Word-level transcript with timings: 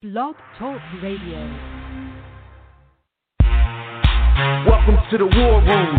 Blog 0.00 0.36
Talk 0.56 0.78
Radio. 1.02 1.42
Welcome 4.62 4.94
to 5.10 5.18
the 5.18 5.26
war 5.26 5.58
room. 5.58 5.94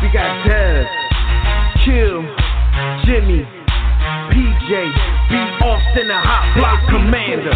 We 0.00 0.08
got 0.08 0.48
Dev, 0.48 0.88
Kill, 1.84 2.24
Jimmy, 3.04 3.44
PJ, 3.44 4.72
B. 5.28 5.36
Austin, 5.36 6.08
the 6.08 6.16
hot 6.16 6.48
block 6.56 6.80
commander. 6.88 7.52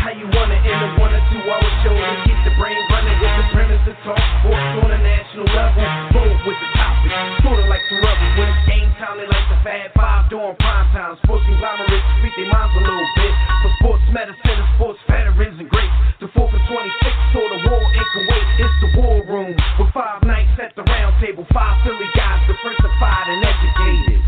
How 0.00 0.16
you 0.16 0.24
want 0.32 0.56
it 0.56 0.64
in 0.64 0.72
a 0.72 0.96
one 0.96 1.12
or 1.12 1.20
two 1.28 1.44
hour 1.52 1.68
show 1.84 1.92
to 1.92 2.24
keep 2.24 2.40
the 2.48 2.56
brain 2.56 2.80
running 2.88 3.20
with 3.20 3.28
the 3.28 3.46
premise 3.52 3.84
to 3.84 3.94
talk 4.08 4.24
sports 4.40 4.88
on 4.88 4.88
a 4.88 5.00
national 5.04 5.52
level. 5.52 5.84
Bold 6.16 6.48
with 6.48 6.56
the 6.56 6.68
topic, 6.80 6.81
sorta 7.42 7.64
like 7.68 7.84
the 7.92 7.98
rebels 8.00 8.32
when 8.38 8.48
it's 8.48 8.64
game 8.64 8.90
time. 8.96 9.20
They 9.20 9.28
like 9.28 9.48
the 9.52 9.58
Fab 9.60 9.92
Five 9.92 10.30
during 10.30 10.56
prime 10.56 10.88
time. 10.96 11.16
Sports 11.24 11.44
conglomerates 11.44 12.08
speak 12.20 12.34
their 12.36 12.48
minds 12.48 12.72
a 12.76 12.82
little 12.82 13.10
bit. 13.16 13.34
For 13.62 13.70
sports 13.80 14.04
medicine 14.12 14.56
and 14.56 14.70
sports 14.76 15.00
veterans 15.04 15.56
and 15.60 15.68
greats. 15.68 15.96
The 16.20 16.28
4 16.32 16.48
for 16.48 16.62
26 16.70 17.36
or 17.36 17.46
the 17.50 17.60
war 17.68 17.82
in 17.82 18.06
Kuwait. 18.14 18.46
It's 18.62 18.76
the 18.80 18.90
war 19.00 19.16
room 19.26 19.52
with 19.78 19.90
five 19.92 20.22
nights 20.22 20.54
at 20.62 20.72
the 20.76 20.84
round 20.86 21.18
table. 21.20 21.44
Five 21.52 21.82
Philly 21.84 22.08
guys 22.14 22.40
diversified 22.46 23.26
and 23.28 23.42
educated. 23.44 24.22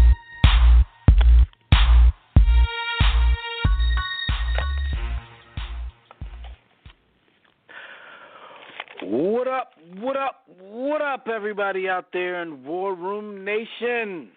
What 9.06 9.47
up, 9.47 9.73
what 10.01 10.16
up, 10.16 10.43
what 10.59 11.01
up, 11.03 11.27
everybody 11.33 11.89
out 11.89 12.07
there 12.12 12.43
in 12.43 12.65
War 12.65 12.95
Room 12.95 13.45
Nation? 13.45 14.30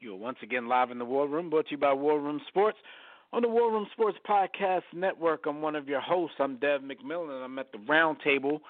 You're 0.00 0.16
once 0.16 0.38
again 0.42 0.66
live 0.66 0.90
in 0.90 0.98
the 0.98 1.04
War 1.04 1.28
Room, 1.28 1.50
brought 1.50 1.66
to 1.66 1.72
you 1.72 1.78
by 1.78 1.92
War 1.92 2.18
Room 2.20 2.40
Sports. 2.48 2.78
On 3.32 3.42
the 3.42 3.48
War 3.48 3.70
Room 3.70 3.86
Sports 3.92 4.18
Podcast 4.28 4.82
Network, 4.92 5.44
I'm 5.46 5.60
one 5.60 5.76
of 5.76 5.88
your 5.88 6.00
hosts. 6.00 6.36
I'm 6.40 6.56
Dev 6.56 6.80
McMillan, 6.80 7.34
and 7.34 7.44
I'm 7.44 7.58
at 7.58 7.70
the 7.70 7.78
round 7.88 8.18
table 8.24 8.60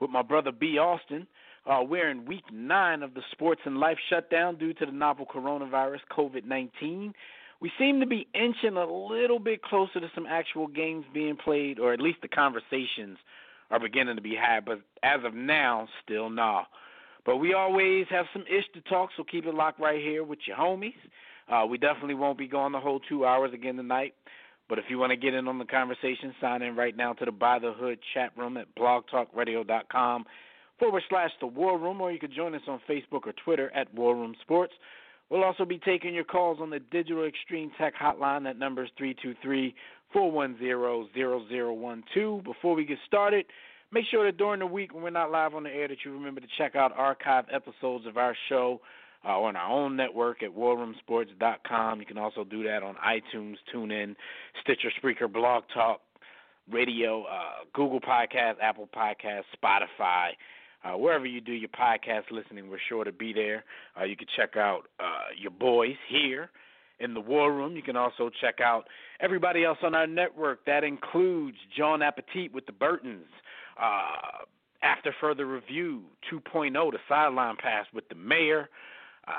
with 0.00 0.10
my 0.10 0.20
brother 0.20 0.52
B. 0.52 0.78
Austin. 0.78 1.26
Uh, 1.64 1.80
we're 1.82 2.10
in 2.10 2.26
week 2.26 2.44
nine 2.52 3.02
of 3.02 3.14
the 3.14 3.22
sports 3.32 3.60
and 3.64 3.78
life 3.78 3.98
shutdown 4.10 4.58
due 4.58 4.74
to 4.74 4.84
the 4.84 4.92
novel 4.92 5.26
coronavirus, 5.26 6.00
COVID 6.14 6.44
19. 6.44 7.14
We 7.60 7.72
seem 7.78 8.00
to 8.00 8.06
be 8.06 8.26
inching 8.34 8.76
a 8.76 8.86
little 8.86 9.38
bit 9.38 9.62
closer 9.62 10.00
to 10.00 10.10
some 10.14 10.26
actual 10.26 10.66
games 10.66 11.06
being 11.14 11.36
played, 11.36 11.78
or 11.78 11.92
at 11.94 12.00
least 12.00 12.18
the 12.20 12.28
conversations 12.28 13.18
are 13.70 13.80
beginning 13.80 14.16
to 14.16 14.22
be 14.22 14.34
had, 14.34 14.64
but 14.64 14.80
as 15.02 15.20
of 15.24 15.34
now, 15.34 15.88
still 16.04 16.30
nah. 16.30 16.64
But 17.26 17.36
we 17.36 17.52
always 17.52 18.06
have 18.10 18.26
some 18.32 18.42
ish 18.42 18.64
to 18.74 18.80
talk, 18.88 19.10
so 19.16 19.24
keep 19.24 19.44
it 19.44 19.54
locked 19.54 19.80
right 19.80 20.00
here 20.00 20.24
with 20.24 20.38
your 20.46 20.56
homies. 20.56 20.94
Uh, 21.50 21.66
we 21.66 21.78
definitely 21.78 22.14
won't 22.14 22.38
be 22.38 22.48
going 22.48 22.72
the 22.72 22.80
whole 22.80 23.00
two 23.00 23.26
hours 23.26 23.52
again 23.52 23.76
tonight. 23.76 24.14
But 24.68 24.78
if 24.78 24.84
you 24.88 24.98
want 24.98 25.10
to 25.10 25.16
get 25.16 25.34
in 25.34 25.48
on 25.48 25.58
the 25.58 25.64
conversation, 25.64 26.34
sign 26.40 26.62
in 26.62 26.76
right 26.76 26.96
now 26.96 27.14
to 27.14 27.24
the 27.24 27.32
By 27.32 27.58
the 27.58 27.72
Hood 27.72 27.98
chat 28.12 28.32
room 28.36 28.56
at 28.56 28.74
blogtalkradio.com 28.74 30.24
forward 30.78 31.02
slash 31.08 31.30
the 31.40 31.46
War 31.46 31.78
Room, 31.78 32.00
or 32.00 32.12
you 32.12 32.18
can 32.18 32.32
join 32.32 32.54
us 32.54 32.62
on 32.68 32.80
Facebook 32.88 33.26
or 33.26 33.32
Twitter 33.44 33.70
at 33.74 33.92
War 33.94 34.14
Room 34.14 34.34
Sports. 34.42 34.74
We'll 35.30 35.44
also 35.44 35.64
be 35.64 35.78
taking 35.78 36.14
your 36.14 36.24
calls 36.24 36.58
on 36.60 36.70
the 36.70 36.78
Digital 36.78 37.26
Extreme 37.26 37.72
Tech 37.78 37.94
Hotline. 37.94 38.44
That 38.44 38.58
number 38.58 38.84
is 38.84 38.90
323 38.96 39.74
410 40.12 41.08
0012. 41.14 42.44
Before 42.44 42.74
we 42.74 42.84
get 42.84 42.98
started, 43.06 43.46
make 43.92 44.04
sure 44.10 44.24
that 44.24 44.36
during 44.36 44.60
the 44.60 44.66
week 44.66 44.94
when 44.94 45.02
we're 45.02 45.10
not 45.10 45.30
live 45.30 45.54
on 45.54 45.62
the 45.64 45.70
air 45.70 45.88
that 45.88 45.98
you 46.04 46.12
remember 46.12 46.40
to 46.40 46.46
check 46.56 46.76
out 46.76 46.92
archive 46.96 47.44
episodes 47.52 48.06
of 48.06 48.16
our 48.16 48.36
show 48.48 48.80
uh, 49.24 49.38
on 49.40 49.56
our 49.56 49.70
own 49.70 49.96
network 49.96 50.42
at 50.42 50.50
warroomsports.com. 50.50 52.00
You 52.00 52.06
can 52.06 52.18
also 52.18 52.44
do 52.44 52.62
that 52.64 52.82
on 52.82 52.96
iTunes, 52.96 53.56
TuneIn, 53.74 54.14
Stitcher, 54.62 54.90
Spreaker, 55.02 55.32
Blog 55.32 55.64
Talk, 55.74 56.00
Radio, 56.70 57.24
uh, 57.24 57.64
Google 57.72 58.00
Podcast, 58.00 58.56
Apple 58.62 58.88
Podcast, 58.94 59.42
Spotify. 59.62 60.30
Uh, 60.84 60.96
wherever 60.96 61.26
you 61.26 61.40
do 61.40 61.52
your 61.52 61.70
podcast 61.70 62.30
listening, 62.30 62.70
we're 62.70 62.78
sure 62.88 63.02
to 63.02 63.10
be 63.10 63.32
there. 63.32 63.64
Uh, 63.98 64.04
you 64.04 64.16
can 64.16 64.28
check 64.36 64.56
out 64.56 64.82
uh, 65.00 65.34
your 65.36 65.50
boys 65.50 65.96
here 66.08 66.50
in 67.00 67.14
the 67.14 67.20
War 67.20 67.52
Room. 67.52 67.76
You 67.76 67.82
can 67.82 67.96
also 67.96 68.30
check 68.40 68.60
out 68.60 68.86
everybody 69.20 69.64
else 69.64 69.78
on 69.82 69.94
our 69.94 70.06
network. 70.06 70.64
That 70.66 70.84
includes 70.84 71.56
John 71.76 72.02
Appetit 72.02 72.52
with 72.52 72.66
the 72.66 72.72
Burtons. 72.72 73.26
Uh, 73.80 74.44
after 74.82 75.14
further 75.20 75.46
review, 75.46 76.02
2.0, 76.32 76.72
the 76.72 76.98
sideline 77.08 77.56
pass 77.56 77.86
with 77.92 78.08
the 78.08 78.14
mayor. 78.14 78.68
Uh, 79.26 79.32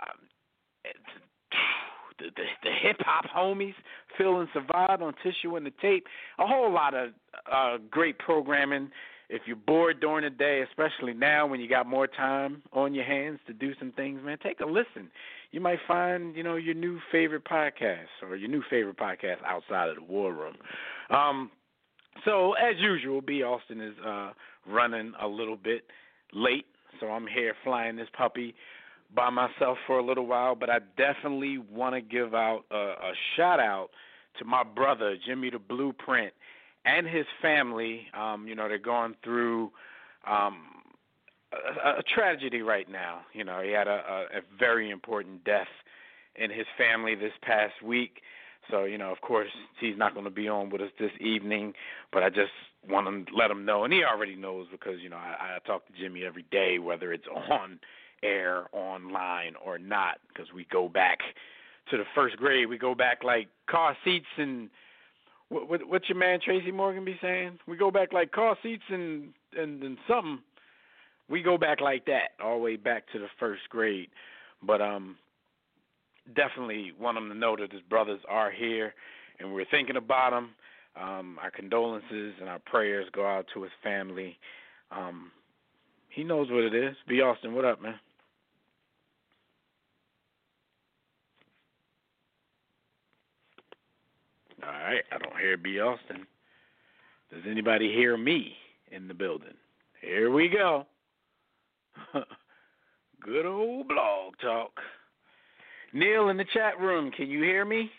the, 2.19 2.25
the, 2.35 2.43
the 2.63 2.71
hip 2.81 2.97
hop 2.99 3.25
homies, 3.25 3.73
Phil 4.17 4.39
and 4.39 4.49
Savad 4.49 5.01
on 5.01 5.13
Tissue 5.23 5.55
and 5.55 5.65
the 5.65 5.73
Tape. 5.81 6.05
A 6.37 6.45
whole 6.45 6.71
lot 6.71 6.93
of 6.93 7.11
uh, 7.51 7.77
great 7.89 8.19
programming. 8.19 8.91
If 9.29 9.43
you're 9.45 9.55
bored 9.55 9.99
during 9.99 10.23
the 10.23 10.29
day, 10.29 10.63
especially 10.67 11.13
now 11.13 11.45
when 11.45 11.59
you 11.59 11.69
got 11.69 11.85
more 11.85 12.07
time 12.07 12.63
on 12.73 12.93
your 12.93 13.05
hands 13.05 13.39
to 13.47 13.53
do 13.53 13.73
some 13.77 13.91
things, 13.91 14.21
man, 14.23 14.37
take 14.41 14.59
a 14.59 14.65
listen. 14.65 15.09
You 15.51 15.61
might 15.61 15.79
find, 15.87 16.35
you 16.35 16.43
know, 16.43 16.55
your 16.55 16.75
new 16.75 16.99
favorite 17.11 17.43
podcast 17.45 18.07
or 18.21 18.35
your 18.35 18.49
new 18.49 18.63
favorite 18.69 18.97
podcast 18.97 19.37
outside 19.45 19.89
of 19.89 19.95
the 19.95 20.03
war 20.03 20.33
room. 20.33 20.55
Um, 21.09 21.49
so 22.25 22.53
as 22.53 22.75
usual, 22.77 23.21
B 23.21 23.43
Austin 23.43 23.81
is 23.81 23.95
uh, 24.05 24.31
running 24.67 25.13
a 25.19 25.27
little 25.27 25.55
bit 25.57 25.85
late, 26.33 26.65
so 26.99 27.07
I'm 27.07 27.25
here 27.25 27.53
flying 27.63 27.95
this 27.95 28.09
puppy 28.15 28.53
by 29.15 29.29
myself 29.29 29.77
for 29.87 29.97
a 29.97 30.05
little 30.05 30.27
while. 30.27 30.53
But 30.55 30.69
I 30.69 30.79
definitely 30.97 31.57
want 31.57 31.95
to 31.95 32.01
give 32.01 32.35
out 32.35 32.65
a, 32.71 32.75
a 32.75 33.11
shout 33.35 33.59
out 33.59 33.89
to 34.37 34.45
my 34.45 34.63
brother 34.63 35.17
Jimmy 35.25 35.49
the 35.49 35.59
Blueprint 35.59 36.33
and 36.85 37.07
his 37.07 37.25
family. 37.41 38.07
Um, 38.17 38.47
you 38.47 38.55
know, 38.55 38.67
they're 38.67 38.77
going 38.77 39.15
through 39.23 39.71
um, 40.27 40.78
a, 41.53 41.99
a 41.99 42.03
tragedy 42.03 42.61
right 42.61 42.89
now. 42.89 43.21
You 43.33 43.43
know, 43.43 43.61
he 43.61 43.71
had 43.71 43.87
a, 43.87 44.01
a, 44.33 44.37
a 44.39 44.41
very 44.57 44.89
important 44.89 45.43
death 45.43 45.67
in 46.35 46.49
his 46.49 46.67
family 46.77 47.15
this 47.15 47.33
past 47.41 47.81
week. 47.83 48.21
So, 48.69 48.83
you 48.83 48.97
know, 48.97 49.11
of 49.11 49.21
course, 49.21 49.49
he's 49.79 49.97
not 49.97 50.13
going 50.13 50.25
to 50.25 50.31
be 50.31 50.47
on 50.47 50.69
with 50.69 50.81
us 50.81 50.91
this 50.99 51.11
evening, 51.19 51.73
but 52.13 52.21
I 52.23 52.29
just 52.29 52.51
want 52.87 53.27
to 53.27 53.35
let 53.35 53.49
him 53.49 53.65
know, 53.65 53.83
and 53.83 53.91
he 53.91 54.03
already 54.03 54.35
knows 54.35 54.67
because, 54.71 54.99
you 55.01 55.09
know, 55.09 55.17
I, 55.17 55.55
I 55.55 55.67
talk 55.67 55.87
to 55.87 55.93
Jimmy 55.99 56.23
every 56.23 56.45
day, 56.51 56.77
whether 56.77 57.11
it's 57.11 57.27
on 57.51 57.79
air, 58.21 58.65
online, 58.71 59.55
or 59.65 59.79
not, 59.79 60.19
because 60.27 60.53
we 60.53 60.67
go 60.71 60.87
back 60.87 61.19
to 61.89 61.97
the 61.97 62.03
first 62.13 62.37
grade. 62.37 62.69
We 62.69 62.77
go 62.77 62.93
back 62.93 63.23
like 63.23 63.47
car 63.67 63.97
seats 64.03 64.27
and 64.37 64.69
what, 65.49 65.67
what 65.67 65.87
what's 65.87 66.07
your 66.07 66.17
man 66.17 66.39
Tracy 66.43 66.71
Morgan 66.71 67.03
be 67.03 67.17
saying? 67.21 67.59
We 67.67 67.75
go 67.75 67.91
back 67.91 68.13
like 68.13 68.31
car 68.31 68.55
seats 68.61 68.83
and 68.89 69.29
and, 69.57 69.83
and 69.83 69.97
something. 70.07 70.39
We 71.29 71.43
go 71.43 71.57
back 71.57 71.79
like 71.79 72.05
that, 72.05 72.31
all 72.43 72.57
the 72.57 72.63
way 72.63 72.75
back 72.75 73.03
to 73.13 73.19
the 73.19 73.27
first 73.39 73.61
grade. 73.69 74.09
But 74.63 74.81
um, 74.81 75.15
definitely 76.35 76.91
want 76.99 77.17
him 77.17 77.29
to 77.29 77.35
know 77.35 77.55
that 77.55 77.71
his 77.71 77.81
brothers 77.83 78.19
are 78.27 78.51
here, 78.51 78.93
and 79.39 79.53
we're 79.53 79.65
thinking 79.69 79.95
about 79.95 80.33
him. 80.33 80.49
Um, 80.99 81.37
our 81.41 81.51
condolences 81.51 82.33
and 82.39 82.49
our 82.49 82.59
prayers 82.59 83.07
go 83.13 83.25
out 83.25 83.45
to 83.53 83.61
his 83.61 83.71
family. 83.83 84.37
Um, 84.91 85.31
he 86.09 86.23
knows 86.23 86.49
what 86.49 86.63
it 86.63 86.73
is. 86.73 86.95
B. 87.07 87.21
Austin, 87.21 87.53
what 87.53 87.63
up, 87.63 87.81
man? 87.81 87.99
All 94.61 94.69
right, 94.69 95.03
I 95.11 95.17
don't 95.19 95.39
hear 95.39 95.55
B. 95.55 95.79
Austin. 95.79 96.25
Does 97.31 97.43
anybody 97.49 97.93
hear 97.93 98.17
me 98.17 98.53
in 98.91 99.07
the 99.07 99.13
building? 99.13 99.53
Here 100.01 100.31
we 100.31 100.49
go. 100.49 100.85
Good 103.21 103.45
old 103.45 103.87
blog 103.87 104.33
talk. 104.41 104.71
Neil 105.93 106.29
in 106.29 106.37
the 106.37 106.45
chat 106.53 106.79
room, 106.79 107.11
can 107.11 107.29
you 107.29 107.41
hear 107.41 107.65
me? 107.65 107.89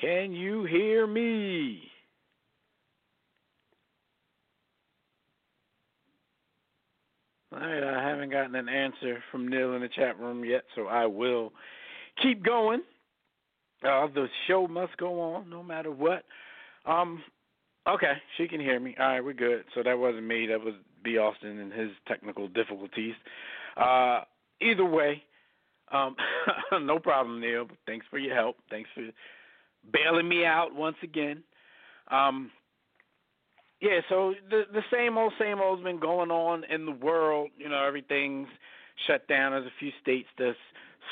Can 0.00 0.32
you 0.32 0.64
hear 0.64 1.06
me? 1.06 1.82
All 7.52 7.60
right, 7.60 7.84
I 7.84 8.08
haven't 8.08 8.30
gotten 8.30 8.54
an 8.56 8.68
answer 8.68 9.22
from 9.30 9.48
Neil 9.48 9.74
in 9.74 9.82
the 9.82 9.88
chat 9.88 10.18
room 10.18 10.44
yet, 10.44 10.64
so 10.74 10.86
I 10.86 11.06
will 11.06 11.52
keep 12.20 12.44
going. 12.44 12.82
Uh, 13.82 14.08
the 14.14 14.26
show 14.48 14.66
must 14.66 14.96
go 14.96 15.20
on 15.20 15.48
no 15.48 15.62
matter 15.62 15.90
what. 15.90 16.24
Um, 16.86 17.22
okay, 17.88 18.12
she 18.36 18.48
can 18.48 18.60
hear 18.60 18.80
me. 18.80 18.96
All 18.98 19.06
right, 19.06 19.24
we're 19.24 19.32
good. 19.32 19.64
So 19.74 19.82
that 19.82 19.98
wasn't 19.98 20.26
me. 20.26 20.46
That 20.46 20.60
was 20.60 20.74
B. 21.02 21.18
Austin 21.18 21.58
and 21.58 21.72
his 21.72 21.90
technical 22.08 22.48
difficulties. 22.48 23.14
Uh, 23.76 24.22
either 24.60 24.84
way, 24.84 25.22
um, 25.92 26.16
no 26.82 26.98
problem, 26.98 27.40
Neil. 27.40 27.66
Thanks 27.86 28.06
for 28.10 28.18
your 28.18 28.34
help. 28.34 28.56
Thanks 28.70 28.90
for 28.94 29.02
bailing 29.92 30.28
me 30.28 30.44
out 30.44 30.74
once 30.74 30.96
again. 31.02 31.42
Um, 32.10 32.50
yeah, 33.80 34.00
so 34.08 34.34
the 34.48 34.62
the 34.72 34.82
same 34.90 35.18
old 35.18 35.32
same 35.38 35.60
old's 35.60 35.82
been 35.82 36.00
going 36.00 36.30
on 36.30 36.64
in 36.64 36.86
the 36.86 36.92
world. 36.92 37.50
You 37.58 37.68
know, 37.68 37.84
everything's 37.84 38.48
shut 39.06 39.26
down. 39.28 39.52
There's 39.52 39.66
a 39.66 39.78
few 39.78 39.90
states 40.00 40.28
that's 40.38 40.56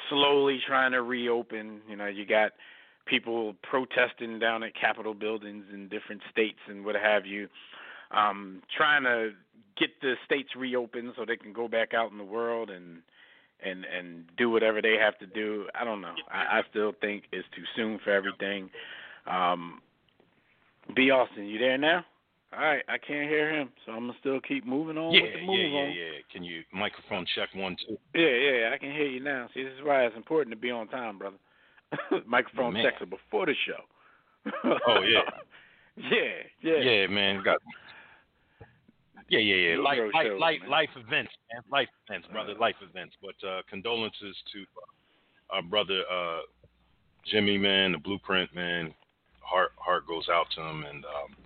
slowly 0.09 0.59
trying 0.67 0.93
to 0.93 1.03
reopen. 1.03 1.81
You 1.89 1.97
know, 1.97 2.07
you 2.07 2.25
got 2.25 2.53
people 3.07 3.55
protesting 3.63 4.39
down 4.39 4.63
at 4.63 4.75
Capitol 4.75 5.15
buildings 5.15 5.65
in 5.73 5.89
different 5.89 6.23
states 6.31 6.59
and 6.69 6.85
what 6.85 6.95
have 6.95 7.27
you, 7.27 7.49
um, 8.11 8.63
trying 8.77 9.05
to 9.05 9.31
get 9.79 9.91
the 10.01 10.15
states 10.25 10.51
reopened 10.57 11.13
so 11.17 11.25
they 11.25 11.37
can 11.37 11.53
go 11.53 11.69
back 11.69 11.95
out 11.95 12.13
in 12.13 12.19
the 12.19 12.25
world 12.25 12.71
and 12.71 12.99
and 13.65 13.85
and 13.85 14.25
do 14.37 14.51
whatever 14.51 14.83
they 14.83 14.97
have 15.01 15.19
to 15.19 15.27
do. 15.27 15.67
I 15.79 15.85
don't 15.85 16.01
know. 16.01 16.15
I, 16.31 16.59
I 16.59 16.63
still 16.71 16.93
think 17.01 17.25
it's 17.33 17.47
too 17.55 17.63
soon 17.77 17.99
for 18.05 18.11
everything. 18.11 18.71
Um, 19.27 19.81
B. 20.97 21.11
Austin, 21.11 21.47
you 21.47 21.59
there 21.59 21.79
now? 21.79 22.05
All 22.53 22.61
right, 22.61 22.83
I 22.87 22.99
can't 22.99 23.31
hear 23.31 23.51
him, 23.51 23.71
so 23.87 23.93
I'm 23.93 24.09
gonna 24.09 24.19
still 24.21 24.41
keep 24.41 24.67
moving 24.67 24.99
on 24.99 25.15
yeah, 25.15 25.23
with 25.23 25.33
the 25.33 25.47
move 25.47 25.59
yeah, 25.59 25.67
yeah, 25.67 25.81
on. 25.81 25.89
yeah. 25.89 26.19
Can 26.31 26.45
you 26.45 26.63
microphone 26.71 27.25
check 27.35 27.49
one 27.55 27.77
two? 27.77 27.97
Yeah, 28.15 28.29
yeah, 28.29 28.71
I 28.75 28.79
can 28.79 28.93
hear 28.93 29.07
you 29.07 29.21
now. 29.21 29.49
See, 29.55 29.63
this 29.63 29.73
is 29.73 29.83
why 29.83 30.05
it's 30.05 30.17
important 30.17 30.55
to 30.55 30.61
be 30.61 30.71
on 30.71 30.89
time, 30.89 31.19
brother. 31.19 31.37
Microphone 32.27 32.75
Man. 32.75 32.85
checks 32.85 32.99
before 33.09 33.47
the 33.47 33.55
show. 33.67 33.83
Oh 34.89 35.03
yeah, 35.03 35.21
yeah, 36.11 36.19
yeah. 36.63 36.79
yeah, 36.79 37.07
man. 37.07 37.43
Got 37.45 37.59
yeah, 39.29 39.39
yeah, 39.39 39.71
yeah. 39.71 39.77
Life, 39.81 39.99
life, 40.13 40.27
life, 40.39 40.61
life 40.69 40.91
events, 40.97 41.33
man. 41.53 41.63
Life 41.71 41.89
events, 42.09 42.29
brother. 42.31 42.53
Uh. 42.53 42.61
life 42.61 42.77
events. 42.83 43.15
But 43.23 43.49
uh, 43.49 43.63
condolences 43.69 44.37
to 44.53 44.61
uh, 44.61 45.57
our 45.57 45.63
brother 45.63 46.03
uh, 46.11 46.41
Jimmy, 47.31 47.59
man. 47.59 47.93
The 47.93 47.99
blueprint, 47.99 48.55
man. 48.55 48.93
Heart, 49.41 49.73
heart 49.77 50.07
goes 50.07 50.29
out 50.31 50.47
to 50.55 50.63
him, 50.63 50.85
and 50.85 51.05
um, 51.05 51.37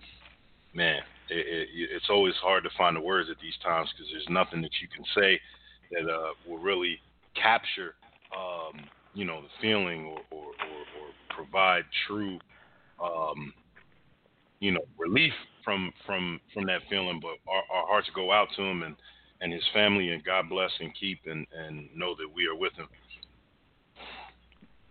man, 0.73 1.01
it, 1.29 1.45
it, 1.47 1.89
it's 1.91 2.09
always 2.09 2.35
hard 2.41 2.63
to 2.63 2.69
find 2.77 2.95
the 2.95 3.01
words 3.01 3.29
at 3.29 3.37
these 3.41 3.57
times 3.63 3.89
because 3.95 4.11
there's 4.11 4.27
nothing 4.29 4.61
that 4.61 4.71
you 4.81 4.87
can 4.87 5.03
say 5.15 5.39
that 5.91 6.09
uh, 6.11 6.33
will 6.47 6.59
really 6.59 6.99
capture, 7.35 7.95
um, 8.35 8.83
you 9.17 9.25
know, 9.25 9.41
the 9.41 9.47
feeling 9.59 10.05
or, 10.05 10.19
or, 10.29 10.45
or, 10.45 10.81
or 10.99 11.35
provide 11.35 11.83
true, 12.05 12.37
um, 13.03 13.51
you 14.59 14.71
know, 14.71 14.81
relief 14.95 15.33
from 15.65 15.91
from 16.05 16.39
from 16.53 16.67
that 16.67 16.81
feeling. 16.87 17.19
But 17.19 17.37
our, 17.51 17.63
our 17.75 17.87
hearts 17.87 18.07
go 18.13 18.31
out 18.31 18.49
to 18.55 18.61
him 18.61 18.83
and 18.83 18.95
and 19.41 19.51
his 19.51 19.63
family, 19.73 20.11
and 20.11 20.23
God 20.23 20.49
bless 20.49 20.69
and 20.79 20.91
keep 20.99 21.21
and 21.25 21.47
and 21.51 21.89
know 21.95 22.13
that 22.13 22.27
we 22.33 22.45
are 22.45 22.55
with 22.55 22.73
him. 22.73 22.87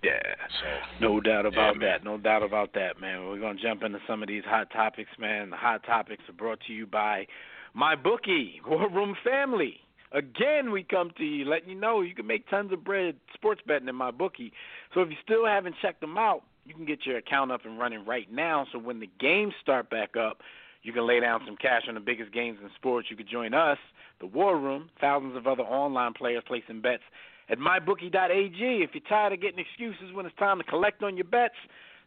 Yeah. 0.02 0.19
So 0.61 1.06
No 1.08 1.20
doubt 1.20 1.46
about 1.46 1.81
Yeah, 1.81 1.87
that. 1.87 2.05
No 2.05 2.19
doubt 2.19 2.43
about 2.43 2.73
that, 2.75 3.00
man. 3.00 3.26
We're 3.28 3.40
gonna 3.40 3.61
jump 3.61 3.84
into 3.84 4.00
some 4.08 4.23
of 4.23 4.28
these 4.28 4.44
hot 4.44 4.70
topics, 4.73 5.11
man. 5.20 5.50
The 5.50 5.56
hot 5.56 5.84
topics 5.84 6.25
are 6.28 6.32
brought 6.32 6.58
to 6.67 6.73
you 6.73 6.87
by 6.87 7.28
MyBookie, 7.76 8.67
War 8.67 8.90
Room 8.90 9.17
Family. 9.25 9.86
Again, 10.12 10.70
we 10.70 10.82
come 10.82 11.11
to 11.19 11.25
you 11.25 11.44
letting 11.44 11.69
you 11.69 11.75
know 11.75 12.00
you 12.00 12.14
can 12.14 12.26
make 12.26 12.49
tons 12.49 12.73
of 12.73 12.85
bread 12.85 13.17
sports 13.35 13.61
betting 13.67 13.88
in 13.88 13.94
MyBookie. 13.94 14.53
So 14.94 15.00
if 15.00 15.11
you 15.11 15.17
still 15.23 15.47
haven't 15.47 15.76
checked 15.82 16.00
them 16.00 16.17
out, 16.17 16.43
you 16.64 16.75
can 16.75 16.85
get 16.85 17.06
your 17.06 17.17
account 17.19 17.53
up 17.53 17.64
and 17.64 17.79
running 17.79 18.05
right 18.05 18.31
now. 18.32 18.67
So 18.73 18.79
when 18.79 19.00
the 19.00 19.11
games 19.20 19.55
start 19.61 19.91
back 19.91 20.17
up, 20.17 20.38
you 20.82 20.93
can 20.93 21.06
lay 21.06 21.20
down 21.20 21.41
some 21.44 21.56
cash 21.56 21.82
on 21.88 21.94
the 21.94 22.00
biggest 22.00 22.32
games 22.32 22.58
in 22.62 22.70
sports. 22.76 23.08
You 23.11 23.17
can 23.17 23.26
join 23.26 23.55
us, 23.55 23.79
the 24.20 24.26
War 24.26 24.56
Room, 24.56 24.88
thousands 25.00 25.37
of 25.37 25.47
other 25.47 25.64
online 25.64 26.12
players 26.12 26.44
placing 26.47 26.81
bets 26.81 27.02
at 27.49 27.59
mybookie.ag. 27.59 28.82
If 28.82 28.91
you're 28.94 29.09
tired 29.09 29.32
of 29.32 29.41
getting 29.41 29.59
excuses 29.59 30.14
when 30.14 30.26
it's 30.26 30.37
time 30.37 30.59
to 30.59 30.64
collect 30.64 31.02
on 31.02 31.17
your 31.17 31.25
bets, 31.25 31.55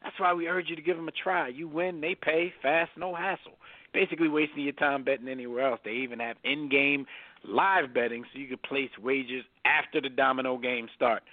that's 0.04 0.18
why 0.18 0.34
we 0.34 0.48
urge 0.48 0.70
you 0.70 0.76
to 0.76 0.82
give 0.82 0.96
them 0.96 1.08
a 1.08 1.12
try. 1.12 1.50
You 1.50 1.68
win, 1.68 2.00
they 2.00 2.16
pay, 2.16 2.54
fast, 2.62 2.92
no 2.98 3.14
hassle. 3.14 3.58
Basically 3.94 4.30
wasting 4.30 4.64
your 4.64 4.74
time 4.74 5.04
betting 5.04 5.28
anywhere 5.28 5.68
else. 5.68 5.80
They 5.84 5.92
even 5.92 6.20
have 6.20 6.38
in-game 6.44 7.06
live 7.48 7.94
betting 7.94 8.24
so 8.32 8.40
you 8.40 8.48
can 8.48 8.58
place 8.58 8.90
wagers 9.02 9.44
after 9.66 10.02
the 10.02 10.10
domino 10.10 10.58
game 10.58 10.88
start. 10.96 11.24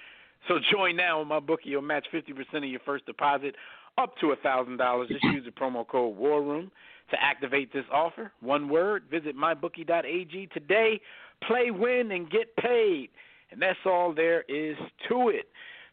So 0.49 0.59
join 0.73 0.97
now 0.97 1.21
on 1.21 1.29
MyBookie. 1.29 1.67
You'll 1.67 1.83
match 1.83 2.07
50% 2.13 2.57
of 2.59 2.65
your 2.65 2.81
first 2.85 3.07
deposit 3.07 3.55
up 3.99 4.17
to 4.19 4.35
$1,000. 4.45 5.09
Just 5.09 5.25
use 5.25 5.45
the 5.45 5.51
promo 5.51 5.87
code 5.87 6.17
War 6.17 6.43
Room 6.43 6.71
to 7.11 7.17
activate 7.23 7.73
this 7.73 7.85
offer. 7.93 8.33
One 8.41 8.69
word, 8.69 9.05
visit 9.11 9.37
mybookie.ag 9.37 10.49
today. 10.53 11.01
Play, 11.47 11.71
win, 11.71 12.11
and 12.11 12.31
get 12.31 12.55
paid. 12.57 13.11
And 13.51 13.63
that's 13.63 13.79
all 13.85 14.13
there 14.13 14.43
is 14.49 14.77
to 15.09 15.29
it. 15.29 15.49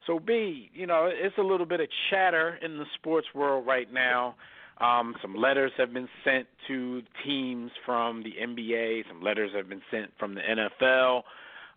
So, 0.07 0.19
B, 0.19 0.69
you 0.73 0.87
know, 0.87 1.09
it's 1.11 1.37
a 1.37 1.43
little 1.43 1.65
bit 1.65 1.79
of 1.79 1.87
chatter 2.09 2.57
in 2.61 2.77
the 2.77 2.85
sports 2.95 3.27
world 3.33 3.65
right 3.65 3.91
now. 3.91 4.35
Um, 4.83 5.15
some 5.21 5.35
letters 5.35 5.71
have 5.77 5.93
been 5.93 6.09
sent 6.25 6.45
to 6.67 7.01
teams 7.23 7.71
from 7.85 8.21
the 8.23 8.33
NBA. 8.41 9.03
Some 9.07 9.21
letters 9.21 9.51
have 9.55 9.69
been 9.69 9.81
sent 9.89 10.11
from 10.19 10.35
the 10.35 10.41
NFL. 10.41 11.23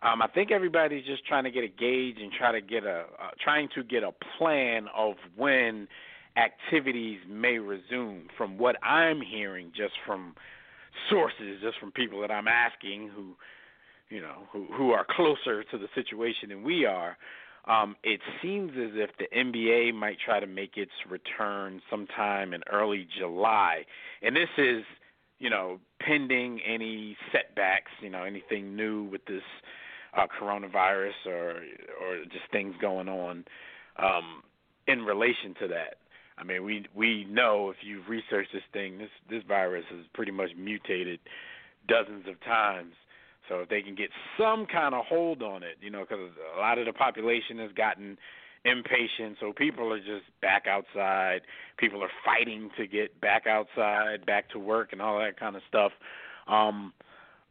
Um, 0.02 0.20
I 0.20 0.26
think 0.26 0.50
everybody's 0.50 1.06
just 1.06 1.24
trying 1.24 1.44
to 1.44 1.50
get 1.50 1.62
a 1.62 1.68
gauge 1.68 2.16
and 2.20 2.32
try 2.32 2.52
to 2.52 2.60
get 2.60 2.84
a 2.84 3.04
uh, 3.20 3.30
trying 3.42 3.68
to 3.76 3.84
get 3.84 4.02
a 4.02 4.10
plan 4.36 4.86
of 4.94 5.14
when 5.36 5.86
activities 6.36 7.18
may 7.28 7.58
resume. 7.58 8.26
From 8.36 8.58
what 8.58 8.76
I'm 8.82 9.20
hearing, 9.20 9.70
just 9.76 9.94
from 10.04 10.34
sources, 11.08 11.60
just 11.62 11.78
from 11.78 11.92
people 11.92 12.20
that 12.22 12.30
I'm 12.30 12.48
asking 12.48 13.10
who, 13.14 13.36
you 14.10 14.20
know, 14.20 14.48
who 14.52 14.66
who 14.76 14.90
are 14.90 15.06
closer 15.08 15.62
to 15.62 15.78
the 15.78 15.88
situation 15.94 16.48
than 16.48 16.64
we 16.64 16.84
are. 16.84 17.16
Um, 17.66 17.96
it 18.04 18.20
seems 18.40 18.70
as 18.72 18.92
if 18.94 19.10
the 19.18 19.26
NBA 19.36 19.94
might 19.94 20.18
try 20.24 20.38
to 20.38 20.46
make 20.46 20.76
its 20.76 20.92
return 21.08 21.82
sometime 21.90 22.54
in 22.54 22.62
early 22.70 23.08
July, 23.18 23.84
and 24.22 24.36
this 24.36 24.48
is, 24.56 24.84
you 25.40 25.50
know, 25.50 25.80
pending 26.00 26.60
any 26.64 27.16
setbacks, 27.32 27.90
you 28.00 28.10
know, 28.10 28.22
anything 28.22 28.76
new 28.76 29.04
with 29.04 29.24
this 29.26 29.42
uh, 30.16 30.26
coronavirus 30.40 31.26
or 31.26 31.50
or 32.00 32.24
just 32.30 32.50
things 32.52 32.74
going 32.80 33.08
on 33.08 33.44
um, 33.98 34.42
in 34.86 35.02
relation 35.02 35.54
to 35.60 35.68
that. 35.68 35.96
I 36.38 36.44
mean, 36.44 36.64
we 36.64 36.86
we 36.94 37.24
know 37.24 37.70
if 37.70 37.76
you've 37.82 38.08
researched 38.08 38.52
this 38.52 38.62
thing, 38.72 38.98
this 38.98 39.10
this 39.28 39.42
virus 39.46 39.84
has 39.90 40.04
pretty 40.14 40.32
much 40.32 40.50
mutated 40.56 41.18
dozens 41.88 42.26
of 42.28 42.40
times. 42.44 42.94
So 43.48 43.60
if 43.60 43.68
they 43.68 43.82
can 43.82 43.94
get 43.94 44.10
some 44.38 44.66
kind 44.66 44.94
of 44.94 45.04
hold 45.04 45.42
on 45.42 45.62
it, 45.62 45.76
you 45.80 45.90
know, 45.90 46.00
because 46.00 46.30
a 46.56 46.60
lot 46.60 46.78
of 46.78 46.86
the 46.86 46.92
population 46.92 47.58
has 47.58 47.72
gotten 47.72 48.18
impatient, 48.64 49.36
so 49.40 49.52
people 49.52 49.92
are 49.92 49.98
just 49.98 50.24
back 50.42 50.66
outside. 50.66 51.42
People 51.78 52.02
are 52.02 52.10
fighting 52.24 52.70
to 52.76 52.86
get 52.86 53.20
back 53.20 53.46
outside, 53.46 54.26
back 54.26 54.50
to 54.50 54.58
work, 54.58 54.92
and 54.92 55.00
all 55.00 55.18
that 55.18 55.38
kind 55.38 55.56
of 55.56 55.62
stuff. 55.68 55.92
Um, 56.48 56.92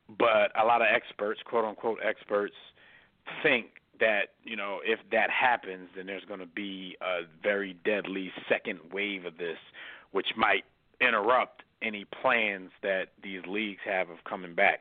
but 0.08 0.52
a 0.60 0.66
lot 0.66 0.82
of 0.82 0.88
experts, 0.94 1.40
quote 1.46 1.66
unquote 1.66 2.00
experts, 2.04 2.56
think 3.42 3.68
that 4.00 4.34
you 4.44 4.56
know 4.56 4.80
if 4.84 5.00
that 5.12 5.30
happens, 5.30 5.90
then 5.96 6.06
there's 6.06 6.26
going 6.26 6.42
to 6.42 6.46
be 6.46 6.98
a 7.02 7.22
very 7.42 7.76
deadly 7.86 8.32
second 8.50 8.80
wave 8.92 9.26
of 9.26 9.38
this, 9.38 9.58
which 10.12 10.28
might 10.36 10.64
interrupt 11.02 11.64
any 11.82 12.06
plans 12.22 12.72
that 12.84 13.10
these 13.24 13.42
leagues 13.48 13.82
have 13.86 14.10
of 14.10 14.18
coming 14.28 14.56
back. 14.56 14.80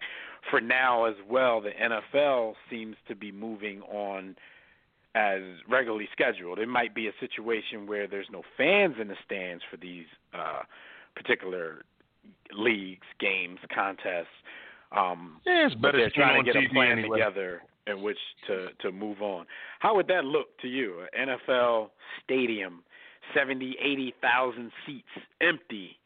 For 0.51 0.61
now, 0.61 1.05
as 1.05 1.15
well, 1.29 1.61
the 1.61 1.71
NFL 1.71 2.55
seems 2.71 2.97
to 3.09 3.15
be 3.15 3.33
moving 3.33 3.83
on 3.83 4.37
as 5.15 5.43
regularly 5.69 6.09
scheduled. 6.13 6.59
It 6.59 6.69
might 6.69 6.95
be 6.95 7.07
a 7.07 7.13
situation 7.21 7.87
where 7.87 8.07
there's 8.07 8.27
no 8.31 8.43
fans 8.57 8.97
in 9.01 9.09
the 9.09 9.17
stands 9.25 9.63
for 9.71 9.77
these 9.77 10.07
uh, 10.33 10.63
particular 11.15 11.85
leagues, 12.53 13.07
games, 13.21 13.59
contests. 13.75 14.27
Um, 14.97 15.41
yeah, 15.47 15.67
it's 15.67 15.75
but 15.75 15.93
better 15.93 15.99
they're 15.99 16.11
trying 16.11 16.45
to 16.45 16.53
get 16.53 16.61
TV 16.61 16.67
a 16.67 16.73
plan 16.73 16.99
anyway. 16.99 17.19
together 17.19 17.63
in 17.87 18.03
which 18.03 18.19
to 18.47 18.69
to 18.81 18.93
move 18.93 19.23
on. 19.23 19.47
How 19.81 19.95
would 19.97 20.09
that 20.09 20.25
look 20.25 20.59
to 20.63 20.69
you? 20.69 21.03
An 21.17 21.29
NFL 21.29 21.91
stadium, 22.23 22.83
seventy, 23.37 23.77
eighty 23.81 24.15
thousand 24.21 24.71
seats, 24.87 25.09
empty, 25.41 25.97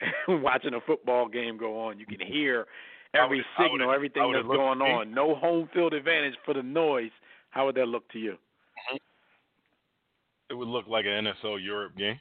watching 0.28 0.74
a 0.74 0.80
football 0.80 1.28
game 1.28 1.56
go 1.56 1.78
on. 1.80 1.98
You 1.98 2.06
can 2.06 2.20
hear 2.20 2.66
every 3.14 3.38
would- 3.38 3.70
signal, 3.70 3.92
everything 3.92 4.22
how 4.22 4.28
would 4.28 4.36
it 4.36 4.42
that's 4.42 4.56
going 4.56 4.80
on. 4.82 5.12
No 5.12 5.34
home 5.34 5.68
field 5.72 5.94
advantage 5.94 6.34
for 6.44 6.54
the 6.54 6.62
noise. 6.62 7.10
How 7.50 7.66
would 7.66 7.74
that 7.76 7.86
look 7.86 8.08
to 8.12 8.18
you? 8.18 8.36
It 10.48 10.54
would 10.54 10.68
look 10.68 10.86
like 10.86 11.06
an 11.06 11.26
NFL 11.26 11.64
Europe 11.64 11.96
game, 11.96 12.20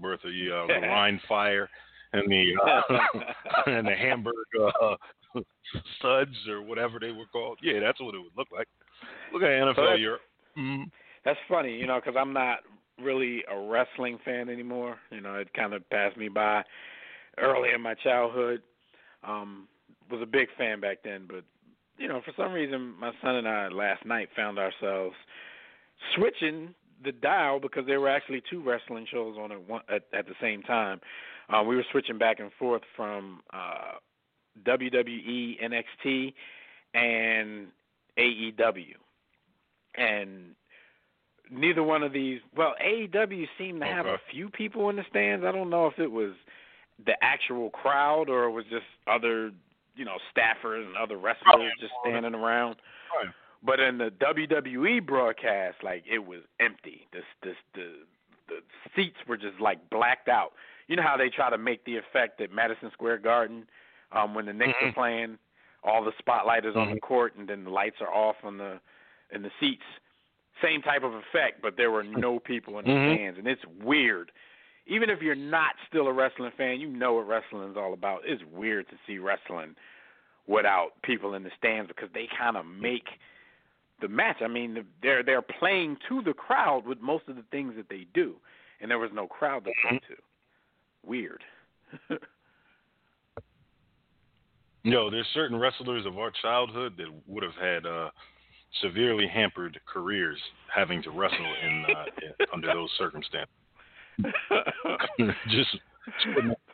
worth 0.00 0.20
the, 0.22 0.28
uh, 0.28 0.66
the 0.66 0.86
Rhein 0.86 1.20
Fire 1.28 1.68
and 2.12 2.30
the 2.30 2.52
uh, 2.66 3.70
and 3.70 3.86
the 3.86 3.94
Hamburg 3.94 4.34
uh, 4.80 4.94
studs 5.98 6.34
or 6.48 6.62
whatever 6.62 6.98
they 6.98 7.10
were 7.10 7.26
called. 7.30 7.58
Yeah, 7.62 7.80
that's 7.80 8.00
what 8.00 8.14
it 8.14 8.18
would 8.18 8.36
look 8.36 8.48
like. 8.50 8.68
Look 9.32 9.42
at 9.42 9.48
NFL 9.48 9.76
that's- 9.76 10.00
Europe. 10.00 10.22
Mm. 10.56 10.90
That's 11.24 11.38
funny, 11.48 11.76
you 11.76 11.88
know, 11.88 11.96
because 11.96 12.14
I'm 12.18 12.32
not 12.32 12.60
really 13.02 13.42
a 13.50 13.58
wrestling 13.68 14.18
fan 14.24 14.48
anymore. 14.48 14.96
You 15.10 15.20
know, 15.20 15.34
it 15.34 15.52
kind 15.54 15.74
of 15.74 15.88
passed 15.90 16.16
me 16.16 16.28
by 16.28 16.62
early 17.38 17.70
in 17.74 17.80
my 17.80 17.94
childhood. 17.94 18.62
Um, 19.24 19.68
was 20.10 20.22
a 20.22 20.26
big 20.26 20.48
fan 20.56 20.80
back 20.80 20.98
then, 21.02 21.24
but 21.26 21.42
you 21.98 22.06
know, 22.08 22.20
for 22.24 22.32
some 22.36 22.52
reason, 22.52 22.94
my 23.00 23.10
son 23.22 23.36
and 23.36 23.48
I 23.48 23.68
last 23.68 24.04
night 24.06 24.28
found 24.36 24.58
ourselves 24.58 25.16
switching 26.14 26.74
the 27.04 27.12
dial 27.12 27.58
because 27.58 27.86
there 27.86 28.00
were 28.00 28.08
actually 28.08 28.42
two 28.48 28.62
wrestling 28.62 29.06
shows 29.10 29.36
on 29.38 29.50
at 29.52 29.68
one 29.68 29.82
at, 29.88 30.02
at 30.16 30.26
the 30.26 30.34
same 30.40 30.62
time. 30.62 31.00
Uh, 31.48 31.62
we 31.62 31.76
were 31.76 31.84
switching 31.92 32.18
back 32.18 32.38
and 32.40 32.50
forth 32.58 32.82
from 32.96 33.40
uh, 33.52 33.92
WWE, 34.64 35.56
NXT, 35.62 36.34
and 36.94 37.68
AEW, 38.18 38.94
and 39.96 40.54
neither 41.50 41.82
one 41.82 42.02
of 42.02 42.12
these. 42.12 42.40
Well, 42.56 42.74
AEW 42.84 43.46
seemed 43.58 43.80
to 43.80 43.86
have 43.86 44.06
Okay. 44.06 44.14
a 44.14 44.32
few 44.32 44.48
people 44.50 44.88
in 44.90 44.96
the 44.96 45.04
stands. 45.10 45.44
I 45.44 45.52
don't 45.52 45.70
know 45.70 45.86
if 45.86 45.98
it 45.98 46.10
was 46.10 46.32
the 47.04 47.22
actual 47.22 47.70
crowd 47.70 48.28
or 48.28 48.44
it 48.44 48.50
was 48.52 48.64
just 48.70 48.86
other, 49.06 49.52
you 49.94 50.04
know, 50.04 50.16
staffers 50.34 50.86
and 50.86 50.96
other 50.96 51.16
wrestlers 51.16 51.72
just 51.80 51.92
standing 52.02 52.34
around. 52.34 52.76
Right. 53.14 53.32
But 53.62 53.80
in 53.80 53.98
the 53.98 54.10
WWE 54.10 55.04
broadcast, 55.04 55.78
like 55.82 56.04
it 56.10 56.24
was 56.24 56.40
empty. 56.60 57.06
This, 57.12 57.24
this, 57.42 57.56
the, 57.74 57.92
the 58.48 58.60
seats 58.94 59.16
were 59.26 59.36
just 59.36 59.60
like 59.60 59.90
blacked 59.90 60.28
out. 60.28 60.52
You 60.88 60.96
know 60.96 61.02
how 61.02 61.16
they 61.16 61.28
try 61.28 61.50
to 61.50 61.58
make 61.58 61.84
the 61.84 61.96
effect 61.96 62.40
at 62.40 62.52
Madison 62.52 62.90
Square 62.92 63.18
Garden, 63.18 63.66
um, 64.12 64.34
when 64.34 64.46
the 64.46 64.52
Knicks 64.52 64.78
Mhm. 64.80 64.90
are 64.90 64.92
playing, 64.92 65.38
all 65.82 66.04
the 66.04 66.12
spotlight 66.18 66.64
is 66.64 66.76
on 66.76 66.90
the 66.90 66.96
Mhm. 66.96 67.00
court, 67.02 67.34
and 67.36 67.48
then 67.48 67.64
the 67.64 67.70
lights 67.70 68.00
are 68.00 68.12
off 68.12 68.36
on 68.44 68.56
the 68.58 68.80
in 69.32 69.42
the 69.42 69.50
seats. 69.58 69.82
Same 70.62 70.80
type 70.80 71.02
of 71.02 71.12
effect, 71.14 71.60
but 71.60 71.76
there 71.76 71.90
were 71.90 72.04
no 72.04 72.38
people 72.38 72.78
in 72.78 72.84
the 72.84 72.90
Mhm. 72.92 73.14
stands, 73.16 73.38
and 73.40 73.48
it's 73.48 73.64
weird. 73.66 74.30
Even 74.86 75.10
if 75.10 75.20
you're 75.20 75.34
not 75.34 75.72
still 75.88 76.06
a 76.06 76.12
wrestling 76.12 76.52
fan, 76.56 76.80
you 76.80 76.88
know 76.88 77.14
what 77.14 77.26
wrestling 77.26 77.70
is 77.70 77.76
all 77.76 77.92
about. 77.92 78.20
It's 78.24 78.42
weird 78.52 78.88
to 78.88 78.94
see 79.06 79.18
wrestling 79.18 79.74
without 80.46 80.90
people 81.02 81.34
in 81.34 81.42
the 81.42 81.50
stands 81.58 81.88
because 81.88 82.08
they 82.14 82.28
kind 82.38 82.56
of 82.56 82.64
make 82.64 83.06
the 84.00 84.08
match. 84.08 84.36
I 84.42 84.48
mean, 84.48 84.84
they're 85.02 85.22
they're 85.22 85.42
playing 85.42 85.96
to 86.08 86.22
the 86.22 86.32
crowd 86.32 86.86
with 86.86 87.00
most 87.00 87.28
of 87.28 87.36
the 87.36 87.44
things 87.50 87.74
that 87.76 87.88
they 87.88 88.06
do, 88.14 88.36
and 88.80 88.90
there 88.90 88.98
was 88.98 89.10
no 89.12 89.26
crowd 89.26 89.64
to 89.64 89.70
play 89.82 89.98
to. 90.08 90.14
Weird. 91.04 91.42
Yo, 94.82 95.10
there's 95.10 95.26
certain 95.34 95.58
wrestlers 95.58 96.06
of 96.06 96.16
our 96.16 96.30
childhood 96.42 96.94
that 96.96 97.12
would 97.26 97.42
have 97.42 97.56
had 97.60 97.84
uh, 97.86 98.10
severely 98.82 99.26
hampered 99.26 99.80
careers 99.84 100.38
having 100.72 101.02
to 101.02 101.10
wrestle 101.10 101.54
in, 101.64 101.84
uh, 101.88 102.04
in 102.22 102.46
under 102.52 102.68
those 102.68 102.90
circumstances. 102.96 103.50
just, 105.48 105.72
just 105.72 105.76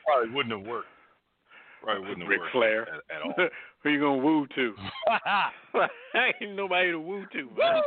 probably 0.05 0.31
wouldn't 0.35 0.57
have 0.59 0.67
worked. 0.67 0.89
Probably 1.83 2.01
wouldn't 2.03 2.21
have 2.21 2.29
Ric 2.29 2.41
worked 2.41 2.53
Flair. 2.53 2.83
at, 2.83 3.17
at 3.17 3.23
all. 3.25 3.49
Who 3.83 3.91
you 3.91 4.01
gonna 4.01 4.17
woo 4.23 4.47
to? 4.55 4.75
Ain't 6.41 6.55
nobody 6.57 6.91
to 6.93 7.01
woo 7.01 7.25
to. 7.33 7.45
Man. 7.57 7.83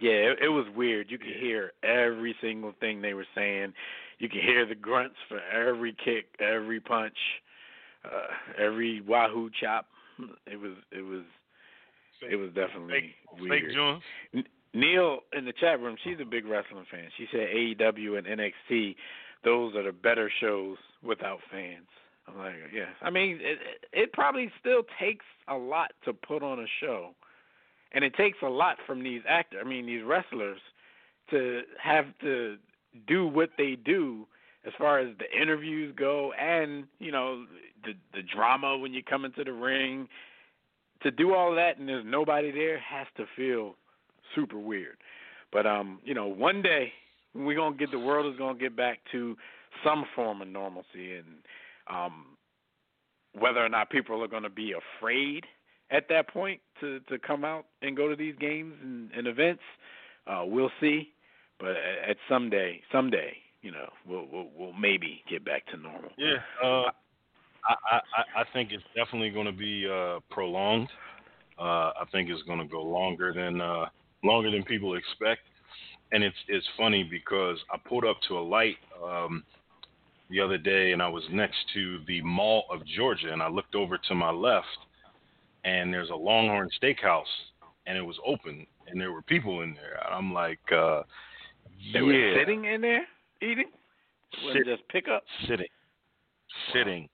Yeah, 0.00 0.10
it, 0.12 0.38
it 0.44 0.48
was 0.48 0.66
weird. 0.76 1.10
You 1.10 1.18
could 1.18 1.34
hear 1.38 1.72
every 1.82 2.34
single 2.40 2.72
thing 2.80 3.02
they 3.02 3.14
were 3.14 3.26
saying. 3.34 3.72
You 4.18 4.28
could 4.28 4.42
hear 4.42 4.64
the 4.66 4.74
grunts 4.74 5.16
for 5.28 5.40
every 5.52 5.94
kick, 6.04 6.26
every 6.40 6.78
punch, 6.80 7.16
uh, 8.04 8.62
every 8.62 9.00
wahoo 9.00 9.50
chop. 9.60 9.86
It 10.46 10.60
was 10.60 10.72
it 10.92 11.02
was 11.02 11.22
it 12.30 12.36
was 12.36 12.50
definitely 12.54 12.92
Fake, 12.92 13.40
weird. 13.40 13.62
fake 13.62 13.74
Jones. 13.74 14.02
Neil 14.72 15.20
in 15.36 15.44
the 15.44 15.52
chat 15.52 15.80
room, 15.80 15.96
she's 16.04 16.20
a 16.20 16.24
big 16.24 16.46
wrestling 16.46 16.86
fan. 16.90 17.08
She 17.16 17.26
said 17.32 17.48
AEW 17.54 18.18
and 18.18 18.26
NXT, 18.26 18.94
those 19.44 19.74
are 19.74 19.82
the 19.82 19.92
better 19.92 20.30
shows 20.40 20.76
without 21.02 21.38
fans. 21.50 21.86
I'm 22.28 22.38
like, 22.38 22.54
yeah. 22.72 22.90
I 23.02 23.10
mean, 23.10 23.38
it, 23.40 23.58
it 23.92 24.12
probably 24.12 24.50
still 24.60 24.82
takes 25.00 25.24
a 25.48 25.56
lot 25.56 25.92
to 26.04 26.12
put 26.12 26.42
on 26.42 26.60
a 26.60 26.66
show, 26.80 27.10
and 27.92 28.04
it 28.04 28.14
takes 28.14 28.38
a 28.42 28.48
lot 28.48 28.76
from 28.86 29.02
these 29.02 29.22
actors. 29.28 29.60
I 29.64 29.68
mean, 29.68 29.86
these 29.86 30.04
wrestlers 30.04 30.60
to 31.30 31.62
have 31.82 32.06
to 32.20 32.56
do 33.06 33.26
what 33.26 33.50
they 33.56 33.76
do 33.84 34.26
as 34.66 34.72
far 34.78 34.98
as 34.98 35.08
the 35.18 35.40
interviews 35.40 35.94
go, 35.96 36.32
and 36.38 36.84
you 36.98 37.10
know, 37.10 37.44
the 37.84 37.92
the 38.12 38.22
drama 38.22 38.78
when 38.78 38.92
you 38.92 39.02
come 39.02 39.24
into 39.24 39.42
the 39.42 39.52
ring. 39.52 40.08
To 41.02 41.10
do 41.10 41.32
all 41.34 41.54
that 41.54 41.78
and 41.78 41.88
there's 41.88 42.04
nobody 42.06 42.50
there 42.50 42.78
has 42.78 43.06
to 43.16 43.24
feel 43.34 43.74
super 44.34 44.58
weird. 44.58 44.96
But 45.52 45.66
um, 45.66 46.00
you 46.04 46.14
know, 46.14 46.26
one 46.28 46.62
day 46.62 46.92
we're 47.34 47.56
gonna 47.56 47.76
get 47.76 47.90
the 47.90 47.98
world 47.98 48.32
is 48.32 48.38
gonna 48.38 48.58
get 48.58 48.76
back 48.76 48.98
to 49.12 49.36
some 49.84 50.04
form 50.14 50.42
of 50.42 50.48
normalcy 50.48 51.14
and 51.16 51.26
um 51.88 52.26
whether 53.38 53.64
or 53.64 53.68
not 53.68 53.90
people 53.90 54.22
are 54.22 54.28
gonna 54.28 54.50
be 54.50 54.72
afraid 54.72 55.44
at 55.90 56.08
that 56.08 56.28
point 56.28 56.60
to 56.80 57.00
to 57.08 57.18
come 57.18 57.44
out 57.44 57.66
and 57.82 57.96
go 57.96 58.08
to 58.08 58.16
these 58.16 58.34
games 58.40 58.74
and, 58.82 59.10
and 59.12 59.26
events, 59.26 59.62
uh, 60.26 60.42
we'll 60.44 60.70
see. 60.80 61.12
But 61.58 61.70
at, 61.70 62.10
at 62.10 62.16
someday, 62.28 62.80
someday, 62.90 63.32
you 63.62 63.70
know, 63.70 63.88
we'll, 64.06 64.26
we'll 64.32 64.48
we'll 64.56 64.72
maybe 64.72 65.22
get 65.28 65.44
back 65.44 65.66
to 65.66 65.76
normal. 65.76 66.10
Yeah, 66.16 66.36
uh, 66.62 66.90
I, 67.68 67.74
I 67.96 68.40
I- 68.40 68.44
think 68.52 68.70
it's 68.72 68.84
definitely 68.94 69.30
going 69.30 69.46
to 69.46 69.52
be 69.52 69.86
uh, 69.88 70.20
prolonged. 70.30 70.88
Uh, 71.58 71.92
I 72.00 72.04
think 72.10 72.30
it's 72.30 72.42
going 72.44 72.58
to 72.58 72.64
go 72.64 72.82
longer 72.82 73.32
than 73.34 73.60
uh, 73.60 73.86
longer 74.22 74.50
than 74.50 74.62
people 74.64 74.96
expect, 74.96 75.42
and 76.12 76.22
it's 76.22 76.36
it's 76.48 76.66
funny 76.76 77.02
because 77.04 77.58
I 77.72 77.76
pulled 77.88 78.04
up 78.04 78.16
to 78.28 78.38
a 78.38 78.40
light 78.40 78.76
um, 79.04 79.44
the 80.30 80.40
other 80.40 80.58
day, 80.58 80.92
and 80.92 81.02
I 81.02 81.08
was 81.08 81.24
next 81.32 81.58
to 81.74 82.00
the 82.06 82.22
Mall 82.22 82.64
of 82.70 82.84
Georgia, 82.86 83.32
and 83.32 83.42
I 83.42 83.48
looked 83.48 83.74
over 83.74 83.98
to 83.98 84.14
my 84.14 84.30
left, 84.30 84.66
and 85.64 85.92
there's 85.92 86.10
a 86.10 86.14
Longhorn 86.14 86.68
Steakhouse, 86.82 87.24
and 87.86 87.96
it 87.96 88.02
was 88.02 88.16
open, 88.24 88.66
and 88.86 89.00
there 89.00 89.12
were 89.12 89.22
people 89.22 89.62
in 89.62 89.74
there. 89.74 90.00
I'm 90.12 90.32
like, 90.32 90.60
uh, 90.72 91.02
They 91.92 92.00
yeah, 92.00 92.04
were 92.04 92.34
sitting 92.38 92.64
in 92.66 92.80
there 92.80 93.06
eating. 93.42 93.70
Sit- 94.52 94.66
just 94.66 94.86
pick 94.88 95.08
up. 95.08 95.24
sitting, 95.48 95.66
sitting 96.72 97.08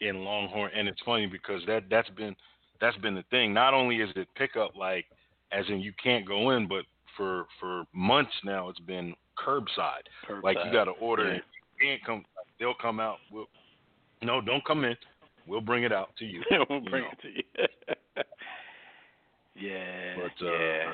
in 0.00 0.24
Longhorn, 0.24 0.70
and 0.76 0.88
it's 0.88 1.00
funny 1.04 1.26
because 1.26 1.62
that 1.66 1.84
that's 1.90 2.10
been 2.10 2.36
that's 2.80 2.96
been 2.98 3.14
the 3.14 3.24
thing. 3.30 3.54
Not 3.54 3.72
only 3.72 3.96
is 3.96 4.10
it 4.16 4.28
pickup 4.34 4.76
like, 4.76 5.06
as 5.52 5.64
in 5.68 5.80
you 5.80 5.92
can't 6.02 6.26
go 6.26 6.50
in, 6.50 6.66
but 6.66 6.84
for 7.16 7.46
for 7.60 7.84
months 7.92 8.32
now 8.44 8.68
it's 8.68 8.80
been 8.80 9.14
curbside. 9.38 10.06
Like 10.42 10.56
you 10.64 10.72
got 10.72 10.84
to 10.84 10.92
order, 10.92 11.24
Yeah. 11.24 11.30
and 11.34 11.42
you 11.80 11.88
can't 11.88 12.04
come. 12.04 12.24
They'll 12.58 12.74
come 12.74 13.00
out. 13.00 13.18
We'll, 13.30 13.46
no, 14.22 14.40
don't 14.40 14.64
come 14.64 14.84
in. 14.84 14.96
We'll 15.46 15.60
bring 15.60 15.84
it 15.84 15.92
out 15.92 16.10
to 16.18 16.24
you. 16.24 16.42
we'll 16.50 16.80
bring 16.80 17.04
know. 17.04 17.10
it 17.12 17.20
to 17.22 17.28
you. 17.28 17.42
yeah. 19.68 20.16
But 20.16 20.46
uh, 20.46 20.50
yeah. 20.50 20.92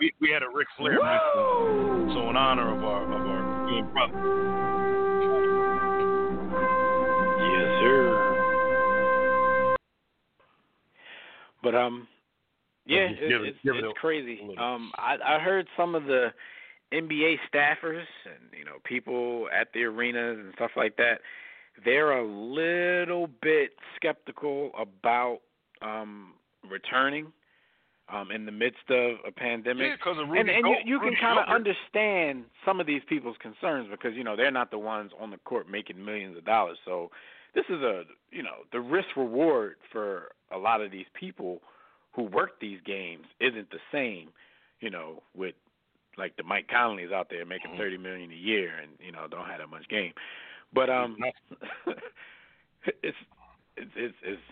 we 0.00 0.12
we 0.20 0.30
had 0.30 0.42
a 0.42 0.48
Ric 0.52 0.68
Flair 0.76 0.98
mention, 1.02 2.14
so 2.14 2.30
in 2.30 2.36
honor 2.36 2.76
of 2.76 2.84
our 2.84 3.04
of 3.04 3.26
our 3.26 3.68
good 3.68 3.92
brother. 3.92 4.46
Yes, 7.38 7.80
sir. 7.80 8.36
But 11.62 11.74
um, 11.74 12.06
yeah, 12.86 13.08
Give 13.08 13.18
it, 13.18 13.22
it- 13.24 13.42
it's 13.48 13.58
it 13.64 13.84
it's 13.90 13.98
crazy. 13.98 14.40
Um, 14.58 14.92
I 14.96 15.16
I 15.24 15.38
heard 15.38 15.66
some 15.76 15.94
of 15.94 16.04
the 16.04 16.32
NBA 16.92 17.36
staffers 17.52 18.04
and 18.24 18.50
you 18.56 18.64
know 18.64 18.76
people 18.84 19.48
at 19.52 19.68
the 19.74 19.84
arenas 19.84 20.38
and 20.38 20.52
stuff 20.54 20.70
like 20.76 20.96
that. 20.96 21.20
They're 21.84 22.12
a 22.12 22.24
little 22.26 23.26
bit 23.42 23.72
skeptical 23.96 24.70
about 24.78 25.40
um 25.82 26.34
returning 26.68 27.32
um 28.08 28.30
in 28.30 28.46
the 28.46 28.52
midst 28.52 28.88
of 28.88 29.16
a 29.26 29.32
pandemic. 29.32 29.82
Yeah, 29.88 29.96
because 29.96 30.16
of 30.18 30.28
Rudy 30.28 30.40
and 30.40 30.50
and 30.50 30.62
Go- 30.64 30.70
you, 30.70 30.94
you 30.94 31.00
can 31.00 31.14
kind 31.20 31.38
of 31.38 31.46
understand 31.54 32.44
some 32.64 32.80
of 32.80 32.86
these 32.86 33.02
people's 33.08 33.36
concerns 33.40 33.88
because 33.90 34.14
you 34.14 34.24
know 34.24 34.36
they're 34.36 34.50
not 34.52 34.70
the 34.70 34.78
ones 34.78 35.10
on 35.20 35.30
the 35.30 35.38
court 35.38 35.68
making 35.68 36.02
millions 36.02 36.36
of 36.36 36.44
dollars. 36.44 36.78
So 36.84 37.10
this 37.54 37.64
is 37.68 37.82
a 37.82 38.04
you 38.30 38.42
know 38.44 38.62
the 38.72 38.80
risk 38.80 39.08
reward 39.16 39.76
for 39.90 40.30
a 40.52 40.56
lot 40.58 40.80
of 40.80 40.90
these 40.92 41.06
people 41.14 41.60
who 42.16 42.22
work 42.22 42.58
these 42.60 42.80
games 42.84 43.26
isn't 43.40 43.70
the 43.70 43.78
same. 43.92 44.30
You 44.80 44.90
know 44.90 45.22
with 45.34 45.54
like 46.18 46.36
the 46.36 46.42
Mike 46.42 46.68
Conleys 46.68 47.12
out 47.12 47.28
there 47.30 47.44
making 47.44 47.72
Mhm. 47.72 47.76
thirty 47.78 47.98
million 47.98 48.30
a 48.32 48.34
year 48.34 48.72
and 48.82 48.90
you 48.98 49.12
know 49.12 49.26
don't 49.30 49.46
have 49.46 49.58
that 49.58 49.68
much 49.68 49.86
game. 49.88 50.12
But 50.72 50.90
um, 50.90 51.16
it's 51.86 53.16
it's 53.76 53.90
it's 53.96 54.14
it's 54.22 54.42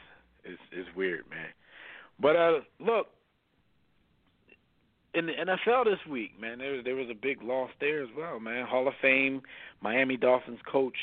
it's, 0.44 0.62
it's 0.72 0.96
weird, 0.96 1.24
man. 1.30 1.48
But 2.20 2.36
uh, 2.36 2.60
look, 2.78 3.08
in 5.14 5.26
the 5.26 5.32
NFL 5.32 5.84
this 5.84 6.04
week, 6.10 6.38
man, 6.40 6.58
there 6.58 6.82
there 6.82 6.96
was 6.96 7.08
a 7.10 7.14
big 7.14 7.42
loss 7.42 7.70
there 7.80 8.02
as 8.02 8.08
well, 8.16 8.40
man. 8.40 8.66
Hall 8.66 8.86
of 8.88 8.94
Fame, 9.00 9.42
Miami 9.80 10.16
Dolphins 10.16 10.60
coach 10.70 10.96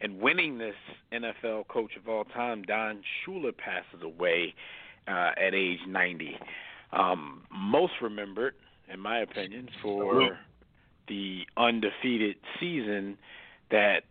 and 0.00 0.20
winningest 0.20 0.72
NFL 1.12 1.66
coach 1.68 1.96
of 1.96 2.08
all 2.08 2.24
time, 2.24 2.62
Don 2.62 3.02
Shula, 3.26 3.56
passes 3.56 4.02
away 4.02 4.54
uh, 5.08 5.32
at 5.36 5.54
age 5.54 5.80
90. 5.86 6.38
Um, 6.92 7.42
most 7.52 7.94
remembered, 8.02 8.54
in 8.92 9.00
my 9.00 9.18
opinion, 9.20 9.68
for 9.82 10.14
the 11.08 11.40
undefeated 11.56 12.36
season 12.60 13.18
that 13.70 14.04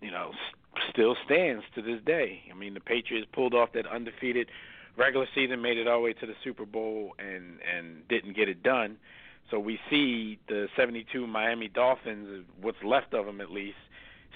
you 0.00 0.10
know 0.10 0.30
s- 0.30 0.82
still 0.92 1.16
stands 1.24 1.64
to 1.74 1.82
this 1.82 2.00
day. 2.04 2.42
I 2.50 2.54
mean, 2.54 2.74
the 2.74 2.80
Patriots 2.80 3.26
pulled 3.32 3.54
off 3.54 3.70
that 3.72 3.86
undefeated 3.86 4.48
regular 4.96 5.26
season, 5.34 5.62
made 5.62 5.78
it 5.78 5.86
all 5.88 5.98
the 5.98 6.04
way 6.04 6.12
to 6.14 6.26
the 6.26 6.34
Super 6.44 6.66
Bowl, 6.66 7.14
and 7.18 7.58
and 7.74 8.06
didn't 8.08 8.36
get 8.36 8.48
it 8.48 8.62
done. 8.62 8.96
So 9.50 9.58
we 9.58 9.78
see 9.90 10.38
the 10.48 10.68
'72 10.76 11.26
Miami 11.26 11.68
Dolphins, 11.68 12.44
what's 12.60 12.78
left 12.84 13.14
of 13.14 13.26
them 13.26 13.40
at 13.40 13.50
least, 13.50 13.78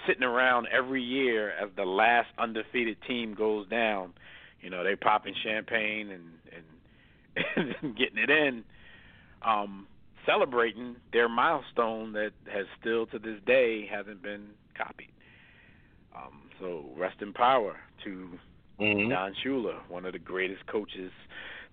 sitting 0.07 0.23
around 0.23 0.67
every 0.73 1.03
year 1.03 1.51
as 1.51 1.69
the 1.77 1.85
last 1.85 2.29
undefeated 2.39 2.97
team 3.07 3.35
goes 3.35 3.69
down. 3.69 4.15
You 4.63 4.71
know, 4.71 4.83
they 4.85 4.97
popping 4.97 5.35
champagne 5.43 6.11
and 6.11 6.25
and, 7.57 7.75
and 7.85 7.97
getting 7.97 8.19
it 8.19 8.31
in. 8.31 8.65
um, 9.43 9.87
celebrating 10.25 10.95
their 11.13 11.29
milestone 11.29 12.13
that 12.13 12.31
has 12.53 12.67
still 12.81 13.07
to 13.07 13.19
this 13.19 13.39
day 13.45 13.87
hasn't 13.91 14.23
been 14.23 14.47
copied. 14.79 15.11
Um, 16.17 16.43
so 16.61 16.85
rest 16.97 17.17
in 17.21 17.33
power 17.33 17.77
to 18.05 18.29
Mm-hmm. 18.81 19.11
Don 19.11 19.35
Shula, 19.45 19.75
one 19.89 20.05
of 20.05 20.13
the 20.13 20.19
greatest 20.19 20.67
coaches 20.67 21.13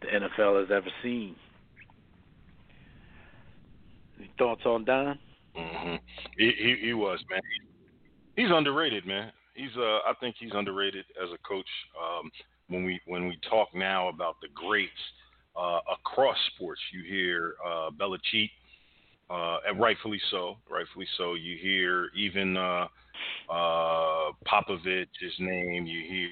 the 0.01 0.07
NFL 0.07 0.59
has 0.61 0.69
ever 0.71 0.89
seen. 1.01 1.35
Any 4.19 4.29
thoughts 4.37 4.61
on 4.65 4.85
Don? 4.85 5.17
Mm-hmm. 5.57 5.95
He, 6.37 6.51
he 6.57 6.75
he 6.87 6.93
was 6.93 7.19
man. 7.29 7.41
He's 8.35 8.49
underrated, 8.51 9.07
man. 9.07 9.31
He's 9.55 9.75
uh 9.77 9.99
I 10.05 10.13
think 10.19 10.35
he's 10.39 10.51
underrated 10.53 11.05
as 11.21 11.29
a 11.33 11.47
coach. 11.47 11.65
Um, 11.97 12.29
when 12.69 12.85
we 12.85 13.01
when 13.05 13.27
we 13.27 13.37
talk 13.49 13.67
now 13.75 14.07
about 14.07 14.35
the 14.41 14.47
greats 14.53 14.91
uh, 15.55 15.79
across 15.91 16.37
sports, 16.55 16.79
you 16.93 17.03
hear 17.03 17.55
uh, 17.65 17.89
Belichick, 17.89 18.49
uh, 19.29 19.57
and 19.67 19.79
rightfully 19.79 20.21
so, 20.31 20.57
rightfully 20.69 21.07
so. 21.17 21.33
You 21.33 21.57
hear 21.57 22.09
even 22.15 22.55
uh, 22.55 22.87
uh, 23.49 24.31
Popovich's 24.47 25.39
name. 25.39 25.85
You 25.85 26.03
hear 26.07 26.29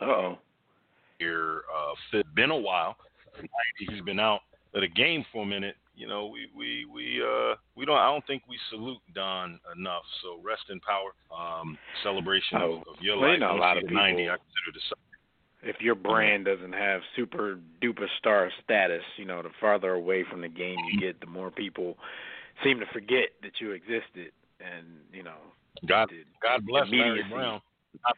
Uh 0.00 0.04
oh. 0.04 0.38
here. 1.18 1.62
Uh, 2.12 2.22
been 2.34 2.50
a 2.50 2.56
while. 2.56 2.96
He's 3.78 4.00
been 4.02 4.18
out 4.18 4.40
of 4.74 4.80
the 4.80 4.88
game 4.88 5.24
for 5.32 5.42
a 5.42 5.46
minute. 5.46 5.76
You 6.00 6.06
know, 6.08 6.26
we 6.32 6.48
we 6.56 6.86
we 6.86 7.20
uh 7.22 7.56
we 7.76 7.84
don't. 7.84 7.98
I 7.98 8.06
don't 8.10 8.26
think 8.26 8.42
we 8.48 8.56
salute 8.70 8.96
Don 9.14 9.60
enough. 9.76 10.02
So 10.22 10.40
rest 10.42 10.62
in 10.70 10.80
power. 10.80 11.12
Um, 11.28 11.76
celebration 12.02 12.56
Oh, 12.56 12.76
of, 12.88 12.94
of 12.96 13.02
your 13.02 13.16
you 13.16 13.26
life. 13.32 13.38
know, 13.40 13.54
a 13.54 13.60
lot 13.60 13.76
of 13.76 13.84
the 13.84 13.90
ninety. 13.92 14.22
people- 14.22 14.32
I 14.34 14.38
consider 14.40 14.70
the 14.72 15.68
If 15.68 15.76
your 15.82 15.94
brand 15.94 16.46
doesn't 16.46 16.72
have 16.72 17.02
super 17.16 17.58
duper 17.82 18.06
star 18.18 18.50
status, 18.64 19.02
you 19.18 19.26
know, 19.26 19.42
the 19.42 19.50
farther 19.60 19.92
away 19.92 20.24
from 20.30 20.40
the 20.40 20.48
game 20.48 20.78
you 20.90 20.98
get, 21.00 21.20
the 21.20 21.26
more 21.26 21.50
people 21.50 21.98
seem 22.64 22.80
to 22.80 22.86
forget 22.94 23.28
that 23.42 23.52
you 23.60 23.72
existed. 23.72 24.32
And 24.58 24.86
you 25.12 25.22
know, 25.22 25.36
God. 25.86 26.08
God 26.42 26.64
bless 26.66 26.88
Larry. 26.90 27.22
Brown. 27.30 27.60
Not, 28.02 28.16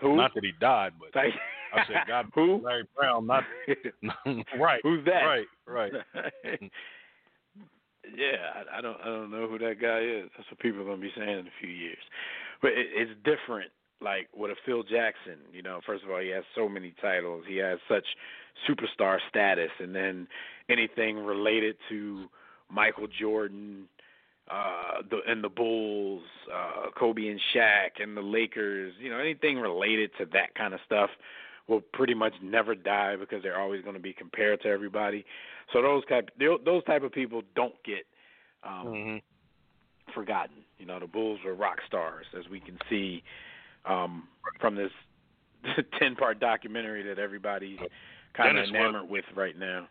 Who? 0.00 0.16
not 0.16 0.34
that 0.34 0.44
he 0.44 0.52
died, 0.60 0.92
but 0.98 1.14
Like- 1.14 1.32
I 1.74 1.84
said 1.86 1.96
God 2.08 2.26
Who? 2.34 2.60
Larry 2.62 2.86
Brown. 2.96 3.26
Not 3.26 3.44
right. 4.58 4.80
Who's 4.82 5.04
that? 5.04 5.22
Right. 5.22 5.46
Right. 5.66 5.92
yeah, 8.16 8.54
I, 8.54 8.78
I 8.78 8.80
don't 8.80 8.98
I 9.00 9.06
don't 9.06 9.30
know 9.30 9.48
who 9.48 9.58
that 9.58 9.80
guy 9.80 10.00
is. 10.00 10.30
That's 10.36 10.48
what 10.50 10.60
people 10.60 10.82
are 10.82 10.84
gonna 10.84 10.98
be 10.98 11.12
saying 11.16 11.28
in 11.40 11.46
a 11.46 11.56
few 11.60 11.70
years. 11.70 11.98
But 12.62 12.72
it, 12.72 12.86
it's 12.94 13.10
different. 13.24 13.70
Like 14.00 14.28
with 14.36 14.50
a 14.50 14.56
Phil 14.66 14.82
Jackson, 14.82 15.38
you 15.52 15.62
know. 15.62 15.80
First 15.86 16.04
of 16.04 16.10
all, 16.10 16.20
he 16.20 16.28
has 16.28 16.44
so 16.54 16.68
many 16.68 16.94
titles. 17.00 17.44
He 17.48 17.56
has 17.56 17.78
such 17.88 18.04
superstar 18.68 19.18
status, 19.28 19.70
and 19.80 19.94
then 19.94 20.28
anything 20.68 21.16
related 21.16 21.76
to 21.88 22.26
Michael 22.70 23.06
Jordan, 23.18 23.84
uh, 24.50 25.02
the 25.10 25.20
and 25.26 25.42
the 25.42 25.48
Bulls, 25.48 26.22
uh, 26.52 26.90
Kobe 26.96 27.28
and 27.28 27.40
Shaq, 27.54 28.02
and 28.02 28.16
the 28.16 28.22
Lakers. 28.22 28.92
You 29.00 29.10
know, 29.10 29.18
anything 29.18 29.58
related 29.58 30.10
to 30.18 30.26
that 30.32 30.54
kind 30.54 30.74
of 30.74 30.80
stuff 30.86 31.10
will 31.68 31.80
pretty 31.92 32.14
much 32.14 32.32
never 32.42 32.74
die 32.74 33.16
because 33.16 33.42
they're 33.42 33.58
always 33.58 33.82
going 33.82 33.96
to 33.96 34.02
be 34.02 34.12
compared 34.12 34.62
to 34.62 34.68
everybody. 34.68 35.24
So 35.72 35.82
those 35.82 36.04
type 36.06 36.30
those 36.38 36.84
type 36.84 37.02
of 37.02 37.12
people 37.12 37.42
don't 37.54 37.74
get 37.84 38.06
um, 38.62 38.86
hmm 38.86 39.16
forgotten. 40.14 40.56
You 40.78 40.86
know, 40.86 41.00
the 41.00 41.06
Bulls 41.06 41.40
were 41.44 41.54
rock 41.54 41.78
stars, 41.86 42.26
as 42.38 42.48
we 42.48 42.60
can 42.60 42.78
see 42.88 43.22
um, 43.84 44.28
from 44.60 44.74
this 44.76 44.92
ten 45.98 46.14
part 46.14 46.40
documentary 46.40 47.02
that 47.02 47.18
everybody's 47.18 47.78
kind 48.36 48.58
of 48.58 48.68
enamored 48.68 49.08
with 49.08 49.24
right 49.34 49.58
now. 49.58 49.88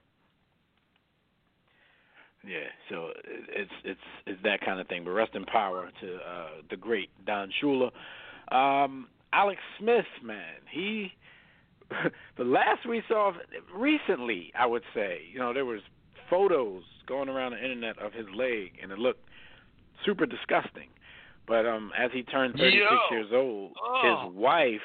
Yeah, 2.48 2.68
so 2.90 3.10
it's 3.50 3.72
it's 3.84 4.00
it's 4.28 4.42
that 4.44 4.62
kind 4.62 4.80
of 4.80 4.88
thing. 4.88 5.04
But 5.04 5.12
rest 5.12 5.36
in 5.36 5.46
power 5.46 5.90
to 6.02 6.16
uh, 6.16 6.48
the 6.70 6.78
great 6.78 7.10
Don 7.26 7.50
Shula. 7.62 7.92
Um, 8.56 9.08
Alex 9.34 9.60
Smith, 9.80 10.06
man, 10.24 10.62
he 10.72 11.12
the 12.38 12.44
last 12.44 12.88
we 12.88 13.02
saw 13.08 13.30
of, 13.30 13.36
recently, 13.76 14.52
I 14.58 14.66
would 14.66 14.84
say, 14.94 15.22
you 15.32 15.40
know, 15.40 15.54
there 15.54 15.66
was 15.66 15.82
photos 16.30 16.84
going 17.08 17.30
around 17.30 17.52
the 17.52 17.58
internet 17.64 18.00
of 18.00 18.14
his 18.14 18.26
leg, 18.36 18.74
and 18.82 18.92
it 18.92 18.98
looked 19.00 19.28
super 20.06 20.26
disgusting. 20.26 20.90
But 21.48 21.66
um, 21.68 21.92
as 21.98 22.12
he 22.12 22.24
turned 22.24 22.56
36 22.56 22.76
Yo. 22.76 23.16
years 23.16 23.28
old, 23.32 23.74
Oh. 23.84 24.26
his 24.28 24.36
wife 24.36 24.82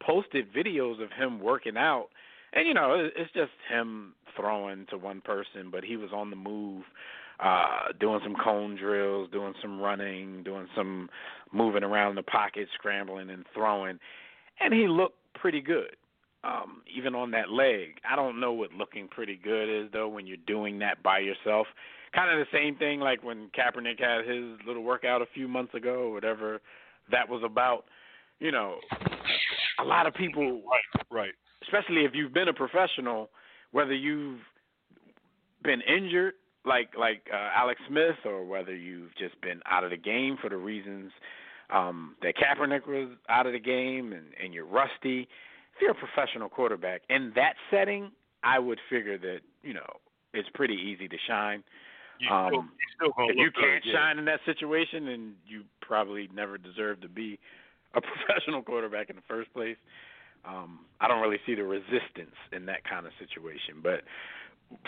posted 0.00 0.52
videos 0.52 1.02
of 1.02 1.10
him 1.10 1.40
working 1.40 1.76
out, 1.76 2.08
and 2.56 2.66
you 2.66 2.74
know, 2.74 3.08
it's 3.14 3.30
just 3.32 3.52
him 3.70 4.14
throwing 4.34 4.86
to 4.90 4.96
one 4.96 5.20
person, 5.20 5.70
but 5.70 5.84
he 5.84 5.96
was 5.96 6.10
on 6.12 6.30
the 6.30 6.36
move, 6.36 6.82
uh, 7.38 7.92
doing 8.00 8.20
some 8.24 8.34
cone 8.42 8.76
drills, 8.76 9.28
doing 9.30 9.52
some 9.60 9.78
running, 9.78 10.42
doing 10.42 10.66
some 10.74 11.10
moving 11.52 11.84
around 11.84 12.14
the 12.14 12.22
pocket, 12.22 12.66
scrambling 12.74 13.28
and 13.28 13.44
throwing, 13.54 13.98
and 14.58 14.72
he 14.72 14.88
looked 14.88 15.18
pretty 15.34 15.60
good. 15.60 15.94
Um, 16.44 16.82
even 16.96 17.14
on 17.14 17.30
that 17.32 17.50
leg, 17.50 17.98
I 18.08 18.16
don't 18.16 18.40
know 18.40 18.52
what 18.52 18.72
looking 18.72 19.08
pretty 19.08 19.38
good 19.42 19.68
is 19.68 19.90
though 19.92 20.08
when 20.08 20.26
you're 20.26 20.36
doing 20.46 20.78
that 20.78 21.02
by 21.02 21.18
yourself. 21.18 21.66
Kind 22.14 22.30
of 22.30 22.46
the 22.46 22.56
same 22.56 22.76
thing 22.76 23.00
like 23.00 23.22
when 23.22 23.50
Kaepernick 23.50 24.00
had 24.00 24.26
his 24.26 24.58
little 24.66 24.82
workout 24.82 25.20
a 25.20 25.26
few 25.34 25.48
months 25.48 25.74
ago, 25.74 26.10
whatever 26.10 26.60
that 27.10 27.28
was 27.28 27.42
about. 27.44 27.84
You 28.38 28.52
know, 28.52 28.76
a 29.80 29.84
lot 29.84 30.06
of 30.06 30.14
people 30.14 30.62
Right. 30.62 31.04
Right. 31.10 31.32
Especially 31.66 32.04
if 32.04 32.12
you've 32.14 32.32
been 32.32 32.48
a 32.48 32.54
professional, 32.54 33.30
whether 33.72 33.94
you've 33.94 34.40
been 35.62 35.80
injured 35.82 36.34
like 36.64 36.90
like 36.98 37.22
uh, 37.32 37.50
Alex 37.54 37.80
Smith, 37.88 38.16
or 38.24 38.44
whether 38.44 38.74
you've 38.74 39.14
just 39.16 39.40
been 39.40 39.60
out 39.66 39.84
of 39.84 39.90
the 39.90 39.96
game 39.96 40.36
for 40.40 40.50
the 40.50 40.56
reasons 40.56 41.12
um, 41.70 42.16
that 42.22 42.34
Kaepernick 42.36 42.86
was 42.86 43.16
out 43.28 43.46
of 43.46 43.52
the 43.52 43.60
game, 43.60 44.12
and, 44.12 44.26
and 44.42 44.52
you're 44.52 44.66
rusty. 44.66 45.28
If 45.74 45.82
you're 45.82 45.92
a 45.92 45.94
professional 45.94 46.48
quarterback 46.48 47.02
in 47.08 47.32
that 47.36 47.54
setting, 47.70 48.10
I 48.42 48.58
would 48.58 48.78
figure 48.90 49.18
that 49.18 49.40
you 49.62 49.74
know 49.74 49.86
it's 50.32 50.48
pretty 50.54 50.74
easy 50.74 51.08
to 51.08 51.16
shine. 51.26 51.62
You 52.18 52.30
Um, 52.30 52.70
still, 52.96 53.12
still 53.12 53.28
If 53.28 53.36
you 53.36 53.50
can't 53.50 53.84
yeah. 53.84 53.92
shine 53.92 54.18
in 54.18 54.24
that 54.24 54.40
situation, 54.46 55.06
then 55.06 55.34
you 55.46 55.64
probably 55.82 56.28
never 56.34 56.56
deserve 56.58 57.00
to 57.02 57.08
be 57.08 57.38
a 57.94 58.00
professional 58.26 58.62
quarterback 58.62 59.10
in 59.10 59.16
the 59.16 59.22
first 59.28 59.52
place. 59.52 59.76
Um, 60.46 60.80
I 61.00 61.08
don't 61.08 61.20
really 61.20 61.40
see 61.44 61.54
the 61.54 61.64
resistance 61.64 62.36
in 62.52 62.66
that 62.66 62.84
kind 62.84 63.06
of 63.06 63.12
situation. 63.18 63.82
But 63.82 64.02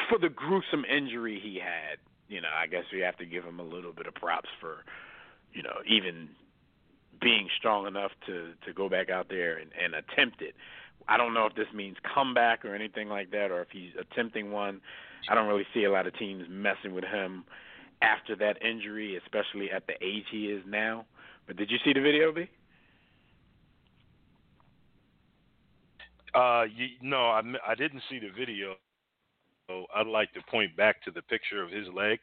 for 0.09 0.18
the 0.18 0.29
gruesome 0.29 0.85
injury 0.85 1.40
he 1.42 1.59
had, 1.59 1.99
you 2.29 2.40
know, 2.40 2.49
I 2.57 2.66
guess 2.66 2.85
we 2.92 3.01
have 3.01 3.16
to 3.18 3.27
give 3.27 3.44
him 3.44 3.59
a 3.59 3.64
little 3.64 3.92
bit 3.92 4.07
of 4.07 4.14
props 4.14 4.49
for, 4.61 4.85
you 5.53 5.62
know, 5.62 5.81
even 5.87 6.29
being 7.21 7.49
strong 7.59 7.87
enough 7.87 8.12
to 8.27 8.53
to 8.64 8.73
go 8.73 8.88
back 8.88 9.11
out 9.11 9.29
there 9.29 9.59
and, 9.59 9.71
and 9.83 9.94
attempt 9.94 10.40
it. 10.42 10.55
I 11.09 11.16
don't 11.16 11.33
know 11.35 11.47
if 11.47 11.55
this 11.55 11.66
means 11.75 11.97
comeback 12.14 12.64
or 12.64 12.75
anything 12.75 13.09
like 13.09 13.31
that, 13.31 13.51
or 13.51 13.62
if 13.62 13.68
he's 13.73 13.92
attempting 13.99 14.53
one. 14.53 14.81
I 15.29 15.35
don't 15.35 15.49
really 15.49 15.66
see 15.75 15.85
a 15.85 15.90
lot 15.90 16.07
of 16.07 16.16
teams 16.18 16.44
messing 16.49 16.94
with 16.94 17.05
him 17.05 17.44
after 18.03 18.37
that 18.37 18.62
injury, 18.62 19.16
especially 19.16 19.71
at 19.71 19.87
the 19.87 19.94
age 20.05 20.25
he 20.31 20.47
is 20.47 20.62
now. 20.66 21.07
But 21.47 21.57
did 21.57 21.71
you 21.71 21.79
see 21.85 21.92
the 21.92 22.01
video, 22.01 22.31
B? 22.33 22.49
Uh, 26.35 26.64
you, 26.75 26.88
no, 27.03 27.29
I, 27.29 27.43
I 27.67 27.75
didn't 27.75 28.03
see 28.11 28.19
the 28.19 28.31
video. 28.37 28.75
So 29.69 29.85
I'd 29.95 30.07
like 30.07 30.33
to 30.33 30.41
point 30.51 30.77
back 30.77 31.03
to 31.05 31.11
the 31.11 31.23
picture 31.23 31.62
of 31.62 31.71
his 31.71 31.87
leg 31.95 32.19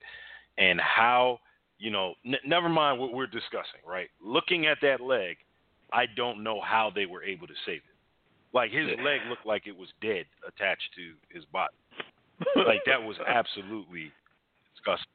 and 0.58 0.80
how, 0.82 1.40
you 1.78 1.92
know, 1.92 2.14
n- 2.26 2.36
never 2.46 2.70
mind 2.70 3.00
what 3.00 3.14
we're 3.14 3.28
discussing, 3.28 3.82
right? 3.88 4.10
Looking 4.24 4.66
at 4.66 4.78
that 4.82 5.00
leg, 5.00 5.38
I 5.94 6.06
don't 6.16 6.44
know 6.44 6.60
how 6.60 6.92
they 6.94 7.06
were 7.06 7.24
able 7.24 7.46
to 7.48 7.54
save 7.66 7.78
it. 7.78 7.96
Like 8.54 8.72
his 8.72 8.88
leg 9.04 9.20
looked 9.30 9.46
like 9.46 9.68
it 9.68 9.78
was 9.78 9.90
dead 10.02 10.26
attached 10.48 10.90
to 10.96 11.14
his 11.30 11.46
body. 11.46 11.76
Like 12.56 12.82
that 12.86 13.02
was 13.02 13.16
absolutely 13.28 14.12
disgusting. 14.76 15.08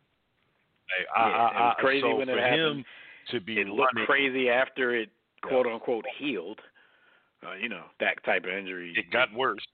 Like, 0.89 1.07
I, 1.17 1.29
Yeah, 1.29 1.35
I, 1.35 1.49
it 1.49 1.55
was 1.55 1.75
I, 1.77 1.81
crazy 1.81 2.01
so 2.03 2.17
when 2.17 2.29
it 2.29 2.39
happened. 2.39 2.77
him 2.79 2.85
to 3.31 3.41
be 3.41 3.61
it 3.61 3.67
looked 3.67 3.95
running, 3.95 4.07
crazy 4.07 4.49
after 4.49 4.95
it 4.95 5.11
quote 5.43 5.67
unquote 5.67 6.05
healed. 6.19 6.61
Uh, 7.47 7.55
you 7.55 7.69
know, 7.69 7.85
that 8.01 8.23
type 8.25 8.45
of 8.45 8.51
injury. 8.51 8.93
it 8.97 9.11
got 9.11 9.33
worse. 9.35 9.67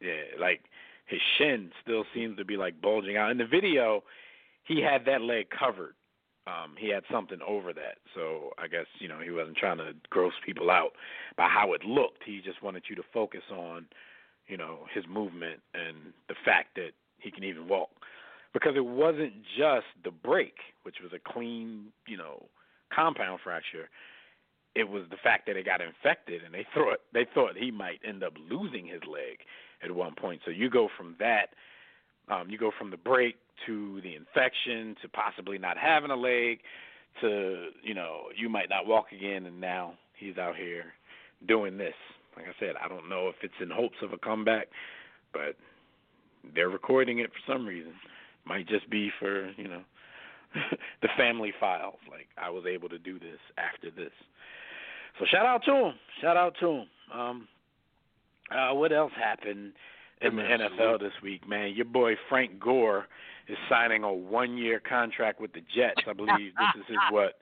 Yeah, 0.00 0.40
like 0.40 0.62
his 1.06 1.20
shin 1.38 1.70
still 1.82 2.04
seems 2.14 2.36
to 2.38 2.44
be 2.44 2.56
like 2.56 2.80
bulging 2.80 3.16
out. 3.16 3.30
In 3.30 3.38
the 3.38 3.46
video, 3.46 4.02
he 4.64 4.80
had 4.80 5.04
that 5.06 5.20
leg 5.20 5.46
covered. 5.50 5.94
Um, 6.46 6.74
he 6.76 6.88
had 6.88 7.04
something 7.10 7.38
over 7.46 7.72
that. 7.72 7.98
So 8.14 8.50
I 8.58 8.66
guess, 8.66 8.86
you 8.98 9.06
know, 9.06 9.20
he 9.20 9.30
wasn't 9.30 9.56
trying 9.56 9.78
to 9.78 9.94
gross 10.10 10.32
people 10.44 10.70
out 10.70 10.92
by 11.36 11.46
how 11.46 11.72
it 11.72 11.84
looked. 11.84 12.24
He 12.24 12.40
just 12.44 12.62
wanted 12.62 12.84
you 12.88 12.96
to 12.96 13.02
focus 13.14 13.42
on, 13.52 13.86
you 14.48 14.56
know, 14.56 14.80
his 14.92 15.04
movement 15.08 15.60
and 15.74 16.12
the 16.28 16.34
fact 16.44 16.74
that 16.74 16.90
he 17.18 17.30
can 17.30 17.44
even 17.44 17.68
walk. 17.68 17.90
Because 18.52 18.72
it 18.76 18.84
wasn't 18.84 19.34
just 19.56 19.86
the 20.04 20.10
break, 20.10 20.56
which 20.82 20.96
was 21.00 21.12
a 21.12 21.32
clean, 21.32 21.86
you 22.08 22.16
know, 22.16 22.46
compound 22.92 23.40
fracture. 23.42 23.88
It 24.74 24.88
was 24.88 25.04
the 25.10 25.16
fact 25.22 25.46
that 25.46 25.56
it 25.56 25.66
got 25.66 25.80
infected 25.80 26.42
and 26.44 26.54
they 26.54 26.66
thought 26.74 26.98
they 27.12 27.26
thought 27.34 27.56
he 27.56 27.70
might 27.70 28.00
end 28.06 28.22
up 28.24 28.32
losing 28.50 28.86
his 28.86 29.02
leg 29.06 29.38
at 29.82 29.90
one 29.90 30.14
point. 30.14 30.40
So 30.44 30.50
you 30.50 30.70
go 30.70 30.88
from 30.96 31.16
that, 31.18 31.50
um, 32.28 32.48
you 32.48 32.58
go 32.58 32.70
from 32.78 32.90
the 32.90 32.96
break 32.96 33.36
to 33.66 34.00
the 34.02 34.14
infection 34.14 34.96
to 35.02 35.08
possibly 35.08 35.58
not 35.58 35.76
having 35.76 36.10
a 36.10 36.16
leg 36.16 36.60
to 37.20 37.68
you 37.82 37.94
know 37.94 38.24
you 38.36 38.48
might 38.48 38.70
not 38.70 38.86
walk 38.86 39.06
again, 39.12 39.46
and 39.46 39.60
now 39.60 39.94
he's 40.18 40.38
out 40.38 40.56
here 40.56 40.84
doing 41.46 41.76
this. 41.76 41.94
Like 42.36 42.46
I 42.46 42.54
said, 42.58 42.74
I 42.82 42.88
don't 42.88 43.08
know 43.08 43.28
if 43.28 43.36
it's 43.42 43.54
in 43.60 43.70
hopes 43.70 43.96
of 44.02 44.12
a 44.12 44.18
comeback, 44.18 44.68
but 45.32 45.56
they're 46.54 46.70
recording 46.70 47.18
it 47.18 47.30
for 47.30 47.52
some 47.52 47.66
reason. 47.66 47.92
Might 48.44 48.68
just 48.68 48.88
be 48.90 49.10
for 49.18 49.50
you 49.56 49.68
know 49.68 49.82
the 51.02 51.08
family 51.16 51.52
files. 51.60 51.98
Like 52.10 52.28
I 52.38 52.50
was 52.50 52.64
able 52.66 52.88
to 52.88 52.98
do 52.98 53.18
this 53.18 53.38
after 53.58 53.90
this. 53.90 54.12
So 55.18 55.26
shout 55.30 55.46
out 55.46 55.62
to 55.64 55.72
him. 55.72 55.94
Shout 56.20 56.36
out 56.36 56.54
to 56.60 56.68
him. 56.68 56.86
Um, 57.12 57.48
uh, 58.50 58.74
what 58.74 58.92
else 58.92 59.12
happened 59.16 59.72
in 60.20 60.36
the 60.36 60.42
NFL 60.42 61.00
this 61.00 61.12
week, 61.22 61.48
man? 61.48 61.72
Your 61.74 61.84
boy 61.84 62.14
Frank 62.28 62.58
Gore 62.58 63.06
is 63.48 63.56
signing 63.68 64.04
a 64.04 64.12
one-year 64.12 64.80
contract 64.80 65.40
with 65.40 65.52
the 65.52 65.60
Jets. 65.74 66.02
I 66.08 66.12
believe 66.12 66.52
this 66.56 66.82
is 66.82 66.86
his 66.88 66.96
what? 67.10 67.34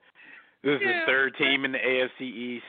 This 0.63 0.77
is 0.77 0.83
his 0.83 0.97
third 1.07 1.35
team 1.37 1.65
in 1.65 1.73
the 1.73 1.79
AFC 1.79 2.23
East. 2.23 2.65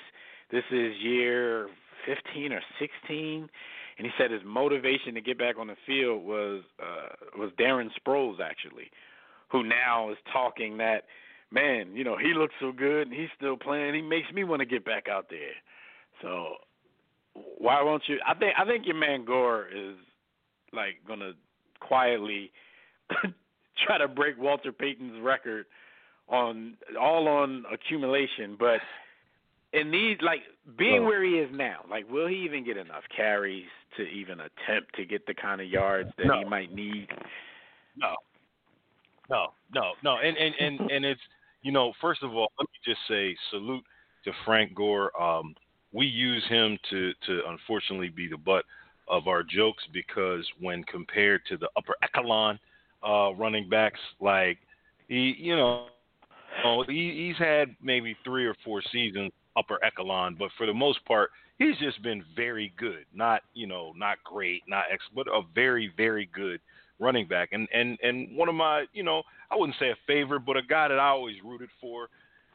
This 0.52 0.64
is 0.72 0.94
year 1.02 1.68
15 2.06 2.54
or 2.54 2.62
16, 2.80 3.50
and 3.98 4.08
he 4.08 4.12
said 4.18 4.32
his 4.32 4.42
motivation 4.46 5.14
to 5.14 5.22
get 5.22 5.38
back 5.38 5.56
on 5.58 5.68
the 5.68 5.76
field 5.86 6.24
was 6.24 6.62
uh, 6.82 7.38
was 7.38 7.52
Darren 7.60 7.90
Sproles 8.00 8.40
actually, 8.40 8.90
who 9.52 9.64
now 9.64 10.12
is 10.12 10.18
talking 10.32 10.78
that 10.78 11.04
man, 11.52 11.96
you 11.96 12.04
know, 12.04 12.18
he 12.18 12.34
looks 12.34 12.54
so 12.60 12.72
good 12.72 13.08
and 13.08 13.14
he's 13.14 13.30
still 13.36 13.58
playing. 13.58 13.94
He 13.94 14.02
makes 14.02 14.32
me 14.32 14.44
want 14.44 14.62
to 14.62 14.66
get 14.66 14.86
back 14.86 15.08
out 15.10 15.28
there. 15.30 15.54
So 16.22 16.56
why 17.34 17.82
won't 17.82 18.04
you? 18.08 18.20
I 18.28 18.34
think 18.34 18.54
I 18.58 18.66
think 18.66 18.86
your 18.86 18.96
man 18.96 19.26
Gore 19.26 19.68
is 19.74 19.96
like 20.74 20.96
gonna 21.08 21.34
quietly 21.80 22.52
try 23.86 23.98
to 23.98 24.08
break 24.08 24.38
Walter 24.38 24.72
Payton's 24.72 25.22
record 25.22 25.66
on 26.30 26.78
all 27.00 27.28
on 27.28 27.66
accumulation, 27.72 28.56
but 28.58 28.80
in 29.74 29.92
these 29.92 30.18
like 30.22 30.42
being 30.78 31.06
where 31.06 31.24
he 31.24 31.32
is 31.32 31.50
now, 31.54 31.82
like 31.90 32.10
will 32.10 32.28
he 32.28 32.36
even 32.38 32.66
get 32.66 32.78
enough 32.78 33.04
carries 33.16 33.68
to 33.98 34.04
even 34.04 34.40
attempt 34.40 34.96
to 34.96 35.06
get 35.06 35.26
the 35.26 35.34
kind 35.34 35.60
of 35.60 35.68
yards 35.68 36.10
that 36.18 36.28
no. 36.28 36.40
he 36.40 36.46
might 36.46 36.74
need? 36.74 37.08
No. 37.98 38.16
No, 39.30 39.48
no, 39.74 39.94
no. 40.04 40.18
And 40.18 40.36
and 40.38 40.56
and 40.60 40.92
and 40.92 41.06
it's 41.06 41.22
you 41.62 41.72
know, 41.72 41.94
first 42.02 42.24
of 42.24 42.34
all, 42.34 42.52
let 42.60 42.68
me 42.70 42.80
just 42.94 43.02
say 43.08 43.36
salute 43.50 43.84
to 44.26 44.32
Frank 44.46 44.76
Gore. 44.76 45.12
Um, 45.22 45.56
we 45.94 46.06
use 46.06 46.44
him 46.48 46.78
to 46.90 47.14
to 47.28 47.42
unfortunately 47.48 48.10
be 48.10 48.28
the 48.28 48.38
butt 48.38 48.66
of 49.08 49.28
our 49.28 49.44
jokes 49.44 49.84
because 49.94 50.46
when 50.60 50.84
compared 50.86 51.42
to 51.50 51.58
the 51.58 51.70
upper 51.76 51.96
echelon 52.02 52.60
uh, 53.08 53.34
running 53.34 53.68
backs, 53.70 54.00
like 54.20 54.58
he, 55.08 55.36
you 55.38 55.56
know, 55.56 55.88
he, 56.88 57.28
he's 57.28 57.38
had 57.38 57.76
maybe 57.82 58.16
three 58.24 58.46
or 58.46 58.56
four 58.64 58.82
seasons 58.92 59.32
upper 59.58 59.84
echelon, 59.84 60.36
but 60.40 60.50
for 60.58 60.66
the 60.66 60.74
most 60.74 61.04
part, 61.06 61.30
he's 61.58 61.78
just 61.78 62.02
been 62.02 62.24
very 62.36 62.74
good. 62.78 63.06
Not 63.14 63.42
you 63.54 63.68
know, 63.68 63.94
not 63.96 64.18
great, 64.24 64.64
not 64.68 64.86
ex, 64.92 65.04
but 65.14 65.28
a 65.28 65.42
very 65.54 65.92
very 65.98 66.30
good 66.34 66.60
running 67.02 67.28
back. 67.28 67.50
And 67.52 67.68
and 67.74 67.98
and 68.02 68.38
one 68.38 68.48
of 68.48 68.56
my, 68.56 68.86
you 68.94 69.04
know, 69.04 69.24
I 69.50 69.56
wouldn't 69.58 69.78
say 69.80 69.90
a 69.90 69.98
favorite, 70.08 70.46
but 70.46 70.56
a 70.56 70.62
guy 70.62 70.88
that 70.88 71.00
I 71.00 71.10
always 71.10 71.36
rooted 71.44 71.70
for 71.82 72.08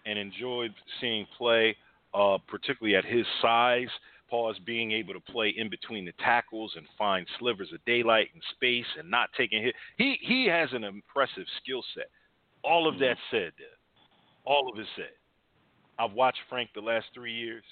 and 0.06 0.18
enjoyed 0.18 0.72
seeing 1.00 1.26
play, 1.36 1.76
uh, 2.14 2.38
particularly 2.48 2.96
at 2.96 3.04
his 3.04 3.26
size. 3.42 3.88
Paul's 4.30 4.58
being 4.66 4.90
able 4.90 5.14
to 5.14 5.20
play 5.20 5.54
in 5.56 5.70
between 5.70 6.04
the 6.04 6.12
tackles 6.18 6.72
and 6.76 6.84
find 6.98 7.26
slivers 7.38 7.68
of 7.72 7.84
daylight 7.84 8.28
and 8.32 8.42
space 8.56 8.86
and 8.98 9.08
not 9.10 9.28
taking 9.36 9.62
hit. 9.62 9.74
He 9.98 10.16
he 10.22 10.46
has 10.46 10.68
an 10.72 10.84
impressive 10.84 11.44
skill 11.62 11.82
set. 11.94 12.08
All 12.64 12.88
of 12.88 12.98
that 12.98 13.16
said, 13.30 13.52
all 14.44 14.68
of 14.72 14.78
it 14.78 14.86
said, 14.96 15.14
I've 15.98 16.12
watched 16.12 16.40
Frank 16.48 16.70
the 16.74 16.80
last 16.80 17.06
three 17.14 17.32
years. 17.32 17.62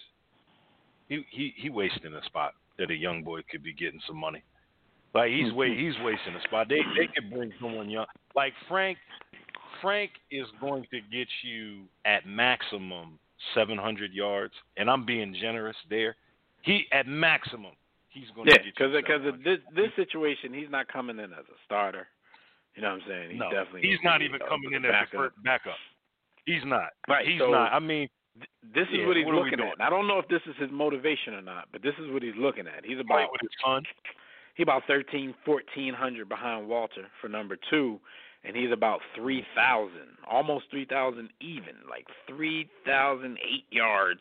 He 1.08 1.24
he 1.30 1.52
he 1.56 1.70
wasting 1.70 2.14
a 2.14 2.24
spot 2.26 2.52
that 2.78 2.90
a 2.90 2.94
young 2.94 3.22
boy 3.22 3.40
could 3.50 3.62
be 3.62 3.72
getting 3.72 4.00
some 4.06 4.16
money. 4.16 4.42
Like 5.14 5.30
he's 5.30 5.52
wa- 5.52 5.64
mm-hmm. 5.64 5.80
he's 5.80 5.94
wasting 6.04 6.34
a 6.34 6.42
spot. 6.42 6.68
They 6.68 6.80
they 6.98 7.06
could 7.14 7.30
bring 7.30 7.52
someone 7.60 7.88
young. 7.88 8.06
Like 8.34 8.52
Frank 8.68 8.98
Frank 9.80 10.10
is 10.30 10.46
going 10.60 10.84
to 10.90 11.00
get 11.12 11.28
you 11.42 11.82
at 12.04 12.26
maximum 12.26 13.18
700 13.54 14.12
yards, 14.12 14.54
and 14.76 14.90
I'm 14.90 15.04
being 15.04 15.34
generous 15.40 15.76
there. 15.88 16.16
He 16.62 16.86
at 16.92 17.06
maximum 17.06 17.72
he's 18.08 18.30
going 18.34 18.48
yeah, 18.48 18.54
to 18.54 18.58
get 18.58 18.66
you. 18.66 18.72
because 18.72 18.94
because 18.96 19.44
this 19.44 19.58
this 19.74 19.90
situation, 19.96 20.54
he's 20.54 20.70
not 20.70 20.88
coming 20.88 21.18
in 21.18 21.32
as 21.32 21.44
a 21.50 21.58
starter. 21.64 22.06
You 22.74 22.82
know 22.82 22.90
what 22.94 23.02
I'm 23.02 23.08
saying? 23.08 23.30
He's 23.30 23.38
no, 23.38 23.50
definitely 23.50 23.82
he's 23.82 24.02
not 24.02 24.22
even 24.22 24.40
coming 24.48 24.72
in 24.72 24.84
as 24.84 24.88
a 24.88 24.92
backup. 24.92 25.20
first 25.20 25.36
backup. 25.44 25.78
He's 26.46 26.64
not. 26.64 26.90
Right, 27.08 27.26
He's 27.26 27.40
so- 27.40 27.50
not. 27.50 27.72
I 27.72 27.78
mean, 27.78 28.08
This 28.74 28.88
is 28.90 28.98
Yeah, 28.98 29.06
what 29.06 29.16
he's 29.16 29.26
what 29.26 29.34
looking 29.36 29.60
at. 29.60 29.80
I 29.80 29.88
don't 29.88 30.08
know 30.08 30.18
if 30.18 30.26
this 30.28 30.42
is 30.46 30.56
his 30.58 30.70
motivation 30.72 31.34
or 31.34 31.42
not, 31.42 31.68
but 31.70 31.82
this 31.82 31.94
is 32.02 32.10
what 32.10 32.22
he's 32.22 32.34
looking 32.36 32.66
at. 32.66 32.84
He's 32.84 32.96
play 33.06 33.22
about 33.22 33.32
with 33.32 33.40
his 33.42 33.50
son. 33.64 33.84
He 34.54 34.62
about 34.62 34.82
thirteen, 34.86 35.34
fourteen 35.44 35.94
hundred 35.94 36.28
behind 36.28 36.68
Walter 36.68 37.06
for 37.20 37.28
number 37.28 37.56
two, 37.70 37.98
and 38.44 38.56
he's 38.56 38.72
about 38.72 39.00
three 39.16 39.44
thousand, 39.54 40.16
almost 40.30 40.66
three 40.70 40.84
thousand 40.84 41.30
even, 41.40 41.74
like 41.88 42.06
three 42.28 42.68
thousand 42.86 43.38
eight 43.38 43.64
yards 43.70 44.20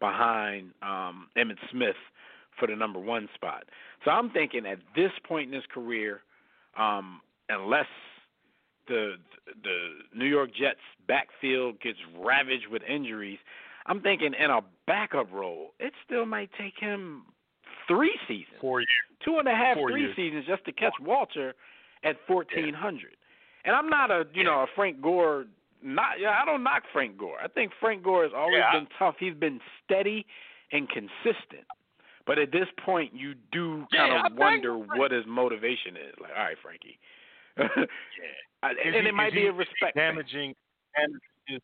behind 0.00 0.72
um 0.82 1.28
Emmitt 1.36 1.58
Smith 1.70 1.96
for 2.58 2.68
the 2.68 2.76
number 2.76 3.00
one 3.00 3.28
spot. 3.34 3.64
So 4.04 4.10
I'm 4.10 4.30
thinking 4.30 4.66
at 4.66 4.78
this 4.94 5.12
point 5.26 5.48
in 5.48 5.54
his 5.54 5.66
career, 5.72 6.20
um, 6.78 7.20
unless 7.48 7.86
the 8.86 9.14
the 9.64 9.78
New 10.14 10.26
York 10.26 10.50
Jets 10.50 10.78
backfield 11.08 11.80
gets 11.80 11.98
ravaged 12.16 12.68
with 12.70 12.82
injuries, 12.82 13.38
I'm 13.86 14.00
thinking 14.02 14.34
in 14.38 14.50
a 14.50 14.60
backup 14.86 15.32
role, 15.32 15.72
it 15.80 15.92
still 16.04 16.26
might 16.26 16.50
take 16.58 16.74
him 16.78 17.22
three 17.88 18.16
seasons 18.28 18.56
Four 18.60 18.80
years. 18.80 18.88
two 19.24 19.38
and 19.38 19.48
a 19.48 19.54
half, 19.54 19.76
Four 19.76 19.90
three 19.90 20.02
years. 20.02 20.16
seasons 20.16 20.44
just 20.46 20.64
to 20.66 20.72
catch 20.72 20.92
Walter 21.00 21.54
at 22.04 22.16
fourteen 22.26 22.72
hundred. 22.74 23.16
And 23.64 23.74
I'm 23.74 23.88
not 23.88 24.10
a 24.10 24.26
you 24.32 24.44
know 24.44 24.60
a 24.60 24.66
Frank 24.76 25.00
Gore. 25.00 25.46
Not 25.82 26.18
yeah, 26.20 26.38
I 26.40 26.44
don't 26.44 26.62
knock 26.62 26.82
Frank 26.92 27.16
Gore. 27.18 27.38
I 27.42 27.48
think 27.48 27.72
Frank 27.80 28.02
Gore 28.02 28.24
has 28.24 28.32
always 28.34 28.58
Yeah. 28.58 28.72
been 28.72 28.88
tough. 28.98 29.14
He's 29.18 29.34
been 29.34 29.60
steady 29.84 30.26
and 30.72 30.88
consistent. 30.88 31.64
But 32.26 32.38
at 32.38 32.52
this 32.52 32.66
point, 32.84 33.14
you 33.14 33.34
do 33.52 33.86
kind 33.94 34.26
of 34.26 34.36
wonder 34.36 34.76
what 34.76 35.10
his 35.12 35.24
motivation 35.26 35.96
is. 35.96 36.14
Like, 36.20 36.32
all 36.36 36.44
right, 36.44 36.56
Frankie. 36.62 36.98
I- 38.62 38.72
Is 38.72 38.76
and 38.84 38.94
he- 38.96 39.08
it 39.08 39.14
might 39.14 39.32
be 39.32 39.46
a 39.46 39.52
respect. 39.52 39.94
damaging 39.96 40.54
damaging 40.96 41.20
his, 41.46 41.60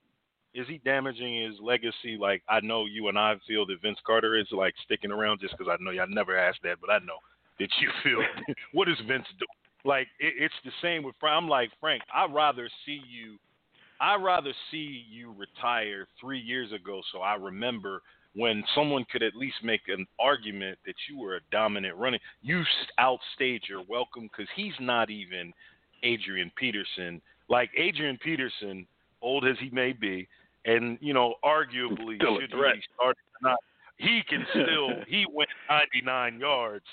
is 0.55 0.67
he 0.69 0.79
damaging 0.85 1.45
his 1.45 1.55
legacy 1.61 2.17
like 2.21 2.43
I 2.49 2.61
know 2.61 2.87
you 2.87 3.09
and 3.09 3.19
I 3.19 3.35
feel 3.47 3.67
that 3.67 3.83
Vince 3.83 3.99
Carter 4.07 4.37
is 4.37 4.47
like 4.53 4.75
sticking 4.85 5.11
around 5.11 5.41
just 5.41 5.57
because 5.57 5.71
I 5.71 5.83
know 5.83 5.91
y'all 5.91 6.07
never 6.09 6.37
asked 6.37 6.61
that 6.65 6.79
but 6.81 6.91
I 6.91 6.99
know 6.99 7.19
that 7.59 7.69
you 7.81 7.91
feel 8.03 8.23
what 8.73 8.89
is 8.89 8.99
Vince 9.07 9.27
doing 9.39 9.85
like 9.85 10.09
it, 10.19 10.35
it's 10.39 10.55
the 10.65 10.73
same 10.83 11.03
with 11.03 11.15
Frank 11.21 11.43
I'm 11.43 11.49
like 11.49 11.71
Frank 11.81 12.03
I'd 12.15 12.33
rather 12.33 12.69
see 12.87 13.01
you 13.09 13.37
I'd 14.01 14.23
rather 14.23 14.53
see 14.71 15.05
you 15.11 15.35
retire 15.37 16.07
three 16.21 16.41
years 16.41 16.73
ago 16.73 17.01
so 17.13 17.21
I 17.21 17.35
remember 17.35 18.03
when 18.37 18.65
someone 18.75 19.05
could 19.13 19.23
at 19.23 19.37
least 19.37 19.57
make 19.63 19.83
an 19.87 20.05
argument 20.19 20.77
that 20.87 20.97
you 21.09 21.19
were 21.21 21.37
a 21.37 21.41
dominant 21.53 21.97
running 21.97 22.21
you 22.43 22.65
outstayed 22.99 23.63
your 23.69 23.83
welcome 23.89 24.29
because 24.31 24.49
he's 24.57 24.75
not 24.81 25.11
even 25.11 25.53
Adrian 26.05 26.53
Peterson. 26.57 27.21
Like 27.49 27.71
Adrian 27.77 28.19
Peterson, 28.23 28.87
old 29.21 29.45
as 29.47 29.57
he 29.59 29.71
may 29.71 29.93
be, 29.93 30.29
and 30.65 30.99
you 31.01 31.13
know, 31.15 31.35
arguably 31.45 32.17
Still 32.17 32.41
should 32.41 32.51
he 32.51 32.83
started 32.95 33.19
not, 33.43 33.59
he 33.99 34.23
can 34.29 34.47
still 34.51 34.91
he 35.07 35.27
went 35.33 35.51
99 35.71 36.41
yards 36.41 36.85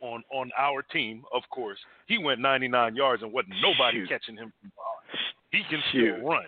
on 0.00 0.22
on 0.32 0.50
our 0.56 0.82
team, 0.82 1.24
of 1.32 1.42
course. 1.50 1.78
He 2.06 2.18
went 2.18 2.40
99 2.40 2.94
yards 2.94 3.22
and 3.22 3.32
wasn't 3.32 3.54
nobody 3.60 4.00
Shoot. 4.00 4.08
catching 4.08 4.36
him. 4.36 4.52
He 5.50 5.62
can 5.70 5.80
Shoot. 5.92 6.14
still 6.16 6.28
run. 6.28 6.44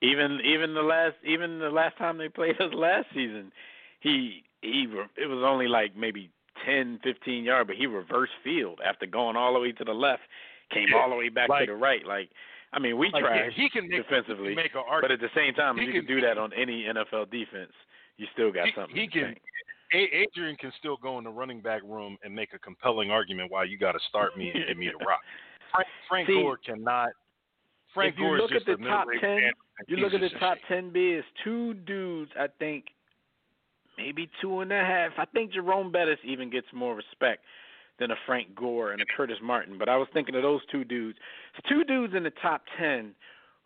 even 0.00 0.40
even 0.44 0.74
the 0.74 0.82
last 0.82 1.16
even 1.24 1.58
the 1.58 1.70
last 1.70 1.96
time 1.98 2.18
they 2.18 2.28
played 2.28 2.60
us 2.60 2.72
last 2.74 3.06
season, 3.14 3.52
he 4.00 4.42
he 4.62 4.86
it 5.16 5.26
was 5.26 5.42
only 5.44 5.68
like 5.68 5.94
maybe 5.96 6.30
10, 6.64 7.00
15 7.04 7.44
yard, 7.44 7.66
but 7.66 7.76
he 7.76 7.86
reversed 7.86 8.32
field 8.42 8.80
after 8.86 9.04
going 9.06 9.36
all 9.36 9.52
the 9.52 9.60
way 9.60 9.72
to 9.72 9.84
the 9.84 9.92
left, 9.92 10.22
came 10.72 10.86
Yeah, 10.90 10.98
all 11.02 11.10
the 11.10 11.16
way 11.16 11.28
back 11.28 11.48
like- 11.50 11.66
to 11.66 11.72
the 11.72 11.76
right. 11.78 12.06
Like 12.06 12.30
I 12.74 12.78
mean, 12.80 12.98
we 12.98 13.10
Like, 13.10 13.22
yeah, 13.24 13.50
he 13.54 13.70
can 13.70 13.88
make, 13.88 14.02
defensively, 14.02 14.50
he 14.50 14.54
can 14.56 14.64
make 14.64 14.74
an 14.74 14.82
but 15.00 15.10
at 15.12 15.20
the 15.20 15.30
same 15.34 15.54
time, 15.54 15.76
he 15.78 15.84
you 15.86 15.92
can- 15.92 16.06
can 16.06 16.16
do 16.16 16.20
that 16.22 16.38
on 16.38 16.52
any 16.54 16.84
NFL 16.86 17.26
defense, 17.30 17.72
you 18.16 18.26
still 18.32 18.50
got 18.50 18.66
He- 18.66 18.72
something. 18.72 18.96
he 18.96 19.06
can-. 19.06 19.36
A- 19.92 20.16
Adrian 20.26 20.56
can 20.56 20.72
still 20.72 20.96
go 20.96 21.18
in 21.18 21.24
the 21.24 21.30
running 21.30 21.60
back 21.60 21.82
room 21.84 22.18
and 22.24 22.34
make 22.34 22.52
a 22.52 22.58
compelling 22.58 23.10
argument 23.12 23.50
why 23.52 23.62
you 23.64 23.78
got 23.78 23.92
to 23.92 24.00
start 24.08 24.36
me 24.36 24.50
and 24.50 24.66
give 24.66 24.76
me 24.76 24.88
the 24.88 25.04
rock. 25.04 25.22
Frank, 25.72 25.88
Frank 26.08 26.26
See, 26.28 26.34
Gore 26.42 26.56
cannot. 26.56 27.10
Frank 27.92 28.14
if 28.14 28.18
you 28.18 28.24
Gore 28.26 28.38
look 28.38 28.50
is 28.50 28.56
at 28.62 28.66
just 28.66 28.80
the 28.80 28.86
a 28.86 28.88
top 28.88 29.06
10. 29.20 29.52
You 29.86 29.96
look 29.98 30.14
at 30.14 30.20
the 30.20 30.30
top 30.40 30.58
ten 30.68 30.90
bids, 30.90 31.24
two 31.44 31.74
dudes, 31.74 32.32
I 32.38 32.48
think 32.58 32.86
maybe 33.96 34.28
two 34.40 34.60
and 34.60 34.72
a 34.72 34.80
half. 34.84 35.12
I 35.18 35.24
think 35.26 35.52
Jerome 35.52 35.92
Bettis 35.92 36.18
even 36.24 36.50
gets 36.50 36.66
more 36.72 36.94
respect 36.96 37.44
than 37.98 38.10
a 38.10 38.16
Frank 38.26 38.54
Gore 38.54 38.92
and 38.92 39.00
a 39.00 39.04
Curtis 39.16 39.38
Martin. 39.42 39.78
But 39.78 39.88
I 39.88 39.96
was 39.96 40.08
thinking 40.12 40.34
of 40.34 40.42
those 40.42 40.60
two 40.70 40.84
dudes. 40.84 41.18
It's 41.56 41.68
two 41.68 41.84
dudes 41.84 42.14
in 42.14 42.24
the 42.24 42.32
top 42.42 42.62
ten 42.78 43.14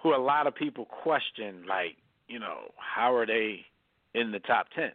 who 0.02 0.14
a 0.14 0.16
lot 0.16 0.46
of 0.46 0.54
people 0.54 0.84
question, 0.84 1.64
like, 1.68 1.96
you 2.28 2.38
know, 2.38 2.72
how 2.76 3.14
are 3.14 3.26
they 3.26 3.64
in 4.14 4.30
the 4.30 4.38
top 4.40 4.68
ten? 4.74 4.92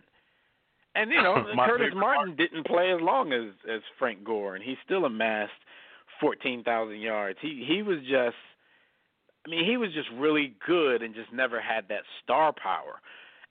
And 0.96 1.12
you 1.12 1.22
know, 1.22 1.44
Curtis 1.66 1.94
Martin 1.96 2.36
didn't 2.36 2.66
play 2.66 2.92
as 2.92 3.02
long 3.02 3.34
as 3.34 3.54
as 3.72 3.82
Frank 3.98 4.24
Gore, 4.24 4.56
and 4.56 4.64
he 4.64 4.76
still 4.86 5.06
amassed 5.06 5.52
fourteen 6.20 6.64
thousand 6.64 7.00
yards. 7.00 7.40
He 7.42 7.66
he 7.68 7.82
was 7.82 8.00
just, 8.02 8.38
I 9.46 9.50
mean, 9.50 9.66
he 9.66 9.78
was 9.78 9.92
just 9.94 10.10
really 10.16 10.56
good 10.66 11.02
and 11.02 11.16
just 11.16 11.34
never 11.34 11.60
had 11.60 11.88
that 11.90 12.04
star 12.24 12.54
power. 12.54 13.02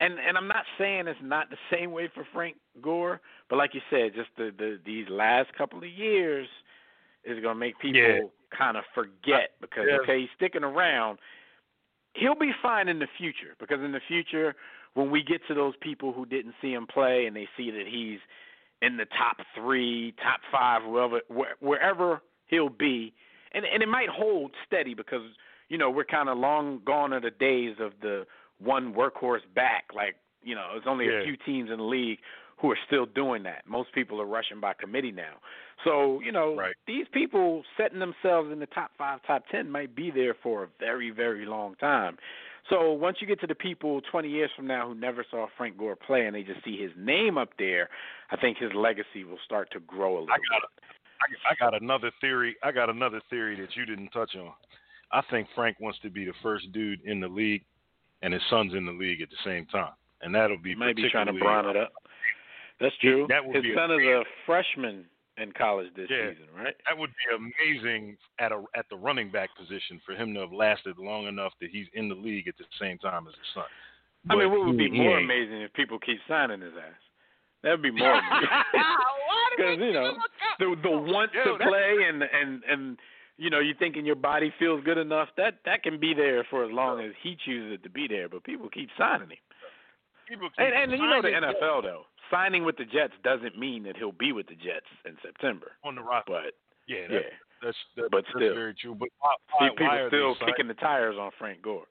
And 0.03 0.19
and 0.19 0.37
I'm 0.37 0.49
not 0.49 0.65
saying 0.79 1.07
it's 1.07 1.21
not 1.23 1.49
the 1.49 1.57
same 1.71 1.93
way 1.93 2.11
for 2.13 2.27
Frank 2.33 2.57
Gore, 2.83 3.21
but 3.49 3.57
like 3.57 3.73
you 3.73 3.81
said, 3.89 4.13
just 4.17 4.31
the, 4.37 4.51
the 4.57 4.81
these 4.85 5.07
last 5.09 5.51
couple 5.57 5.79
of 5.79 5.89
years 5.89 6.49
is 7.25 7.41
going 7.41 7.55
to 7.55 7.61
make 7.61 7.79
people 7.79 8.01
yeah. 8.01 8.21
kind 8.57 8.77
of 8.77 8.83
forget 8.97 9.51
because 9.61 9.85
yeah. 9.89 9.99
okay, 10.03 10.21
he's 10.23 10.29
sticking 10.35 10.65
around. 10.65 11.19
He'll 12.15 12.35
be 12.35 12.51
fine 12.61 12.89
in 12.89 12.99
the 12.99 13.07
future 13.17 13.55
because 13.61 13.79
in 13.81 13.93
the 13.93 14.01
future 14.09 14.57
when 14.95 15.09
we 15.09 15.23
get 15.23 15.41
to 15.47 15.55
those 15.55 15.75
people 15.81 16.13
who 16.13 16.27
didn't 16.27 16.55
see 16.61 16.73
him 16.73 16.87
play 16.87 17.27
and 17.27 17.37
they 17.37 17.49
see 17.57 17.71
that 17.71 17.85
he's 17.89 18.19
in 18.83 18.97
the 18.97 19.07
top 19.07 19.37
three, 19.55 20.15
top 20.21 20.41
five, 20.51 20.83
wherever 20.85 21.21
wherever 21.61 22.23
he'll 22.49 22.69
be, 22.69 23.15
and 23.53 23.65
and 23.65 23.85
it 23.85 23.89
might 23.89 24.09
hold 24.09 24.51
steady 24.67 24.95
because 24.95 25.23
you 25.69 25.79
know 25.79 25.91
we're 25.91 26.05
kind 26.05 26.29
of 26.29 26.37
long 26.39 26.81
gone 26.85 27.13
are 27.13 27.21
the 27.21 27.31
days 27.31 27.77
of 27.81 27.93
the 28.03 28.27
one 28.63 28.95
workhorse 28.95 29.41
back. 29.55 29.85
Like 29.95 30.17
you 30.43 30.55
know, 30.55 30.69
there's 30.73 30.85
only 30.87 31.07
yeah. 31.07 31.21
a 31.21 31.25
few 31.25 31.37
teams 31.45 31.71
in 31.71 31.79
the 31.79 31.85
league 31.85 32.19
who 32.61 32.71
are 32.71 32.79
still 32.87 33.07
doing 33.07 33.43
that. 33.43 33.67
Most 33.67 33.93
people 33.93 34.21
are 34.21 34.27
rushing 34.27 34.61
by 34.61 34.73
committee 34.75 35.13
now. 35.13 35.35
So 35.85 36.21
you 36.25 36.33
know, 36.33 36.57
right. 36.57 36.75
these 36.87 37.07
people 37.13 37.63
setting 37.77 37.99
themselves 37.99 38.51
in 38.53 38.59
the 38.59 38.67
top 38.67 38.93
five, 38.97 39.21
top 39.27 39.45
ten 39.51 39.71
might 39.71 39.95
be 39.95 40.11
there 40.11 40.35
for 40.43 40.65
a 40.65 40.69
very, 40.79 41.11
very 41.11 41.47
long 41.47 41.75
time. 41.77 42.17
So 42.71 42.93
once 42.93 43.17
you 43.21 43.27
get 43.27 43.41
to 43.41 43.47
the 43.47 43.57
people 43.57 44.01
20 44.11 44.29
years 44.29 44.51
from 44.55 44.67
now 44.67 44.89
who 44.89 44.95
never 44.95 45.25
saw 45.31 45.47
Frank 45.57 45.77
Gore 45.77 45.97
play 45.97 46.27
and 46.27 46.37
they 46.37 46.43
just 46.43 46.65
see 46.65 46.81
his 46.81 46.93
name 46.97 47.37
up 47.37 47.51
there, 47.59 47.89
I 48.31 48.37
think 48.37 48.59
his 48.59 48.71
legacy 48.75 49.25
will 49.25 49.39
start 49.45 49.69
to 49.73 49.81
grow 49.81 50.19
a 50.19 50.21
little. 50.21 50.33
I 50.33 50.39
got, 50.49 50.63
a, 50.63 51.65
I 51.65 51.71
got 51.71 51.83
another 51.83 52.13
theory. 52.21 52.57
I 52.63 52.71
got 52.71 52.89
another 52.89 53.21
theory 53.31 53.61
that 53.61 53.75
you 53.75 53.85
didn't 53.85 54.11
touch 54.11 54.37
on. 54.37 54.53
I 55.11 55.23
think 55.31 55.49
Frank 55.55 55.79
wants 55.81 55.99
to 56.01 56.11
be 56.11 56.25
the 56.25 56.33
first 56.43 56.73
dude 56.73 57.01
in 57.05 57.21
the 57.21 57.29
league, 57.29 57.65
and 58.23 58.33
his 58.33 58.43
son's 58.51 58.75
in 58.75 58.87
the 58.87 58.93
league 58.93 59.21
at 59.21 59.29
the 59.31 59.37
same 59.45 59.67
time, 59.67 59.93
and 60.23 60.35
that'll 60.35 60.57
be 60.59 60.71
he 60.71 60.75
might 60.75 60.97
trying 60.97 61.27
to 61.27 61.33
particularly- 61.33 61.41
brown 61.41 61.69
it 61.69 61.77
up. 61.77 61.93
That's 62.81 62.97
true. 62.99 63.27
That 63.29 63.45
would 63.45 63.55
his 63.57 63.63
be 63.63 63.73
a- 63.73 63.77
son 63.77 63.91
is 63.93 64.01
a 64.07 64.25
freshman 64.47 65.05
in 65.39 65.53
college 65.53 65.93
this 65.95 66.11
Yeah. 66.11 66.31
season, 66.31 66.49
right? 66.55 66.75
That 66.87 66.99
would 66.99 67.11
be 67.11 67.35
amazing 67.35 68.17
at 68.39 68.53
a 68.53 68.63
at 68.75 68.89
the 68.91 68.97
running 68.97 69.31
back 69.31 69.55
position 69.57 70.01
for 70.05 70.15
him 70.15 70.35
to 70.35 70.41
have 70.41 70.53
lasted 70.53 70.99
long 70.99 71.27
enough 71.27 71.53
that 71.61 71.71
he's 71.71 71.87
in 71.95 72.09
the 72.09 72.15
league 72.15 72.49
at 72.49 72.57
the 72.59 72.65
same 72.81 72.99
time 72.99 73.27
as 73.29 73.35
his 73.35 73.47
son. 73.55 73.65
I 74.31 74.35
mean, 74.37 74.49
But 74.49 74.51
what 74.59 74.67
would 74.67 74.77
be 74.79 74.89
he- 74.91 74.97
he 74.97 75.01
more 75.03 75.17
ain't. 75.19 75.25
amazing 75.25 75.63
if 75.63 75.73
people 75.75 75.99
keep 75.99 76.21
signing 76.29 76.61
his 76.61 76.77
ass? 76.77 77.01
That 77.63 77.71
would 77.73 77.83
be 77.83 77.91
more 78.03 78.13
amazing. 78.13 78.49
Because 79.57 79.79
you 79.81 79.93
know 79.93 80.17
the 80.59 80.77
the 80.83 80.91
want 80.91 81.33
Yo, 81.35 81.45
to 81.45 81.51
that's- 81.59 81.69
play 81.69 82.05
and 82.09 82.23
and 82.23 82.65
and 82.65 82.99
you 83.43 83.51
know 83.51 83.59
you 83.59 83.75
thinking 83.79 84.07
your 84.07 84.15
body 84.15 84.53
feels 84.59 84.83
good 84.85 84.99
enough 84.99 85.29
that 85.37 85.59
that 85.65 85.83
can 85.83 85.99
be 85.99 86.15
there 86.15 86.45
for 86.49 86.65
as 86.65 86.71
long 86.73 87.01
as 87.01 87.11
he 87.23 87.37
chooses 87.45 87.75
it 87.75 87.83
to 87.83 87.91
be 87.91 88.07
there. 88.07 88.29
But 88.29 88.45
people 88.45 88.69
keep 88.69 88.89
signing 88.97 89.31
him. 89.31 89.39
People 90.29 90.49
keep 90.51 90.61
And, 90.65 90.75
and 90.75 90.93
you 90.93 91.09
know 91.09 91.21
the 91.21 91.29
NFL 91.29 91.83
though, 91.83 92.03
signing 92.31 92.65
with 92.65 92.77
the 92.77 92.85
Jets 92.85 93.15
doesn't 93.25 93.59
mean 93.59 93.83
that 93.83 93.97
he'll 93.97 94.13
be 94.13 94.33
with 94.33 94.47
the 94.47 94.55
Jets 94.55 94.87
in 95.05 95.17
September. 95.23 95.73
on 95.85 95.97
the 95.97 96.03
roster. 96.03 96.33
But 96.33 96.55
yeah, 96.87 97.09
that, 97.09 97.15
yeah, 97.15 97.21
that's 97.63 97.77
that, 97.97 98.11
But 98.11 98.25
that's 98.25 98.37
still. 98.37 98.55
very 98.55 98.75
true. 98.75 98.95
But 98.95 99.09
why, 99.19 99.35
see, 99.59 99.65
why, 99.65 99.69
people 99.71 99.87
why 99.87 99.97
are 99.99 100.09
still 100.09 100.35
kicking 100.47 100.69
the 100.69 100.75
tires 100.75 101.17
on 101.19 101.31
Frank 101.39 101.63
Gore. 101.63 101.87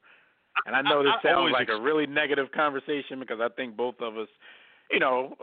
And 0.65 0.75
I 0.75 0.81
know 0.81 1.01
I- 1.01 1.03
this 1.03 1.13
I 1.19 1.27
sounds 1.27 1.37
always 1.37 1.53
like 1.53 1.69
a 1.69 1.79
really 1.81 2.07
negative 2.07 2.47
conversation 2.53 3.19
because 3.19 3.39
I 3.41 3.49
think 3.55 3.75
both 3.75 3.95
of 4.01 4.17
us, 4.17 4.27
you 4.89 4.99
know, 4.99 5.35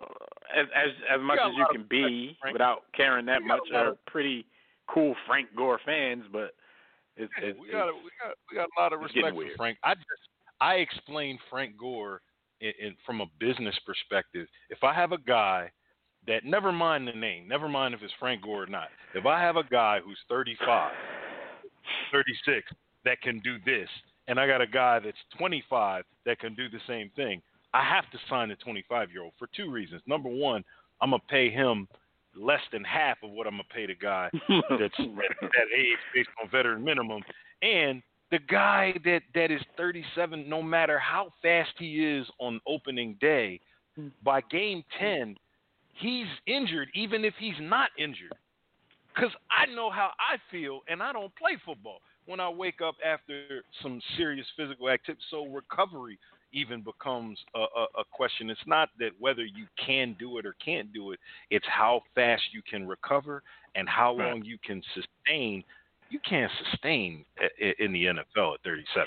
as 0.55 0.67
as 0.75 0.91
as 1.15 1.21
much 1.21 1.39
as 1.43 1.53
you 1.57 1.67
can 1.73 1.85
be 1.89 2.37
without 2.53 2.85
caring 2.97 3.27
that 3.27 3.43
We 3.43 3.49
got 3.49 3.55
a 3.55 3.59
much, 3.59 3.73
are 3.75 3.97
pretty 4.07 4.45
cool 4.93 5.15
Frank 5.27 5.49
Gore 5.57 5.81
fans. 5.85 6.25
But 6.33 6.53
it's, 7.17 7.33
Yeah, 7.41 7.49
it's, 7.49 7.59
we 7.61 7.71
got 7.71 7.89
it's 7.89 7.99
we 8.05 8.11
got 8.23 8.37
we 8.51 8.57
got 8.57 8.69
a 8.77 8.81
lot 8.81 8.93
of 8.93 9.01
respect 9.01 9.35
for. 9.35 9.57
Frank. 9.57 9.79
I 9.85 9.95
just 9.95 10.07
I 10.61 10.75
explain 10.75 11.39
Frank 11.51 11.77
Gore 11.77 12.21
in, 12.61 12.73
in, 12.81 12.97
from 13.07 13.21
a 13.21 13.27
business 13.39 13.77
perspective. 13.87 14.47
If 14.71 14.83
I 14.83 14.93
have 14.95 15.13
a 15.13 15.19
guy 15.19 15.71
that 16.27 16.45
never 16.45 16.73
mind 16.73 17.09
the 17.09 17.13
name, 17.13 17.49
never 17.49 17.69
mind 17.69 17.95
if 17.95 18.03
it's 18.03 18.13
Frank 18.19 18.43
Gore 18.43 18.65
or 18.65 18.67
not. 18.67 18.89
If 19.15 19.27
I 19.27 19.41
have 19.41 19.57
a 19.57 19.65
guy 19.65 20.01
who's 20.05 20.19
35, 20.29 20.93
36 22.13 22.71
that 23.05 23.21
can 23.23 23.41
do 23.41 23.57
this, 23.65 23.89
and 24.27 24.39
I 24.39 24.47
got 24.47 24.61
a 24.61 24.67
guy 24.67 24.99
that's 24.99 25.17
25 25.39 26.05
that 26.27 26.39
can 26.39 26.55
do 26.55 26.69
the 26.69 26.81
same 26.87 27.11
thing, 27.17 27.41
I 27.73 27.83
have 27.83 28.11
to 28.11 28.19
sign 28.29 28.49
the 28.49 28.57
25 28.57 29.11
year 29.11 29.23
old 29.23 29.33
for 29.39 29.49
two 29.57 29.71
reasons. 29.71 30.03
Number 30.07 30.29
one, 30.29 30.65
I'm 31.01 31.11
gonna 31.11 31.23
pay 31.29 31.51
him 31.51 31.89
less 32.37 32.61
than 32.73 32.85
half 32.85 33.19
of 33.23 33.31
what 33.31 33.47
I'm 33.47 33.55
gonna 33.55 33.65
pay 33.75 33.87
the 33.87 33.95
guy 33.95 34.31
that's 34.49 34.97
that 34.97 35.69
age 35.77 35.99
based 36.15 36.29
on 36.43 36.51
veteran 36.51 36.85
minimum. 36.85 37.23
And 37.63 38.03
the 38.31 38.39
guy 38.39 38.95
that 39.05 39.23
that 39.35 39.51
is 39.51 39.61
37, 39.77 40.49
no 40.49 40.63
matter 40.63 40.99
how 40.99 41.33
fast 41.43 41.71
he 41.79 42.05
is 42.05 42.27
on 42.39 42.61
opening 42.67 43.17
day, 43.21 43.61
by 44.23 44.41
game 44.43 44.85
10, 45.01 45.37
he's 45.95 46.27
injured, 46.47 46.89
even 46.95 47.25
if 47.25 47.35
he's 47.39 47.59
not 47.61 47.91
injured. 47.99 48.35
Because 49.15 49.33
I 49.51 49.67
know 49.75 49.91
how 49.91 50.11
I 50.19 50.37
feel, 50.51 50.81
and 50.89 51.03
I 51.03 51.13
don't 51.13 51.35
play 51.35 51.57
football 51.65 52.01
when 52.27 52.39
I 52.39 52.49
wake 52.49 52.81
up 52.81 52.95
after 53.05 53.65
some 53.83 54.01
serious 54.17 54.47
physical 54.57 54.89
activity. 54.91 55.23
So 55.31 55.47
recovery 55.47 56.19
even 56.53 56.83
becomes 56.83 57.39
a, 57.55 57.59
a, 57.59 57.87
a 58.01 58.05
question. 58.13 58.51
It's 58.51 58.61
not 58.67 58.89
that 58.99 59.11
whether 59.19 59.45
you 59.45 59.67
can 59.85 60.17
do 60.19 60.39
it 60.39 60.47
or 60.47 60.55
can't 60.65 60.93
do 60.93 61.13
it. 61.13 61.21
It's 61.51 61.67
how 61.69 62.03
fast 62.15 62.43
you 62.53 62.63
can 62.69 62.87
recover 62.87 63.43
and 63.75 63.89
how 63.89 64.17
Right. 64.17 64.29
long 64.31 64.45
you 64.45 64.59
can 64.65 64.83
sustain. 64.95 65.63
You 66.11 66.21
can't 66.29 66.51
sustain 66.73 67.25
in 67.79 67.93
the 67.93 68.05
NFL 68.07 68.55
at 68.55 68.63
37. 68.65 69.07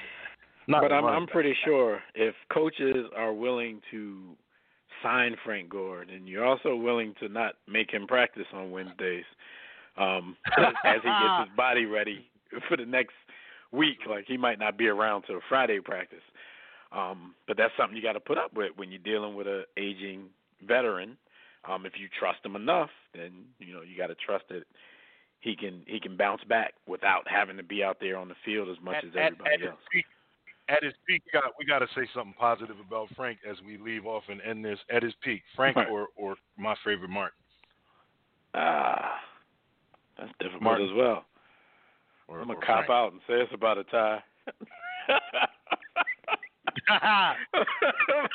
Not 0.68 0.82
but 0.82 0.92
I'm 0.92 1.06
I'm 1.06 1.28
pretty 1.28 1.56
sure 1.66 2.02
if 2.14 2.36
coaches 2.54 3.08
are 3.18 3.34
willing 3.34 3.82
to 3.90 4.36
sign 5.02 5.36
Frank 5.44 5.70
Gore, 5.70 6.02
and 6.04 6.28
you're 6.28 6.46
also 6.46 6.76
willing 6.76 7.16
to 7.20 7.28
not 7.28 7.56
make 7.68 7.92
him 7.92 8.06
practice 8.08 8.46
on 8.54 8.70
Wednesdays, 8.70 9.26
um, 9.98 10.38
as 10.86 11.02
he 11.02 11.10
gets 11.10 11.50
his 11.50 11.58
body 11.58 11.86
ready 11.86 12.30
for 12.68 12.78
the 12.78 12.86
next 12.86 13.14
week. 13.72 13.98
Like 14.08 14.26
he 14.28 14.38
might 14.38 14.60
not 14.60 14.78
be 14.78 14.88
around 14.88 15.24
till 15.24 15.40
Friday 15.50 15.80
practice. 15.80 16.22
Um, 16.92 17.36
but 17.48 17.58
that's 17.58 17.72
something 17.78 17.96
you 17.96 18.04
got 18.04 18.14
to 18.14 18.20
put 18.20 18.38
up 18.38 18.54
with 18.54 18.72
when 18.76 18.92
you're 18.92 19.00
dealing 19.04 19.36
with 19.36 19.48
a 19.48 19.64
aging 19.78 20.26
veteran. 20.68 21.18
Um, 21.70 21.86
if 21.86 21.94
you 21.98 22.08
trust 22.20 22.40
him 22.46 22.56
enough, 22.56 22.90
then 23.14 23.32
you 23.60 23.74
know 23.74 23.82
you 23.82 23.98
got 23.98 24.08
to 24.08 24.16
trust 24.16 24.46
that 24.50 24.64
he 25.40 25.56
can 25.56 25.84
he 25.88 26.00
can 26.00 26.18
bounce 26.18 26.44
back 26.46 26.74
without 26.88 27.28
having 27.28 27.56
to 27.58 27.64
be 27.64 27.84
out 27.84 27.98
there 28.02 28.18
on 28.18 28.28
the 28.28 28.36
field 28.44 28.68
as 28.70 28.78
much 28.84 28.96
at, 28.96 29.06
as 29.06 29.12
everybody 29.16 29.54
at 29.54 29.60
his 29.62 29.70
else. 29.70 29.80
peak, 29.92 30.06
at 30.70 30.84
his 30.84 30.94
peak, 31.08 31.22
we 31.26 31.40
got 31.40 31.52
we 31.60 31.66
got 31.66 31.80
to 31.80 31.88
say 31.96 32.08
something 32.14 32.34
positive 32.38 32.76
about 32.86 33.08
Frank 33.16 33.40
as 33.50 33.58
we 33.66 33.78
leave 33.78 34.06
off 34.06 34.24
and 34.28 34.42
end 34.42 34.66
this. 34.66 34.80
At 34.90 35.04
his 35.04 35.14
peak, 35.24 35.44
Frank 35.56 35.78
Right. 35.78 35.88
or 35.90 36.08
or 36.18 36.36
my 36.58 36.76
favorite 36.84 37.10
Martin. 37.10 37.38
Ah, 38.54 39.20
that's 40.18 40.32
difficult 40.40 40.64
Martin. 40.64 40.90
as 40.90 40.94
well. 40.96 41.26
Or, 42.28 42.42
I'm 42.42 42.48
gonna 42.48 42.60
cop 42.60 42.86
Frank. 42.86 42.90
out 42.90 43.12
and 43.14 43.22
say 43.28 43.36
it's 43.36 43.54
about 43.54 43.78
a 43.78 43.84
tie. 43.86 44.24
I'm 46.90 47.36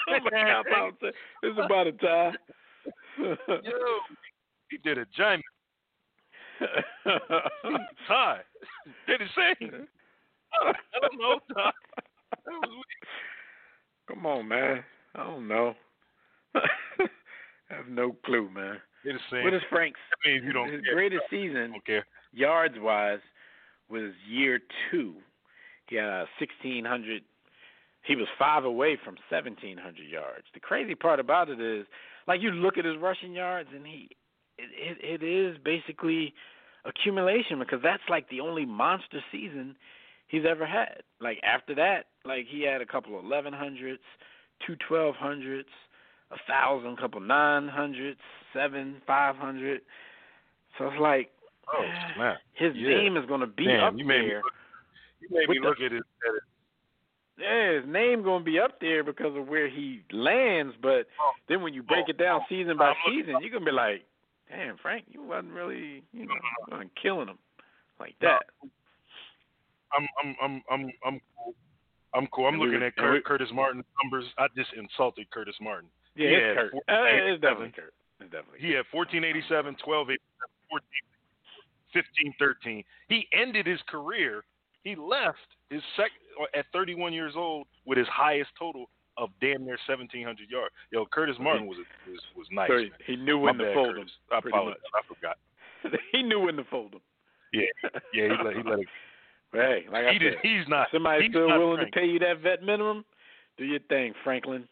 gonna 0.08 0.30
cop 0.30 0.66
out 0.74 0.94
it's 1.42 1.58
about 1.58 1.86
a 1.86 1.92
tie. 1.92 2.32
Yo, 3.18 3.72
he 4.70 4.78
did 4.78 4.98
a 4.98 5.06
giant 5.16 5.42
tie. 8.08 8.40
did 9.06 9.20
the 9.20 9.26
same. 9.36 9.86
I 10.62 10.72
don't 11.00 11.18
know. 11.18 11.40
That 11.54 11.72
was 12.46 12.70
weird. 12.70 14.08
Come 14.08 14.26
on, 14.26 14.48
man. 14.48 14.84
I 15.14 15.24
don't 15.24 15.48
know. 15.48 15.74
I 16.54 16.60
have 17.70 17.88
no 17.88 18.12
clue, 18.24 18.48
man. 18.50 18.76
Did 19.04 19.16
the 19.16 19.20
same. 19.30 19.44
What 19.44 19.54
is 19.54 19.62
Frank's 19.70 19.98
That 20.10 20.28
means 20.30 20.44
you 20.44 20.52
don't 20.52 20.72
his 20.72 20.82
care. 20.82 20.94
greatest 20.94 21.24
season 21.30 21.74
yards 22.32 22.74
wise 22.78 23.20
was 23.88 24.12
year 24.28 24.60
two. 24.90 25.14
He 25.88 25.96
had 25.96 26.08
uh, 26.08 26.24
sixteen 26.38 26.84
hundred. 26.84 27.22
He 28.06 28.14
was 28.16 28.26
five 28.38 28.64
away 28.64 28.96
from 29.04 29.16
seventeen 29.28 29.76
hundred 29.78 30.08
yards. 30.08 30.44
The 30.54 30.60
crazy 30.60 30.94
part 30.94 31.18
about 31.20 31.48
it 31.48 31.60
is, 31.60 31.86
like 32.28 32.40
you 32.40 32.50
look 32.50 32.78
at 32.78 32.84
his 32.84 32.96
rushing 32.98 33.32
yards, 33.32 33.68
and 33.74 33.84
he, 33.86 34.08
it, 34.58 34.98
it, 35.02 35.22
it 35.22 35.26
is 35.26 35.56
basically 35.64 36.32
accumulation 36.84 37.58
because 37.58 37.80
that's 37.82 38.02
like 38.08 38.28
the 38.30 38.40
only 38.40 38.64
monster 38.64 39.20
season 39.32 39.74
he's 40.28 40.44
ever 40.48 40.64
had. 40.66 41.02
Like 41.20 41.38
after 41.42 41.74
that, 41.74 42.06
like 42.24 42.46
he 42.48 42.62
had 42.62 42.80
a 42.80 42.86
couple 42.86 43.18
of 43.18 43.24
eleven 43.24 43.52
hundreds, 43.52 44.02
two 44.64 44.76
twelve 44.88 45.16
hundreds, 45.16 45.68
a 46.30 46.36
thousand, 46.46 46.96
couple 46.98 47.20
nine 47.20 47.66
hundreds, 47.68 48.20
seven 48.54 49.02
five 49.06 49.34
hundred 49.36 49.80
So 50.78 50.86
it's 50.88 51.00
like, 51.00 51.30
Oh 51.74 51.84
snap! 52.14 52.36
his 52.54 52.72
Yeah. 52.76 52.88
name 52.98 53.16
is 53.16 53.26
going 53.26 53.40
to 53.40 53.48
be 53.48 53.64
Damn, 53.64 53.82
up 53.82 53.94
you 53.96 54.04
made 54.04 54.22
me 54.22 54.34
look, 54.36 54.44
you 55.20 55.28
made 55.32 55.48
me 55.48 55.58
the- 55.60 55.66
look 55.68 55.78
at 55.80 55.92
it. 55.92 56.04
At 56.22 56.34
it. 56.36 56.42
Yeah, 57.38 57.80
his 57.80 57.84
name 57.86 58.22
going 58.22 58.44
to 58.44 58.50
be 58.50 58.58
up 58.58 58.80
there 58.80 59.04
because 59.04 59.36
of 59.36 59.46
where 59.46 59.68
he 59.68 60.02
lands. 60.10 60.74
But 60.80 61.06
then 61.48 61.60
when 61.62 61.74
you 61.74 61.82
break 61.82 62.08
it 62.08 62.16
down 62.18 62.40
season 62.48 62.76
by 62.78 62.94
season, 63.06 63.34
you're 63.42 63.50
to 63.64 63.70
be 63.70 63.72
like, 63.72 64.04
damn, 64.48 64.78
Frank, 64.78 65.04
you 65.08 65.22
wasn't 65.22 65.52
really, 65.52 66.02
you 66.12 66.26
know, 66.26 66.80
killing 67.00 67.28
him 67.28 67.38
like 68.00 68.14
that. 68.22 68.44
I'm 69.92 70.06
I'm 70.22 70.36
I'm 70.42 70.62
I'm 70.72 70.90
I'm 71.04 71.20
cool. 71.36 71.54
I'm 72.14 72.26
cool. 72.28 72.46
I'm 72.46 72.54
And 72.54 72.62
looking 72.62 72.80
were- 72.80 72.86
at 72.86 72.92
and 72.96 73.12
we- 73.12 73.20
Curtis 73.20 73.50
Martin 73.52 73.84
numbers. 74.02 74.24
I 74.38 74.46
just 74.56 74.70
insulted 74.72 75.30
Curtis 75.30 75.56
Martin. 75.60 75.88
Yeah, 76.16 76.28
it's 76.28 76.58
Kurt. 76.60 76.74
Uh, 76.74 77.04
it's 77.06 77.40
definitely. 77.42 77.72
Kurt. 77.76 77.92
It's 78.20 78.32
definitely 78.32 78.60
He 78.60 78.70
had 78.72 78.84
1487, 78.90 79.76
1287, 79.84 80.16
14, 80.72 80.88
15, 81.92 82.34
13. 82.38 82.84
He 83.08 83.28
ended 83.32 83.66
his 83.66 83.80
career. 83.88 84.42
He 84.82 84.96
left 84.96 85.44
his 85.70 85.82
sec 85.96 86.10
at 86.54 86.66
31 86.72 87.12
years 87.12 87.34
old 87.36 87.66
with 87.84 87.98
his 87.98 88.06
highest 88.08 88.50
total 88.58 88.86
of 89.18 89.30
damn 89.40 89.64
near 89.64 89.78
1700 89.88 90.50
yards. 90.50 90.74
Yo, 90.90 91.06
Curtis 91.06 91.36
Martin 91.40 91.66
was 91.66 91.78
was, 92.08 92.20
was 92.36 92.46
nice. 92.50 92.68
So 92.68 92.78
he, 92.78 92.90
he 93.06 93.16
knew 93.16 93.38
when 93.38 93.56
to 93.58 93.72
fold 93.74 93.96
him. 93.96 94.06
I 94.30 94.38
apologize. 94.38 94.80
I 94.94 95.14
forgot. 95.14 95.38
he 96.12 96.22
knew 96.22 96.40
when 96.40 96.56
to 96.56 96.64
fold 96.64 96.94
him. 96.94 97.00
Yeah, 97.52 97.90
yeah. 98.12 98.28
He 98.28 98.44
let 98.44 98.56
he 98.56 98.62
let 98.68 98.78
it. 98.80 98.86
Hey, 99.52 99.86
like 99.90 100.04
I 100.04 100.18
did, 100.18 100.34
said, 100.34 100.40
he's 100.42 100.68
not. 100.68 100.88
somebody 100.92 101.22
he's 101.22 101.30
still 101.32 101.48
not 101.48 101.58
willing 101.58 101.76
Frank. 101.76 101.94
to 101.94 102.00
pay 102.00 102.06
you 102.06 102.18
that 102.18 102.42
vet 102.42 102.62
minimum, 102.62 103.04
do 103.56 103.64
your 103.64 103.78
thing, 103.88 104.12
Franklin. 104.22 104.68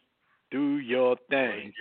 Do 0.51 0.77
your 0.77 1.15
thing. 1.29 1.71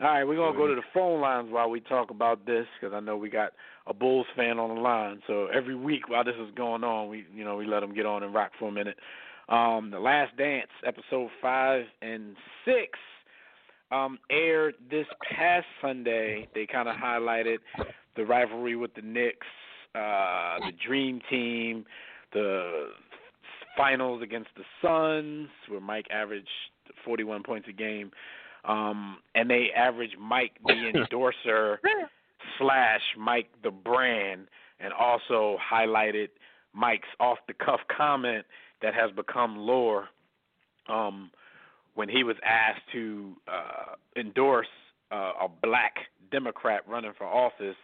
All 0.00 0.08
right, 0.08 0.24
we're 0.24 0.36
gonna 0.36 0.56
go 0.56 0.66
to 0.66 0.74
the 0.74 0.82
phone 0.92 1.20
lines 1.20 1.50
while 1.50 1.70
we 1.70 1.80
talk 1.80 2.10
about 2.10 2.44
this 2.44 2.66
because 2.78 2.92
I 2.94 3.00
know 3.00 3.16
we 3.16 3.30
got 3.30 3.52
a 3.90 3.94
Bulls 3.94 4.26
fan 4.36 4.58
on 4.58 4.74
the 4.74 4.80
line. 4.80 5.20
So 5.26 5.48
every 5.52 5.74
week 5.74 6.08
while 6.08 6.24
this 6.24 6.36
is 6.36 6.54
going 6.54 6.84
on, 6.84 7.08
we 7.08 7.26
you 7.34 7.44
know 7.44 7.56
we 7.56 7.66
let 7.66 7.80
them 7.80 7.92
get 7.92 8.06
on 8.06 8.22
and 8.22 8.32
rock 8.32 8.52
for 8.58 8.68
a 8.68 8.72
minute. 8.72 8.96
Um, 9.48 9.90
the 9.90 9.98
Last 9.98 10.36
Dance, 10.36 10.70
episode 10.86 11.28
five 11.42 11.84
and 12.00 12.36
six, 12.64 12.98
um, 13.90 14.18
aired 14.30 14.76
this 14.88 15.06
past 15.28 15.66
Sunday. 15.82 16.48
They 16.54 16.66
kind 16.66 16.88
of 16.88 16.94
highlighted 16.94 17.58
the 18.16 18.24
rivalry 18.24 18.76
with 18.76 18.94
the 18.94 19.02
Knicks, 19.02 19.46
uh, 19.96 20.58
the 20.60 20.72
Dream 20.86 21.20
Team, 21.28 21.84
the 22.32 22.90
finals 23.76 24.22
against 24.22 24.50
the 24.56 24.62
Suns, 24.80 25.48
where 25.68 25.80
Mike 25.80 26.06
averaged 26.12 26.48
41 27.04 27.42
points 27.42 27.66
a 27.68 27.72
game, 27.72 28.12
um, 28.64 29.18
and 29.34 29.50
they 29.50 29.70
averaged 29.76 30.16
Mike 30.16 30.52
the 30.64 30.92
endorser 30.94 31.80
slash 32.58 33.02
Mike 33.18 33.50
the 33.62 33.70
brand, 33.70 34.46
and 34.78 34.92
also 34.92 35.58
highlighted 35.72 36.28
Mike's 36.72 37.08
off 37.18 37.38
the 37.46 37.54
cuff 37.54 37.80
comment 37.94 38.46
that 38.82 38.94
has 38.94 39.10
become 39.14 39.56
lore. 39.58 40.08
Um, 40.88 41.30
when 41.94 42.08
he 42.08 42.24
was 42.24 42.36
asked 42.44 42.82
to 42.92 43.36
uh, 43.48 43.94
endorse 44.16 44.66
uh, 45.12 45.32
a 45.42 45.48
black 45.62 45.94
Democrat 46.30 46.82
running 46.88 47.12
for 47.18 47.26
office, 47.26 47.76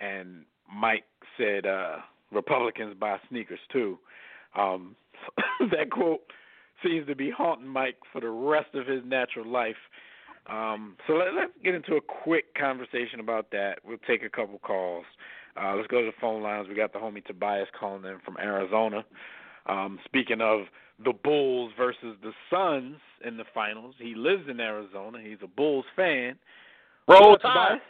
and 0.00 0.44
Mike 0.72 1.04
said, 1.36 1.66
uh, 1.66 1.96
"Republicans 2.30 2.94
buy 2.98 3.18
sneakers 3.28 3.58
too." 3.72 3.98
Um, 4.56 4.94
that 5.72 5.90
quote 5.90 6.20
seems 6.84 7.06
to 7.06 7.14
be 7.14 7.30
haunting 7.30 7.68
Mike 7.68 7.96
for 8.12 8.20
the 8.20 8.28
rest 8.28 8.74
of 8.74 8.86
his 8.86 9.02
natural 9.04 9.46
life. 9.46 9.76
Um, 10.46 10.96
so 11.06 11.14
let, 11.14 11.34
let's 11.34 11.52
get 11.62 11.74
into 11.74 11.94
a 11.96 12.00
quick 12.00 12.54
conversation 12.54 13.20
about 13.20 13.50
that. 13.52 13.78
We'll 13.84 13.98
take 14.06 14.22
a 14.24 14.28
couple 14.30 14.58
calls. 14.58 15.04
Uh, 15.60 15.74
let's 15.76 15.88
go 15.88 16.00
to 16.00 16.06
the 16.06 16.12
phone 16.20 16.42
lines. 16.42 16.68
We 16.68 16.74
got 16.74 16.92
the 16.92 16.98
homie 16.98 17.24
Tobias 17.24 17.68
calling 17.78 18.04
in 18.04 18.18
from 18.24 18.36
Arizona. 18.38 19.04
Um, 19.66 19.98
speaking 20.04 20.40
of 20.40 20.60
the 21.04 21.12
Bulls 21.12 21.72
versus 21.76 22.16
the 22.22 22.32
Suns 22.50 22.96
in 23.24 23.36
the 23.36 23.44
finals, 23.52 23.94
he 23.98 24.14
lives 24.14 24.44
in 24.48 24.60
Arizona. 24.60 25.18
He's 25.22 25.38
a 25.42 25.46
Bulls 25.46 25.84
fan. 25.96 26.36
Roll 27.08 27.36
Tide. 27.36 27.42
Tobias? 27.42 27.80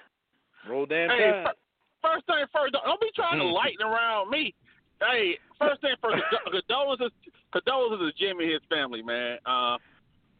Roll 0.68 0.86
damn 0.86 1.10
Hey, 1.10 1.30
Tide. 1.44 1.54
first 2.02 2.26
thing 2.26 2.44
first, 2.52 2.72
don't, 2.72 3.00
be 3.00 3.10
trying 3.14 3.38
to 3.38 3.44
Mm. 3.44 3.52
lighten 3.52 3.86
around 3.86 4.30
me. 4.30 4.54
Hey, 5.00 5.38
first 5.58 5.80
thing 5.80 5.94
first, 6.02 6.22
condo- 6.30 6.50
condolences, 6.60 7.12
condolences 7.52 8.12
to 8.12 8.18
Jimmy 8.18 8.44
and 8.44 8.52
his 8.54 8.62
family, 8.68 9.02
man. 9.02 9.38
Uh, 9.46 9.78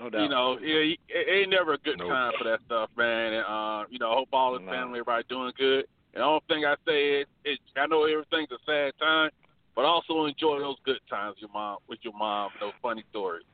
No 0.01 0.09
doubt. 0.09 0.23
you 0.23 0.29
know, 0.29 0.59
it, 0.61 0.99
it 1.09 1.27
ain't 1.31 1.51
never 1.51 1.75
a 1.75 1.79
good 1.79 1.99
Nope. 1.99 2.09
time 2.09 2.33
for 2.39 2.45
that 2.45 2.61
stuff, 2.67 2.89
man. 2.97 3.35
And 3.35 3.45
uh, 3.47 3.85
you 3.91 3.99
know, 3.99 4.11
I 4.11 4.15
hope 4.15 4.29
all 4.33 4.55
his 4.59 4.65
No. 4.65 4.73
family, 4.73 5.01
everybody 5.01 5.25
doing 5.29 5.53
good. 5.59 5.85
And 6.15 6.23
the 6.23 6.25
only 6.25 6.41
thing 6.49 6.65
I 6.65 6.75
say 6.87 7.21
is, 7.21 7.27
is 7.45 7.59
I 7.77 7.87
know 7.87 8.05
everything's 8.05 8.51
a 8.51 8.59
sad 8.67 8.93
time, 8.99 9.31
but 9.77 9.85
also 9.85 10.25
enjoy 10.25 10.59
those 10.59 10.77
good 10.85 10.99
times 11.09 11.37
with 11.37 11.43
your 11.43 11.51
mom, 11.53 11.79
with 11.89 11.99
your 12.03 12.15
mom, 12.15 12.51
those 12.61 12.73
funny 12.83 13.05
stories. 13.11 13.45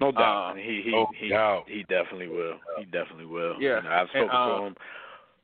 No 0.00 0.10
doubt. 0.12 0.50
Uh, 0.50 0.54
he 0.56 0.82
he 0.84 0.90
no 0.92 1.06
he 1.18 1.28
doubt. 1.28 1.64
he 1.68 1.82
definitely 1.88 2.28
will. 2.28 2.58
He 2.78 2.84
definitely 2.86 3.26
will. 3.26 3.54
Yeah. 3.60 3.76
You 3.76 3.82
know, 3.84 3.90
I've 3.90 4.08
spoken 4.08 4.28
And, 4.30 4.32
uh, 4.32 4.58
to 4.58 4.64
him 4.66 4.76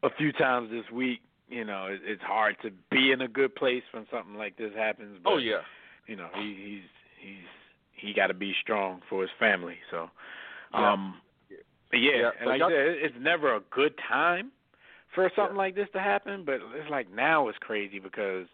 a 0.02 0.10
few 0.18 0.32
times 0.32 0.70
this 0.70 0.90
week. 0.92 1.20
You 1.48 1.64
know, 1.64 1.86
it, 1.86 2.00
it's 2.04 2.22
hard 2.22 2.56
to 2.62 2.70
be 2.90 3.12
in 3.12 3.20
a 3.20 3.28
good 3.28 3.54
place 3.54 3.82
when 3.92 4.06
something 4.10 4.34
like 4.34 4.56
this 4.56 4.72
happens. 4.76 5.18
But, 5.22 5.30
Oh 5.30 5.36
yeah, 5.38 5.60
You 6.06 6.16
know, 6.16 6.28
he 6.34 6.80
he's 7.20 7.28
he's 7.28 7.48
he 8.02 8.12
got 8.12 8.26
to 8.28 8.34
be 8.34 8.52
strong 8.60 9.00
for 9.08 9.22
his 9.22 9.30
family. 9.38 9.76
So, 9.90 10.10
Yeah. 10.74 10.92
um, 10.92 11.20
yeah, 11.92 12.16
Yeah, 12.16 12.30
and 12.38 12.44
but 12.44 12.46
like 12.48 12.58
y'all- 12.60 12.68
I 12.68 12.72
said, 12.72 12.98
it's 13.02 13.16
never 13.18 13.54
a 13.54 13.60
good 13.70 13.96
time 13.98 14.50
for 15.14 15.30
something 15.36 15.56
like 15.56 15.74
this 15.74 15.88
to 15.92 16.00
happen. 16.00 16.44
But 16.44 16.60
it's 16.74 16.90
like 16.90 17.10
now 17.10 17.48
it's 17.48 17.58
crazy 17.58 17.98
because, 17.98 18.46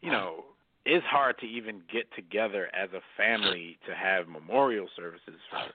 you 0.00 0.10
know, 0.10 0.44
it's 0.84 1.06
hard 1.06 1.38
to 1.38 1.46
even 1.46 1.82
get 1.90 2.12
together 2.14 2.68
as 2.74 2.92
a 2.92 3.00
family 3.16 3.78
to 3.86 3.94
have 3.94 4.28
memorial 4.28 4.88
services 4.96 5.40
for 5.50 5.72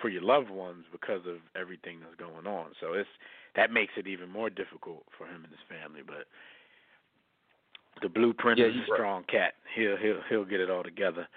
for 0.00 0.08
your 0.08 0.22
loved 0.22 0.48
ones 0.50 0.86
because 0.90 1.26
of 1.26 1.36
everything 1.54 2.00
that's 2.00 2.14
going 2.16 2.46
on. 2.46 2.72
So 2.80 2.94
it's 2.94 3.08
that 3.54 3.70
makes 3.70 3.92
it 3.98 4.06
even 4.06 4.30
more 4.30 4.48
difficult 4.50 5.04
for 5.16 5.26
him 5.26 5.44
and 5.44 5.52
his 5.52 5.60
family. 5.68 6.00
But 6.04 6.26
the 8.02 8.08
blueprint 8.08 8.58
Yeah, 8.58 8.66
is 8.66 8.76
a 8.76 8.78
right. 8.78 8.88
strong 8.94 9.24
cat. 9.24 9.54
He'll 9.74 9.96
he'll 9.98 10.22
he'll 10.28 10.44
get 10.44 10.60
it 10.60 10.70
all 10.70 10.82
together. 10.82 11.28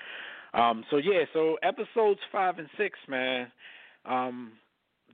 Um, 0.53 0.83
so 0.89 0.97
yeah, 0.97 1.23
so 1.33 1.57
episodes 1.63 2.19
five 2.31 2.59
and 2.59 2.67
six, 2.77 2.97
man. 3.07 3.51
Um, 4.05 4.53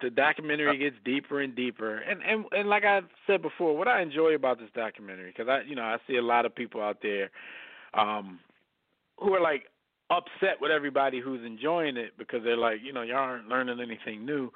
the 0.02 0.10
documentary 0.10 0.78
gets 0.78 0.96
deeper 1.04 1.42
and 1.42 1.56
deeper, 1.56 1.98
and 1.98 2.22
and 2.24 2.46
and 2.52 2.70
like 2.70 2.84
I 2.84 3.02
said 3.28 3.42
before, 3.42 3.78
what 3.78 3.88
I 3.88 4.02
enjoy 4.02 4.36
about 4.36 4.60
this 4.60 4.70
documentary, 4.76 5.34
because 5.36 5.50
I 5.50 5.62
you 5.68 5.76
know 5.76 5.84
I 5.84 5.98
see 6.08 6.18
a 6.18 6.22
lot 6.22 6.46
of 6.46 6.56
people 6.56 6.82
out 6.82 6.98
there, 7.02 7.30
um, 7.94 8.40
who 9.20 9.34
are 9.34 9.42
like 9.42 9.66
upset 10.10 10.60
with 10.60 10.72
everybody 10.72 11.20
who's 11.20 11.46
enjoying 11.46 11.98
it 11.98 12.14
because 12.18 12.42
they're 12.44 12.58
like, 12.58 12.78
you 12.84 12.92
know, 12.92 13.04
y'all 13.04 13.18
aren't 13.18 13.48
learning 13.48 13.80
anything 13.80 14.26
new. 14.26 14.52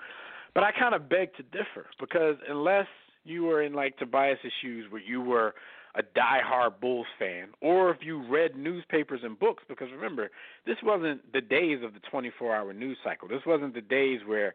But 0.54 0.64
I 0.64 0.72
kind 0.72 0.96
of 0.96 1.10
beg 1.10 1.34
to 1.36 1.44
differ 1.44 1.88
because 2.00 2.36
unless 2.50 2.88
you 3.24 3.44
were 3.44 3.64
in 3.64 3.74
like 3.74 3.98
Tobias's 3.98 4.52
shoes, 4.62 4.86
where 4.90 5.02
you 5.02 5.22
were 5.22 5.54
a 5.96 6.02
diehard 6.02 6.80
Bulls 6.82 7.06
fan, 7.20 7.50
or 7.62 7.92
if 7.92 7.98
you 8.02 8.24
read 8.28 8.56
newspapers 8.58 9.22
and 9.24 9.38
books, 9.40 9.64
because 9.68 9.90
remember, 9.94 10.32
this 10.66 10.78
wasn't 10.84 11.32
the 11.34 11.42
days 11.42 11.84
of 11.84 11.94
the 11.94 12.00
24-hour 12.12 12.74
news 12.74 12.98
cycle. 13.04 13.28
This 13.28 13.46
wasn't 13.46 13.74
the 13.74 13.82
days 13.82 14.22
where 14.26 14.54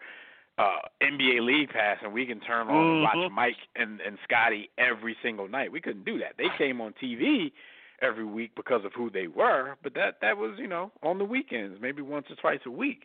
uh 0.59 0.79
NBA 1.01 1.40
League 1.46 1.70
Pass 1.70 1.98
and 2.03 2.12
we 2.12 2.27
can 2.27 2.40
turn 2.40 2.66
on 2.66 2.85
and 2.88 3.03
watch 3.03 3.16
Mhm. 3.16 3.31
Mike 3.31 3.57
and 3.77 4.01
and 4.01 4.18
Scottie 4.24 4.68
every 4.77 5.16
single 5.22 5.46
night. 5.46 5.70
We 5.70 5.81
couldn't 5.81 6.05
do 6.05 6.18
that. 6.18 6.37
They 6.37 6.48
came 6.59 6.81
on 6.81 6.94
TV 6.94 7.53
every 8.01 8.24
week 8.24 8.51
because 8.57 8.85
of 8.85 8.92
who 8.92 9.09
they 9.09 9.29
were, 9.29 9.77
but 9.85 9.94
that 9.94 10.20
that 10.20 10.37
was, 10.37 10.59
you 10.59 10.66
know, 10.66 10.90
on 11.05 11.18
the 11.18 11.24
weekends, 11.24 11.81
maybe 11.81 12.03
once 12.03 12.27
or 12.29 12.35
twice 12.35 12.59
a 12.66 12.70
week. 12.72 13.05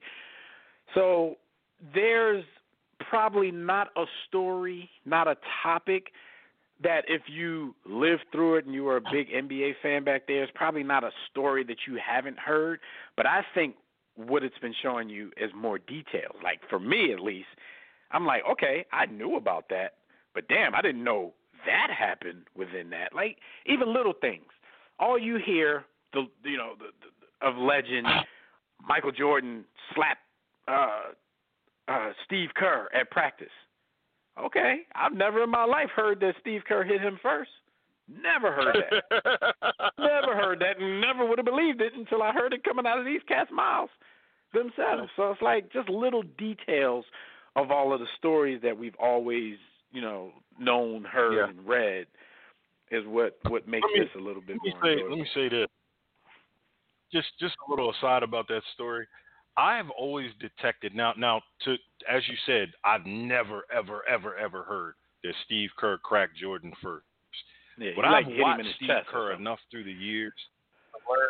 So 0.96 1.38
there's 1.94 2.44
probably 3.00 3.52
not 3.52 3.90
a 3.96 4.06
story, 4.28 4.90
not 5.06 5.28
a 5.28 5.38
topic 5.62 6.12
that 6.84 7.04
if 7.08 7.22
you 7.28 7.76
lived 7.86 8.24
through 8.32 8.56
it 8.56 8.66
and 8.66 8.74
you 8.74 8.84
were 8.84 8.98
a 8.98 9.02
big 9.12 9.30
NBA 9.30 9.74
fan 9.82 10.04
back 10.04 10.28
there, 10.28 10.44
it's 10.44 10.52
probably 10.56 10.84
not 10.84 11.04
a 11.04 11.12
story 11.32 11.64
that 11.66 11.78
you 11.88 11.98
haven't 12.06 12.38
heard. 12.38 12.80
But 13.18 13.26
I 13.26 13.42
think 13.54 13.76
what 14.16 14.44
it's 14.44 14.58
been 14.60 14.76
showing 14.82 15.10
you 15.10 15.32
is 15.38 15.52
more 15.56 15.80
details. 15.80 16.36
Like 16.44 16.60
for 16.70 16.80
me 16.80 17.14
at 17.14 17.20
least, 17.20 17.48
I'm 18.12 18.26
like, 18.26 18.44
okay, 18.52 18.86
I 18.92 19.08
knew 19.08 19.38
about 19.38 19.70
that, 19.70 19.94
but 20.36 20.48
damn, 20.48 20.76
I 20.76 20.82
didn't 20.82 21.04
know 21.04 21.34
that 21.66 21.88
happened 21.98 22.44
within 22.56 22.90
that. 22.92 23.14
Like 23.16 23.38
even 23.66 23.94
little 23.94 24.14
things. 24.20 24.46
All 25.00 25.18
you 25.18 25.40
hear 25.44 25.86
the 26.14 26.26
you 26.44 26.58
know 26.58 26.74
the, 26.78 26.90
the 27.02 27.48
of 27.48 27.58
legend 27.58 28.08
Michael 28.88 29.12
Jordan 29.12 29.66
slap 29.96 30.18
uh 30.68 31.12
uh 31.88 32.12
Steve 32.26 32.50
Kerr 32.56 32.90
at 32.94 33.10
practice. 33.12 33.48
Okay, 34.40 34.82
I've 34.96 35.14
never 35.14 35.44
in 35.44 35.50
my 35.50 35.66
life 35.66 35.90
heard 35.96 36.20
that 36.22 36.36
Steve 36.42 36.62
Kerr 36.68 36.84
hit 36.84 37.02
him 37.02 37.20
first. 37.22 37.52
Never 38.22 38.52
heard 38.52 38.76
that. 38.76 39.54
never 40.00 40.36
heard 40.36 40.60
that, 40.60 40.80
and 40.80 41.00
never 41.00 41.26
would 41.26 41.38
have 41.38 41.46
believed 41.46 41.82
it 41.82 41.94
until 41.96 42.22
I 42.24 42.32
heard 42.32 42.52
it 42.54 42.64
coming 42.64 42.86
out 42.86 43.00
of 43.00 43.06
these 43.06 43.22
cats' 43.28 43.52
mouths 43.54 43.92
themselves. 44.54 45.10
So 45.16 45.32
it's 45.32 45.42
like 45.42 45.72
just 45.72 45.88
little 45.90 46.24
details 46.38 47.06
of 47.56 47.72
all 47.72 47.94
of 47.94 48.00
the 48.00 48.08
stories 48.18 48.60
that 48.64 48.78
we've 48.78 48.96
always, 49.00 49.56
you 49.92 50.02
know, 50.02 50.32
known, 50.60 51.04
heard, 51.04 51.36
Yeah. 51.38 51.50
and 51.50 51.66
read 51.68 52.08
is 52.92 53.06
what 53.06 53.38
what 53.48 53.68
makes 53.68 53.88
me- 53.94 54.00
this 54.02 54.10
a 54.16 54.20
little 54.20 54.42
bit 54.42 54.58
let 54.58 54.64
me 54.64 54.74
more. 54.74 54.84
say 54.84 55.04
let 55.04 55.18
me 55.20 55.26
say 55.34 55.50
this. 55.50 55.68
Just 57.12 57.30
just 57.40 57.56
a 57.68 57.70
little 57.72 57.92
aside 57.92 58.24
about 58.24 58.48
that 58.48 58.64
story. 58.74 59.08
I 59.58 59.78
have 59.78 59.90
always 59.92 60.32
detected 60.40 60.96
now 60.96 61.14
now 61.18 61.42
to 61.66 61.76
as 62.10 62.24
you 62.28 62.36
said, 62.46 62.72
I've 62.84 63.06
never 63.06 63.64
ever 63.76 64.02
ever 64.10 64.36
ever 64.38 64.64
heard 64.64 64.96
that 65.24 65.34
Steve 65.46 65.70
Kerr 65.78 65.98
cracked 66.00 66.38
Jordan 66.38 66.74
first. 66.82 67.06
yeah, 67.78 67.92
But 67.96 68.06
I've 68.06 68.26
hit 68.26 68.36
him 68.36 68.42
watched 68.42 68.68
Steve 68.76 68.90
Kerr 69.10 69.34
enough 69.34 69.60
through 69.72 69.86
the 69.86 69.92
years 69.92 70.34
to 70.92 71.12
learn, 71.12 71.30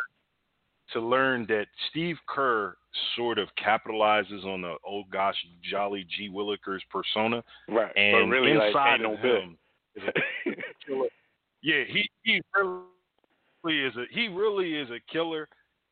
to 0.92 1.00
learn 1.00 1.46
that 1.48 1.66
Steve 1.90 2.16
Kerr 2.26 2.76
sort 3.16 3.38
of 3.38 3.48
capitalizes 3.62 4.44
on 4.44 4.62
the 4.62 4.76
oh 4.86 5.02
gosh 5.12 5.36
jolly 5.70 6.06
G 6.16 6.28
Willikers 6.28 6.80
persona, 6.90 7.42
right? 7.68 7.92
and 7.96 8.30
but 8.30 8.36
really, 8.36 8.54
like, 8.54 8.68
inside 8.68 8.94
ain't 8.94 9.02
no 9.02 9.14
of 9.14 9.20
him 9.20 9.58
is 9.96 10.02
a 10.08 10.86
killer. 10.86 11.08
Yeah, 11.62 11.84
he 11.88 12.06
he 12.24 12.42
really 12.54 13.80
is 13.80 13.96
a 13.96 14.04
he 14.10 14.28
really 14.28 14.74
is 14.74 14.90
a 14.90 15.00
killer 15.10 15.48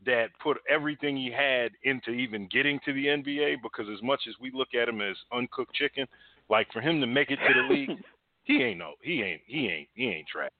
that 0.07 0.28
put 0.42 0.59
everything 0.68 1.16
he 1.16 1.30
had 1.30 1.72
into 1.84 2.11
even 2.11 2.48
getting 2.53 2.80
to 2.84 2.92
the 2.92 3.07
NBA 3.07 3.57
because 3.62 3.86
as 3.92 4.03
much 4.03 4.20
as 4.28 4.34
we 4.40 4.50
look 4.53 4.68
at 4.80 4.88
him 4.88 5.00
as 5.00 5.16
uncooked 5.32 5.74
chicken, 5.74 6.07
like 6.48 6.66
for 6.72 6.80
him 6.80 7.00
to 7.00 7.07
make 7.07 7.30
it 7.30 7.36
to 7.36 7.55
the 7.55 7.74
league, 7.74 7.90
he 8.44 8.62
ain't 8.62 8.78
no 8.78 8.92
he 9.03 9.22
ain't 9.22 9.42
he 9.46 9.68
ain't 9.68 9.88
he 9.94 10.09
ain't 10.09 10.26
trash. 10.28 10.50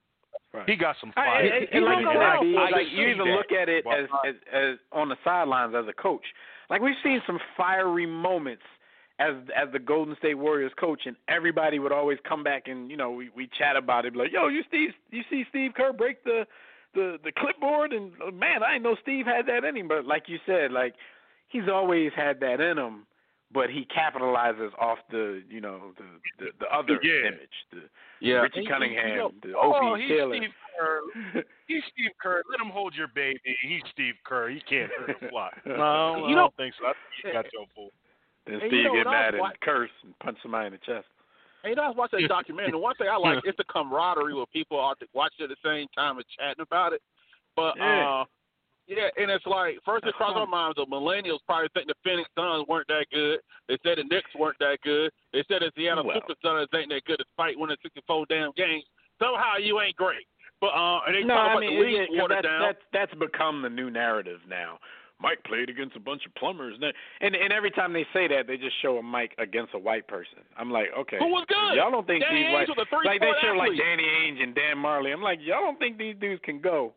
Right. 0.53 0.69
He 0.69 0.75
got 0.75 0.95
some 1.01 1.11
fire. 1.13 1.41
and- 1.41 1.67
and 1.71 1.85
like, 1.85 1.97
He 1.97 2.47
and 2.47 2.53
like, 2.55 2.71
like 2.71 2.87
you 2.91 3.07
even 3.07 3.27
that, 3.27 3.33
look 3.33 3.51
at 3.51 3.69
it 3.69 3.83
as, 3.87 4.07
as 4.27 4.35
as 4.53 4.75
on 4.91 5.09
the 5.09 5.15
sidelines 5.23 5.73
as 5.75 5.85
a 5.87 5.93
coach. 5.93 6.25
Like 6.69 6.81
we've 6.81 6.95
seen 7.03 7.21
some 7.25 7.39
fiery 7.57 8.05
moments 8.05 8.61
as 9.19 9.33
as 9.55 9.71
the 9.73 9.79
Golden 9.79 10.15
State 10.17 10.35
Warriors 10.35 10.71
coach, 10.79 11.01
and 11.05 11.15
everybody 11.27 11.79
would 11.79 11.91
always 11.91 12.17
come 12.27 12.43
back 12.43 12.67
and 12.67 12.89
you 12.89 12.97
know 12.97 13.11
we 13.11 13.29
we 13.35 13.49
chat 13.57 13.75
about 13.75 14.05
it, 14.05 14.13
be 14.13 14.19
like, 14.19 14.31
yo, 14.31 14.47
you 14.47 14.63
Steve, 14.67 14.89
you 15.11 15.23
see 15.29 15.43
Steve 15.49 15.71
Kerr 15.75 15.91
break 15.93 16.23
the 16.23 16.45
the 16.93 17.17
the 17.23 17.31
clipboard, 17.31 17.91
and 17.93 18.11
uh, 18.25 18.31
man, 18.31 18.63
I 18.63 18.73
didn't 18.73 18.83
know 18.83 18.95
Steve 19.01 19.25
had 19.25 19.45
that 19.47 19.63
in 19.63 19.75
him. 19.77 19.87
But 19.87 20.05
like 20.05 20.23
you 20.27 20.39
said, 20.45 20.71
like 20.71 20.93
he's 21.49 21.67
always 21.71 22.11
had 22.15 22.39
that 22.41 22.59
in 22.61 22.77
him, 22.77 23.05
but 23.53 23.69
he 23.69 23.85
capitalizes 23.95 24.71
off 24.79 24.99
the 25.11 25.41
you 25.49 25.61
know 25.61 25.93
the 25.97 26.05
the, 26.45 26.51
the 26.59 26.65
other 26.75 26.99
Yeah. 27.03 27.27
image, 27.29 27.57
the 27.71 27.81
Yeah. 28.19 28.35
Richie 28.41 28.59
He- 28.59 28.65
he- 28.65 28.67
Cunningham, 28.71 29.09
you 29.09 29.15
know, 29.17 29.31
the 29.41 29.53
oh, 29.57 29.93
Opie 29.93 30.01
he's 30.01 30.09
Taylor. 30.09 30.35
Steve 30.37 30.49
Kerr. 30.79 31.01
He's 31.67 31.83
Steve 31.93 32.11
Kerr. 32.21 32.41
Let 32.49 32.59
him 32.59 32.69
hold 32.71 32.93
your 32.95 33.07
baby. 33.07 33.39
He's 33.61 33.81
Steve 33.91 34.15
Kerr. 34.25 34.49
He 34.49 34.59
can't 34.61 34.91
hurt 34.91 35.15
a 35.21 35.29
fly. 35.29 35.49
No, 35.65 35.73
I 35.73 36.29
You 36.29 36.35
know- 36.35 36.41
don't 36.49 36.55
think 36.57 36.73
so. 36.79 36.87
I 36.87 36.93
think 36.93 37.25
you 37.25 37.31
got 37.33 37.45
your 37.53 37.65
fool. 37.75 37.91
Then 38.45 38.59
Steve 38.59 38.73
you 38.73 38.83
know 38.83 38.93
get 38.95 39.05
mad 39.05 39.33
and 39.35 39.41
watch- 39.41 39.55
curse 39.61 39.91
and 40.03 40.17
punch 40.19 40.37
somebody 40.41 40.67
in 40.67 40.73
the 40.73 40.79
chest. 40.79 41.07
And 41.63 41.71
you 41.71 41.75
know, 41.75 41.83
I 41.83 41.87
was 41.87 41.97
watching 41.97 42.21
that 42.21 42.27
documentary. 42.27 42.77
One 42.79 42.95
thing 42.95 43.07
I 43.09 43.17
like 43.17 43.39
is 43.47 43.55
the 43.57 43.63
camaraderie 43.65 44.33
where 44.33 44.45
people 44.51 44.79
are 44.79 44.95
watching 45.13 45.43
at 45.45 45.49
the 45.49 45.55
same 45.63 45.87
time 45.95 46.17
and 46.17 46.25
chatting 46.37 46.61
about 46.61 46.93
it. 46.93 47.01
But 47.55 47.75
Yeah. 47.77 48.21
uh, 48.21 48.25
yeah, 48.85 49.07
and 49.15 49.31
it's 49.31 49.45
like 49.45 49.79
first 49.85 50.03
it 50.05 50.13
crossed 50.15 50.35
our 50.35 50.45
minds. 50.45 50.75
The 50.75 50.85
millennials 50.85 51.39
probably 51.47 51.69
think 51.73 51.87
the 51.87 51.95
Phoenix 52.03 52.27
Suns 52.35 52.67
weren't 52.67 52.87
that 52.89 53.05
good. 53.13 53.39
They 53.69 53.77
said 53.81 53.97
the 53.97 54.03
Knicks 54.03 54.29
weren't 54.37 54.59
that 54.59 54.79
good. 54.83 55.09
They 55.31 55.43
said 55.47 55.61
the 55.61 55.71
Seattle 55.77 56.03
Well. 56.05 56.19
Supersonics 56.19 56.67
ain't 56.75 56.89
that 56.89 57.05
good 57.05 57.15
despite 57.17 57.57
winning 57.57 57.77
64 57.81 58.25
damn 58.27 58.51
games. 58.57 58.83
Somehow 59.19 59.55
you 59.57 59.79
ain't 59.79 59.95
great. 59.95 60.27
But 60.59 60.75
uh, 60.75 60.99
and 61.07 61.15
they 61.15 61.23
no, 61.23 61.33
talk 61.33 61.47
I 61.47 61.51
about 61.53 61.59
mean, 61.61 61.79
the 61.79 61.85
league 61.85 62.09
watered 62.11 62.43
that's, 62.43 62.43
down. 62.47 62.61
that's 62.61 62.83
that's 62.91 63.13
become 63.19 63.61
the 63.61 63.69
new 63.69 63.89
narrative 63.89 64.39
now. 64.49 64.79
Mike 65.23 65.41
played 65.45 65.69
against 65.69 65.95
a 65.95 65.99
bunch 65.99 66.25
of 66.25 66.35
plumbers, 66.35 66.75
and 66.75 66.93
and, 67.21 67.33
and 67.33 67.53
every 67.53 67.71
time 67.71 67.93
they 67.93 68.05
say 68.13 68.27
that, 68.27 68.45
they 68.45 68.57
just 68.57 68.75
show 68.81 68.97
a 68.97 69.01
Mike 69.01 69.33
against 69.39 69.73
a 69.73 69.79
white 69.79 70.05
person. 70.07 70.43
I'm 70.57 70.69
like, 70.69 70.87
okay, 70.99 71.17
Who 71.17 71.29
was 71.29 71.45
good? 71.47 71.79
Y'all 71.79 71.89
don't 71.89 72.05
think 72.05 72.21
Danny 72.21 72.43
these 72.43 72.47
Ainge 72.51 72.53
white 72.53 72.77
was 72.77 73.05
like 73.05 73.21
they 73.21 73.31
show 73.41 73.55
like. 73.55 73.71
Danny 73.77 74.03
Ainge 74.03 74.43
and 74.43 74.53
Dan 74.53 74.77
Majerle. 74.77 75.13
I'm 75.13 75.23
like, 75.23 75.39
y'all 75.41 75.63
don't 75.63 75.79
think 75.79 75.97
these 75.97 76.15
dudes 76.19 76.41
can 76.43 76.59
go? 76.59 76.93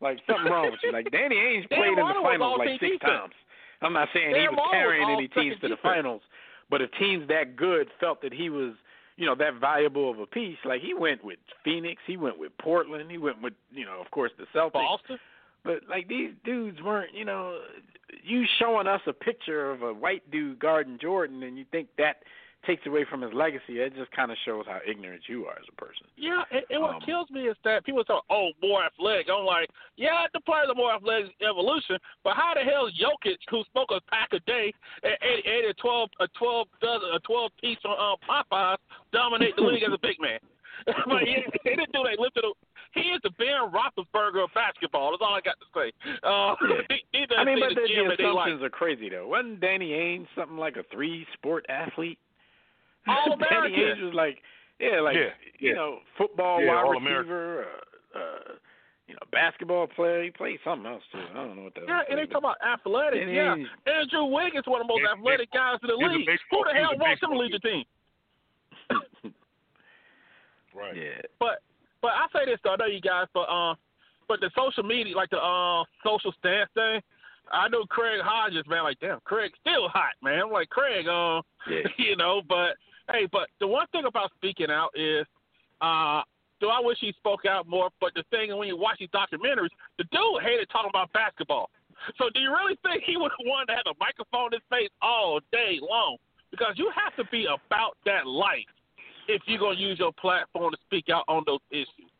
Like 0.00 0.18
something 0.26 0.46
wrong 0.52 0.70
with 0.70 0.80
you. 0.82 0.92
Like 0.92 1.10
Danny 1.12 1.36
Ainge 1.36 1.68
Dan 1.70 1.78
played 1.78 1.98
in 1.98 2.06
the 2.08 2.20
finals 2.22 2.58
like 2.58 2.80
six 2.80 2.98
defense. 2.98 3.00
times. 3.02 3.34
I'm 3.80 3.92
not 3.92 4.08
saying 4.12 4.34
he 4.34 4.34
Dan 4.34 4.52
was 4.52 4.58
Majerle 4.58 4.66
was 4.66 4.72
carrying 4.74 5.10
any 5.10 5.28
teams 5.28 5.54
to 5.62 5.68
the 5.70 5.76
defense. 5.78 5.80
finals, 5.82 6.22
but 6.68 6.82
if 6.82 6.90
teams 6.98 7.28
that 7.28 7.54
good 7.56 7.86
felt 8.00 8.20
that 8.22 8.34
he 8.34 8.50
was 8.50 8.74
you 9.18 9.26
know 9.26 9.34
that 9.34 9.60
valuable 9.60 10.10
of 10.10 10.20
a 10.20 10.26
piece. 10.26 10.56
Like 10.64 10.80
he 10.80 10.94
went 10.94 11.22
with 11.24 11.38
Phoenix, 11.64 12.00
he 12.06 12.16
went 12.16 12.38
with 12.38 12.52
Portland, 12.58 13.10
he 13.10 13.18
went 13.18 13.42
with 13.42 13.52
you 13.72 13.84
know 13.84 14.00
of 14.00 14.10
course 14.10 14.30
the 14.38 14.46
Celtics. 14.56 14.72
Boston. 14.72 15.18
But 15.64 15.80
like 15.88 16.08
these 16.08 16.30
dudes 16.44 16.80
weren't, 16.82 17.14
you 17.14 17.24
know, 17.24 17.58
you 18.24 18.44
showing 18.58 18.86
us 18.86 19.00
a 19.06 19.12
picture 19.12 19.70
of 19.70 19.82
a 19.82 19.92
white 19.92 20.28
dude 20.30 20.58
guarding 20.58 20.98
Jordan, 21.00 21.42
and 21.42 21.58
you 21.58 21.64
think 21.70 21.88
that 21.98 22.22
takes 22.66 22.84
away 22.86 23.04
from 23.08 23.22
his 23.22 23.32
legacy. 23.32 23.78
It 23.78 23.94
just 23.94 24.10
kind 24.10 24.32
of 24.32 24.36
shows 24.44 24.64
how 24.66 24.80
ignorant 24.86 25.22
you 25.28 25.46
are 25.46 25.52
as 25.52 25.64
a 25.70 25.76
person. 25.80 26.06
Yeah, 26.16 26.42
and, 26.50 26.62
and 26.70 26.82
what 26.82 26.96
Um, 26.96 27.00
kills 27.02 27.30
me 27.30 27.46
is 27.48 27.56
that 27.64 27.84
people 27.84 28.02
talk, 28.02 28.24
oh, 28.30 28.50
more 28.60 28.82
athletic. 28.84 29.28
I'm 29.30 29.44
like, 29.44 29.70
yeah, 29.96 30.26
the 30.34 30.40
players 30.40 30.66
are 30.68 30.74
more 30.74 30.92
athletic 30.92 31.30
evolution, 31.40 31.98
but 32.24 32.34
how 32.34 32.54
the 32.54 32.60
hell 32.60 32.86
is 32.86 32.94
Jokic, 32.98 33.38
who 33.48 33.62
smoked 33.70 33.92
a 33.92 34.00
pack 34.10 34.30
a 34.32 34.40
day 34.40 34.72
and 35.04 35.14
ate, 35.22 35.46
ate 35.46 35.64
a 35.70 35.74
twelve 35.74 36.10
a 36.20 36.26
twelve 36.38 36.66
dozen 36.80 37.08
a 37.14 37.20
twelve 37.20 37.52
piece 37.60 37.78
on 37.84 37.94
um, 37.94 38.16
Popeyes, 38.28 38.78
dominate 39.12 39.54
the 39.54 39.62
league 39.62 39.84
as 39.84 39.92
a 39.92 39.98
big 40.02 40.20
man? 40.20 40.38
but 40.86 41.22
he, 41.22 41.42
he 41.64 41.70
didn't 41.70 41.92
do 41.92 42.02
that. 42.04 42.14
He 42.16 42.22
lifted 42.22 42.44
a, 42.44 42.52
he 42.94 43.00
is 43.10 43.20
the 43.22 43.30
Ben 43.38 43.70
Roethlisberger 43.70 44.44
of 44.44 44.50
basketball. 44.54 45.10
That's 45.12 45.22
all 45.22 45.34
I 45.34 45.40
got 45.40 45.56
to 45.60 45.66
say. 45.74 45.92
Uh, 46.22 46.54
he, 46.88 47.04
he 47.12 47.26
I 47.36 47.44
mean, 47.44 47.60
but 47.60 47.70
in 47.70 47.74
the, 47.76 47.80
the 47.82 47.88
gym 47.94 48.08
the 48.08 48.16
that 48.16 48.22
like. 48.34 48.48
assumptions 48.48 48.62
are 48.62 48.70
crazy 48.70 49.08
though. 49.08 49.28
Wasn't 49.28 49.60
Danny 49.60 49.90
Ainge 49.90 50.26
something 50.36 50.56
like 50.56 50.76
a 50.76 50.84
three-sport 50.92 51.66
athlete? 51.68 52.18
All-American. 53.08 53.72
Danny 53.72 53.76
Ainge 53.94 54.02
was 54.04 54.14
like, 54.14 54.38
yeah, 54.80 55.00
like 55.00 55.16
Yeah, 55.16 55.30
you 55.58 55.70
yeah. 55.70 55.74
know, 55.74 55.98
football 56.16 56.60
Yeah, 56.62 56.68
wide 56.74 56.84
All-American. 56.84 57.32
receiver, 57.32 57.64
uh, 58.14 58.18
uh, 58.18 58.52
you 59.08 59.14
know, 59.14 59.20
basketball 59.32 59.86
player. 59.86 60.22
He 60.24 60.30
played 60.30 60.58
something 60.64 60.86
else 60.90 61.02
too. 61.10 61.18
I 61.32 61.34
don't 61.34 61.56
know 61.56 61.62
what 61.64 61.74
that. 61.74 61.84
Yeah, 61.88 62.02
and 62.10 62.18
they 62.18 62.26
talk 62.26 62.38
about 62.44 62.56
athletic. 62.60 63.20
Danny 63.20 63.34
yeah, 63.34 63.56
Ainge. 63.56 63.64
Andrew 63.86 64.24
Wiggins, 64.26 64.66
one 64.66 64.80
of 64.82 64.86
the 64.86 64.92
most 64.92 65.00
He's 65.00 65.08
a 65.08 65.18
athletic 65.18 65.50
guys 65.52 65.78
in 65.82 65.88
the 65.88 65.96
league. 65.96 66.26
baseball- 66.26 66.64
Who 66.64 66.72
the 66.72 66.78
hell 66.78 66.92
wants 66.98 67.22
him 67.22 67.30
to 67.30 67.38
lead 67.38 67.52
the 67.52 67.58
team? 67.60 67.84
Right. 70.74 70.96
Yeah. 70.96 71.20
But 71.40 71.62
but 72.02 72.12
I 72.12 72.26
say 72.32 72.46
this 72.46 72.58
though, 72.64 72.72
I 72.72 72.76
know 72.76 72.86
you 72.86 73.00
guys, 73.00 73.26
but 73.34 73.48
um, 73.48 73.76
but 74.28 74.40
the 74.40 74.50
social 74.56 74.82
media, 74.82 75.16
like 75.16 75.30
the 75.30 75.38
uh 75.38 75.84
social 76.04 76.32
stance 76.38 76.70
thing, 76.74 77.00
I 77.50 77.68
know 77.68 77.84
Craig 77.84 78.20
Hodges, 78.22 78.64
man. 78.68 78.84
Like 78.84 79.00
damn, 79.00 79.20
Craig's 79.20 79.58
still 79.60 79.88
hot, 79.88 80.14
man. 80.22 80.42
I'm 80.46 80.52
like 80.52 80.68
Craig, 80.68 81.06
uh, 81.08 81.42
Yeah. 81.68 81.88
you 81.98 82.16
know. 82.16 82.42
But 82.46 82.76
hey, 83.10 83.26
but 83.30 83.48
the 83.60 83.66
one 83.66 83.86
thing 83.88 84.04
about 84.06 84.30
speaking 84.36 84.70
out 84.70 84.90
is, 84.94 85.26
uh, 85.80 86.22
do 86.60 86.68
I 86.68 86.80
wish 86.80 86.98
he 87.00 87.12
spoke 87.12 87.46
out 87.46 87.68
more? 87.68 87.90
But 88.00 88.14
the 88.14 88.24
thing 88.30 88.56
when 88.56 88.68
you 88.68 88.76
watch 88.76 88.98
these 88.98 89.08
documentaries, 89.10 89.70
the 89.96 90.04
dude 90.12 90.42
hated 90.42 90.68
talking 90.70 90.90
about 90.90 91.12
basketball. 91.12 91.70
So 92.16 92.30
do 92.32 92.40
you 92.40 92.50
really 92.50 92.78
think 92.82 93.02
he 93.04 93.16
would 93.16 93.32
want 93.44 93.68
to 93.68 93.74
have 93.74 93.86
a 93.86 93.94
microphone 93.98 94.54
in 94.54 94.60
his 94.60 94.66
face 94.70 94.90
all 95.02 95.40
day 95.50 95.78
long? 95.82 96.16
Because 96.50 96.74
you 96.76 96.90
have 96.94 97.14
to 97.16 97.28
be 97.30 97.46
about 97.46 97.96
that 98.06 98.26
life 98.26 98.70
if 99.28 99.42
you're 99.46 99.58
gonna 99.58 99.78
use 99.78 99.98
your 99.98 100.12
platform 100.12 100.72
to 100.72 100.78
speak 100.84 101.06
out 101.12 101.24
on 101.28 101.44
those 101.46 101.60
issues. 101.70 102.10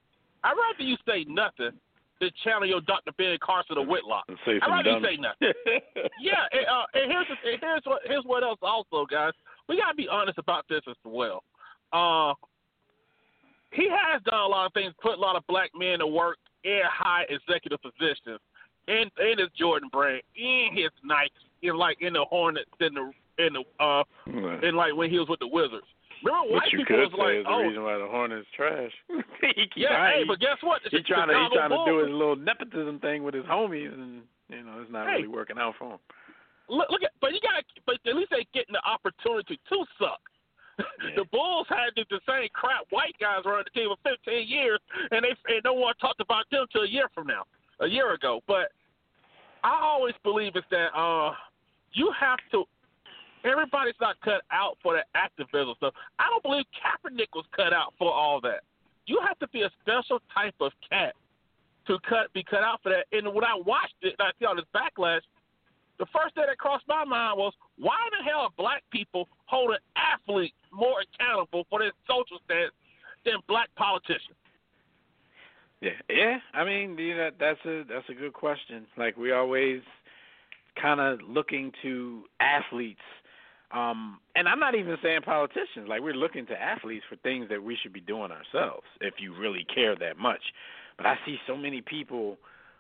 I'd 0.45 0.55
rather 0.55 0.85
you 0.85 0.97
say 1.07 1.25
nothing 1.27 1.73
than 2.21 2.31
channel 2.45 2.67
your 2.67 2.81
Dr. 2.83 3.13
Ben 3.17 3.37
Carson 3.43 3.79
or 3.79 3.87
Whitlock. 3.87 4.25
I'd 4.63 4.71
rather 4.71 4.91
you 4.91 5.05
say 5.05 5.17
nothing. 5.17 5.53
Yeah, 6.21 6.45
and, 6.53 6.67
uh, 6.67 6.85
and 6.95 7.11
here's 7.11 7.27
and 7.29 7.61
here's 7.61 7.83
what 7.85 8.03
here's 8.05 8.25
what 8.25 8.43
else 8.43 8.59
also, 8.63 9.07
guys. 9.07 9.33
We 9.69 9.77
gotta 9.77 9.97
be 9.97 10.09
honest 10.09 10.39
about 10.39 10.65
this 10.69 10.83
as 10.89 10.97
well. 11.05 11.43
Uh, 11.93 12.35
he 13.73 13.89
has 13.89 14.23
done 14.23 14.41
a 14.41 14.47
lot 14.47 14.67
of 14.67 14.73
things, 14.73 14.95
put 15.03 15.19
a 15.19 15.21
lot 15.21 15.37
of 15.37 15.47
black 15.47 15.71
men 15.75 15.99
to 15.99 16.07
work 16.07 16.39
in 16.65 16.81
high 16.91 17.25
executive 17.29 17.81
positions, 17.83 18.41
in 18.87 19.11
in 19.21 19.39
his 19.39 19.49
Jordan 19.59 19.89
brand, 19.93 20.23
in 20.37 20.71
his 20.75 20.91
Nike, 21.05 21.33
in 21.63 21.77
like 21.77 21.99
in 22.01 22.15
the 22.15 22.25
Hornets, 22.25 22.71
in 22.81 22.95
the 22.95 23.13
in 23.39 23.53
the 23.55 23.85
uh, 23.85 24.03
in 24.63 24.75
like 24.75 24.95
when 24.95 25.11
he 25.11 25.19
was 25.19 25.29
with 25.29 25.41
the 25.41 25.49
Wizards. 25.49 25.87
Remember, 26.25 26.51
What 26.51 26.63
white 26.65 26.73
you 26.73 26.79
people 26.83 26.97
could 26.97 27.13
was 27.13 27.13
say 27.15 27.23
like, 27.23 27.37
is 27.39 27.45
the 27.45 27.51
oh, 27.51 27.63
reason 27.63 27.83
why 27.85 27.99
the 27.99 28.07
Hornets 28.11 28.49
trash. 28.57 28.93
yeah, 29.77 30.11
he, 30.13 30.23
hey, 30.23 30.23
but 30.27 30.39
guess 30.41 30.59
what? 30.63 30.83
The 30.83 30.91
he 30.91 31.03
trying 31.03 31.29
to 31.29 31.35
he 31.35 31.47
trying 31.55 31.71
to 31.71 31.83
do 31.87 31.99
his 32.03 32.11
little 32.11 32.37
nepotism 32.37 32.99
thing 33.01 33.23
with 33.23 33.35
his 33.35 33.45
homies, 33.47 33.93
and 33.93 34.23
you 34.49 34.63
know 34.63 34.81
it's 34.83 34.91
not 34.91 35.07
Hey. 35.07 35.23
really 35.23 35.29
working 35.29 35.59
out 35.59 35.75
for 35.79 35.93
him. 35.95 36.01
look, 36.69 36.89
look 36.91 37.03
at, 37.03 37.13
but 37.21 37.33
you 37.33 37.41
got, 37.41 37.63
but 37.87 37.97
at 38.09 38.17
least 38.17 38.31
they 38.31 38.47
getting 38.53 38.75
the 38.75 38.83
opportunity 38.89 39.59
to 39.69 39.85
suck. 39.99 40.21
Yeah. 41.03 41.11
the 41.17 41.25
Bulls 41.33 41.67
had 41.69 41.91
the, 41.97 42.05
the 42.09 42.21
same 42.27 42.47
crap 42.55 42.87
white 42.91 43.15
guys 43.19 43.43
running 43.45 43.65
the 43.67 43.75
team 43.81 43.89
for 43.91 43.99
15 44.15 44.47
years, 44.47 44.79
and 45.11 45.25
they 45.25 45.35
and 45.53 45.63
no 45.65 45.75
one 45.75 45.95
talked 46.01 46.21
about 46.21 46.45
them 46.51 46.67
till 46.71 46.83
a 46.83 46.89
year 46.89 47.11
from 47.15 47.27
now, 47.27 47.43
a 47.81 47.87
year 47.89 48.15
ago. 48.15 48.41
But 48.47 48.71
I 49.65 49.79
always 49.83 50.15
believe 50.23 50.55
is 50.55 50.63
that 50.71 50.95
uh, 50.95 51.33
you 51.95 52.13
have 52.19 52.39
to. 52.53 52.65
Everybody's 53.45 53.95
not 54.01 54.21
cut 54.21 54.43
out 54.51 54.77
for 54.83 54.95
the 54.95 55.05
activism 55.15 55.75
stuff. 55.77 55.95
I 56.19 56.29
don't 56.31 56.43
believe 56.43 56.65
Kaepernick 56.75 57.35
was 57.35 57.45
cut 57.55 57.73
out 57.73 57.95
for 57.99 58.13
all 58.13 58.41
that. 58.43 58.63
You 59.07 59.21
have 59.27 59.39
to 59.39 59.49
be 59.49 59.63
a 59.63 59.71
special 59.81 60.21
type 60.35 60.55
of 60.61 60.73
cat 60.89 61.15
to 61.87 61.99
cut 62.09 62.33
be 62.33 62.45
cut 62.45 62.63
out 62.63 62.81
for 62.83 62.91
that. 62.91 63.07
And 63.13 63.35
when 63.35 63.45
I 63.45 63.55
watched 63.57 63.97
it, 64.03 64.15
and 64.19 64.29
I 64.29 64.31
see 64.39 64.45
all 64.45 64.57
this 64.57 64.65
backlash, 64.75 65.23
the 65.99 66.07
first 66.13 66.35
thing 66.35 66.45
that 66.47 66.59
crossed 66.59 66.85
my 66.87 67.05
mind 67.05 67.39
was, 67.39 67.53
why 67.79 67.97
the 68.11 68.23
hell 68.23 68.41
are 68.41 68.51
black 68.57 68.83
people 68.93 69.29
holding 69.47 69.79
athletes 69.97 70.55
more 70.73 71.03
accountable 71.03 71.67
for 71.71 71.81
their 71.81 71.93
social 72.07 72.39
stance 72.45 72.73
than 73.25 73.35
black 73.49 73.69
politicians? 73.77 74.37
Yeah, 75.81 75.91
yeah. 76.11 76.39
I 76.55 76.65
mean, 76.65 76.99
you 76.99 77.17
know, 77.17 77.31
that's 77.39 77.65
a 77.65 77.85
that's 77.89 78.09
a 78.09 78.15
good 78.15 78.33
question. 78.33 78.87
Like 78.97 79.17
we 79.17 79.33
always 79.33 79.81
kind 80.81 81.01
of 81.01 81.21
looking 81.29 81.73
to 81.83 82.25
athletes, 82.41 83.01
um, 83.71 84.19
and 84.35 84.49
I'm 84.49 84.61
not 84.61 84.75
even 84.75 84.97
saying 85.03 85.23
politicians. 85.23 85.89
Like 85.89 86.01
we're 86.01 86.15
looking 86.15 86.47
to 86.47 86.61
athletes 86.61 87.05
for 87.09 87.17
things 87.17 87.49
that 87.51 87.63
we 87.63 87.77
should 87.81 87.93
be 87.93 88.01
doing 88.01 88.31
ourselves 88.31 88.87
if 89.01 89.15
you 89.19 89.35
really 89.39 89.67
care 89.73 89.95
that 89.97 90.19
much. 90.19 90.41
But 90.97 91.07
I 91.07 91.17
see 91.27 91.37
so 91.47 91.57
many 91.57 91.83
people 91.83 92.39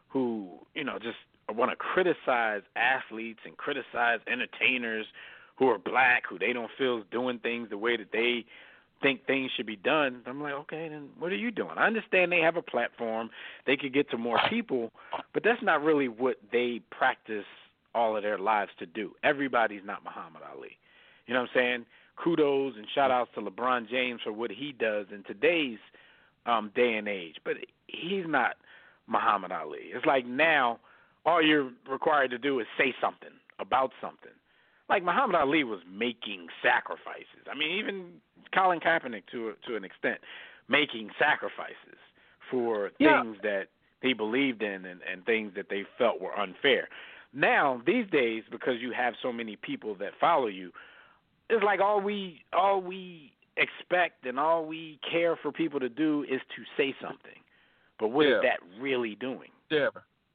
who, 0.09 0.49
you 0.74 0.84
know, 0.84 0.99
just 0.99 1.18
want 1.51 1.70
to 1.70 1.76
criticize 1.76 2.62
athletes 2.76 3.41
and 3.45 3.57
criticize 3.57 4.20
entertainers 4.30 5.07
who 5.57 5.68
are 5.68 5.78
black, 5.78 6.22
who 6.28 6.39
they 6.39 6.53
don't 6.53 6.70
feel 6.78 6.99
is 6.99 7.05
doing 7.11 7.39
things 7.41 7.68
the 7.70 7.78
way 7.78 7.97
that 7.97 8.12
they 8.12 8.45
think 9.03 9.26
things 9.26 9.51
should 9.57 9.66
be 9.66 9.76
done. 9.76 10.22
I'm 10.26 10.43
like, 10.43 10.55
okay, 10.55 10.89
then 10.89 11.09
what 11.18 11.32
are 11.32 11.36
you 11.36 11.51
doing? 11.51 11.76
I 11.76 11.86
understand 11.86 12.32
they 12.32 12.41
have 12.41 12.57
a 12.57 12.62
platform, 12.62 13.30
they 13.66 13.76
could 13.76 13.93
get 13.93 14.11
to 14.11 14.18
more 14.18 14.41
people, 14.49 14.91
but 15.34 15.45
that's 15.45 15.62
not 15.62 15.82
really 15.82 16.09
what 16.09 16.36
they 16.51 16.80
practice 16.91 17.45
all 17.95 18.16
of 18.16 18.22
their 18.22 18.39
lives 18.39 18.70
to 18.78 18.86
do. 18.86 19.12
Everybody's 19.24 19.82
not 19.84 20.05
Muhammad 20.05 20.43
Ali. 20.51 20.78
You 21.26 21.34
know 21.34 21.41
what 21.43 21.51
I'm 21.55 21.61
saying? 21.61 21.86
Kudos 22.22 22.74
and 22.76 22.86
shout 22.95 23.11
outs 23.11 23.30
to 23.34 23.41
LeBron 23.41 23.89
James 23.89 24.20
for 24.24 24.32
what 24.32 24.51
he 24.51 24.72
does 24.72 25.07
in 25.12 25.22
today's 25.24 25.78
um 26.47 26.70
day 26.74 26.95
and 26.95 27.09
age. 27.09 27.36
But 27.45 27.55
he's 27.86 28.24
not 28.26 28.57
Muhammad 29.07 29.53
Ali. 29.53 29.91
It's 29.95 30.07
like 30.07 30.26
now 30.26 30.78
all 31.26 31.43
you're 31.43 31.70
required 31.91 32.30
to 32.30 32.39
do 32.39 32.61
is 32.61 32.66
say 32.76 32.95
something 33.01 33.30
about 33.59 33.93
something. 34.01 34.32
Like 34.89 35.03
Muhammad 35.05 35.36
Ali 35.36 35.64
was 35.64 35.80
making 35.91 36.47
sacrifices. 36.62 37.45
I 37.51 37.55
mean, 37.57 37.78
even 37.78 38.07
Colin 38.55 38.80
Kaepernick 38.80 39.24
to 39.32 39.53
to 39.66 39.76
an 39.76 39.84
extent, 39.84 40.18
making 40.68 41.11
sacrifices 41.18 41.99
for 42.51 42.91
Yeah. 42.99 43.22
things 43.22 43.36
that 43.43 43.68
he 44.01 44.12
believed 44.14 44.62
in 44.62 44.84
and, 44.86 45.01
and 45.11 45.24
things 45.26 45.53
that 45.57 45.68
they 45.68 45.84
felt 45.99 46.20
were 46.20 46.36
unfair. 46.39 46.89
Now, 47.33 47.83
these 47.87 48.07
days, 48.11 48.43
because 48.51 48.81
you 48.81 48.93
have 48.93 49.14
so 49.22 49.33
many 49.33 49.57
people 49.57 49.95
that 49.97 50.12
follow 50.20 50.47
you, 50.47 50.72
it's 51.51 51.62
like 51.64 51.81
all 51.81 52.01
we 52.01 52.43
all 52.53 52.81
we 52.81 53.33
expect 53.57 54.24
and 54.26 54.39
all 54.39 54.64
we 54.64 54.99
care 55.11 55.37
for 55.37 55.51
people 55.53 55.81
to 55.81 55.89
do 55.89 56.24
is 56.31 56.41
to 56.57 56.62
say 56.76 56.95
something. 57.01 57.41
But 57.99 58.09
what 58.09 58.26
is 58.26 58.33
Yeah. 58.43 58.51
that 58.51 58.61
really 58.81 59.16
doing? 59.16 59.51
Yeah. 59.70 59.89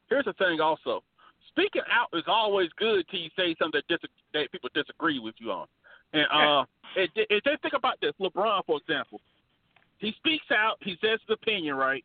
Here's 0.10 0.26
the 0.26 0.34
thing 0.34 0.60
also. 0.60 1.04
Speaking 1.48 1.84
out 1.90 2.10
is 2.14 2.24
always 2.28 2.70
good 2.74 3.08
till 3.10 3.20
you 3.20 3.30
say 3.36 3.56
something 3.60 3.82
that, 3.88 4.02
dis- 4.02 4.10
that 4.34 4.52
people 4.52 4.70
disagree 4.74 5.20
with 5.20 5.36
you 5.40 5.52
on. 5.52 5.68
And 6.14 6.28
uh, 6.32 6.66
it, 6.96 7.10
it, 7.16 7.44
just 7.44 7.62
think 7.62 7.74
about 7.74 8.00
this. 8.02 8.14
LeBron, 8.20 8.66
for 8.66 8.78
example, 8.78 9.22
he 10.00 10.14
speaks 10.18 10.46
out, 10.52 10.78
he 10.82 10.98
says 11.02 11.20
his 11.28 11.34
opinion, 11.42 11.76
right? 11.76 12.04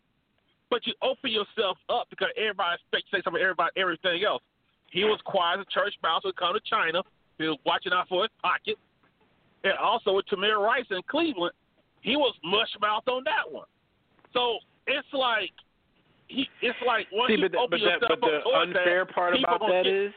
But 0.71 0.87
you 0.87 0.95
open 1.03 1.31
yourself 1.31 1.79
up 1.89 2.09
because 2.11 2.29
everybody 2.37 2.77
expects 2.77 3.11
to 3.11 3.17
say 3.17 3.23
something, 3.25 3.43
everybody, 3.43 3.71
everything 3.77 4.23
else. 4.25 4.43
He 4.91 5.05
was 5.05 5.21
quiet 5.25 5.61
as 5.61 5.67
a 5.69 5.71
church 5.73 5.95
mouse 6.03 6.23
it 6.25 6.37
come 6.37 6.55
to 6.55 6.61
China. 6.69 7.03
He 7.39 7.45
was 7.47 7.59
watching 7.67 7.93
out 7.93 8.09
for 8.09 8.23
his 8.23 8.31
pocket. 8.43 8.77
And 9.65 9.75
also 9.83 10.15
with 10.15 10.27
Tamir 10.27 10.59
Rice 10.65 10.87
in 10.91 11.01
Cleveland, 11.11 11.53
he 12.01 12.17
was 12.17 12.35
mush 12.45 12.71
mouth 12.81 13.07
on 13.09 13.23
that 13.25 13.51
one. 13.51 13.67
So 14.33 14.59
it's 14.87 15.07
like 15.13 15.51
he, 16.29 16.47
it's 16.63 16.79
like 16.87 17.07
once 17.13 17.31
See, 17.31 17.37
you 17.37 17.43
but 17.43 17.53
the, 17.53 17.59
open 17.59 17.71
but, 17.71 17.81
yourself 17.81 18.01
that, 18.09 18.21
but 18.21 18.31
the 18.45 18.59
unfair 18.59 19.05
that, 19.05 19.15
part 19.15 19.35
about 19.39 19.61
that 19.61 19.85
get- 19.85 19.93
is, 19.93 20.13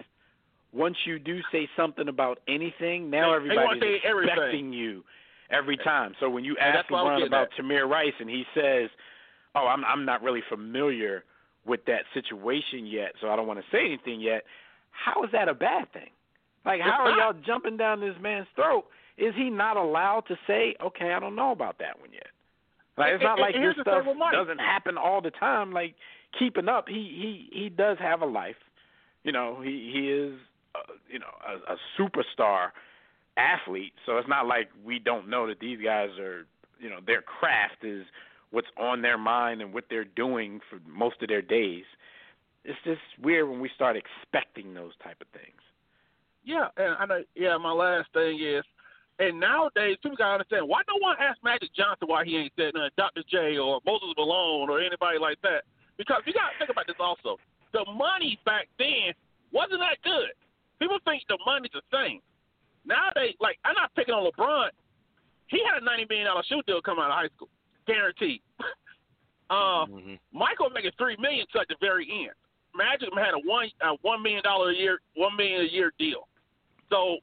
once 0.73 0.95
you 1.05 1.19
do 1.19 1.39
say 1.51 1.67
something 1.75 2.07
about 2.07 2.39
anything, 2.47 3.09
now 3.09 3.37
They- 3.39 3.47
they 3.49 3.53
everybody's 3.55 4.01
everything. 4.05 4.29
expecting 4.33 4.73
you 4.73 5.03
every 5.49 5.77
time. 5.77 6.15
So 6.19 6.29
when 6.29 6.45
you 6.45 6.55
ask 6.59 6.75
that's 6.77 6.89
what 6.91 6.99
I 6.99 7.03
LeBron 7.03 7.17
getting 7.17 7.27
about 7.27 7.47
Tamir 7.59 7.89
Rice 7.89 8.13
and 8.19 8.29
he 8.29 8.45
says, 8.53 8.89
"Oh, 9.55 9.67
I'm 9.67 9.83
I'm 9.85 10.05
not 10.05 10.21
really 10.23 10.41
familiar 10.49 11.25
with 11.65 11.85
that 11.85 12.01
situation 12.13 12.85
yet, 12.85 13.13
so 13.21 13.29
I 13.29 13.35
don't 13.35 13.47
want 13.47 13.59
to 13.59 13.65
say 13.71 13.85
anything 13.85 14.19
yet," 14.21 14.43
how 14.91 15.23
is 15.23 15.31
that 15.31 15.49
a 15.49 15.53
bad 15.53 15.91
thing? 15.93 16.09
Like, 16.65 16.81
how 16.81 17.05
are 17.05 17.11
y'all 17.11 17.41
jumping 17.45 17.77
down 17.77 18.01
this 18.01 18.15
man's 18.21 18.47
throat? 18.55 18.85
Is 19.17 19.33
he 19.35 19.49
not 19.49 19.77
allowed 19.77 20.25
to 20.27 20.37
say, 20.47 20.75
"Okay, 20.81 21.13
I 21.13 21.19
don't 21.19 21.35
know 21.35 21.51
about 21.51 21.79
that 21.79 21.99
one 21.99 22.11
yet"? 22.13 22.27
Like, 22.97 23.13
it's 23.13 23.23
not 23.23 23.39
like 23.39 23.55
this 23.55 23.75
stuff 23.81 24.05
doesn't 24.31 24.59
happen 24.59 24.97
all 24.97 25.21
the 25.21 25.31
time. 25.31 25.71
Like 25.71 25.95
keeping 26.37 26.67
up, 26.67 26.87
he 26.87 27.49
he 27.51 27.59
he 27.63 27.69
does 27.69 27.97
have 27.99 28.21
a 28.21 28.25
life. 28.25 28.55
You 29.23 29.31
know, 29.31 29.61
he 29.61 29.91
he 29.93 30.09
is 30.11 30.33
uh, 30.75 30.93
you 31.09 31.19
know 31.19 31.33
a, 31.47 31.73
a 31.73 31.77
superstar 31.97 32.69
athlete. 33.37 33.93
So 34.05 34.17
it's 34.17 34.27
not 34.27 34.45
like 34.45 34.69
we 34.85 34.99
don't 34.99 35.29
know 35.29 35.47
that 35.47 35.59
these 35.59 35.79
guys 35.83 36.09
are 36.19 36.45
you 36.79 36.89
know 36.89 36.99
their 37.05 37.21
craft 37.21 37.83
is 37.83 38.05
what's 38.51 38.67
on 38.77 39.01
their 39.01 39.17
mind 39.17 39.61
and 39.61 39.73
what 39.73 39.85
they're 39.89 40.05
doing 40.05 40.59
for 40.69 40.79
most 40.87 41.21
of 41.21 41.27
their 41.27 41.41
days. 41.41 41.85
It's 42.63 42.77
just 42.83 43.01
weird 43.21 43.49
when 43.49 43.59
we 43.59 43.69
start 43.73 43.97
expecting 43.97 44.73
those 44.73 44.91
type 45.03 45.17
of 45.21 45.27
things. 45.33 45.59
Yeah, 46.43 46.67
and 46.77 46.95
I 46.99 47.05
know. 47.05 47.23
Yeah, 47.35 47.57
my 47.57 47.71
last 47.71 48.09
thing 48.13 48.39
is, 48.41 48.63
and 49.19 49.39
nowadays 49.39 49.97
people 50.01 50.17
gotta 50.17 50.41
understand 50.41 50.67
why 50.67 50.81
no 50.87 50.97
one 50.99 51.15
asked 51.19 51.43
Magic 51.43 51.69
Johnson 51.75 52.07
why 52.07 52.25
he 52.25 52.37
ain't 52.37 52.53
said 52.57 52.73
nothing, 52.73 52.89
Dr. 52.97 53.23
J 53.29 53.57
or 53.57 53.79
Moses 53.85 54.13
Malone 54.17 54.69
or 54.69 54.79
anybody 54.79 55.19
like 55.19 55.41
that. 55.41 55.63
Because 55.97 56.21
you 56.25 56.33
gotta 56.33 56.57
think 56.57 56.69
about 56.69 56.87
this 56.87 56.97
also. 56.99 57.37
The 57.73 57.85
money 57.85 58.39
back 58.45 58.67
then 58.77 59.13
wasn't 59.53 59.81
that 59.81 60.01
good. 60.03 60.33
People 60.79 60.97
think 61.05 61.23
the 61.29 61.37
money's 61.45 61.71
the 61.73 61.85
same. 61.93 62.19
Nowadays, 62.85 63.37
like 63.39 63.57
I'm 63.63 63.75
not 63.77 63.93
picking 63.93 64.13
on 64.13 64.25
LeBron. 64.25 64.69
He 65.47 65.61
had 65.61 65.81
a 65.81 65.85
ninety 65.85 66.05
million 66.09 66.25
dollar 66.25 66.43
shoe 66.49 66.61
deal 66.65 66.81
coming 66.81 67.03
out 67.05 67.13
of 67.13 67.17
high 67.21 67.29
school, 67.35 67.49
guaranteed. 67.87 68.41
uh, 69.49 69.85
Mhm. 69.85 70.19
Michael 70.31 70.69
making 70.69 70.91
three 70.97 71.17
million 71.17 71.45
to 71.53 71.59
at 71.59 71.67
the 71.67 71.75
very 71.81 72.07
end. 72.09 72.35
Magic 72.75 73.09
had 73.13 73.33
a 73.33 73.39
one 73.43 73.69
a 73.81 73.95
one 74.01 74.21
million 74.23 74.43
dollar 74.43 74.71
a 74.71 74.75
year 74.75 74.99
one 75.15 75.35
million 75.35 75.61
a 75.61 75.65
year 75.71 75.91
deal. 75.99 76.27
So 76.89 77.17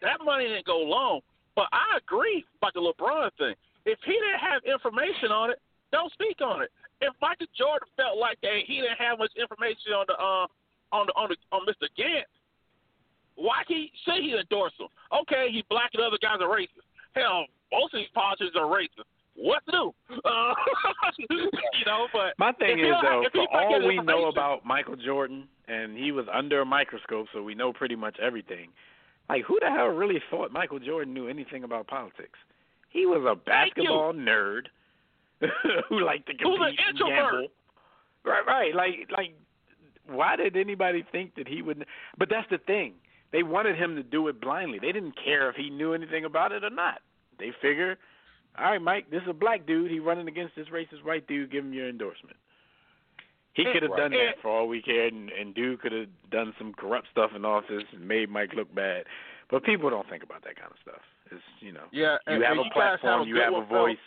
that 0.00 0.20
money 0.24 0.44
didn't 0.48 0.66
go 0.66 0.78
long. 0.78 1.20
But 1.54 1.68
I 1.72 1.98
agree 1.98 2.44
about 2.58 2.74
the 2.74 2.80
LeBron 2.80 3.30
thing. 3.38 3.54
If 3.84 3.98
he 4.04 4.12
didn't 4.12 4.40
have 4.40 4.64
information 4.64 5.30
on 5.30 5.50
it, 5.50 5.60
don't 5.92 6.10
speak 6.12 6.40
on 6.40 6.62
it. 6.62 6.72
If 7.00 7.12
Michael 7.20 7.46
Jordan 7.56 7.88
felt 7.96 8.18
like 8.18 8.40
that 8.42 8.64
he 8.66 8.80
didn't 8.80 8.98
have 8.98 9.18
much 9.18 9.30
information 9.36 9.92
on 9.92 10.06
the 10.08 10.14
uh 10.14 10.46
on 10.92 11.06
the 11.06 11.12
on 11.14 11.28
the 11.28 11.36
on 11.52 11.66
Mr. 11.66 11.86
Gantt, 11.98 12.24
why 13.36 13.62
he 13.68 13.92
say 14.06 14.22
he 14.22 14.34
endorse 14.34 14.72
him? 14.78 14.88
Okay, 15.12 15.50
he 15.50 15.64
black 15.68 15.90
and 15.94 16.02
other 16.02 16.18
guys 16.22 16.38
are 16.40 16.48
racist. 16.48 16.86
Hell, 17.14 17.46
most 17.70 17.94
of 17.94 18.00
these 18.00 18.10
politicians 18.14 18.56
are 18.56 18.66
racist. 18.66 19.06
What 19.36 19.64
to 19.66 19.72
do? 19.72 19.94
Uh, 20.24 20.54
you 21.28 21.84
know, 21.86 22.06
but 22.12 22.34
My 22.38 22.52
thing 22.52 22.78
is 22.78 22.86
have- 22.86 23.02
though, 23.02 23.24
for 23.32 23.56
all 23.56 23.86
we 23.86 23.98
know 23.98 24.26
about 24.26 24.64
Michael 24.64 24.96
Jordan, 24.96 25.48
and 25.68 25.96
he 25.96 26.12
was 26.12 26.26
under 26.32 26.60
a 26.60 26.64
microscope, 26.64 27.26
so 27.32 27.42
we 27.42 27.54
know 27.54 27.72
pretty 27.72 27.96
much 27.96 28.16
everything. 28.20 28.68
Like, 29.28 29.44
who 29.44 29.58
the 29.60 29.70
hell 29.70 29.86
really 29.86 30.20
thought 30.30 30.52
Michael 30.52 30.78
Jordan 30.78 31.14
knew 31.14 31.28
anything 31.28 31.64
about 31.64 31.86
politics? 31.86 32.38
He 32.90 33.06
was 33.06 33.24
a 33.28 33.34
basketball 33.34 34.12
nerd 34.12 34.66
who 35.88 36.00
liked 36.04 36.26
to 36.26 36.32
Who's 36.40 36.58
an 36.60 36.76
compete 36.76 36.80
and 36.86 36.96
introvert. 37.00 37.32
gamble. 37.32 37.48
Right, 38.24 38.46
right. 38.46 38.74
Like, 38.74 39.08
like, 39.16 39.34
why 40.06 40.36
did 40.36 40.56
anybody 40.56 41.04
think 41.10 41.34
that 41.36 41.48
he 41.48 41.60
would? 41.62 41.84
But 42.18 42.28
that's 42.30 42.48
the 42.50 42.58
thing. 42.58 42.94
They 43.32 43.42
wanted 43.42 43.76
him 43.76 43.96
to 43.96 44.02
do 44.02 44.28
it 44.28 44.40
blindly. 44.40 44.78
They 44.78 44.92
didn't 44.92 45.14
care 45.22 45.50
if 45.50 45.56
he 45.56 45.70
knew 45.70 45.92
anything 45.92 46.24
about 46.24 46.52
it 46.52 46.62
or 46.62 46.70
not. 46.70 47.00
They 47.38 47.50
figure, 47.60 47.96
all 48.58 48.70
right, 48.70 48.82
Mike, 48.82 49.10
this 49.10 49.22
is 49.22 49.28
a 49.28 49.34
black 49.34 49.66
dude. 49.66 49.90
He 49.90 49.98
running 49.98 50.28
against 50.28 50.54
this 50.56 50.68
racist 50.68 51.04
white 51.04 51.26
dude. 51.26 51.50
Give 51.50 51.64
him 51.64 51.72
your 51.72 51.88
endorsement. 51.88 52.36
He 53.54 53.62
eh, 53.62 53.72
could 53.72 53.82
have 53.82 53.96
done 53.96 54.12
eh. 54.12 54.16
that 54.16 54.42
for 54.42 54.50
all 54.50 54.68
we 54.68 54.82
cared, 54.82 55.12
and, 55.12 55.30
and 55.30 55.54
dude 55.54 55.80
could 55.80 55.92
have 55.92 56.08
done 56.30 56.52
some 56.58 56.72
corrupt 56.74 57.08
stuff 57.10 57.30
in 57.34 57.44
office 57.44 57.84
and 57.92 58.06
made 58.06 58.30
Mike 58.30 58.52
look 58.54 58.72
bad. 58.74 59.04
But 59.50 59.64
people 59.64 59.90
don't 59.90 60.08
think 60.08 60.22
about 60.22 60.42
that 60.44 60.56
kind 60.56 60.70
of 60.70 60.76
stuff. 60.82 61.02
It's 61.30 61.42
you 61.60 61.72
know, 61.72 61.84
yeah, 61.92 62.16
you 62.26 62.34
and, 62.34 62.42
have 62.42 62.52
and 62.52 62.60
a 62.60 62.64
you 62.64 62.70
platform, 62.72 63.18
have 63.20 63.26
a 63.26 63.28
you 63.28 63.36
have 63.40 63.52
a 63.52 63.58
one, 63.58 63.68
fellas. 63.68 63.82
voice, 63.82 64.04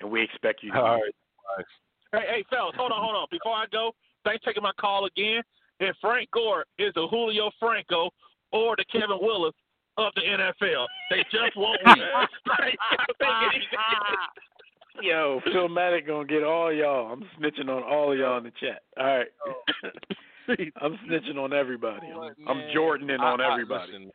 and 0.00 0.10
we 0.10 0.22
expect 0.22 0.62
you 0.62 0.72
to. 0.72 0.78
All 0.78 0.96
use 0.96 1.12
right. 1.56 1.66
Hey, 2.12 2.26
hey, 2.28 2.44
fellas, 2.50 2.74
hold 2.76 2.92
on, 2.92 3.02
hold 3.02 3.16
on. 3.16 3.26
Before 3.30 3.52
I 3.52 3.64
go, 3.72 3.92
thanks 4.24 4.44
for 4.44 4.50
taking 4.50 4.62
my 4.62 4.72
call 4.78 5.06
again. 5.06 5.42
If 5.80 5.96
Frank 6.00 6.30
Gore 6.30 6.64
is 6.78 6.92
the 6.94 7.06
Julio 7.08 7.50
Franco 7.58 8.10
or 8.52 8.76
the 8.76 8.84
Kevin 8.92 9.18
Willis 9.20 9.54
of 9.98 10.12
the 10.14 10.22
NFL, 10.22 10.86
they 11.10 11.22
just 11.30 11.56
won't 11.56 11.80
win. 11.86 11.96
They 11.98 12.76
can't 12.90 13.18
think 13.18 13.30
anything. 13.54 15.02
Yo, 15.02 15.40
Philmatic 15.46 16.06
gonna 16.06 16.26
get 16.26 16.44
all 16.44 16.72
y'all. 16.72 17.12
I'm 17.12 17.24
snitching 17.40 17.68
on 17.68 17.82
all 17.82 18.12
of 18.12 18.18
y'all 18.18 18.38
in 18.38 18.44
the 18.44 18.52
chat. 18.60 18.82
All 18.98 19.06
right. 19.06 19.26
I'm 20.82 20.98
snitching 21.08 21.36
on 21.38 21.52
everybody. 21.52 22.08
I'm, 22.08 22.16
What, 22.18 22.34
I'm? 22.46 22.58
Jordaning 22.76 23.20
on 23.20 23.40
I- 23.40 23.52
everybody. 23.52 23.92
listen, 23.92 24.10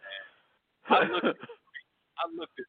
I 0.90 1.00
looked 1.04 1.26
at, 1.26 1.36
I 2.18 2.26
looked 2.38 2.60
at 2.60 2.66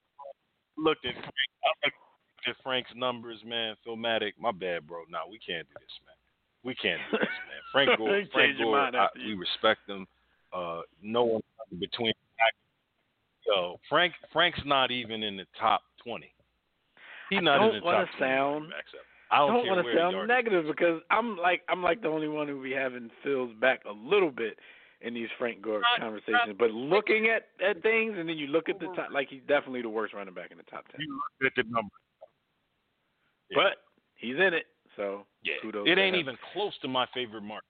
looked 0.79 1.05
at 1.07 1.15
Frank, 1.15 1.51
I 1.65 1.87
looked 1.87 2.49
at 2.49 2.57
Frank's 2.63 2.91
numbers, 2.97 3.41
man. 3.45 3.75
Philmatic, 3.87 4.33
my 4.41 4.53
bad, 4.53 4.87
bro. 4.87 5.01
No, 5.11 5.19
we 5.31 5.39
can't 5.39 5.67
do 5.69 5.75
this, 5.75 5.99
man. 6.07 6.17
We 6.65 6.75
can't 6.77 7.01
do 7.11 7.19
this, 7.19 7.29
man. 7.29 7.61
Frank 7.73 7.99
Gore, 7.99 8.23
Frank 8.33 8.59
Gore, 8.59 8.79
I, 8.79 9.09
we 9.17 9.35
respect 9.35 9.81
him. 9.89 10.07
Uh, 10.53 10.81
no 11.03 11.25
one 11.25 11.43
between. 11.79 12.13
Yo, 13.49 13.81
Frank, 13.89 14.13
Frank's 14.33 14.61
not 14.67 14.91
even 14.91 15.23
in 15.23 15.37
the 15.37 15.47
top 15.59 15.83
twenty. 16.05 16.33
He's 17.31 17.39
I 17.39 17.43
not 17.43 17.59
don't 17.59 17.75
in 17.77 17.81
the 17.81 17.85
wanna 17.87 18.05
top 18.07 18.19
20 18.19 18.31
sound- 18.33 18.65
quarterbacks 18.67 18.95
ever. 18.95 19.05
I 19.31 19.39
don't, 19.39 19.53
don't 19.53 19.65
care 19.65 19.73
want 19.75 19.85
where 19.85 19.93
to 19.95 19.99
the 19.99 20.03
sound 20.03 20.13
yard- 20.17 20.29
negative 20.29 20.65
because 20.67 21.03
I'm 21.11 21.37
like 21.37 21.63
I'm 21.69 21.83
like 21.83 22.01
the 22.03 22.09
only 22.09 22.29
one 22.29 22.49
who 22.49 22.63
be 22.63 22.73
having 22.73 23.11
Phil's 23.23 23.53
back 23.61 23.83
a 23.85 23.93
little 23.93 24.31
bit 24.31 24.59
in 25.01 25.13
these 25.15 25.29
Frank 25.39 25.61
Gore 25.63 25.81
Not- 25.81 26.01
conversations. 26.01 26.57
But 26.59 26.71
looking 26.73 27.29
at 27.29 27.49
at 27.67 27.83
things 27.83 28.15
and 28.19 28.29
then 28.29 28.37
you 28.39 28.47
look 28.49 28.69
at 28.69 28.79
the 28.81 28.87
top, 28.97 29.09
like 29.13 29.29
he's 29.29 29.43
definitely 29.47 29.83
the 29.83 29.89
worst 29.91 30.15
running 30.15 30.35
back 30.35 30.51
in 30.51 30.57
the 30.59 30.65
top 30.65 30.87
ten. 30.89 31.01
You 31.01 31.21
look 31.43 31.53
at 31.53 31.65
the 31.65 31.71
number. 31.71 31.93
Yeah. 33.51 33.57
But 33.57 33.77
he's 34.17 34.37
in 34.37 34.55
it, 34.55 34.67
so 34.97 35.27
Yeah, 35.43 35.55
kudos 35.63 35.87
it 35.87 35.95
to 35.95 36.01
ain't 36.03 36.15
him. 36.17 36.21
even 36.21 36.37
close 36.53 36.73
to 36.83 36.89
my 36.89 37.07
favorite 37.15 37.43
mark. 37.43 37.65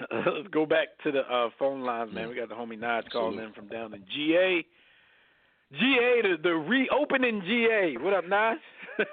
Let's 0.10 0.48
go 0.50 0.64
back 0.64 0.88
to 1.04 1.12
the 1.12 1.20
uh, 1.30 1.50
phone 1.58 1.82
lines, 1.82 2.12
man. 2.14 2.28
We 2.30 2.34
got 2.34 2.48
the 2.48 2.54
homie 2.54 2.78
Nod 2.78 3.10
calling 3.12 3.38
in 3.38 3.52
from 3.52 3.68
down 3.68 3.92
in 3.92 4.02
GA. 4.14 4.64
GA, 5.78 6.22
the, 6.22 6.36
the 6.42 6.50
reopening 6.54 7.42
GA. 7.46 7.96
What 7.98 8.12
up, 8.14 8.26
Nod? 8.28 8.56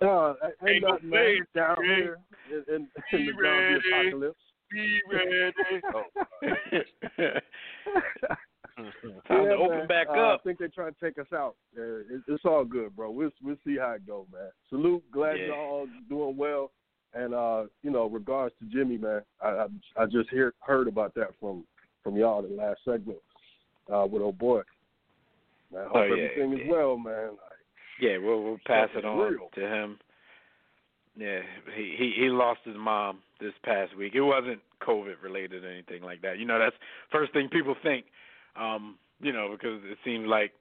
Uh, 0.00 0.34
ain't 0.62 0.68
Ain't 0.68 0.82
no 0.82 0.88
nothing 0.94 1.10
way, 1.10 1.38
man, 1.38 1.46
down 1.54 1.76
Jay. 1.76 1.94
here 1.94 2.18
in, 2.50 2.74
in, 2.74 2.88
in 3.12 3.26
the 3.26 3.32
zombie 3.40 3.78
apocalypse. 3.88 4.38
Be 4.68 5.00
ready. 5.08 5.52
Oh, 8.78 8.88
Time 9.28 9.44
to 9.44 9.54
open 9.54 9.78
man. 9.78 9.86
back 9.86 10.08
Uh, 10.08 10.12
I 10.34 10.36
think 10.42 10.58
they're 10.58 10.68
trying 10.68 10.92
to 10.94 11.00
take 11.00 11.18
us 11.18 11.30
out. 11.32 11.54
Uh, 11.76 11.82
it, 11.82 12.22
it's 12.26 12.44
all 12.44 12.64
good, 12.64 12.96
bro. 12.96 13.10
We'll 13.12 13.30
we'll 13.44 13.56
see 13.64 13.76
how 13.78 13.92
it 13.92 14.06
goes, 14.06 14.26
man. 14.32 14.50
Salute, 14.70 15.04
glad 15.12 15.36
Yeah. 15.38 15.48
y'all 15.48 15.86
doing 16.08 16.36
well, 16.36 16.72
and 17.14 17.32
uh, 17.34 17.64
you 17.82 17.90
know, 17.90 18.06
regards 18.08 18.54
to 18.60 18.64
Jimmy, 18.76 18.96
man. 18.98 19.22
I 19.40 19.48
I, 19.48 19.66
I 19.98 20.06
just 20.06 20.30
hear, 20.30 20.54
heard 20.60 20.88
about 20.88 21.14
that 21.14 21.28
from 21.38 21.64
from 22.02 22.16
y'all 22.16 22.44
in 22.44 22.56
the 22.56 22.62
last 22.62 22.80
segment 22.84 23.18
uh, 23.92 24.06
with 24.10 24.22
old 24.22 24.38
boy. 24.38 24.62
Man, 25.72 25.82
I 25.82 25.84
hope 25.86 25.96
Oh, 25.96 26.02
yeah, 26.04 26.24
everything 26.24 26.52
is 26.60 26.68
well, 26.68 26.96
man. 26.98 27.30
Yeah, 28.00 28.18
we'll 28.18 28.42
we'll 28.42 28.58
pass 28.66 28.88
it 28.94 29.04
on 29.04 29.18
real. 29.18 29.48
to 29.54 29.60
him. 29.60 29.98
Yeah, 31.16 31.40
he, 31.76 31.94
he 31.98 32.12
he 32.16 32.28
lost 32.28 32.60
his 32.64 32.76
mom 32.76 33.18
this 33.40 33.52
past 33.64 33.96
week. 33.96 34.14
It 34.14 34.22
wasn't 34.22 34.60
COVID 34.86 35.22
related 35.22 35.64
or 35.64 35.70
anything 35.70 36.02
like 36.02 36.22
that. 36.22 36.38
You 36.38 36.46
know, 36.46 36.58
that's 36.58 36.76
first 37.10 37.32
thing 37.32 37.48
people 37.48 37.76
think. 37.82 38.06
Um, 38.56 38.96
you 39.20 39.32
know, 39.32 39.48
because 39.52 39.80
it 39.84 39.98
seems 40.04 40.26
like 40.26 40.52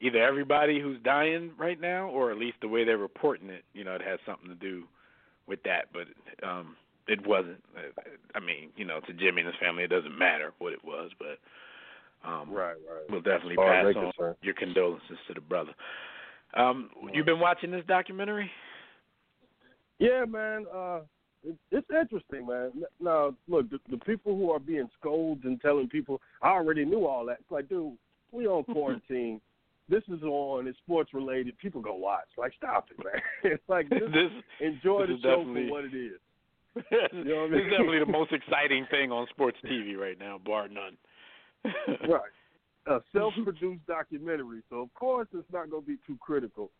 either 0.00 0.22
everybody 0.22 0.80
who's 0.80 0.98
dying 1.02 1.52
right 1.58 1.80
now, 1.80 2.08
or 2.08 2.30
at 2.30 2.38
least 2.38 2.56
the 2.60 2.68
way 2.68 2.84
they're 2.84 2.96
reporting 2.96 3.50
it, 3.50 3.64
you 3.74 3.84
know, 3.84 3.94
it 3.94 4.02
has 4.02 4.18
something 4.26 4.48
to 4.48 4.54
do 4.54 4.84
with 5.46 5.62
that. 5.64 5.86
But 5.92 6.06
um, 6.46 6.76
it 7.06 7.26
wasn't. 7.26 7.62
I 8.34 8.40
mean, 8.40 8.70
you 8.76 8.84
know, 8.84 9.00
to 9.00 9.12
Jimmy 9.12 9.42
and 9.42 9.46
his 9.48 9.56
family, 9.60 9.82
it 9.82 9.90
doesn't 9.90 10.16
matter 10.16 10.52
what 10.58 10.72
it 10.72 10.84
was, 10.84 11.10
but 11.18 11.38
um, 12.24 12.50
Right, 12.50 12.74
right. 12.88 13.04
we'll 13.10 13.20
definitely 13.20 13.56
as 13.58 13.94
pass 13.94 13.96
on 14.18 14.34
your 14.42 14.54
condolences 14.54 15.18
to 15.28 15.34
the 15.34 15.40
brother. 15.40 15.72
Um, 16.54 16.90
you've 17.12 17.26
been 17.26 17.40
watching 17.40 17.70
this 17.70 17.84
documentary? 17.86 18.50
Yeah, 19.98 20.24
man. 20.26 20.66
Uh, 20.74 21.00
it, 21.44 21.56
it's 21.70 21.86
interesting, 21.90 22.46
man. 22.46 22.72
Now, 23.00 23.34
look, 23.48 23.68
the, 23.70 23.78
the 23.90 23.98
people 23.98 24.36
who 24.36 24.50
are 24.50 24.58
being 24.58 24.88
scolded 24.98 25.44
and 25.44 25.60
telling 25.60 25.88
people, 25.88 26.20
I 26.42 26.48
already 26.50 26.84
knew 26.84 27.06
all 27.06 27.24
that. 27.26 27.38
It's 27.40 27.50
like, 27.50 27.68
dude, 27.68 27.96
we 28.32 28.46
on 28.46 28.64
quarantine. 28.72 29.40
this 29.88 30.02
is 30.08 30.22
on. 30.22 30.66
It's 30.66 30.78
sports 30.78 31.12
related. 31.14 31.58
People 31.58 31.80
go 31.80 31.94
watch. 31.94 32.26
Like, 32.36 32.52
stop 32.56 32.86
it, 32.90 32.98
man. 33.04 33.22
it's 33.52 33.62
like 33.68 33.88
just 33.90 34.12
this 34.12 34.30
enjoy 34.60 35.06
this 35.06 35.16
the 35.16 35.22
show 35.22 35.36
definitely- 35.38 35.66
for 35.68 35.72
what 35.72 35.84
it 35.84 35.94
is. 35.96 36.20
this 37.12 37.24
know 37.24 37.42
what 37.42 37.46
I 37.46 37.48
mean? 37.50 37.60
is 37.66 37.70
definitely 37.72 37.98
the 37.98 38.06
most 38.06 38.32
exciting 38.32 38.86
thing 38.90 39.10
on 39.10 39.26
sports 39.30 39.56
TV 39.64 39.96
right 39.96 40.18
now, 40.18 40.38
bar 40.44 40.68
none. 40.68 40.96
right. 42.08 42.20
A 42.86 43.00
self-produced 43.12 43.86
documentary, 43.86 44.62
so 44.70 44.76
of 44.76 44.94
course 44.94 45.28
it's 45.34 45.52
not 45.52 45.70
going 45.70 45.82
to 45.82 45.86
be 45.86 45.98
too 46.06 46.16
critical, 46.20 46.70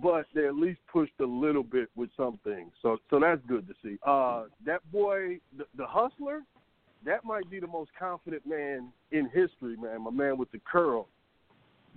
but 0.00 0.26
they 0.32 0.46
at 0.46 0.54
least 0.54 0.78
pushed 0.92 1.18
a 1.20 1.24
little 1.24 1.64
bit 1.64 1.88
with 1.96 2.10
some 2.16 2.38
things. 2.44 2.70
So, 2.82 2.98
so 3.10 3.18
that's 3.18 3.40
good 3.48 3.66
to 3.66 3.74
see. 3.82 3.96
Uh, 4.06 4.44
that 4.64 4.80
boy, 4.92 5.38
the, 5.56 5.64
the 5.76 5.86
hustler, 5.86 6.42
that 7.04 7.24
might 7.24 7.50
be 7.50 7.58
the 7.58 7.66
most 7.66 7.90
confident 7.98 8.46
man 8.46 8.92
in 9.10 9.26
history, 9.26 9.76
man. 9.76 10.02
My 10.02 10.10
man 10.10 10.38
with 10.38 10.52
the 10.52 10.60
curl. 10.70 11.08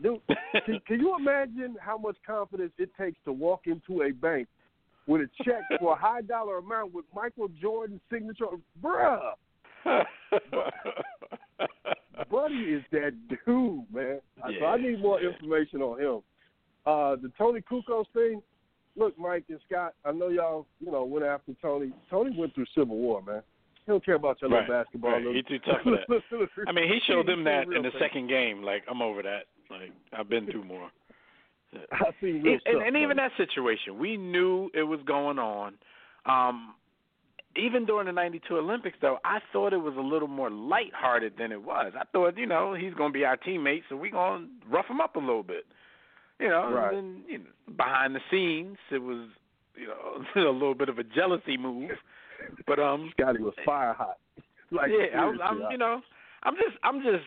Dude, 0.01 0.19
can, 0.65 0.79
can 0.87 0.99
you 0.99 1.15
imagine 1.19 1.75
how 1.79 1.97
much 1.97 2.15
confidence 2.25 2.71
it 2.77 2.89
takes 2.99 3.17
to 3.25 3.33
walk 3.33 3.61
into 3.65 4.01
a 4.03 4.11
bank 4.11 4.47
with 5.05 5.21
a 5.21 5.29
check 5.43 5.61
for 5.79 5.93
a 5.93 5.95
high 5.95 6.21
dollar 6.21 6.57
amount 6.57 6.93
with 6.93 7.05
Michael 7.13 7.49
Jordan's 7.61 8.01
signature? 8.11 8.45
Bruh, 8.81 9.33
Buddy 12.29 12.55
is 12.73 12.83
that 12.91 13.11
dude, 13.29 13.85
man. 13.93 14.19
So 14.59 14.65
I 14.65 14.77
need 14.77 14.99
more 15.01 15.21
Yeah. 15.21 15.29
information 15.29 15.81
on 15.81 15.99
him. 15.99 16.21
Uh, 16.85 17.15
the 17.17 17.29
Toni 17.37 17.61
Kukoc 17.61 18.05
thing. 18.13 18.41
Look, 18.95 19.17
Mike 19.17 19.45
and 19.49 19.59
Scott, 19.67 19.93
I 20.03 20.11
know 20.11 20.29
y'all, 20.29 20.65
you 20.79 20.91
know, 20.91 21.03
went 21.05 21.25
after 21.25 21.53
Toni. 21.61 21.91
Toni 22.09 22.35
went 22.37 22.53
through 22.55 22.65
Civil 22.75 22.97
War, 22.97 23.21
man. 23.21 23.41
He 23.85 23.91
don't 23.91 24.03
care 24.03 24.15
about 24.15 24.41
your 24.41 24.49
Right, 24.49 24.61
little 24.67 24.75
basketball. 24.83 25.11
right. 25.11 25.17
little- 25.23 25.33
He 25.33 25.43
too 25.43 25.59
tough 25.59 25.81
for 25.83 25.91
that. 25.91 26.59
I 26.67 26.71
mean, 26.71 26.91
he 26.91 26.99
showed 27.07 27.25
them 27.27 27.43
that 27.45 27.67
in 27.71 27.83
the 27.83 27.91
second 27.99 28.27
game. 28.27 28.61
Like, 28.63 28.83
I'm 28.89 29.01
over 29.01 29.21
that. 29.23 29.45
Like, 29.69 29.91
I've 30.11 30.27
been 30.29 30.47
through 30.47 30.63
more. 30.65 30.89
I 31.91 32.11
seen 32.19 32.41
real 32.41 32.53
and, 32.53 32.61
stuff. 32.61 32.73
and 32.85 32.97
even 32.97 33.15
man. 33.15 33.17
that 33.17 33.31
situation, 33.37 33.99
we 33.99 34.17
knew 34.17 34.69
it 34.73 34.83
was 34.83 34.99
going 35.05 35.37
on. 35.39 35.75
Um, 36.25 36.73
even 37.55 37.85
during 37.85 38.05
the 38.07 38.11
'92 38.11 38.57
Olympics, 38.57 38.97
though, 39.01 39.17
I 39.25 39.39
thought 39.51 39.73
it 39.73 39.77
was 39.77 39.95
a 39.97 40.01
little 40.01 40.27
more 40.27 40.49
lighthearted 40.49 41.33
than 41.37 41.51
it 41.51 41.63
was. 41.63 41.93
I 41.99 42.03
thought, 42.11 42.37
you 42.37 42.45
know, 42.45 42.73
he's 42.73 42.93
going 42.93 43.11
to 43.11 43.17
be 43.17 43.25
our 43.25 43.37
teammate, 43.37 43.83
so 43.89 43.95
we're 43.95 44.11
going 44.11 44.43
to 44.61 44.69
rough 44.69 44.85
him 44.87 45.01
up 45.01 45.15
a 45.15 45.19
little 45.19 45.43
bit. 45.43 45.65
You 46.39 46.49
know, 46.49 46.71
Right. 46.71 46.93
and 46.93 47.15
then, 47.17 47.23
you 47.27 47.37
know, 47.39 47.45
behind 47.75 48.15
the 48.15 48.21
scenes, 48.31 48.77
it 48.91 48.99
was, 48.99 49.27
you 49.75 49.87
know, 49.87 50.23
a 50.49 50.53
little 50.53 50.75
bit 50.75 50.89
of 50.89 50.99
a 50.99 51.03
jealousy 51.03 51.57
move. 51.57 51.91
But 52.65 52.79
um, 52.79 53.11
Scottie 53.19 53.41
was 53.41 53.53
fire 53.65 53.93
hot. 53.93 54.17
Like 54.71 54.91
yeah, 54.91 55.19
I'm, 55.19 55.41
I'm 55.41 55.63
you 55.71 55.79
know, 55.79 55.99
I'm 56.43 56.53
just, 56.53 56.77
I'm 56.83 57.01
just, 57.01 57.25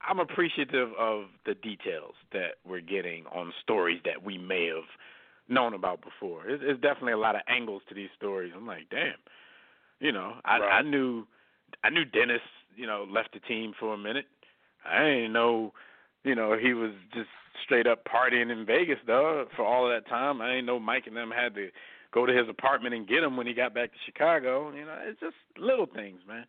I'm 0.00 0.18
appreciative 0.18 0.88
of 0.98 1.24
the 1.44 1.52
details 1.52 2.14
that 2.32 2.52
we're 2.66 2.80
getting 2.80 3.26
on 3.26 3.52
stories 3.62 4.00
that 4.06 4.24
we 4.24 4.38
may 4.38 4.68
have 4.68 4.88
known 5.50 5.74
about 5.74 6.00
before. 6.00 6.48
It's, 6.48 6.62
it's 6.64 6.80
definitely 6.80 7.12
a 7.12 7.18
lot 7.18 7.34
of 7.34 7.42
angles 7.48 7.82
to 7.90 7.94
these 7.94 8.08
stories. 8.16 8.54
I'm 8.56 8.66
like, 8.66 8.88
damn, 8.90 9.12
you 10.00 10.12
know, 10.12 10.34
I, 10.44 10.56
I 10.58 10.82
knew, 10.82 11.26
I 11.84 11.90
knew 11.90 12.04
Dennis, 12.04 12.40
you 12.76 12.86
know, 12.86 13.06
left 13.10 13.32
the 13.32 13.40
team 13.40 13.72
for 13.78 13.94
a 13.94 13.98
minute. 13.98 14.26
I 14.84 15.04
didn't 15.04 15.32
know, 15.32 15.72
you 16.24 16.34
know, 16.34 16.56
he 16.60 16.72
was 16.74 16.92
just 17.14 17.28
straight 17.64 17.86
up 17.86 18.04
partying 18.04 18.50
in 18.50 18.64
Vegas 18.66 18.98
though 19.06 19.46
for 19.56 19.64
all 19.64 19.84
of 19.86 19.92
that 19.92 20.08
time. 20.08 20.40
I 20.40 20.48
didn't 20.48 20.66
know 20.66 20.78
Mike 20.80 21.06
and 21.06 21.16
them 21.16 21.30
had 21.30 21.54
to 21.54 21.68
go 22.12 22.26
to 22.26 22.32
his 22.32 22.48
apartment 22.48 22.94
and 22.94 23.06
get 23.06 23.22
him 23.22 23.36
when 23.36 23.46
he 23.46 23.52
got 23.54 23.74
back 23.74 23.92
to 23.92 23.98
Chicago. 24.06 24.72
You 24.74 24.84
know, 24.86 24.96
it's 25.06 25.20
just 25.20 25.36
little 25.58 25.86
things, 25.86 26.20
man. 26.26 26.44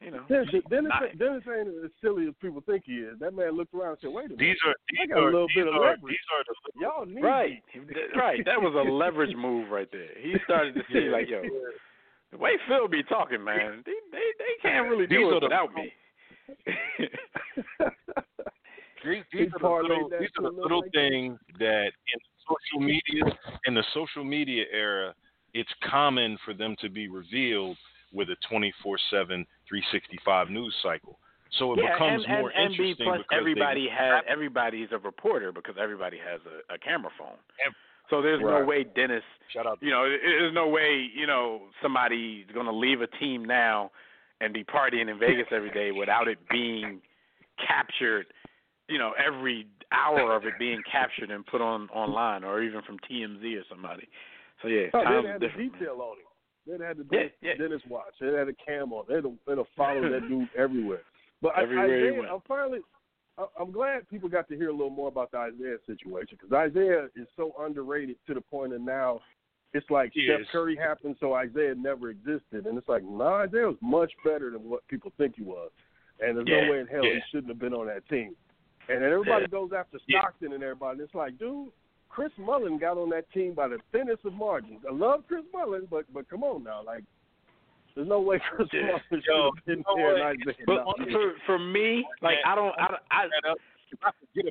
You 0.00 0.10
know, 0.10 0.22
Dennis, 0.28 0.48
Dennis, 0.68 0.90
not- 1.00 1.18
Dennis 1.18 1.42
ain't 1.48 1.68
as 1.84 1.90
silly 2.02 2.26
as 2.28 2.34
people 2.42 2.60
think 2.66 2.82
he 2.84 2.96
is. 2.98 3.18
That 3.20 3.32
man 3.34 3.56
looked 3.56 3.72
around 3.74 3.90
and 3.90 3.98
said, 4.02 4.10
"Wait 4.12 4.26
a 4.26 4.28
minute, 4.28 4.38
These 4.38 4.56
are 4.66 4.70
I 4.70 4.74
these 4.90 5.08
got 5.08 5.18
a 5.18 5.22
are 5.22 5.24
little 5.32 5.46
these 5.48 5.56
bit 5.56 5.66
of 5.68 5.74
are 5.74 5.80
leverage. 5.80 6.02
these 6.12 6.28
are 6.34 6.44
the 6.44 6.80
y'all 6.80 7.06
need 7.06 7.22
right, 7.22 7.62
right. 8.16 8.44
That 8.44 8.60
was 8.60 8.74
a 8.74 8.90
leverage 8.90 9.34
move 9.36 9.70
right 9.70 9.88
there. 9.90 10.10
He 10.20 10.34
started 10.44 10.74
to 10.74 10.82
see 10.92 11.08
like, 11.08 11.28
yo, 11.30 11.42
the 12.34 12.38
way 12.38 12.52
Phil 12.66 12.88
be 12.88 13.02
talking, 13.04 13.42
man, 13.42 13.82
they 13.86 13.92
they, 14.10 14.18
they 14.38 14.68
can't 14.68 14.88
really 14.88 15.06
do 15.06 15.18
These 15.18 15.26
it 15.26 15.34
are 15.34 15.40
the- 15.40 15.46
without 15.46 15.74
me. 15.74 15.92
These, 19.04 19.22
these 19.34 19.48
are 19.62 19.82
the 19.82 19.88
little, 19.88 20.08
these 20.08 20.30
are 20.38 20.42
the 20.44 20.48
little 20.48 20.62
little 20.62 20.80
like 20.80 20.92
things 20.92 21.38
that 21.58 21.92
in 21.92 22.20
social 22.48 22.80
media 22.80 23.24
in 23.66 23.74
the 23.74 23.84
social 23.92 24.24
media 24.24 24.64
era, 24.72 25.14
it's 25.52 25.68
common 25.90 26.38
for 26.42 26.54
them 26.54 26.74
to 26.80 26.88
be 26.88 27.08
revealed 27.08 27.76
with 28.14 28.30
a 28.30 28.36
24/7, 28.50 28.66
365 29.68 30.48
news 30.48 30.74
cycle. 30.82 31.18
So 31.58 31.74
it 31.74 31.80
yeah, 31.82 31.92
becomes 31.92 32.24
and, 32.26 32.40
more 32.40 32.50
and, 32.50 32.64
and 32.68 32.76
B 32.78 32.82
interesting 32.82 33.06
plus 33.06 33.18
because 33.18 33.38
everybody 33.38 33.84
they, 33.84 33.94
has 33.94 34.24
everybody's 34.26 34.88
a 34.90 34.98
reporter 34.98 35.52
because 35.52 35.74
everybody 35.78 36.16
has 36.16 36.40
a, 36.48 36.74
a 36.74 36.78
camera 36.78 37.10
phone. 37.18 37.36
Ev- 37.66 37.74
So 38.10 38.20
there's 38.22 38.40
no 38.40 38.64
way 38.64 38.84
Dennis 38.84 39.22
Shut 39.52 39.66
up. 39.66 39.78
you 39.80 39.90
know, 39.90 40.04
there's 40.08 40.52
no 40.54 40.68
way, 40.68 41.06
you 41.14 41.26
know, 41.26 41.62
somebody's 41.82 42.46
going 42.52 42.66
to 42.66 42.72
leave 42.72 43.00
a 43.00 43.06
team 43.18 43.44
now 43.44 43.90
and 44.40 44.52
be 44.52 44.62
partying 44.64 45.10
in 45.10 45.18
Vegas 45.18 45.46
every 45.50 45.70
day 45.70 45.90
without 45.90 46.28
it 46.28 46.38
being 46.50 47.00
captured, 47.66 48.26
you 48.88 48.98
know, 48.98 49.12
every 49.24 49.66
hour 49.92 50.34
of 50.34 50.44
it 50.44 50.54
being 50.58 50.82
captured 50.90 51.30
and 51.30 51.46
put 51.46 51.60
on 51.60 51.88
online 51.90 52.44
or 52.44 52.62
even 52.62 52.82
from 52.82 52.98
TMZ 53.10 53.42
or 53.58 53.62
somebody. 53.70 54.08
So 54.62 54.68
yeah, 54.68 54.86
Oh, 54.92 55.02
times 55.02 55.24
they 55.24 55.28
are 55.28 55.32
had 55.32 55.40
the 55.40 55.48
detail 55.56 55.98
on 56.00 56.16
it. 56.18 56.78
They 56.78 56.84
had 56.84 56.96
the 56.96 57.04
Yeah, 57.10 57.18
Dennis, 57.18 57.32
yeah. 57.42 57.54
Dennis 57.58 57.82
watch. 57.88 58.14
They 58.20 58.26
had 58.28 58.48
a 58.48 58.54
cam 58.54 58.92
on. 58.92 59.04
They 59.08 59.14
had 59.16 59.24
a, 59.24 59.32
they 59.46 59.52
had 59.52 59.58
a 59.58 59.64
follow 59.76 60.02
that 60.10 60.28
dude 60.28 60.48
everywhere. 60.56 61.02
But 61.42 61.56
I- 61.56 61.62
Everywhere 61.62 61.98
he 61.98 62.06
Isiah, 62.08 62.18
went. 62.20 62.32
I'm 62.32 62.40
finally. 62.48 62.78
I'm 63.60 63.72
glad 63.72 64.08
people 64.08 64.28
got 64.28 64.48
to 64.48 64.56
hear 64.56 64.68
a 64.68 64.72
little 64.72 64.90
more 64.90 65.08
about 65.08 65.30
the 65.32 65.48
Isiah 65.48 65.76
situation 65.86 66.38
because 66.40 66.70
Isiah 66.70 67.08
is 67.16 67.26
so 67.36 67.52
underrated 67.60 68.16
to 68.26 68.34
the 68.34 68.40
point 68.40 68.72
of 68.72 68.80
now 68.80 69.20
it's 69.72 69.90
like 69.90 70.12
He 70.14 70.24
Steph 70.24 70.42
is. 70.42 70.46
Curry 70.52 70.76
happened, 70.76 71.16
so 71.18 71.38
Isiah 71.40 71.74
never 71.74 72.10
existed, 72.10 72.66
and 72.66 72.78
it's 72.78 72.88
like 72.88 73.02
no, 73.02 73.44
Isiah 73.44 73.66
was 73.66 73.76
much 73.82 74.12
better 74.24 74.50
than 74.50 74.62
what 74.68 74.86
people 74.86 75.12
think 75.18 75.34
he 75.36 75.42
was, 75.42 75.70
and 76.20 76.36
there's 76.36 76.46
Yeah, 76.48 76.64
no 76.64 76.70
way 76.70 76.78
in 76.80 76.86
hell 76.86 77.04
yeah. 77.04 77.14
he 77.14 77.20
shouldn't 77.30 77.48
have 77.48 77.58
been 77.58 77.74
on 77.74 77.86
that 77.88 78.08
team. 78.08 78.36
And 78.88 79.02
then 79.02 79.10
everybody 79.10 79.42
Yeah. 79.42 79.48
goes 79.48 79.72
after. 79.72 79.98
Stockton 79.98 80.52
and 80.52 80.62
everybody. 80.62 80.92
And 80.92 81.00
it's 81.00 81.14
like, 81.14 81.36
dude, 81.38 81.72
Chris 82.08 82.30
Mullin 82.38 82.78
got 82.78 82.98
on 82.98 83.08
that 83.10 83.28
team 83.32 83.54
by 83.54 83.66
the 83.66 83.78
thinnest 83.90 84.24
of 84.24 84.34
margins. 84.34 84.84
I 84.88 84.92
love 84.92 85.26
Chris 85.26 85.44
Mullin, 85.52 85.86
but 85.90 86.04
but 86.12 86.28
come 86.28 86.44
on 86.44 86.62
now, 86.62 86.84
like 86.84 87.02
there's 87.94 88.08
no 88.08 88.20
way 88.20 88.40
Chris 88.54 88.68
Yeah. 88.72 88.80
Mullin 88.82 89.00
should 89.10 89.22
Yo, 89.26 89.50
have 89.54 89.64
been 89.66 89.78
you 89.78 89.84
know 89.86 89.96
there. 89.96 90.12
what? 90.24 90.30
and 90.32 90.40
Isiah 90.42 90.54
But 90.66 90.84
Thomas. 90.84 91.12
for 91.12 91.32
for 91.46 91.58
me, 91.58 92.04
like 92.22 92.38
I 92.46 92.54
don't 92.54 92.74
I, 92.78 92.96
I 93.10 93.28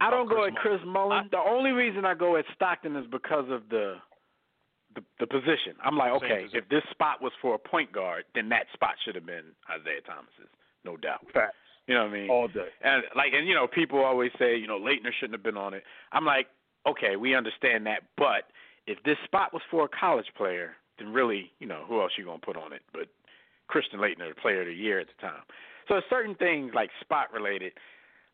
I 0.01 0.09
don't 0.09 0.29
go 0.29 0.45
at 0.45 0.55
Chris 0.55 0.79
Mullin. 0.85 1.27
The 1.31 1.37
only 1.39 1.71
reason 1.71 2.05
I 2.05 2.13
go 2.13 2.37
at 2.37 2.45
Stockton 2.55 2.95
is 2.95 3.05
because 3.11 3.45
of 3.49 3.63
the 3.69 3.95
the, 4.95 5.03
the 5.19 5.27
position. 5.27 5.73
I'm 5.83 5.97
like, 5.97 6.11
okay, 6.13 6.43
position. 6.43 6.59
if 6.59 6.69
this 6.69 6.83
spot 6.91 7.19
was 7.21 7.31
for 7.41 7.55
a 7.55 7.59
point 7.59 7.91
guard, 7.91 8.25
then 8.35 8.47
that 8.49 8.67
spot 8.73 8.93
should 9.03 9.15
have 9.15 9.25
been 9.25 9.45
Isiah 9.67 10.01
Thomas's, 10.05 10.49
no 10.85 10.97
doubt. 10.97 11.25
Facts 11.33 11.55
You 11.87 11.95
know 11.95 12.03
what 12.03 12.11
I 12.11 12.13
mean? 12.13 12.29
all 12.29 12.47
day. 12.47 12.67
And 12.83 13.03
like, 13.15 13.33
and 13.33 13.47
you 13.47 13.55
know, 13.55 13.65
people 13.67 14.03
always 14.03 14.31
say, 14.37 14.55
you 14.55 14.67
know, 14.67 14.77
Laettner 14.79 15.11
shouldn't 15.19 15.33
have 15.33 15.41
been 15.43 15.57
on 15.57 15.73
it. 15.73 15.83
I'm 16.11 16.25
like, 16.25 16.45
okay, 16.87 17.15
we 17.15 17.33
understand 17.33 17.87
that, 17.87 18.03
but 18.17 18.43
if 18.85 19.01
this 19.03 19.17
spot 19.25 19.51
was 19.51 19.63
for 19.71 19.85
a 19.85 19.89
college 19.89 20.27
player, 20.37 20.75
then 20.99 21.11
really, 21.11 21.51
you 21.59 21.65
know, 21.65 21.85
who 21.87 21.99
else 21.99 22.11
you 22.17 22.23
gonna 22.25 22.37
put 22.37 22.55
on 22.55 22.71
it? 22.71 22.83
But 22.93 23.07
Christian 23.73 23.99
Laettner, 23.99 24.29
the 24.29 24.39
player 24.41 24.61
of 24.61 24.67
the 24.67 24.73
year 24.73 24.99
at 24.99 25.07
the 25.07 25.19
time. 25.27 25.41
So 25.87 25.99
certain 26.09 26.35
things 26.35 26.71
like 26.73 26.89
spot 27.01 27.33
related, 27.33 27.73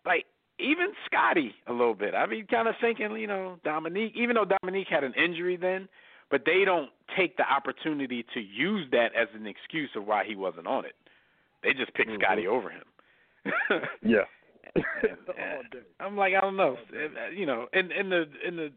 like 0.06 0.26
even 0.60 0.88
Scottie 1.06 1.56
a 1.68 1.72
little 1.72 1.96
bit. 1.96 2.14
I 2.14 2.26
mean, 2.28 2.46
kind 2.48 2.68
of 2.68 2.76
thinking, 2.82 3.12
you 3.16 3.28
know, 3.28 3.58
Dominique, 3.64 4.14
even 4.16 4.36
though 4.36 4.46
Dominique 4.62 4.88
had 4.90 5.04
an 5.06 5.14
injury 5.14 5.56
then, 5.56 5.88
but 6.30 6.42
they 6.46 6.64
don't 6.66 6.90
take 7.18 7.38
the 7.38 7.44
opportunity 7.50 8.26
to 8.34 8.40
use 8.42 8.86
that 8.92 9.16
as 9.16 9.30
an 9.34 9.48
excuse 9.48 9.90
of 9.96 10.06
why 10.06 10.26
he 10.26 10.36
wasn't 10.36 10.68
on 10.68 10.84
it. 10.86 10.96
They 11.64 11.74
just 11.74 11.94
pick 11.94 12.08
Mhm. 12.08 12.20
Scottie 12.22 12.48
over 12.48 12.70
him. 12.70 12.84
Yeah. 14.04 14.26
And- 14.76 14.86
all 15.30 15.64
day. 15.72 15.80
I'm 16.00 16.16
like, 16.18 16.34
I 16.36 16.42
don't 16.42 16.58
know. 16.58 16.78
Uh, 16.94 17.30
You 17.34 17.46
know, 17.46 17.68
in 17.74 17.92
in 17.92 18.10
the 18.10 18.30
in 18.46 18.56
the 18.58 18.72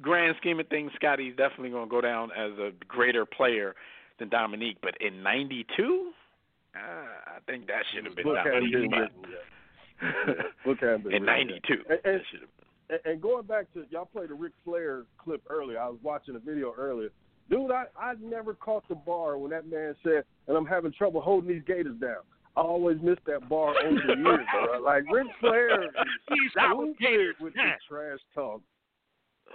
grand 0.00 0.34
scheme 0.38 0.58
of 0.60 0.66
things, 0.68 0.90
Scottie's 0.96 1.36
definitely 1.36 1.70
going 1.70 1.86
to 1.88 1.90
go 1.90 2.00
down 2.00 2.30
as 2.32 2.52
a 2.58 2.72
greater 2.88 3.24
player 3.24 3.74
than 4.18 4.28
Dominique. 4.28 4.78
But 4.82 4.94
in 5.00 5.22
'92, 5.22 6.10
uh, 6.74 6.78
I 6.78 7.38
think 7.46 7.66
that 7.68 7.82
should 7.92 8.04
have 8.06 8.16
been 8.16 8.24
Book 8.24 8.38
hadn't 8.38 8.70
been 8.72 8.90
Dominique's. 8.90 9.14
Book 10.64 10.78
in 11.12 11.24
'92. 11.24 11.72
And- 11.72 11.84
That 11.88 12.00
and- 12.04 12.22
should 12.30 12.40
have. 12.40 12.48
And, 12.88 13.00
and 13.04 13.20
going 13.20 13.44
back 13.46 13.72
to 13.74 13.84
y'all 13.90 14.04
played 14.06 14.30
a 14.30 14.34
Ric 14.34 14.52
Flair 14.64 15.04
clip 15.18 15.42
earlier. 15.50 15.80
I 15.80 15.88
was 15.88 15.98
watching 16.02 16.36
a 16.36 16.38
video 16.38 16.72
earlier. 16.78 17.10
Dude, 17.50 17.70
I 17.72 17.86
I 17.98 18.14
never 18.20 18.54
caught 18.54 18.86
the 18.88 18.94
bar 18.94 19.38
when 19.38 19.50
that 19.50 19.66
man 19.68 19.96
said, 20.04 20.24
"And 20.46 20.56
I'm 20.56 20.66
having 20.66 20.92
trouble 20.92 21.20
holding 21.20 21.48
these 21.50 21.62
Gators 21.66 21.96
down." 22.00 22.22
I 22.56 22.60
always 22.60 22.98
missed 23.02 23.24
that 23.26 23.48
bar 23.48 23.74
over 23.84 24.00
the 24.06 24.16
years, 24.16 24.46
bro. 24.52 24.80
Like 24.80 25.04
Ric 25.12 25.26
Flair, 25.40 25.82
is 25.82 25.90
He's 26.28 26.50
stupid 26.52 27.34
with 27.40 27.54
the 27.54 27.72
trash 27.88 28.18
talk. 28.34 28.62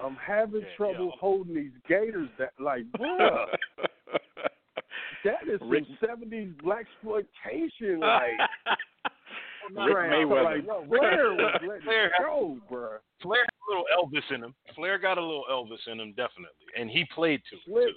I'm 0.04 0.16
having 0.16 0.62
Yeah, 0.62 0.76
trouble 0.78 1.06
yo. 1.06 1.12
holding 1.20 1.54
these 1.56 1.72
Gators 1.88 2.30
down. 2.38 2.50
Like, 2.60 2.84
bruh, 2.98 3.46
that 5.26 5.48
is 5.48 5.60
Rick- 5.64 5.86
some 6.00 6.28
'70s 6.32 6.58
black 6.62 6.86
exploitation. 6.96 8.02
Like, 9.76 9.86
Rick 9.86 9.94
trash. 9.96 10.12
Mayweather. 10.14 10.44
Like, 10.68 10.88
Flair 10.90 11.34
was 11.34 11.62
letting 11.68 11.82
Flair 11.84 12.12
go, 12.20 12.58
bruh. 12.70 12.98
Flair 13.22 13.46
had 13.46 13.54
a 13.54 13.70
little 13.70 13.86
Elvis 13.96 14.36
in 14.36 14.44
him. 14.44 14.56
Flair 14.76 14.98
got 14.98 15.18
a 15.18 15.22
little 15.22 15.46
Elvis 15.50 15.88
in 15.90 16.00
him, 16.00 16.10
definitely, 16.10 16.50
and 16.78 16.90
he 16.90 17.06
played 17.14 17.42
to 17.52 17.56
it 17.56 17.86
too. 17.86 17.94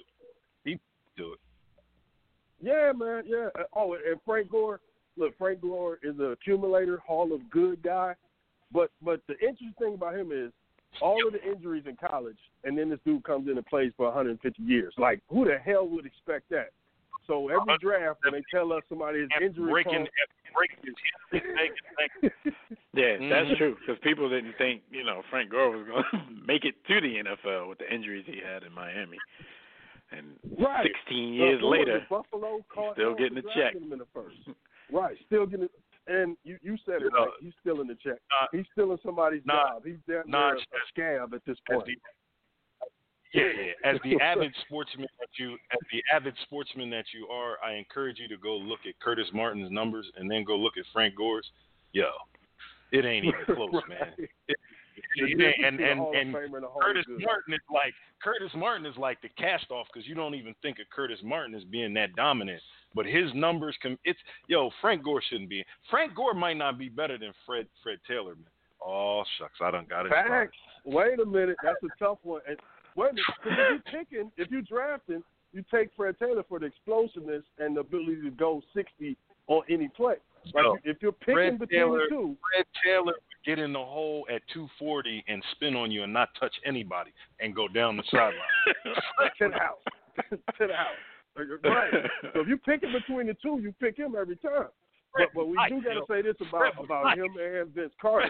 He 0.63 0.79
do 1.17 1.33
it. 1.33 1.39
Yeah, 2.61 2.91
man. 2.95 3.23
Yeah. 3.25 3.47
Uh, 3.59 3.63
Oh, 3.75 3.93
and 3.95 4.21
Frank 4.25 4.49
Gore. 4.51 4.79
Look, 5.17 5.37
Frank 5.37 5.59
Gore 5.61 5.97
is 6.03 6.17
an 6.19 6.31
accumulator, 6.31 6.97
Hall 7.05 7.33
of 7.33 7.49
Good 7.49 7.81
guy. 7.83 8.13
But 8.71 8.91
but 9.01 9.21
the 9.27 9.33
interesting 9.39 9.73
thing 9.79 9.95
about 9.95 10.15
him 10.15 10.31
is 10.31 10.51
all 11.01 11.25
of 11.25 11.33
the 11.33 11.43
injuries 11.43 11.83
in 11.87 11.95
college, 11.95 12.37
and 12.63 12.77
then 12.77 12.89
this 12.89 12.99
dude 13.05 13.23
comes 13.23 13.47
in 13.49 13.57
and 13.57 13.65
plays 13.65 13.91
for 13.97 14.05
150 14.05 14.61
years. 14.63 14.93
Like, 14.97 15.21
who 15.29 15.45
the 15.45 15.57
hell 15.57 15.87
would 15.87 16.05
expect 16.05 16.49
that? 16.49 16.69
So 17.27 17.49
every 17.49 17.77
draft, 17.79 18.19
when 18.23 18.33
they 18.33 18.43
tell 18.51 18.71
us 18.71 18.83
somebody 18.87 19.19
is 19.19 19.29
injury 19.41 19.71
breaking, 19.71 19.91
prone, 19.93 20.07
breaking 20.53 20.77
his 20.83 20.95
hip, 21.31 21.43
taking, 21.57 22.31
taking, 22.53 22.75
Yeah, 22.93 23.17
that's 23.29 23.49
Mhm. 23.49 23.57
true. 23.57 23.75
Because 23.79 23.97
people 23.99 24.29
didn't 24.29 24.53
think, 24.57 24.83
you 24.91 25.03
know, 25.03 25.23
Frank 25.29 25.49
Gore 25.49 25.71
was 25.71 25.87
going 25.87 26.03
to 26.11 26.45
make 26.45 26.65
it 26.65 26.75
to 26.85 27.01
the 27.01 27.17
NFL 27.17 27.67
with 27.67 27.79
the 27.79 27.91
injuries 27.91 28.25
he 28.27 28.39
had 28.39 28.63
in 28.63 28.71
Miami. 28.73 29.17
And 30.11 30.37
right? 30.59 30.83
16 30.85 31.33
Uh, 31.33 31.45
years 31.45 31.61
who 31.61 31.67
later. 31.67 32.05
Buffalo 32.09 32.63
Cardinals 32.69 32.95
still 32.95 33.15
getting 33.15 33.37
a 33.39 33.41
drafted 33.41 33.63
check. 33.73 33.75
In 33.91 33.97
the 33.97 34.05
first. 34.13 34.37
Right, 34.91 35.17
still 35.25 35.47
getting. 35.47 35.67
And 36.07 36.37
you 36.43 36.57
you 36.61 36.77
said 36.85 37.01
it 37.01 37.11
right. 37.13 37.27
He's 37.41 37.53
still 37.61 37.81
in 37.81 37.87
the 37.87 37.95
check. 37.95 38.19
Nah. 38.29 38.47
He's 38.51 38.65
stealing 38.73 38.99
somebody's 39.03 39.41
Nah. 39.45 39.73
job. 39.73 39.85
He's 39.85 39.97
Nah, 40.07 40.51
there 40.51 40.55
a 40.55 40.59
scab 40.89 41.33
at 41.33 41.43
this 41.45 41.57
point. 41.69 41.85
the, 41.85 41.95
yeah, 43.33 43.43
yeah. 43.83 43.89
As 43.91 43.97
the 44.03 44.19
avid 44.21 44.53
sportsman 44.65 45.07
that 45.19 45.29
you, 45.37 45.53
as 45.71 45.79
the 45.91 46.03
avid 46.13 46.35
sportsman 46.43 46.89
that 46.91 47.05
you 47.13 47.27
are, 47.27 47.57
I 47.63 47.73
encourage 47.73 48.19
you 48.19 48.27
to 48.29 48.37
go 48.37 48.55
look 48.55 48.79
at 48.87 48.99
Curtis 48.99 49.27
Martin's 49.33 49.71
numbers 49.71 50.05
and 50.17 50.29
then 50.29 50.43
go 50.43 50.55
look 50.55 50.77
at 50.77 50.85
Frank 50.93 51.15
Gore's. 51.15 51.49
Yo, 51.91 52.09
it 52.91 53.03
ain't 53.05 53.25
even 53.25 53.39
close, 53.55 53.71
man. 53.89 54.13
Right. 54.17 54.29
It, 54.47 54.57
it, 55.17 55.55
and 55.65 55.79
and 55.79 55.99
and 55.99 56.35
and 56.35 56.65
Curtis. 56.81 57.05
Martin 57.19 57.53
is 57.53 57.59
like 57.73 57.93
Curtis 58.23 58.51
Martin 58.55 58.85
is 58.85 58.95
like 58.97 59.21
the 59.21 59.29
cast 59.37 59.69
off 59.71 59.87
because 59.93 60.07
you 60.07 60.15
don't 60.15 60.35
even 60.35 60.55
think 60.61 60.79
of 60.79 60.89
Curtis 60.89 61.19
Martin 61.23 61.53
as 61.55 61.63
being 61.65 61.93
that 61.95 62.15
dominant. 62.15 62.61
But 62.95 63.05
his 63.05 63.29
numbers 63.33 63.75
can 63.81 63.97
it's 64.05 64.19
yo 64.47 64.71
Frank 64.81 65.03
Gore 65.03 65.21
shouldn't 65.29 65.49
be. 65.49 65.63
Frank 65.89 66.15
Gore 66.15 66.33
might 66.33 66.57
not 66.57 66.79
be 66.79 66.89
better 66.89 67.17
than 67.17 67.33
Fred 67.45 67.67
Fred 67.83 67.99
Taylor. 68.07 68.35
Man. 68.35 68.45
Oh 68.85 69.23
shucks, 69.37 69.59
I 69.61 69.69
don't 69.71 69.87
got 69.89 70.05
it. 70.05 70.09
Facts. 70.11 70.57
Wait 70.85 71.19
a 71.19 71.25
minute, 71.25 71.57
that's 71.63 71.81
a 71.83 72.03
tough 72.03 72.19
one. 72.23 72.41
And 72.47 72.57
wait 72.95 73.11
a 73.11 73.13
minute, 73.13 73.25
if 73.45 73.57
you're 73.91 73.99
picking, 74.03 74.31
if 74.37 74.49
you're 74.51 74.61
drafting, 74.61 75.23
you 75.51 75.63
take 75.73 75.89
Fred 75.97 76.15
Taylor 76.19 76.43
for 76.47 76.59
the 76.59 76.67
explosiveness 76.67 77.43
and 77.59 77.75
the 77.75 77.81
ability 77.81 78.21
to 78.23 78.31
go 78.31 78.61
60 78.73 79.17
on 79.47 79.61
any 79.69 79.87
play. 79.89 80.15
Like 80.53 80.63
No. 80.63 80.77
if 80.83 80.97
you're 81.01 81.11
picking 81.11 81.33
Fred 81.33 81.59
between 81.59 81.79
Taylor- 81.79 82.03
the 82.03 82.09
two, 82.09 82.37
Fred 82.53 82.65
Taylor 82.83 83.05
would 83.13 83.15
get 83.45 83.57
in 83.59 83.73
the 83.73 83.83
hole 83.83 84.27
at 84.29 84.41
240 84.53 85.23
and 85.27 85.43
spin 85.51 85.75
on 85.75 85.89
you 85.91 86.03
and 86.03 86.13
not 86.13 86.29
touch 86.39 86.53
anybody 86.65 87.11
and 87.39 87.55
go 87.55 87.67
down 87.67 87.97
the 87.97 88.03
sideline. 88.11 88.35
to 89.39 89.49
the 89.49 89.57
house, 89.57 89.79
to 90.29 90.67
the 90.67 90.73
house. 90.75 90.95
Right. 91.35 91.91
So 92.33 92.41
if 92.41 92.47
you're 92.47 92.57
picking 92.57 92.91
between 92.91 93.27
the 93.27 93.35
two, 93.41 93.59
you 93.61 93.73
pick 93.79 93.97
him 93.97 94.15
every 94.17 94.37
time. 94.37 94.67
But, 95.17 95.29
but 95.33 95.47
we 95.47 95.57
do 95.69 95.81
got 95.81 95.93
to 95.93 96.03
say 96.09 96.21
this 96.21 96.35
about 96.47 96.73
about 96.83 97.17
him 97.17 97.27
and 97.39 97.73
Vince 97.73 97.93
Carter. 98.01 98.29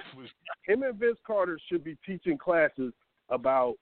Him 0.67 0.83
and 0.83 0.95
Vince 0.99 1.17
Carter 1.25 1.57
should 1.67 1.83
be 1.83 1.97
teaching 2.05 2.37
classes 2.37 2.93
about 3.29 3.75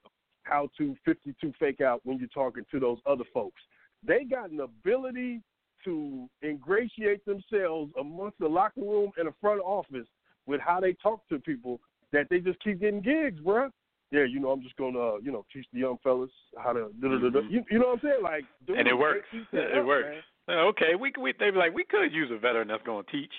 how 0.43 0.69
to 0.78 0.95
52 1.05 1.53
fake 1.59 1.82
out 1.82 2.01
when 2.03 2.17
you're 2.17 2.28
talking 2.30 2.65
to 2.71 2.80
those 2.80 2.99
other 3.05 3.24
folks. 3.34 3.61
They 4.05 4.24
got 4.24 4.51
an 4.51 4.61
ability 4.61 5.41
to 5.86 6.30
ingratiate 6.43 7.26
themselves 7.26 7.91
amongst 7.99 8.39
the 8.39 8.47
locker 8.47 8.82
room 8.82 9.11
and 9.17 9.28
the 9.28 9.34
front 9.41 9.61
office 9.61 10.07
with 10.45 10.61
how 10.61 10.80
they 10.80 10.93
talk 10.93 11.28
to 11.30 11.39
people 11.39 11.80
that 12.11 12.28
they 12.30 12.39
just 12.39 12.61
keep 12.63 12.80
getting 12.80 13.01
gigs, 13.01 13.39
bruh. 13.41 13.69
Yeah, 14.14 14.26
you 14.26 14.39
know, 14.39 14.51
I'm 14.51 14.61
just 14.61 14.78
gonna, 14.78 14.99
uh, 14.99 15.18
you 15.24 15.32
know, 15.32 15.43
teach 15.51 15.66
the 15.74 15.80
young 15.80 15.97
fellas 16.03 16.30
how 16.64 16.72
to. 16.72 16.91
Mhm. 17.01 17.49
You, 17.49 17.64
you 17.72 17.80
know 17.80 17.88
what 17.88 17.93
I'm 17.95 17.99
saying? 18.01 18.22
Like, 18.22 18.45
dude, 18.68 18.78
And 18.78 18.88
it 18.88 18.93
works. 18.95 19.26
It 19.51 19.78
up, 19.80 19.86
works. 19.88 20.16
man. 20.47 20.57
okay, 20.59 20.93
we. 20.93 21.11
We, 21.20 21.34
they'd 21.39 21.49
be 21.49 21.57
like, 21.57 21.74
we 21.74 21.84
could 21.84 22.14
use 22.14 22.30
a 22.32 22.38
veteran 22.38 22.68
that's 22.68 22.84
going 22.84 23.03
to 23.03 23.11
teach. 23.11 23.34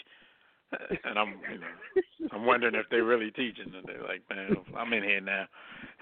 And 1.05 1.17
I'm, 1.17 1.35
you 1.53 1.61
know, 1.61 2.29
I'm 2.33 2.45
wondering 2.45 2.75
if 2.75 2.87
they're 2.91 3.05
really 3.05 3.31
teaching. 3.31 3.73
And 3.73 3.85
they're 3.87 4.03
like, 4.03 4.23
man, 4.29 4.57
I'm 4.77 4.93
in 4.93 5.05
here 5.05 5.21
now. 5.21 5.47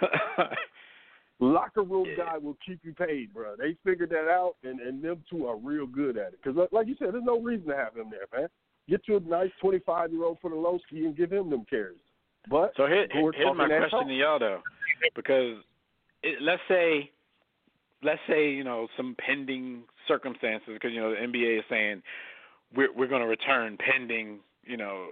locker 1.40 1.82
room 1.82 2.06
guy 2.16 2.38
will 2.38 2.56
keep 2.64 2.80
you 2.82 2.94
paid, 2.94 3.34
bro. 3.34 3.54
They 3.58 3.76
figured 3.84 4.08
that 4.10 4.30
out, 4.30 4.54
and 4.64 4.80
and 4.80 5.02
them 5.02 5.22
two 5.28 5.46
are 5.46 5.58
real 5.58 5.86
good 5.86 6.16
at 6.16 6.32
it. 6.32 6.38
Because 6.42 6.68
like 6.72 6.86
you 6.86 6.96
said, 6.98 7.08
there's 7.12 7.24
no 7.24 7.40
reason 7.40 7.68
to 7.68 7.76
have 7.76 7.94
him 7.94 8.10
there, 8.10 8.26
man. 8.40 8.48
Get 8.88 9.02
you 9.06 9.16
a 9.18 9.20
nice 9.20 9.50
25 9.60 10.12
year 10.12 10.24
old 10.24 10.38
for 10.40 10.48
the 10.48 10.56
Lowski 10.56 11.04
and 11.04 11.14
give 11.14 11.30
him 11.30 11.50
them 11.50 11.66
carries. 11.68 11.98
But 12.48 12.72
So 12.76 12.86
here, 12.86 13.06
We're 13.14 13.32
here's 13.32 13.56
my 13.56 13.66
question 13.68 13.90
talk. 13.90 14.06
to 14.08 14.14
y'all 14.14 14.38
though, 14.38 14.62
because 15.14 15.56
it, 16.22 16.40
let's 16.42 16.62
say, 16.68 17.10
let's 18.02 18.20
say 18.28 18.50
you 18.50 18.64
know 18.64 18.88
some 18.96 19.16
pending 19.24 19.82
circumstances, 20.08 20.68
because 20.74 20.92
you 20.92 21.00
know 21.00 21.10
the 21.10 21.16
NBA 21.20 21.58
is 21.58 21.64
saying 21.70 22.02
we're 22.74 22.92
we're 22.92 23.06
going 23.08 23.22
to 23.22 23.28
return 23.28 23.76
pending 23.78 24.40
you 24.64 24.76
know 24.76 25.08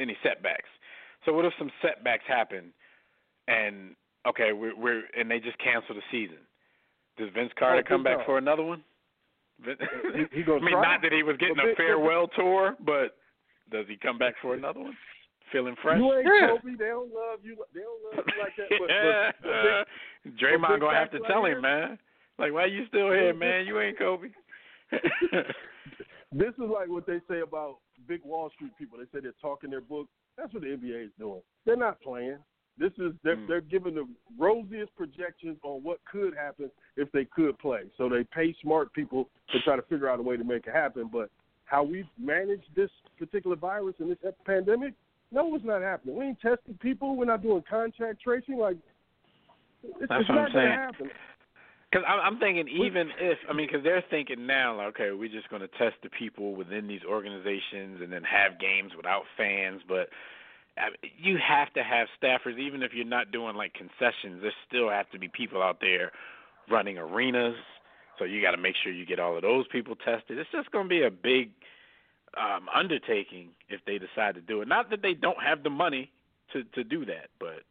any 0.00 0.16
setbacks. 0.22 0.68
So 1.24 1.32
what 1.32 1.44
if 1.44 1.52
some 1.58 1.70
setbacks 1.82 2.24
happen, 2.26 2.72
and 3.48 3.94
okay, 4.26 4.52
we're 4.52 4.74
we're 4.76 5.02
and 5.18 5.30
they 5.30 5.38
just 5.40 5.58
cancel 5.58 5.94
the 5.94 6.02
season? 6.10 6.38
Does 7.18 7.28
Vince 7.34 7.52
Carter 7.58 7.82
Oh, 7.84 7.88
come 7.88 8.02
back 8.02 8.24
for 8.24 8.38
another 8.38 8.62
one? 8.62 8.82
He- 9.64 10.38
he 10.38 10.42
gonna 10.42 10.58
I 10.60 10.64
mean, 10.64 10.74
try. 10.74 10.82
not 10.94 11.02
that 11.02 11.12
he 11.12 11.22
was 11.22 11.36
getting 11.36 11.58
a 11.58 11.74
farewell 11.76 12.26
tour, 12.28 12.74
but 12.84 13.16
does 13.70 13.86
he 13.88 13.96
come 13.96 14.18
back 14.18 14.34
for 14.42 14.54
another 14.54 14.80
one? 14.80 14.96
Feeling 15.52 15.76
fresh? 15.82 15.98
you 15.98 16.12
ain't 16.14 16.26
Yeah. 16.26 16.48
Kobe. 16.56 16.76
They 16.78 16.86
don't 16.88 17.12
love 17.12 17.40
you. 17.44 17.56
They 17.74 17.80
don't 17.80 18.02
love 18.16 18.24
you 18.26 18.42
like 18.42 18.56
that. 18.56 18.68
But, 18.80 18.88
yeah. 18.88 19.30
but, 19.40 19.48
but 20.24 20.30
big- 20.32 20.38
Draymond 20.38 20.80
gonna 20.80 20.96
have 20.98 21.10
to 21.12 21.18
facts 21.18 21.28
tell 21.30 21.42
right 21.42 21.52
him, 21.56 21.62
man. 21.62 21.98
Like, 22.38 22.52
why 22.52 22.64
you 22.66 22.86
still 22.88 23.10
here, 23.12 23.34
man? 23.34 23.66
You 23.66 23.78
ain't 23.80 23.98
Kobe. 23.98 24.28
this 26.32 26.48
is 26.54 26.70
like 26.70 26.88
what 26.88 27.06
they 27.06 27.18
say 27.28 27.40
about 27.40 27.76
big 28.08 28.20
Wall 28.24 28.50
Street 28.54 28.72
people. 28.78 28.98
They 28.98 29.04
say 29.16 29.22
they're 29.22 29.32
talking 29.40 29.70
their 29.70 29.80
book. 29.80 30.08
That's 30.36 30.52
what 30.52 30.62
the 30.62 30.68
NBA 30.70 31.04
is 31.06 31.10
doing. 31.18 31.42
They're 31.66 31.76
not 31.76 32.00
playing. 32.00 32.38
This 32.78 32.92
is 32.98 33.12
they're, 33.22 33.36
Mm. 33.36 33.48
they're 33.48 33.60
giving 33.60 33.94
the 33.94 34.08
rosiest 34.38 34.94
projections 34.96 35.58
on 35.62 35.82
what 35.82 35.98
could 36.10 36.34
happen 36.34 36.70
if 36.96 37.12
they 37.12 37.26
could 37.26 37.58
play. 37.58 37.82
So 37.98 38.08
they 38.08 38.24
pay 38.24 38.54
smart 38.62 38.92
people 38.94 39.28
to 39.52 39.60
try 39.60 39.76
to 39.76 39.82
figure 39.82 40.08
out 40.08 40.18
a 40.18 40.22
way 40.22 40.38
to 40.38 40.44
make 40.44 40.66
it 40.66 40.72
happen. 40.72 41.10
But 41.12 41.30
how 41.66 41.82
we 41.82 42.08
manage 42.18 42.62
this 42.74 42.90
particular 43.18 43.56
virus 43.56 43.94
and 43.98 44.10
this 44.10 44.18
pandemic, 44.46 44.94
no, 45.32 45.54
it's 45.54 45.64
not 45.64 45.82
happening. 45.82 46.16
We 46.16 46.26
ain't 46.26 46.40
testing 46.40 46.78
people. 46.80 47.16
We're 47.16 47.24
not 47.24 47.42
doing 47.42 47.64
contact 47.68 48.22
tracing. 48.22 48.58
Like 48.58 48.76
it's, 49.82 49.94
That's 50.08 50.20
it's 50.20 50.28
what 50.28 50.38
I'm 50.38 50.44
not 50.44 50.46
to 50.48 50.52
saying. 50.54 50.68
happen. 50.68 51.10
Because 51.90 52.06
I'm, 52.08 52.20
I'm 52.34 52.38
thinking, 52.38 52.68
even 52.68 53.08
if 53.20 53.38
I 53.48 53.52
mean, 53.52 53.66
because 53.66 53.84
they're 53.84 54.04
thinking 54.10 54.46
now, 54.46 54.76
like, 54.76 54.88
okay, 54.94 55.10
we're 55.12 55.32
just 55.32 55.48
going 55.50 55.62
to 55.62 55.68
test 55.78 55.96
the 56.02 56.10
people 56.10 56.54
within 56.54 56.86
these 56.86 57.02
organizations 57.08 58.00
and 58.00 58.12
then 58.12 58.22
have 58.24 58.60
games 58.60 58.92
without 58.96 59.22
fans. 59.36 59.82
But 59.88 60.08
I 60.78 60.88
mean, 60.88 61.12
you 61.18 61.36
have 61.36 61.72
to 61.74 61.82
have 61.82 62.08
staffers, 62.22 62.58
even 62.58 62.82
if 62.82 62.92
you're 62.94 63.04
not 63.04 63.32
doing 63.32 63.56
like 63.56 63.72
concessions. 63.74 64.40
There 64.42 64.52
still 64.68 64.88
have 64.88 65.10
to 65.10 65.18
be 65.18 65.28
people 65.28 65.62
out 65.62 65.78
there 65.80 66.12
running 66.70 66.98
arenas. 66.98 67.56
So 68.18 68.24
you 68.24 68.40
got 68.42 68.52
to 68.52 68.60
make 68.60 68.74
sure 68.82 68.92
you 68.92 69.04
get 69.06 69.18
all 69.18 69.36
of 69.36 69.42
those 69.42 69.66
people 69.72 69.96
tested. 69.96 70.38
It's 70.38 70.50
just 70.52 70.70
going 70.70 70.84
to 70.84 70.88
be 70.88 71.02
a 71.04 71.10
big 71.10 71.50
um, 72.38 72.68
undertaking 72.74 73.50
if 73.68 73.80
they 73.86 73.98
decide 73.98 74.34
to 74.34 74.40
do 74.40 74.62
it. 74.62 74.68
Not 74.68 74.90
that 74.90 75.02
they 75.02 75.14
don't 75.14 75.42
have 75.42 75.62
the 75.62 75.70
money 75.70 76.10
to 76.52 76.64
to 76.64 76.84
do 76.84 77.04
that, 77.06 77.28
but 77.38 77.62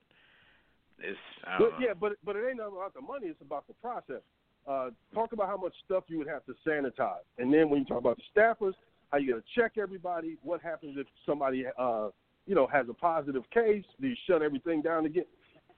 it's 1.00 1.18
But 1.60 1.72
know. 1.72 1.78
yeah, 1.80 1.94
but 2.00 2.14
but 2.24 2.36
it 2.36 2.44
ain't 2.50 2.60
about 2.60 2.94
the 2.94 3.02
money. 3.02 3.28
It's 3.28 3.42
about 3.42 3.68
the 3.68 3.74
process. 3.76 4.22
Uh, 4.68 4.92
talk 5.14 5.34
about 5.34 5.48
how 5.48 5.58
much 5.58 5.74
stuff 5.86 6.04
you 6.08 6.20
would 6.20 6.28
have 6.28 6.46
to 6.46 6.54
sanitize, 6.68 7.26
and 7.40 7.52
then 7.52 7.70
when 7.70 7.80
you 7.80 7.86
talk 7.86 7.98
about 7.98 8.18
the 8.18 8.40
staffers, 8.40 8.74
how 9.12 9.18
you 9.18 9.34
got 9.34 9.44
to 9.44 9.60
check 9.60 9.74
everybody. 9.78 10.38
What 10.44 10.62
happens 10.62 10.98
if 10.98 11.08
somebody, 11.26 11.66
uh, 11.80 12.10
you 12.46 12.54
know, 12.54 12.68
has 12.68 12.86
a 12.88 12.94
positive 12.94 13.44
case? 13.52 13.84
Do 14.00 14.08
you 14.08 14.16
shut 14.28 14.44
everything 14.44 14.84
down 14.84 15.08
again? 15.08 15.26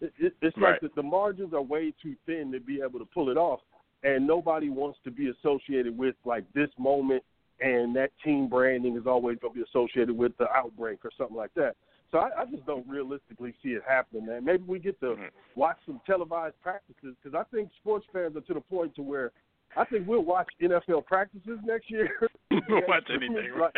It, 0.02 0.14
it, 0.20 0.36
it's 0.42 0.58
Right. 0.58 0.72
like 0.72 0.82
the, 0.82 0.90
the 0.96 1.04
margins 1.04 1.54
are 1.54 1.62
way 1.62 1.94
too 2.04 2.16
thin 2.26 2.52
to 2.52 2.60
be 2.60 2.82
able 2.82 3.00
to 3.00 3.06
pull 3.06 3.30
it 3.30 3.38
off, 3.38 3.62
and 4.04 4.28
nobody 4.28 4.70
wants 4.70 5.00
to 5.06 5.12
be 5.12 5.30
associated 5.30 5.98
with 5.98 6.16
like 6.26 6.44
this 6.54 6.70
moment, 6.78 7.24
and 7.64 7.96
that 7.96 8.12
team 8.24 8.48
branding 8.50 8.98
is 8.98 9.08
always 9.08 9.38
going 9.40 9.54
to 9.54 9.60
be 9.60 9.66
associated 9.70 10.16
with 10.18 10.36
the 10.38 10.50
outbreak 10.52 11.00
or 11.06 11.12
something 11.18 11.38
like 11.38 11.54
that. 11.56 11.76
So 12.12 12.20
I, 12.20 12.42
I 12.42 12.46
just 12.46 12.66
don't 12.66 12.88
realistically 12.88 13.54
see 13.64 13.70
it 13.70 13.82
happening, 13.88 14.26
man. 14.28 14.44
Maybe 14.46 14.64
we 14.68 14.78
get 14.80 15.00
to 15.00 15.16
Mhm. 15.16 15.30
watch 15.56 15.78
some 15.86 16.00
televised 16.06 16.60
practices 16.62 17.16
because 17.24 17.34
I 17.34 17.44
think 17.56 17.70
sports 17.82 18.06
fans 18.14 18.36
are 18.36 18.42
to 18.42 18.54
the 18.54 18.62
point 18.62 18.94
to 18.96 19.02
where 19.02 19.32
I 19.76 19.86
think 19.86 20.08
we'll 20.08 20.22
watch 20.24 20.48
NFL 20.62 21.06
practices 21.08 21.58
next 21.64 21.90
year. 21.90 22.10
We'll 22.70 22.84
watch 22.88 23.10
anything, 23.10 23.52
right? 23.58 23.74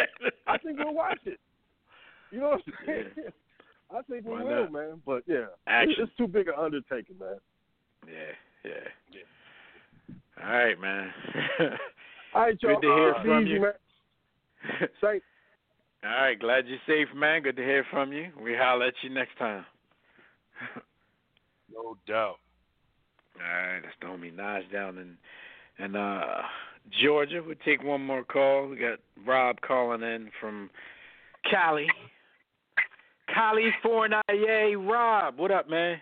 I 0.47 0.57
think 0.57 0.79
we'll 0.79 0.93
watch 0.93 1.19
it. 1.25 1.39
You 2.31 2.39
know 2.41 2.49
what 2.49 2.61
I'm 2.67 2.73
saying? 2.85 3.05
I 3.95 4.01
think 4.01 4.25
we 4.25 4.31
Why 4.33 4.43
will, 4.43 4.61
not? 4.63 4.71
man. 4.73 5.01
But 5.05 5.23
yeah, 5.27 5.45
Action. 5.67 5.95
it's 5.99 6.11
too 6.17 6.27
big 6.27 6.47
an 6.49 6.55
undertaking, 6.57 7.17
man. 7.19 7.37
Yeah, 8.05 8.69
yeah. 9.13 10.43
All 10.43 10.51
right, 10.53 10.79
man. 10.79 11.13
All 12.35 12.41
right, 12.41 12.57
y'all. 12.61 12.75
Good 12.75 12.81
to 12.87 12.93
hear 12.95 13.13
Uh, 13.15 13.23
from 13.23 13.43
easy, 13.43 13.51
you. 13.51 13.61
Man. 13.61 13.73
Saint, 15.01 15.23
All 16.03 16.09
right, 16.11 16.37
glad 16.39 16.67
you're 16.67 16.79
safe, 16.85 17.07
man. 17.15 17.41
Good 17.43 17.55
to 17.55 17.63
hear 17.63 17.85
from 17.89 18.11
you. 18.11 18.29
We 18.39 18.53
holler 18.55 18.87
at 18.87 18.93
you 19.01 19.09
next 19.09 19.37
time. 19.37 19.65
No 21.73 21.97
doubt. 22.07 22.37
All 23.35 23.41
right, 23.41 23.81
that's 23.81 23.95
the 23.99 24.05
homie 24.07 24.33
Naj 24.33 24.71
down 24.71 24.97
in 24.97 25.17
in 25.83 25.95
uh 25.95 26.43
Georgia. 27.01 27.41
We'll 27.45 27.55
take 27.65 27.83
one 27.83 28.05
more 28.05 28.23
call. 28.23 28.67
We 28.67 28.77
got 28.77 28.99
Rob 29.25 29.59
calling 29.61 30.03
in 30.03 30.29
from 30.39 30.69
Cali. 31.49 31.87
California. 33.33 34.21
Rob, 34.77 35.37
what 35.37 35.51
up, 35.51 35.67
man? 35.69 35.99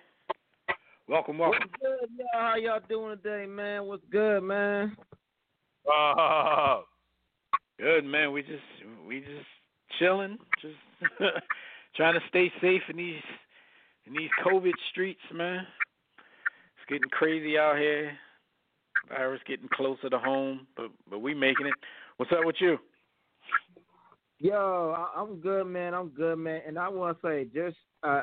Welcome, 1.08 1.38
welcome. 1.40 1.62
What's 1.62 1.82
good, 1.82 2.10
y'all? 2.18 2.28
How 2.34 2.56
y'all 2.58 2.80
doing 2.88 3.18
today, 3.24 3.46
man? 3.48 3.86
What's 3.86 4.04
good, 4.12 4.42
man? 4.42 4.96
Uh, 5.88 6.82
Good, 7.80 8.06
man. 8.06 8.32
We 8.32 8.42
just 8.44 8.62
we 9.08 9.20
just 9.20 9.48
chilling, 10.00 10.38
just 10.62 10.76
trying 11.96 12.14
to 12.14 12.20
stay 12.30 12.52
safe 12.62 12.82
in 12.90 12.98
these 12.98 13.22
in 14.06 14.14
these 14.14 14.30
COVID 14.46 14.72
streets, 14.92 15.20
man. 15.34 15.66
It's 16.18 16.90
getting 16.90 17.10
crazy 17.12 17.58
out 17.58 17.78
here. 17.78 18.12
Virus 19.10 19.42
getting 19.48 19.68
closer 19.74 20.10
to 20.10 20.20
home, 20.20 20.68
but 20.78 20.92
but 21.10 21.20
we 21.20 21.34
making 21.34 21.66
it. 21.66 21.74
What's 22.18 22.32
up 22.32 22.46
with 22.46 22.56
you? 22.60 22.78
Yo, 24.40 24.94
I- 24.96 25.20
I'm 25.20 25.38
good, 25.42 25.66
man. 25.68 25.94
I'm 25.94 26.10
good, 26.10 26.38
man. 26.38 26.62
And 26.68 26.78
I 26.78 26.90
want 26.90 27.20
to 27.20 27.28
say, 27.28 27.46
just 27.54 27.78
uh, 28.04 28.22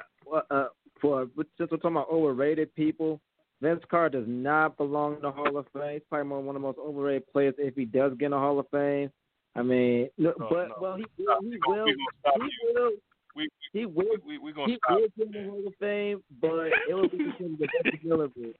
uh, 0.50 0.66
for 1.00 1.26
just 1.58 1.70
talking 1.70 1.90
about 1.90 2.08
overrated 2.10 2.74
people, 2.74 3.20
Vince 3.62 3.82
Carter 3.90 4.20
does 4.20 4.28
not 4.28 4.76
belong 4.76 5.16
in 5.16 5.22
the 5.22 5.30
Hall 5.30 5.56
of 5.58 5.66
Fame. 5.72 5.94
He's 5.94 6.02
probably 6.08 6.28
one 6.42 6.48
of 6.48 6.54
the 6.54 6.66
most 6.66 6.78
overrated 6.78 7.30
players 7.32 7.54
if 7.58 7.74
he 7.74 7.84
does 7.84 8.12
get 8.18 8.26
in 8.26 8.30
the 8.32 8.38
Hall 8.38 8.58
of 8.58 8.66
Fame. 8.70 9.10
I 9.54 9.62
mean, 9.62 10.08
no, 10.16 10.32
No, 10.38 10.46
but 10.48 10.68
no. 10.68 10.74
well, 10.80 10.96
he 10.96 11.04
will. 11.18 11.40
He 11.42 11.58
will. 11.66 11.86
gonna 11.86 12.44
He 12.44 12.72
will. 12.72 12.90
We 13.36 13.48
He 13.72 13.86
will. 13.86 14.16
we 14.26 14.38
we 14.38 14.52
gonna 14.52 14.72
He 14.72 14.78
stop. 14.84 14.98
will 14.98 15.08
get 15.16 15.26
in 15.36 15.44
the 15.44 15.50
Hall 15.50 15.62
of 15.66 15.74
Fame, 15.78 16.22
but 16.40 16.70
it 16.88 16.94
will 16.94 17.08
be 17.08 17.18
because 17.38 17.52
of 17.52 17.58
the 17.58 17.68
visibility. 17.84 18.54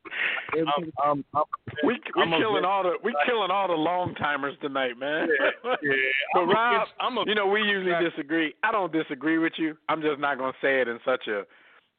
It 0.52 0.64
will 0.64 0.68
I'm, 0.76 0.92
I'm, 1.02 1.24
I'm, 1.34 1.44
We 1.84 1.94
we 2.14 2.22
I'm 2.22 2.30
killing 2.40 2.64
all 2.64 2.82
the 2.82 2.94
we 3.02 3.14
killing 3.26 3.50
all 3.50 3.68
the 3.68 3.74
long 3.74 4.14
timers 4.16 4.56
tonight, 4.60 4.98
man. 4.98 5.28
Yeah, 5.28 5.74
yeah. 5.82 5.92
But 6.34 6.40
I'm 6.40 6.48
Rob, 6.50 6.80
Vince- 6.82 6.94
I'm 7.00 7.18
a 7.18 7.24
you 7.26 7.34
know, 7.34 7.46
we 7.46 7.62
usually 7.62 7.94
disagree. 8.10 8.54
I 8.62 8.70
don't 8.72 8.92
disagree 8.92 9.38
with 9.38 9.54
you. 9.56 9.76
I'm 9.88 10.02
just 10.02 10.20
not 10.20 10.38
gonna 10.38 10.52
say 10.60 10.80
it 10.82 10.88
in 10.88 10.98
such 11.04 11.26
a 11.28 11.44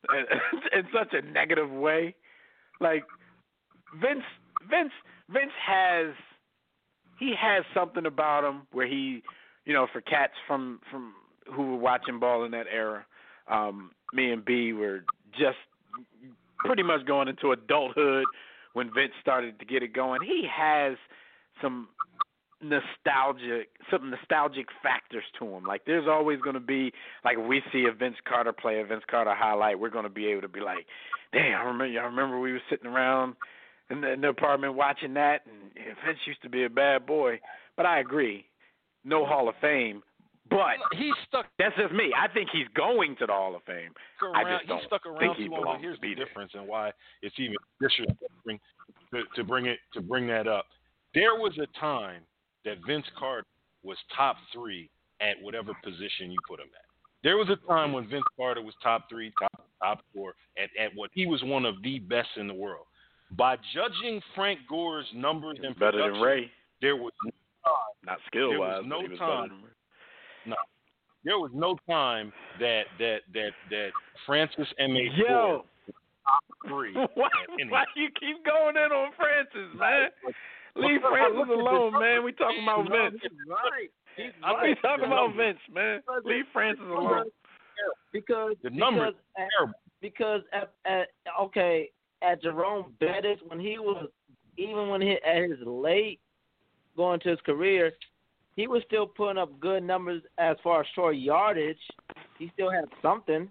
in 0.77 0.83
such 0.93 1.13
a 1.13 1.21
negative 1.31 1.69
way. 1.71 2.15
Like 2.81 3.03
Vince, 4.01 4.23
Vince, 4.69 4.91
Vince 5.29 5.51
has 5.65 6.13
he 7.19 7.33
has 7.39 7.63
something 7.73 8.07
about 8.07 8.43
him 8.43 8.63
where 8.71 8.87
he, 8.87 9.21
you 9.65 9.73
know, 9.73 9.87
for 9.93 10.01
cats 10.01 10.33
from 10.47 10.79
from 10.89 11.13
who 11.53 11.71
were 11.71 11.77
watching 11.77 12.19
ball 12.19 12.43
in 12.43 12.51
that 12.51 12.65
era, 12.73 13.05
um, 13.47 13.91
me 14.13 14.31
and 14.31 14.43
B 14.43 14.73
were 14.73 15.05
just 15.31 15.57
pretty 16.57 16.83
much 16.83 17.05
going 17.05 17.27
into 17.27 17.51
adulthood 17.51 18.25
when 18.73 18.91
Vince 18.93 19.13
started 19.21 19.59
to 19.59 19.65
get 19.65 19.83
it 19.83 19.93
going. 19.93 20.21
He 20.21 20.47
has 20.51 20.97
some 21.61 21.89
nostalgic 22.61 23.69
some 23.89 24.09
nostalgic 24.09 24.67
factors 24.83 25.23
to 25.39 25.45
him. 25.45 25.63
Like 25.63 25.83
there's 25.85 26.07
always 26.07 26.39
going 26.41 26.53
to 26.53 26.59
be 26.59 26.91
like 27.25 27.37
we 27.37 27.61
see 27.71 27.85
a 27.85 27.93
Vince 27.93 28.17
Carter 28.27 28.53
play, 28.53 28.79
a 28.79 28.85
Vince 28.85 29.03
Carter 29.09 29.33
highlight, 29.35 29.79
we're 29.79 29.89
going 29.89 30.03
to 30.05 30.09
be 30.09 30.27
able 30.27 30.41
to 30.41 30.47
be 30.47 30.59
like, 30.59 30.85
"Damn, 31.33 31.59
I 31.59 31.63
remember 31.63 31.99
I 31.99 32.05
remember 32.05 32.39
we 32.39 32.53
were 32.53 32.61
sitting 32.69 32.87
around 32.87 33.35
in 33.89 34.01
the, 34.01 34.13
in 34.13 34.21
the 34.21 34.29
apartment 34.29 34.75
watching 34.75 35.13
that 35.15 35.41
and 35.45 35.71
yeah, 35.75 35.93
Vince 36.05 36.19
used 36.25 36.41
to 36.43 36.49
be 36.49 36.63
a 36.65 36.69
bad 36.69 37.05
boy." 37.05 37.39
But 37.77 37.85
I 37.85 37.99
agree. 37.99 38.45
No 39.03 39.25
Hall 39.25 39.49
of 39.49 39.55
Fame, 39.59 40.03
but 40.51 40.75
He's 40.97 41.13
stuck 41.27 41.45
that's 41.57 41.75
just 41.77 41.93
me. 41.93 42.11
I 42.15 42.27
think 42.27 42.49
he's 42.51 42.67
going 42.75 43.15
to 43.19 43.25
the 43.25 43.31
Hall 43.31 43.55
of 43.55 43.63
Fame. 43.63 43.91
I 44.35 44.43
just 44.43 44.67
don't 44.67 44.77
he's 44.79 44.87
stuck 44.87 45.03
think 45.03 45.21
around 45.21 45.35
he 45.35 45.45
too 45.45 45.51
long. 45.51 45.61
belongs 45.61 45.81
here's 45.81 45.95
to 45.95 46.01
be 46.01 46.13
the 46.13 46.25
difference 46.25 46.51
and 46.53 46.67
why 46.67 46.91
it's 47.21 47.35
even 47.39 47.55
disrespecting 47.81 48.59
to, 49.13 49.23
to 49.35 49.43
bring 49.43 49.65
it 49.65 49.79
to 49.93 50.01
bring 50.01 50.27
that 50.27 50.47
up. 50.47 50.65
There 51.15 51.35
was 51.35 51.57
a 51.57 51.67
time 51.79 52.21
that 52.65 52.77
Vince 52.87 53.05
Carter 53.17 53.47
was 53.83 53.97
top 54.15 54.37
three 54.53 54.89
at 55.19 55.41
whatever 55.41 55.71
position 55.83 56.31
you 56.31 56.37
put 56.47 56.59
him 56.59 56.67
at. 56.73 56.85
There 57.23 57.37
was 57.37 57.49
a 57.49 57.67
time 57.67 57.93
when 57.93 58.07
Vince 58.07 58.25
Carter 58.35 58.61
was 58.61 58.73
top 58.81 59.07
three, 59.09 59.31
top 59.39 59.67
top 59.81 60.01
four 60.13 60.33
at, 60.57 60.69
at 60.79 60.91
what 60.95 61.11
he 61.13 61.25
was 61.25 61.43
one 61.43 61.65
of 61.65 61.75
the 61.83 61.99
best 61.99 62.29
in 62.37 62.47
the 62.47 62.53
world. 62.53 62.85
By 63.37 63.57
judging 63.73 64.21
Frank 64.35 64.59
Gore's 64.67 65.05
numbers 65.15 65.57
and 65.63 65.77
Better 65.79 66.11
than 66.11 66.21
Ray, 66.21 66.51
there 66.81 66.95
was 66.95 67.13
not 68.03 68.17
skill 68.27 68.49
There 68.49 68.59
wise, 68.59 68.77
was 68.79 68.85
no 68.87 68.97
but 68.97 69.05
he 69.05 69.09
was 69.09 69.19
time. 69.19 69.63
Ray. 69.63 70.53
there 71.23 71.39
was 71.39 71.51
no 71.53 71.77
time 71.89 72.33
that 72.59 72.83
that 72.99 73.19
that 73.33 73.51
that 73.69 73.89
Francis 74.25 74.67
M. 74.79 74.95
A. 74.95 75.09
Yo, 75.15 75.65
top 76.25 76.43
three. 76.67 76.93
why, 77.13 77.29
why 77.69 77.83
you 77.95 78.09
keep 78.19 78.43
going 78.43 78.75
in 78.75 78.91
on 78.91 79.11
Francis, 79.15 79.79
man? 79.79 80.09
Leave 80.75 81.01
Francis 81.09 81.49
alone, 81.49 81.93
man. 81.93 82.23
We 82.23 82.31
talking 82.33 82.63
about 82.63 82.89
No, 82.89 83.09
Vince. 83.09 83.21
he's 83.21 83.31
right. 83.47 83.89
He's 84.17 84.31
I 84.43 84.53
right. 84.53 84.69
We 84.69 84.75
talking 84.81 85.05
about. 85.05 85.35
Vince, 85.35 85.59
man. 85.73 86.01
Leave 86.25 86.45
Francis 86.53 86.85
alone. 86.85 87.25
because 88.11 88.55
The 88.63 88.69
numbers 88.69 89.13
because 90.01 90.41
at, 90.53 90.61
because 90.61 90.71
at, 90.85 90.91
at 90.91 91.07
okay 91.41 91.89
at 92.21 92.41
Jerome 92.41 92.93
Bettis 92.99 93.39
when 93.47 93.59
he 93.59 93.77
was 93.79 94.07
even 94.57 94.89
when 94.89 95.01
he 95.01 95.13
at 95.25 95.49
his 95.49 95.59
late 95.65 96.19
going 96.97 97.19
to 97.21 97.29
his 97.29 97.39
career, 97.45 97.93
he 98.55 98.67
was 98.67 98.83
still 98.85 99.07
putting 99.07 99.37
up 99.37 99.57
good 99.59 99.81
numbers 99.83 100.21
as 100.37 100.57
far 100.63 100.81
as 100.81 100.87
short 100.93 101.15
yardage. 101.15 101.77
He 102.37 102.51
still 102.53 102.69
had 102.69 102.85
something, 103.01 103.49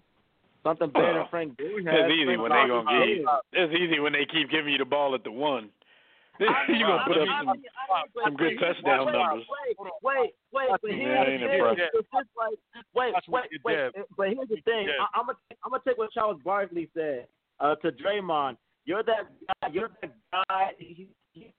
something 0.63 0.89
better 0.91 1.13
than 1.15 1.25
Frank 1.31 1.57
Gore. 1.57 1.79
It's 1.79 2.13
easy 2.13 2.37
when 2.37 2.51
they 2.51 2.67
Gore 2.67 2.83
gonna 2.83 2.83
was 2.83 3.07
give 3.07 3.17
you. 3.17 3.29
It's 3.53 3.73
easy 3.73 3.99
when 3.99 4.13
they 4.13 4.25
keep 4.25 4.51
giving 4.51 4.71
you 4.73 4.77
the 4.77 4.85
ball 4.85 5.15
at 5.15 5.23
the 5.23 5.31
one. 5.31 5.69
you 6.69 6.85
gonna 6.85 7.03
put 7.05 7.17
up 7.21 7.27
some 7.27 7.53
mean, 7.53 7.69
I 7.77 8.01
mean, 8.01 8.23
some 8.25 8.35
good 8.35 8.57
touchdown 8.57 9.05
wait, 9.05 9.13
numbers. 9.13 9.45
Wait, 9.45 9.77
wait, 10.01 10.31
wait, 10.51 10.69
but 10.81 10.91
here's 10.91 11.41
the 11.41 11.47
thing. 11.47 11.77
It's 11.93 12.09
just 12.09 12.29
like, 12.37 12.57
wait, 12.95 13.13
wait, 13.27 13.45
wait. 13.63 14.05
But 14.17 14.27
here's 14.33 14.49
the 14.49 14.61
thing. 14.65 14.89
I, 14.89 15.19
I'm 15.19 15.27
gonna, 15.27 15.37
I'm 15.63 15.71
gonna 15.71 15.83
take 15.85 15.97
what 15.97 16.11
Charles 16.11 16.41
Barkley 16.43 16.89
said 16.93 17.27
uh, 17.59 17.75
to 17.75 17.91
Draymond. 17.91 18.57
You're 18.85 19.03
that 19.03 19.29
guy. 19.61 19.69
You're 19.71 19.89
that 20.01 20.11
guy. 20.31 20.71
He, 20.77 21.09
he, 21.33 21.53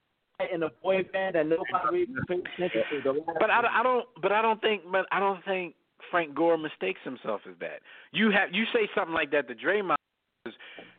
in 0.53 0.65
a 0.65 0.71
boy 0.83 1.03
band 1.13 1.37
that 1.37 1.47
nobody 1.47 2.07
pays 2.29 2.41
attention 2.59 3.03
to. 3.05 3.21
But 3.39 3.51
I, 3.51 3.81
I 3.81 3.83
don't. 3.83 4.07
But 4.21 4.33
I 4.33 4.43
don't 4.43 4.61
think. 4.61 4.83
But 4.91 5.07
I 5.13 5.21
don't 5.21 5.45
think 5.45 5.75
Frank 6.11 6.35
Gore 6.35 6.59
mistakes 6.59 7.01
himself 7.05 7.43
as 7.49 7.55
that. 7.61 7.81
You 8.13 8.31
have 8.31 8.51
you 8.53 8.65
say 8.73 8.89
something 8.95 9.15
like 9.15 9.31
that 9.31 9.47
to 9.49 9.55
Draymond. 9.55 9.97
Because 10.45 10.59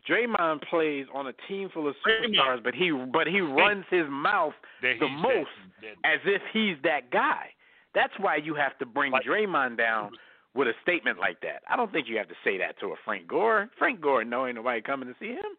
Draymond 0.10 0.64
plays 0.70 1.06
on 1.14 1.28
a 1.28 1.34
team 1.48 1.70
full 1.74 1.88
of 1.88 1.96
superstars, 2.08 2.64
but 2.64 2.74
he 2.74 2.91
but 2.91 3.28
he 3.28 3.41
runs 3.41 3.86
his 3.89 4.06
mouth 4.10 4.54
That 4.82 4.96
the 5.00 5.08
most 5.08 5.50
that- 5.82 5.96
as 6.04 6.20
if 6.26 6.41
he's 6.52 6.78
that 6.84 7.10
guy. 7.12 7.50
That's 7.94 8.14
why 8.20 8.38
you 8.38 8.56
have 8.56 8.78
to 8.80 8.86
bring 8.86 9.12
Like- 9.12 9.24
Draymond 9.26 9.78
down 9.78 10.12
with 10.56 10.68
a 10.68 10.74
statement 10.82 11.20
like 11.20 11.39
that. 11.41 11.64
I 11.68 11.76
don't 11.76 11.91
think 11.91 12.08
you 12.08 12.18
have 12.18 12.28
to 12.28 12.36
say 12.44 12.58
that 12.60 12.80
to 12.80 12.88
a 12.88 12.96
Frank 13.06 13.28
Gore. 13.28 13.70
Frank 13.78 14.02
Gore 14.02 14.24
know 14.24 14.46
ain't 14.48 14.56
nobody 14.56 14.82
coming 14.82 15.08
to 15.08 15.16
see 15.20 15.34
him. 15.34 15.58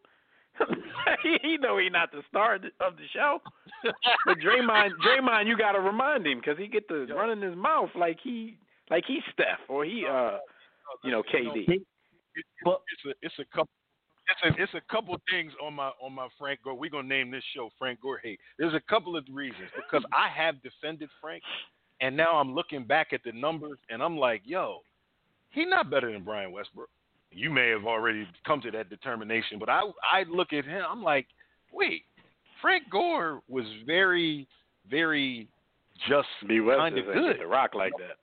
he 1.43 1.57
know 1.57 1.77
he 1.77 1.89
not 1.89 2.11
the 2.11 2.21
star 2.29 2.55
of 2.55 2.61
the- 2.61 2.71
of 2.79 2.95
the 2.97 3.07
show. 3.13 3.41
But 4.25 4.39
Draymond, 4.39 4.91
Draymond, 5.05 5.47
you 5.47 5.57
got 5.57 5.73
to 5.73 5.81
remind 5.81 6.25
him 6.25 6.39
because 6.39 6.57
he 6.57 6.67
get 6.67 6.87
to 6.89 7.05
running 7.07 7.41
his 7.41 7.55
mouth 7.55 7.89
like 7.95 8.19
he 8.23 8.57
like 8.89 9.03
he's 9.05 9.23
Steph 9.33 9.59
or 9.67 9.83
he 9.83 10.05
uh 10.05 10.37
you 11.03 11.11
know 11.11 11.23
KD. 11.23 11.83
It- 12.35 12.45
it's 12.65 13.05
a 13.05 13.13
it's 13.21 13.39
a 13.39 13.45
couple 13.55 13.69
it's 14.27 14.41
a 14.57 14.61
it's 14.63 14.73
a 14.73 14.81
couple 14.91 15.15
things 15.29 15.53
on 15.61 15.73
my 15.75 15.91
on 16.01 16.13
my 16.13 16.27
Frank 16.37 16.61
Gore. 16.63 16.73
We're 16.75 16.89
gonna 16.89 17.07
name 17.07 17.29
this 17.31 17.43
show 17.55 17.69
Frank 17.77 18.01
Gore 18.01 18.17
hate. 18.23 18.39
There's 18.57 18.73
a 18.73 18.81
couple 18.89 19.15
of 19.15 19.25
reasons 19.31 19.69
because 19.75 20.03
I 20.13 20.27
have 20.35 20.55
defended 20.63 21.09
Frank, 21.21 21.43
and 22.01 22.17
now 22.17 22.37
I'm 22.37 22.53
looking 22.55 22.83
back 22.85 23.13
at 23.13 23.21
the 23.23 23.31
numbers 23.31 23.77
and 23.89 24.01
I'm 24.01 24.17
like, 24.17 24.41
yo, 24.45 24.79
he 25.51 25.65
not 25.65 25.89
better 25.89 26.11
than 26.11 26.23
Brian 26.23 26.51
Westbrook. 26.51 26.89
You 27.31 27.49
may 27.51 27.69
have 27.69 27.85
already 27.85 28.27
come 28.47 28.61
to 28.61 28.71
that 28.71 28.89
determination, 28.89 29.59
but 29.59 29.69
I 29.69 29.81
I 30.11 30.23
look 30.29 30.53
at 30.53 30.65
him, 30.65 30.83
I'm 30.89 31.03
like, 31.03 31.27
wait, 31.71 32.03
Frank 32.61 32.89
Gore 32.89 33.41
was 33.47 33.65
very 33.85 34.47
very 34.89 35.47
just 36.09 36.27
B 36.47 36.59
West 36.61 36.79
kind 36.79 36.97
of 36.97 37.05
doesn't 37.05 37.21
good. 37.21 37.33
get 37.37 37.41
to 37.43 37.47
rock 37.47 37.75
like 37.75 37.93
that. 37.99 38.17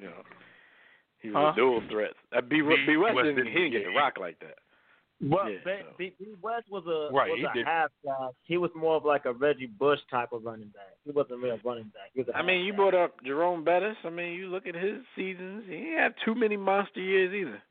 You 0.00 0.06
know, 0.08 0.22
he 1.22 1.28
was 1.30 1.36
Huh? 1.36 1.52
a 1.52 1.56
dual 1.56 1.82
threat. 1.90 2.12
Uh, 2.32 2.40
B, 2.40 2.60
B- 2.62 2.84
B 2.86 2.96
West 2.96 3.14
West 3.16 3.26
didn't, 3.26 3.46
he 3.46 3.52
didn't 3.54 3.72
get 3.72 3.84
to 3.84 3.90
rock 3.96 4.18
like 4.18 4.38
that. 4.40 4.56
Well, 5.22 5.50
Yeah, 5.50 5.58
B, 5.64 5.70
so. 5.82 5.94
B, 5.98 6.12
B 6.18 6.26
West 6.40 6.66
was 6.70 6.84
a 6.86 7.14
Right, 7.14 7.30
was 7.30 7.44
a 7.54 7.64
half 7.64 7.90
guy. 8.04 8.28
He 8.44 8.56
was 8.56 8.70
more 8.74 8.96
of 8.96 9.04
like 9.04 9.26
a 9.26 9.32
Reggie 9.34 9.66
Bush 9.66 10.00
type 10.10 10.32
of 10.32 10.44
running 10.44 10.68
back. 10.68 10.94
He 11.04 11.10
wasn't 11.10 11.40
really 11.42 11.58
a 11.58 11.60
running 11.62 11.84
back. 11.92 12.08
He 12.14 12.20
was 12.22 12.28
I 12.34 12.40
mean, 12.42 12.64
you 12.64 12.72
brought 12.72 12.94
up 12.94 13.22
Jerome 13.22 13.62
Bettis. 13.62 13.96
I 14.04 14.08
mean, 14.10 14.32
you 14.32 14.46
look 14.48 14.66
at 14.66 14.74
his 14.74 14.98
seasons. 15.14 15.64
He 15.68 15.76
didn't 15.76 15.98
have 15.98 16.14
too 16.24 16.34
many 16.34 16.56
monster 16.56 17.00
years 17.00 17.34
either. 17.34 17.62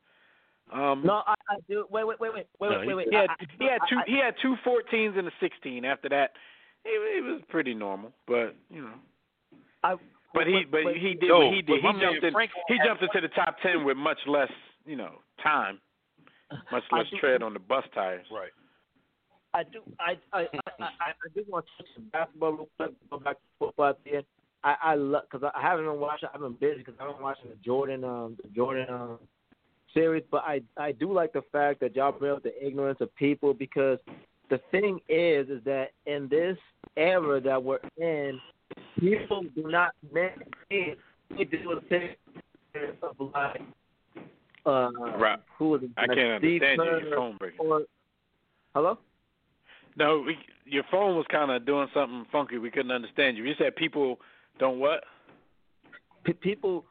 Um. 0.72 1.02
No, 1.04 1.22
I, 1.26 1.34
I 1.48 1.56
do. 1.68 1.86
Wait, 1.90 2.06
wait, 2.06 2.20
wait, 2.20 2.32
wait, 2.32 2.46
wait, 2.60 2.70
no, 2.70 2.78
wait, 2.86 2.94
wait. 2.94 3.08
he, 3.10 3.16
had, 3.16 3.30
I- 3.30 3.44
he 3.58 3.64
had 3.64 3.80
two. 3.90 3.96
I- 3.96 4.04
he 4.06 4.16
had 4.18 4.34
two 4.40 4.54
14s 4.64 5.18
and 5.18 5.26
a 5.26 5.32
16. 5.40 5.84
After 5.84 6.08
that, 6.10 6.30
he, 6.84 6.90
he 7.16 7.20
was 7.20 7.40
pretty 7.48 7.74
normal. 7.74 8.12
But 8.28 8.54
you 8.70 8.82
know, 8.82 8.94
I, 9.82 9.96
but 10.34 10.46
he 10.46 10.64
but 10.70 10.84
wait, 10.84 10.96
he 10.96 11.14
did 11.14 11.28
Yo, 11.28 11.46
what 11.46 11.54
he 11.54 11.62
did. 11.62 11.80
He 11.80 12.00
jumped 12.00 12.24
in. 12.24 12.32
Frank 12.32 12.50
He 12.68 12.76
jumped 12.86 13.02
into 13.02 13.20
the 13.20 13.34
top 13.34 13.56
10 13.62 13.84
with 13.84 13.96
much 13.96 14.18
less, 14.26 14.50
you 14.86 14.96
know, 14.96 15.16
time, 15.42 15.80
much 16.70 16.84
less 16.92 17.06
do- 17.10 17.18
tread 17.18 17.42
on 17.42 17.52
the 17.52 17.58
bus 17.58 17.84
tires. 17.94 18.26
Right. 18.32 18.50
I 19.52 19.64
do. 19.64 19.80
I 19.98 20.12
I 20.32 20.42
I, 20.42 20.70
I, 20.80 21.10
I 21.10 21.28
do 21.34 21.44
want 21.48 21.66
to 21.66 21.82
touch 21.82 21.92
on 21.98 22.04
basketball 22.12 22.52
real 22.52 22.68
quick. 22.76 22.92
Go 23.10 23.18
back 23.18 23.36
to 23.36 23.42
football 23.58 23.90
at 23.90 24.04
the 24.04 24.16
end. 24.16 24.24
I 24.62 24.76
I 24.82 24.94
love 24.94 25.24
because 25.30 25.50
I 25.54 25.60
haven't 25.60 25.86
been 25.86 26.00
watching. 26.00 26.28
I've 26.32 26.40
been 26.40 26.52
busy 26.54 26.78
because 26.78 26.94
I've 27.00 27.12
been 27.12 27.22
watching 27.22 27.50
the 27.50 27.56
Jordan 27.64 28.04
um 28.04 28.36
the 28.42 28.48
Jordan 28.50 28.86
um 28.88 29.18
series. 29.92 30.22
But 30.30 30.44
I 30.46 30.62
I 30.76 30.92
do 30.92 31.12
like 31.12 31.32
the 31.32 31.42
fact 31.50 31.80
that 31.80 31.96
y'all 31.96 32.12
bring 32.12 32.32
up 32.32 32.42
the 32.42 32.64
ignorance 32.64 33.00
of 33.00 33.14
people 33.16 33.52
because 33.52 33.98
the 34.50 34.60
thing 34.70 35.00
is 35.08 35.48
is 35.48 35.64
that 35.64 35.90
in 36.06 36.28
this 36.28 36.58
era 36.96 37.40
that 37.40 37.62
we're 37.62 37.78
in, 37.96 38.38
people 38.98 39.42
do 39.54 39.68
not 39.70 39.92
make 40.12 40.32
it. 40.70 40.98
They 41.36 41.44
do 41.44 41.72
a 41.72 41.80
thing 41.82 42.10
of 43.02 43.32
like 43.34 43.62
uh 44.66 44.90
Right. 45.18 45.38
who 45.58 45.70
was 45.70 45.82
it? 45.82 45.90
I 45.96 46.06
can't 46.06 46.18
understand 46.18 46.80
you. 46.80 47.08
Your 47.08 47.16
phone 47.16 47.36
breaking. 47.38 47.60
Or 47.60 47.82
hello. 48.74 48.98
No, 49.96 50.22
we, 50.24 50.36
your 50.64 50.84
phone 50.90 51.16
was 51.16 51.26
kind 51.30 51.50
of 51.50 51.66
doing 51.66 51.88
something 51.92 52.24
funky. 52.30 52.58
We 52.58 52.70
couldn't 52.70 52.92
understand 52.92 53.36
you. 53.36 53.44
You 53.44 53.54
said 53.58 53.74
people 53.76 54.20
don't 54.58 54.78
what? 54.78 55.04
P- 56.24 56.32
people, 56.34 56.84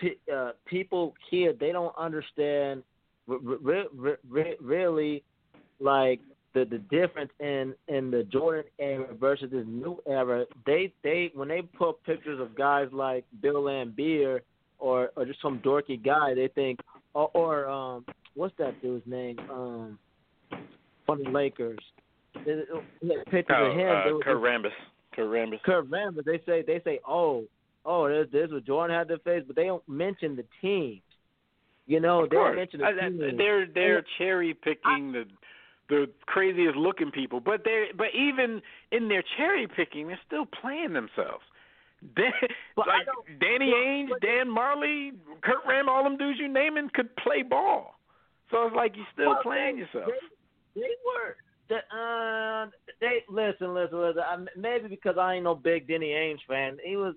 p- 0.00 0.18
uh, 0.32 0.52
people 0.64 1.14
here 1.30 1.52
they 1.52 1.72
don't 1.72 1.94
understand 1.98 2.82
r- 3.28 3.36
r- 3.66 4.18
r- 4.32 4.46
really 4.60 5.22
like 5.80 6.20
the 6.56 6.64
the 6.64 6.78
difference 6.78 7.30
in 7.38 7.74
in 7.88 8.10
the 8.10 8.22
Jordan 8.24 8.64
era 8.78 9.06
versus 9.20 9.50
this 9.52 9.64
new 9.66 9.98
era. 10.08 10.46
They 10.64 10.92
they 11.04 11.30
when 11.34 11.48
they 11.48 11.62
put 11.62 12.02
pictures 12.04 12.40
of 12.40 12.56
guys 12.56 12.88
like 12.92 13.24
Bill 13.42 13.62
Laimbeer 13.62 14.40
or 14.78 15.10
or 15.16 15.24
just 15.26 15.42
some 15.42 15.58
dorky 15.60 16.02
guy, 16.02 16.34
they 16.34 16.48
think 16.48 16.80
or, 17.14 17.30
or 17.34 17.68
um 17.68 18.04
what's 18.34 18.54
that 18.58 18.80
dude's 18.80 19.06
name 19.06 19.38
um 19.50 19.98
from 21.04 21.22
the 21.22 21.30
Lakers. 21.30 21.78
They- 22.44 22.62
they 23.02 23.14
Pictures 23.30 23.56
Oh, 23.58 23.66
of 23.66 23.76
him. 23.76 23.88
uh, 23.96 24.04
they 24.04 24.12
were 24.12 24.20
Kurt 24.20 24.38
Rambis. 24.42 24.72
Kurt 25.14 25.30
Rambis. 25.30 25.62
Kurt 25.62 25.90
Rambis, 25.90 26.24
they 26.24 26.40
say 26.46 26.62
they 26.66 26.80
say, 26.84 27.00
oh, 27.06 27.44
oh, 27.84 28.08
there's 28.08 28.30
this 28.30 28.50
what 28.50 28.64
Jordan 28.64 28.96
had 28.96 29.08
to 29.08 29.18
face, 29.20 29.42
but 29.46 29.56
they 29.56 29.64
don't 29.66 29.86
mention 29.88 30.36
the 30.36 30.44
team. 30.60 31.00
You 31.86 32.00
know, 32.00 32.22
they 32.26 32.36
don't 32.36 32.56
mention 32.56 32.80
the 32.80 32.86
I- 32.86 33.06
I- 33.06 33.36
they're 33.36 33.66
they're 33.66 34.04
cherry 34.18 34.52
picking 34.54 35.12
the 35.12 35.24
the 35.88 36.08
craziest 36.26 36.76
looking 36.76 37.10
people, 37.10 37.40
but 37.40 37.62
they 37.64 37.86
but 37.96 38.08
even 38.14 38.60
in 38.92 39.08
their 39.08 39.22
cherry 39.36 39.66
picking, 39.68 40.08
they're 40.08 40.20
still 40.26 40.46
playing 40.46 40.92
themselves. 40.92 41.44
Dan, 42.16 42.30
like 42.76 43.06
Danny 43.40 43.70
but- 43.70 43.78
Ainge, 43.78 44.20
Dan 44.20 44.48
Majerle, 44.48 45.12
Kurt 45.42 45.64
Ram, 45.66 45.88
all 45.88 46.04
them 46.04 46.16
dudes 46.18 46.38
you 46.38 46.46
naming 46.48 46.90
could 46.92 47.14
play 47.16 47.42
ball. 47.42 47.94
So 48.50 48.66
it's 48.66 48.76
like 48.76 48.94
you're 48.96 49.06
still 49.12 49.30
Well, 49.30 49.42
playing 49.42 49.76
they- 49.76 49.82
yourself. 49.82 50.12
They, 50.74 50.80
they 50.82 50.94
were. 51.06 51.36
The, 51.68 51.76
uh, 51.96 52.70
they 53.00 53.24
listen, 53.28 53.74
listen, 53.74 54.00
listen. 54.00 54.22
I, 54.22 54.36
maybe 54.56 54.88
because 54.88 55.16
I 55.18 55.34
ain't 55.34 55.44
no 55.44 55.54
big 55.54 55.88
Danny 55.88 56.10
Ainge 56.10 56.38
fan. 56.46 56.76
He 56.84 56.96
was, 56.96 57.14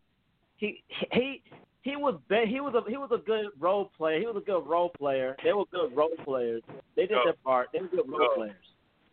he 0.58 0.84
he 1.12 1.44
he 1.90 1.96
was 1.96 2.20
be- 2.30 2.46
he 2.48 2.60
was 2.60 2.74
a 2.76 2.90
he 2.90 2.98
was 2.98 3.10
a 3.12 3.18
good 3.18 3.48
role 3.60 3.86
player. 3.98 4.20
He 4.20 4.26
was 4.26 4.36
a 4.38 4.46
good 4.46 4.66
role 4.68 4.90
player. 4.90 5.36
They 5.44 5.54
were 5.54 5.66
good 5.72 5.96
role 5.96 6.16
players. 6.24 6.62
They 6.96 7.04
did 7.04 7.12
No. 7.12 7.24
their 7.26 7.34
part. 7.44 7.70
They 7.74 7.80
were 7.82 7.88
good 7.88 8.08
role 8.10 8.20
No. 8.20 8.36
players. 8.36 8.56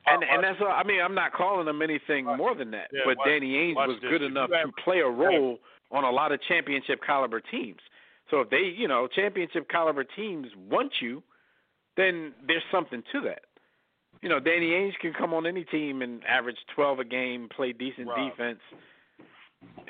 And 0.07 0.23
and 0.23 0.45
that's 0.45 0.61
all. 0.61 0.69
I 0.69 0.83
mean, 0.85 1.01
I'm 1.01 1.15
not 1.15 1.33
calling 1.33 1.67
them 1.67 1.83
anything 1.83 2.27
more 2.27 2.55
than 2.55 2.71
that. 2.73 2.89
Yeah, 2.93 3.01
but 3.05 3.17
watch- 3.19 3.27
Danny 3.27 3.55
Ainge 3.55 3.75
was 3.75 4.01
this. 4.01 4.11
good 4.11 4.23
enough 4.23 4.51
have- 4.53 4.67
to 4.75 4.83
play 4.83 5.01
a 5.01 5.09
role 5.09 5.59
on 5.91 6.05
a 6.05 6.11
lot 6.11 6.33
of 6.33 6.41
championship 6.43 7.03
caliber 7.03 7.41
teams. 7.41 7.81
So 8.31 8.41
if 8.41 8.51
they, 8.51 8.63
you 8.65 8.89
know, 8.89 9.07
championship 9.07 9.69
caliber 9.69 10.03
teams 10.05 10.49
want 10.57 11.01
you, 11.01 11.23
then 11.97 12.35
there's 12.47 12.65
something 12.71 13.03
to 13.13 13.21
that. 13.23 13.45
You 14.23 14.29
know, 14.29 14.41
Danny 14.41 14.71
Ainge 14.71 14.99
can 14.99 15.13
come 15.13 15.33
on 15.35 15.47
any 15.47 15.65
team 15.65 16.03
and 16.03 16.25
average 16.27 16.59
12 16.75 16.99
a 17.01 17.05
game, 17.05 17.49
play 17.49 17.73
decent 17.73 18.09
Rob. 18.09 18.31
defense, 18.31 18.61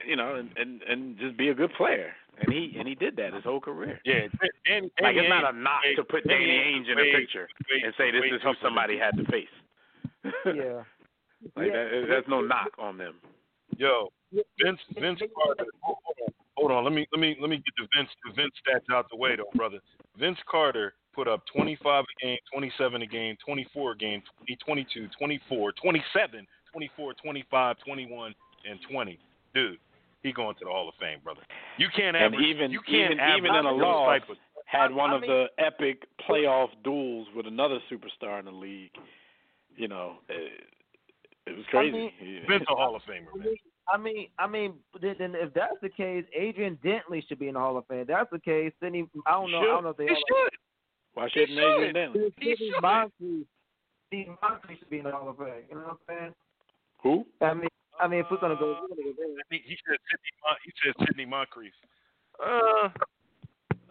you 0.07 0.17
know, 0.17 0.35
and, 0.37 0.51
and 0.57 0.83
and 0.83 1.19
just 1.19 1.37
be 1.37 1.49
a 1.49 1.55
good 1.55 1.73
player. 1.75 2.15
And 2.39 2.53
he 2.53 2.77
and 2.79 2.87
he 2.87 2.95
did 2.95 3.17
that 3.17 3.33
his 3.33 3.45
whole 3.45 3.61
career. 3.61 3.99
Yeah, 4.05 4.25
and, 4.25 4.31
and, 4.67 4.91
Like 5.01 5.17
it's 5.17 5.29
not 5.29 5.55
a 5.55 5.57
knock 5.57 5.83
to 5.97 6.05
put 6.05 6.27
Danny 6.29 6.45
Ainge 6.45 6.91
in 6.91 6.99
a 6.99 7.19
picture 7.19 7.49
and 7.83 7.95
say 7.97 8.11
this 8.11 8.25
is 8.31 8.43
who 8.43 8.53
somebody 8.63 8.99
had 8.99 9.17
to 9.17 9.25
face. 9.31 9.49
Yeah. 10.47 10.83
Like 11.55 11.69
Yeah. 11.69 11.85
that, 11.85 12.05
there's 12.09 12.25
no 12.29 12.41
knock 12.41 12.71
on 12.79 12.99
them. 12.99 13.15
Yo, 13.77 14.11
Vince 14.33 14.81
Vince 14.99 15.21
Carter. 15.35 15.65
Hold 15.83 15.99
on, 16.21 16.35
hold 16.57 16.73
on. 16.73 16.85
Let 16.85 16.93
me 16.93 17.07
let 17.13 17.21
me 17.21 17.37
let 17.41 17.49
me 17.49 17.57
get 17.57 17.75
the 17.79 17.89
Vince 17.97 18.11
the 18.25 18.33
Vince 18.35 18.53
stats 18.67 18.95
out 18.95 19.07
the 19.11 19.17
way 19.17 19.37
though, 19.37 19.51
brother. 19.55 19.79
Vince 20.19 20.39
Carter 20.51 20.95
put 21.15 21.29
up 21.29 21.43
25 21.55 22.05
a 22.05 22.25
game, 22.25 22.39
27 22.53 23.03
a 23.03 23.07
game, 23.07 23.37
24 23.45 23.93
a 23.93 23.97
game, 23.97 24.23
20, 24.47 24.57
22, 24.85 25.09
24, 25.19 25.73
27, 25.73 26.47
24, 26.73 27.15
25, 27.15 27.77
21, 27.85 28.35
and 28.69 28.79
20. 28.91 29.19
Dude, 29.55 29.79
he 30.27 30.33
going 30.33 30.55
to 30.57 30.65
the 30.65 30.71
Hall 30.71 30.89
of 30.89 30.95
Fame, 31.01 31.19
brother. 31.25 31.41
You 31.79 31.89
can't 31.97 32.17
And 32.17 32.35
average. 32.35 32.43
even 32.47 32.71
you 32.71 32.81
can't 32.81 33.13
even 33.13 33.21
average 33.21 33.39
even 33.45 33.57
in 33.57 33.67
a 33.67 33.73
loss, 33.73 34.21
of- 34.29 34.37
had 34.67 34.93
one 34.93 35.11
I 35.11 35.15
of 35.17 35.21
the 35.23 35.47
epic 35.59 36.07
playoff 36.29 36.69
duels 36.85 37.29
with 37.37 37.47
another 37.47 37.79
superstar 37.91 38.39
in 38.41 38.45
the 38.47 38.51
league. 38.53 38.91
You 39.77 39.89
know, 39.89 40.15
it, 40.29 40.65
it 41.47 41.57
was 41.57 41.65
crazy. 41.71 41.93
mean, 41.97 42.13
He- 42.19 42.41
Vince 42.49 42.65
a 42.69 42.75
Hall 42.75 42.97
of 42.97 43.03
Famer, 43.03 43.27
I 43.33 43.39
man. 43.39 43.47
mean, 43.47 43.57
I 43.89 43.97
mean, 43.99 44.29
I 44.41 44.47
mean, 44.49 44.75
then 45.01 45.15
then 45.19 45.35
if 45.37 45.55
that's 45.55 45.77
the 45.83 45.89
case, 45.89 46.25
Adrian 46.35 46.77
Dantley 46.85 47.27
should 47.29 47.39
be 47.39 47.47
in 47.49 47.55
the 47.55 47.61
Hall 47.61 47.77
of 47.79 47.87
Fame. 47.87 48.01
If 48.01 48.09
that's 48.09 48.31
the 48.33 48.41
case, 48.41 48.73
then 48.81 48.95
he, 48.95 49.05
I 49.27 49.33
don't 49.33 49.53
know. 49.53 49.61
I 49.61 49.65
don't 49.65 49.85
know 49.85 49.91
if 49.91 49.97
they 49.97 50.05
He 50.07 50.11
all 50.11 50.17
should. 50.29 50.51
Why 51.15 51.29
shouldn't 51.29 51.51
Adrian 51.59 51.89
should. 51.89 51.95
Dantley? 51.97 52.33
He 52.41 52.55
Steve 52.55 52.57
should. 52.75 52.83
Moncrief, 52.83 53.47
Steve 54.09 54.29
Moncrief 54.43 54.79
should 54.81 54.91
be 54.91 54.99
in 54.99 55.05
the 55.05 55.13
Hall 55.13 55.29
of 55.29 55.37
Fame. 55.39 55.47
You 55.69 55.77
know 55.77 55.83
what 55.83 55.91
I'm 56.09 56.17
saying? 56.19 56.35
Who? 57.03 57.27
I 57.41 57.55
mean, 57.55 57.69
I 58.01 58.09
mean, 58.09 58.21
if 58.21 58.27
we're 58.31 58.41
gonna 58.41 58.57
go, 58.57 58.77
we're 58.83 58.89
gonna 58.89 59.03
go 59.03 59.13
there. 59.17 59.45
He, 59.51 59.63
he 59.65 59.77
said 59.87 59.99
Sidney. 60.11 60.33
Mon- 60.45 60.57
he 60.65 60.73
said 60.85 61.07
Sidney 61.07 61.27
Moncrief. 61.27 61.73
Uh, 62.39 62.89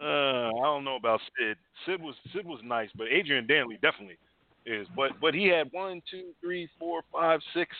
uh, 0.00 0.48
I 0.48 0.62
don't 0.62 0.84
know 0.84 0.96
about 0.96 1.20
Sid. 1.38 1.56
Sid 1.84 2.00
was 2.00 2.14
Sid 2.34 2.46
was 2.46 2.60
nice, 2.64 2.90
but 2.96 3.08
Adrian 3.08 3.46
Dantley 3.46 3.80
definitely 3.80 4.18
is. 4.66 4.86
But 4.94 5.12
but 5.20 5.34
he 5.34 5.46
had 5.46 5.68
one, 5.72 6.02
two, 6.10 6.30
three, 6.40 6.68
four, 6.78 7.02
five, 7.12 7.40
six, 7.54 7.74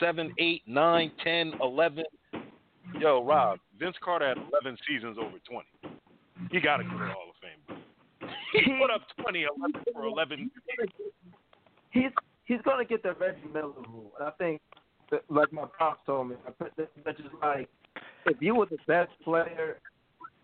seven, 0.00 0.32
eight, 0.38 0.62
nine, 0.66 1.10
ten, 1.22 1.52
eleven. 1.60 2.04
Yo, 2.98 3.24
Rob, 3.24 3.58
Vince 3.78 3.96
Carter 4.02 4.28
had 4.28 4.38
eleven 4.38 4.76
seasons 4.88 5.18
over 5.18 5.38
twenty. 5.48 5.98
He 6.50 6.60
got 6.60 6.78
to 6.78 6.84
go 6.84 6.90
to 6.90 6.98
the 6.98 7.04
Hall 7.10 7.30
of 7.30 7.36
Fame. 7.42 7.78
He 8.52 8.72
put 8.80 8.90
up 8.90 9.02
20, 9.20 9.42
11 9.42 9.84
for 9.92 10.04
eleven. 10.04 10.50
He's 11.90 12.10
he's 12.44 12.60
gonna 12.62 12.84
get 12.84 13.02
the 13.02 13.12
Reggie 13.14 13.38
Miller 13.52 13.72
rule, 13.88 14.12
and 14.18 14.28
I 14.28 14.30
think, 14.32 14.60
like 15.28 15.52
my 15.52 15.64
pops 15.78 16.00
told 16.06 16.30
me, 16.30 16.36
I 16.46 16.50
put 16.50 16.72
that, 16.76 16.90
that's 17.04 17.18
just 17.18 17.30
like 17.42 17.68
if 18.26 18.36
you 18.40 18.54
were 18.54 18.66
the 18.66 18.78
best 18.86 19.10
player 19.24 19.78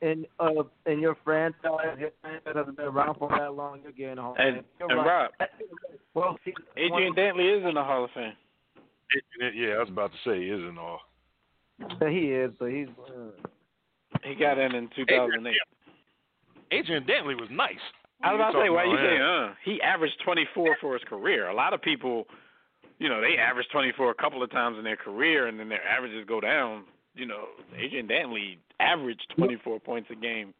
in 0.02 0.26
uh 0.38 0.50
in 0.86 1.00
your 1.00 1.16
franchise, 1.24 1.96
your 1.98 2.10
franchise 2.20 2.54
hasn't 2.54 2.76
been 2.76 2.86
around 2.86 3.18
for 3.18 3.28
that 3.30 3.54
long, 3.54 3.80
you're 3.82 3.92
getting 3.92 4.18
home. 4.18 4.36
And, 4.38 4.62
you're 4.78 4.90
and 4.90 4.98
right. 5.00 5.30
Rob, 5.38 5.48
well, 6.14 6.38
see, 6.44 6.54
Adrian 6.76 7.14
Dantley 7.14 7.58
is 7.58 7.64
in 7.66 7.74
the 7.74 7.82
Hall 7.82 8.04
of 8.04 8.10
Fame. 8.12 8.32
Yeah, 9.54 9.74
I 9.74 9.78
was 9.80 9.88
about 9.88 10.10
to 10.12 10.18
say, 10.28 10.40
he 10.42 10.50
isn't 10.50 10.78
all. 10.78 11.00
he 12.08 12.32
is, 12.32 12.50
but 12.58 12.70
he's. 12.70 12.88
Uh, 13.08 13.48
He 14.24 14.34
got 14.34 14.58
in 14.58 14.74
in 14.74 14.88
2008. 14.96 15.54
Adrian 16.70 17.04
Dantley 17.04 17.38
was 17.38 17.48
nice. 17.50 17.74
I 18.22 18.32
was 18.32 18.38
about 18.38 18.52
to 18.52 18.64
say, 18.64 18.70
why 18.70 18.84
you 18.84 18.96
say, 18.96 19.16
him? 19.16 19.22
uh? 19.22 19.54
He 19.64 19.82
averaged 19.82 20.14
24 20.24 20.76
for 20.80 20.94
his 20.94 21.02
career. 21.04 21.48
A 21.48 21.54
lot 21.54 21.74
of 21.74 21.82
people, 21.82 22.24
you 22.98 23.08
know, 23.08 23.20
they 23.20 23.36
average 23.38 23.66
24 23.72 24.10
a 24.10 24.14
couple 24.14 24.42
of 24.42 24.50
times 24.50 24.78
in 24.78 24.84
their 24.84 24.96
career, 24.96 25.46
and 25.48 25.58
then 25.58 25.68
their 25.68 25.86
averages 25.86 26.24
go 26.26 26.40
down. 26.40 26.84
You 27.14 27.26
know, 27.26 27.44
Adrian 27.76 28.08
Dantley 28.08 28.58
averaged 28.80 29.26
24 29.36 29.80
points 29.80 30.08
a 30.10 30.16
game 30.16 30.52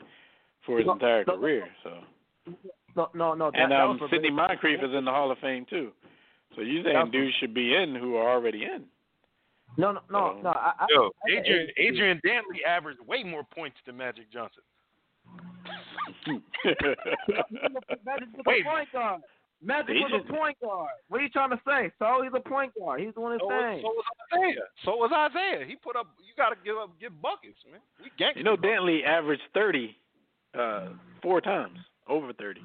for 0.65 0.79
his 0.79 0.87
No, 0.87 0.93
entire 0.95 1.25
no, 1.27 1.37
career. 1.37 1.67
So, 1.83 1.91
no, 2.97 3.09
no, 3.15 3.35
no. 3.35 3.51
That, 3.51 3.61
and 3.61 3.73
um, 3.73 3.99
was 3.99 4.11
Sidney 4.11 4.31
Moncrief 4.31 4.81
is 4.83 4.95
in 4.97 5.05
the 5.05 5.11
Hall 5.11 5.31
of 5.31 5.39
Fame 5.39 5.67
too. 5.69 5.91
So 6.55 6.63
you 6.63 6.83
saying 6.85 7.11
dudes 7.11 7.35
should 7.41 7.55
be 7.55 7.75
in 7.75 7.97
who 7.97 8.15
are 8.17 8.31
already 8.31 8.63
in? 8.63 8.85
No, 9.77 9.91
no, 9.93 10.01
no, 10.11 10.41
no. 10.41 10.51
I, 10.51 10.73
I, 10.79 10.87
Yo, 10.89 11.11
I- 11.27 11.41
Adrian 11.41 11.69
Adrian 11.77 12.21
Dantley 12.25 12.63
averaged 12.67 13.01
way 13.07 13.25
more 13.25 13.43
points 13.43 13.77
than 13.87 13.97
Magic 13.97 14.33
Johnson. 14.33 14.63
Wait. 18.47 18.65
A 19.65 19.73
point 19.73 19.87
guard. 19.87 19.87
Magic 19.89 20.03
was 20.13 20.23
a 20.29 20.33
point 20.33 20.61
guard. 20.61 20.91
What 21.09 21.21
are 21.21 21.25
you 21.25 21.31
trying 21.31 21.51
to 21.51 21.61
say? 21.67 21.91
So 21.99 22.23
he's 22.23 22.33
a 22.35 22.49
point 22.49 22.73
guard. 22.79 23.01
He's 23.01 23.15
doing 23.15 23.33
his 23.33 23.41
So 23.41 23.47
was, 23.47 23.65
thing. 23.65 23.83
so 23.83 23.89
was 23.89 24.05
Isiah. 24.33 24.69
So 24.85 24.91
was 24.97 25.11
Isiah. 25.11 25.67
He 25.67 25.77
put 25.77 25.97
up. 25.97 26.09
You 26.19 26.33
got 26.37 26.51
to 26.51 26.57
give 26.65 26.77
up, 26.77 26.91
give 27.01 27.21
buckets, 27.23 27.59
man. 27.71 27.81
We 28.03 28.11
gangster. 28.19 28.41
You 28.41 28.45
know, 28.45 28.57
Dantley 28.57 29.05
averaged 29.05 29.43
30 29.55 29.97
uh, 30.59 30.89
four 31.23 31.41
times, 31.41 31.79
over 32.09 32.33
30, 32.33 32.61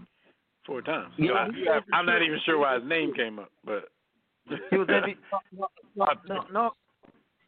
four 0.66 0.82
times. 0.82 1.14
So 1.18 1.24
Yeah, 1.24 1.80
I, 1.94 1.96
I'm 1.96 2.06
not 2.06 2.22
even 2.22 2.40
sure 2.46 2.58
why 2.60 2.76
his 2.76 2.84
name 2.88 3.14
came 3.14 3.40
up, 3.40 3.52
but 3.66 3.86
He 4.70 4.78
was 4.78 4.88
MVP. 4.88 5.16
No, 5.52 5.68
no, 5.96 6.06
no, 6.28 6.42
no. 6.52 6.72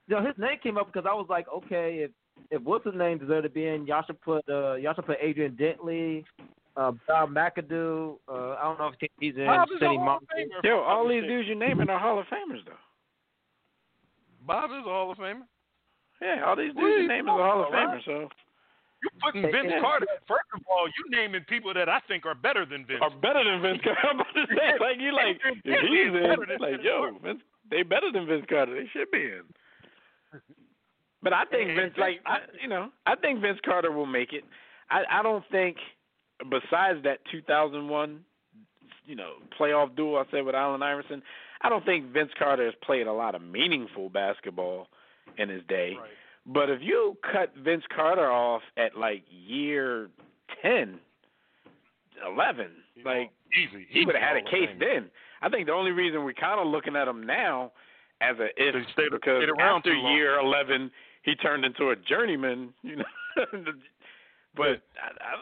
No, 0.07 0.25
his 0.25 0.35
name 0.37 0.57
came 0.61 0.77
up 0.77 0.91
because 0.91 1.07
I 1.09 1.13
was 1.13 1.27
like, 1.29 1.45
okay, 1.47 1.99
if 2.03 2.11
if 2.49 2.61
what's 2.63 2.85
his 2.85 2.95
name 2.95 3.17
deserved 3.17 3.43
to 3.43 3.49
be 3.49 3.67
in, 3.67 3.85
y'all 3.85 4.03
should 4.05 4.19
put 4.21 4.43
uh 4.49 4.75
y'all 4.75 4.93
should 4.93 5.05
put 5.05 5.17
Adrian 5.21 5.55
Dantley, 5.55 6.23
uh 6.77 6.91
Bob 7.07 7.29
McAdoo. 7.31 8.15
Uh, 8.27 8.55
I 8.55 8.63
don't 8.63 8.79
know 8.79 8.87
if 8.99 9.09
he's 9.19 9.35
in. 9.35 9.45
Bob 9.45 9.67
is 9.75 9.81
a 9.81 9.85
Hall 9.87 10.17
of 10.17 10.23
Famer. 10.23 10.63
Yo, 10.63 10.79
all 10.79 11.07
these 11.07 11.23
dudes 11.23 11.47
you're 11.47 11.57
naming 11.57 11.89
are 11.89 11.99
Hall 11.99 12.19
of 12.19 12.25
Famers, 12.27 12.63
though. 12.65 12.79
Bob 14.45 14.71
is 14.71 14.77
a 14.85 14.89
Hall 14.89 15.11
of 15.11 15.17
Famer. 15.17 15.41
Yeah, 16.21 16.43
all 16.45 16.55
these 16.55 16.73
dudes 16.73 16.79
you 16.79 17.01
you 17.03 17.07
naming 17.07 17.29
are 17.33 17.39
Hall 17.51 17.63
of 17.63 17.69
Famers. 17.73 18.05
So 18.05 18.29
You 19.03 19.09
putting 19.21 19.41
Vince 19.43 19.73
hey. 19.73 19.79
Carter. 19.81 20.05
First 20.27 20.47
of 20.55 20.61
all, 20.69 20.87
you 20.87 21.03
naming 21.09 21.43
people 21.49 21.73
that 21.73 21.89
I 21.89 21.99
think 22.07 22.25
are 22.25 22.35
better 22.35 22.65
than 22.65 22.85
Vince. 22.85 23.01
are 23.01 23.09
better 23.09 23.43
than 23.43 23.61
Vince 23.61 23.81
Carter. 23.83 23.99
I'm 24.09 24.19
about 24.19 24.33
to 24.35 24.45
say, 24.49 24.77
like 24.79 24.97
you 24.99 25.13
like 25.13 25.37
if 25.43 25.57
he's 25.63 26.07
in, 26.07 26.13
than 26.13 26.59
like 26.61 26.71
Vince 26.79 26.83
yo, 26.83 27.11
Vince, 27.23 27.41
they 27.69 27.83
better 27.83 28.11
than 28.11 28.27
Vince 28.27 28.45
Carter. 28.49 28.73
They 28.75 28.87
should 28.93 29.09
be 29.11 29.23
in. 29.23 29.43
But 31.23 31.33
I 31.33 31.45
think 31.45 31.69
Hey, 31.69 31.75
Vince, 31.75 31.93
Vince- 31.95 31.97
like 31.99 32.21
I, 32.25 32.37
you 32.61 32.67
know, 32.67 32.89
I 33.05 33.15
think 33.15 33.41
Vince 33.41 33.59
Carter 33.65 33.91
will 33.91 34.05
make 34.07 34.33
it. 34.33 34.43
I 34.89 35.03
I 35.09 35.23
don't 35.23 35.43
think, 35.51 35.77
besides 36.49 37.03
that 37.03 37.19
2001, 37.31 38.19
you 39.05 39.15
know, 39.15 39.33
playoff 39.59 39.95
duel 39.95 40.17
I 40.17 40.23
said 40.31 40.45
with 40.45 40.55
Allen 40.55 40.81
Iverson, 40.83 41.21
I 41.61 41.69
don't 41.69 41.85
think 41.85 42.11
Vince 42.11 42.31
Carter 42.37 42.65
has 42.65 42.73
played 42.83 43.07
a 43.07 43.13
lot 43.13 43.35
of 43.35 43.41
meaningful 43.41 44.09
basketball 44.09 44.87
in 45.37 45.49
his 45.49 45.61
day. 45.67 45.95
Right. 45.99 46.09
But 46.45 46.69
if 46.69 46.81
you 46.81 47.17
cut 47.31 47.53
Vince 47.63 47.83
Carter 47.95 48.31
off 48.31 48.63
at 48.77 48.97
like 48.97 49.23
year 49.29 50.09
10, 50.63 50.99
11, 52.25 52.67
He's 52.95 53.05
like 53.05 53.31
easy. 53.53 53.85
he 53.89 54.05
would 54.05 54.15
have 54.15 54.23
had 54.23 54.37
a 54.37 54.41
case 54.43 54.69
Famer. 54.75 54.79
then. 54.79 55.11
I 55.41 55.49
think 55.49 55.67
the 55.67 55.73
only 55.73 55.91
reason 55.91 56.23
we're 56.23 56.33
kind 56.33 56.59
of 56.59 56.67
looking 56.67 56.95
at 56.95 57.07
him 57.07 57.23
now 57.25 57.71
as 58.21 58.37
a 58.39 58.47
if 58.57 58.75
because 59.11 59.43
after 59.59 59.93
year 59.93 60.39
11 60.39 60.91
he 61.23 61.35
turned 61.35 61.65
into 61.65 61.89
a 61.89 61.95
journeyman, 61.95 62.73
you 62.81 62.97
know. 62.97 63.03
but 64.55 64.81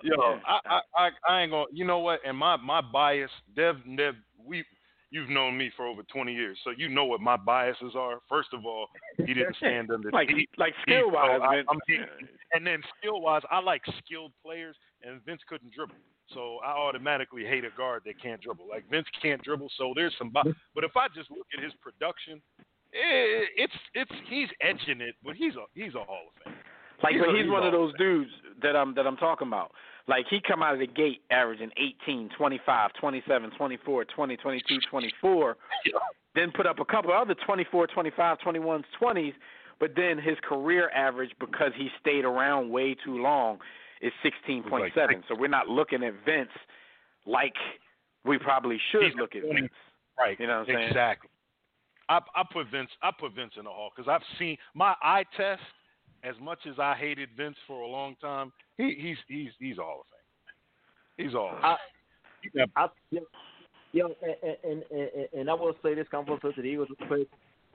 Yo, 0.03 0.15
yeah. 0.15 0.39
I, 0.45 0.59
I, 0.69 0.79
I, 0.97 1.09
I 1.27 1.41
ain't 1.41 1.51
gonna. 1.51 1.65
You 1.71 1.85
know 1.85 1.99
what? 1.99 2.19
And 2.25 2.37
my, 2.37 2.57
my 2.57 2.81
bias, 2.81 3.31
Dev, 3.55 3.77
Dev, 3.97 4.15
we, 4.45 4.63
you've 5.11 5.29
known 5.29 5.57
me 5.57 5.71
for 5.75 5.87
over 5.87 6.03
20 6.03 6.33
years, 6.33 6.57
so 6.63 6.71
you 6.77 6.89
know 6.89 7.05
what 7.05 7.19
my 7.19 7.35
biases 7.37 7.93
are. 7.95 8.19
First 8.29 8.49
of 8.53 8.65
all, 8.65 8.87
he 9.17 9.33
didn't 9.33 9.55
stand 9.57 9.89
under 9.91 10.11
like 10.11 10.29
like 10.57 10.73
skill 10.83 11.11
wise, 11.11 11.39
I- 11.43 11.55
Vince, 11.55 11.67
I'm. 11.69 11.79
And 12.53 12.65
then 12.65 12.81
skill 12.97 13.21
wise, 13.21 13.41
I 13.51 13.59
like 13.59 13.81
skilled 14.05 14.31
players, 14.43 14.75
and 15.03 15.23
Vince 15.25 15.41
couldn't 15.47 15.73
dribble. 15.73 15.95
So 16.33 16.57
I 16.63 16.69
automatically 16.71 17.43
hate 17.43 17.65
a 17.65 17.69
guard 17.75 18.03
that 18.05 18.21
can't 18.21 18.39
dribble. 18.41 18.65
Like 18.69 18.87
Vince 18.89 19.07
can't 19.21 19.41
dribble, 19.43 19.71
so 19.77 19.93
there's 19.95 20.13
some. 20.17 20.29
Bi- 20.29 20.43
but 20.75 20.83
if 20.83 20.95
I 20.95 21.07
just 21.15 21.31
look 21.31 21.47
at 21.57 21.63
his 21.63 21.73
production, 21.81 22.39
eh, 22.93 23.45
it's 23.55 23.73
it's 23.95 24.11
he's 24.29 24.49
edging 24.61 25.01
it, 25.01 25.15
but 25.23 25.35
he's 25.35 25.55
a 25.55 25.65
he's 25.73 25.95
a 25.95 26.03
Hall 26.03 26.25
of 26.35 26.43
Fame. 26.43 26.53
Like 27.03 27.13
He's 27.13 27.21
but 27.21 27.35
he's 27.35 27.49
one 27.49 27.65
of 27.65 27.71
those 27.71 27.93
dudes 27.97 28.31
that 28.61 28.75
I'm 28.75 28.93
that 28.95 29.07
I'm 29.07 29.17
talking 29.17 29.47
about. 29.47 29.71
Like 30.07 30.25
he 30.29 30.39
come 30.45 30.63
out 30.63 30.73
of 30.73 30.79
the 30.79 30.87
gate 30.87 31.21
averaging 31.29 31.69
18, 31.77 32.29
25, 32.35 32.91
27, 32.99 33.51
24, 33.57 34.05
20, 34.05 34.37
22, 34.37 34.79
24, 34.89 35.57
then 36.35 36.51
put 36.55 36.65
up 36.65 36.79
a 36.79 36.85
couple 36.85 37.13
other 37.13 37.35
24, 37.45 37.87
25, 37.87 38.37
21s, 38.39 38.83
20s, 38.99 39.33
but 39.79 39.91
then 39.95 40.17
his 40.17 40.35
career 40.41 40.89
average 40.95 41.31
because 41.39 41.71
he 41.77 41.89
stayed 42.01 42.25
around 42.25 42.71
way 42.71 42.95
too 43.05 43.21
long 43.21 43.59
is 44.01 44.11
16.7. 44.23 44.71
like 44.71 44.93
so 45.27 45.35
we're 45.37 45.47
not 45.47 45.67
looking 45.67 46.03
at 46.03 46.13
Vince 46.25 46.49
like 47.25 47.53
we 48.25 48.37
probably 48.37 48.79
should 48.91 49.03
He's 49.03 49.13
look 49.15 49.35
at 49.35 49.43
Vince. 49.43 49.71
Right. 50.17 50.39
You 50.39 50.47
know 50.47 50.59
what 50.59 50.69
I'm 50.69 50.75
saying? 50.75 50.87
Exactly. 50.87 51.29
I 52.09 52.19
I 52.35 52.43
put 52.51 52.67
Vince 52.71 52.89
I 53.01 53.11
put 53.17 53.35
Vince 53.35 53.53
in 53.57 53.65
the 53.65 53.69
hall 53.69 53.91
because 53.95 54.09
I've 54.09 54.25
seen 54.37 54.57
my 54.73 54.95
eye 55.01 55.23
test. 55.37 55.61
As 56.23 56.35
much 56.41 56.59
as 56.69 56.79
I 56.79 56.95
hated 56.95 57.29
Vince 57.37 57.55
for 57.67 57.81
a 57.81 57.87
long 57.87 58.15
time, 58.21 58.51
he 58.77 58.95
he's 58.99 59.17
he's 59.27 59.51
he's 59.59 59.79
all 59.79 60.01
of 60.01 60.05
fame. 61.17 61.25
He's 61.25 61.35
all. 61.35 61.51
I- 61.61 61.77
got- 62.55 62.69
I, 62.75 62.87
yo, 63.11 63.21
yo, 63.91 64.05
and, 64.21 64.57
and, 64.63 64.83
and, 64.91 65.27
and 65.37 65.49
I 65.49 65.53
will 65.53 65.75
say 65.83 65.93
this, 65.93 66.07
I'm 66.13 66.25
to 66.25 66.39
the 66.55 66.61
Eagles 66.63 66.87
real 66.99 67.07
quick. 67.07 67.27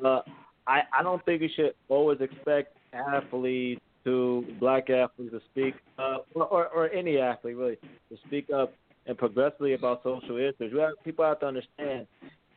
Uh, 0.03 0.21
I, 0.67 0.83
I 0.99 1.03
don't 1.03 1.25
think 1.25 1.43
we 1.43 1.53
should 1.55 1.75
always 1.89 2.21
expect 2.21 2.77
athletes 2.93 3.81
to, 4.05 4.45
black 4.61 4.89
athletes 4.91 5.33
to 5.33 5.41
speak 5.51 5.75
up, 5.99 6.27
or, 6.35 6.45
or, 6.47 6.69
or 6.69 6.91
any 6.91 7.19
athlete 7.19 7.57
really, 7.57 7.77
to 8.11 8.17
speak 8.27 8.49
up 8.51 8.73
and 9.07 9.19
progressively 9.19 9.75
about 9.75 10.03
social 10.03 10.37
issues. 10.37 10.73
You 10.73 10.79
have, 10.79 10.93
people 11.05 11.25
have 11.25 11.41
to 11.41 11.47
understand, 11.47 12.07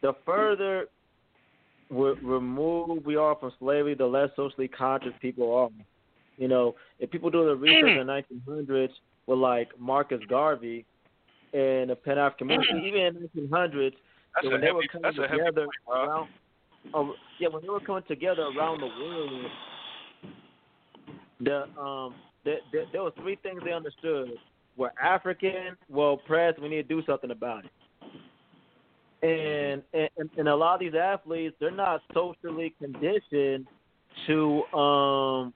the 0.01 0.13
further 0.25 0.87
we 1.89 2.09
removed 2.21 3.05
we 3.05 3.15
are 3.15 3.35
from 3.35 3.51
slavery, 3.59 3.95
the 3.95 4.05
less 4.05 4.29
socially 4.35 4.67
conscious 4.67 5.13
people 5.21 5.53
are. 5.53 5.69
You 6.37 6.47
know, 6.47 6.75
if 6.99 7.09
people 7.09 7.29
do 7.29 7.45
the 7.45 7.55
research 7.55 7.97
in 7.97 8.07
the 8.07 8.23
1900s 8.49 8.89
with 9.25 9.39
like 9.39 9.69
Marcus 9.79 10.21
Garvey 10.29 10.85
and 11.53 11.89
the 11.89 11.95
Pan 11.95 12.17
African 12.17 12.49
community, 12.49 12.87
even 12.87 13.01
in 13.01 13.29
the 13.33 13.41
1900s, 13.41 13.93
that's 14.35 14.51
when 14.51 14.61
they 14.61 14.71
were 14.71 14.83
coming 14.91 15.13
heavy. 15.13 15.27
together 15.27 15.67
point, 15.85 16.09
around, 16.09 16.29
uh, 16.93 17.03
yeah, 17.39 17.47
when 17.47 17.63
they 17.63 17.69
were 17.69 17.79
coming 17.79 18.03
together 18.07 18.43
around 18.43 18.81
the 18.81 18.87
world, 18.87 19.45
the 21.39 21.81
um, 21.81 22.15
there, 22.45 22.59
there, 22.71 22.85
there 22.91 23.03
were 23.03 23.11
three 23.21 23.37
things 23.41 23.61
they 23.65 23.73
understood: 23.73 24.31
we're 24.75 24.91
African, 25.01 25.75
well, 25.89 26.13
oppressed, 26.13 26.61
we 26.61 26.69
need 26.69 26.87
to 26.87 26.95
do 26.95 27.01
something 27.07 27.31
about 27.31 27.65
it. 27.65 27.71
And 29.23 29.81
and 29.93 30.29
and 30.37 30.47
a 30.47 30.55
lot 30.55 30.75
of 30.75 30.79
these 30.79 30.93
athletes, 30.93 31.55
they're 31.59 31.71
not 31.71 32.01
socially 32.13 32.75
conditioned 32.79 33.65
to 34.27 34.63
um 34.77 35.53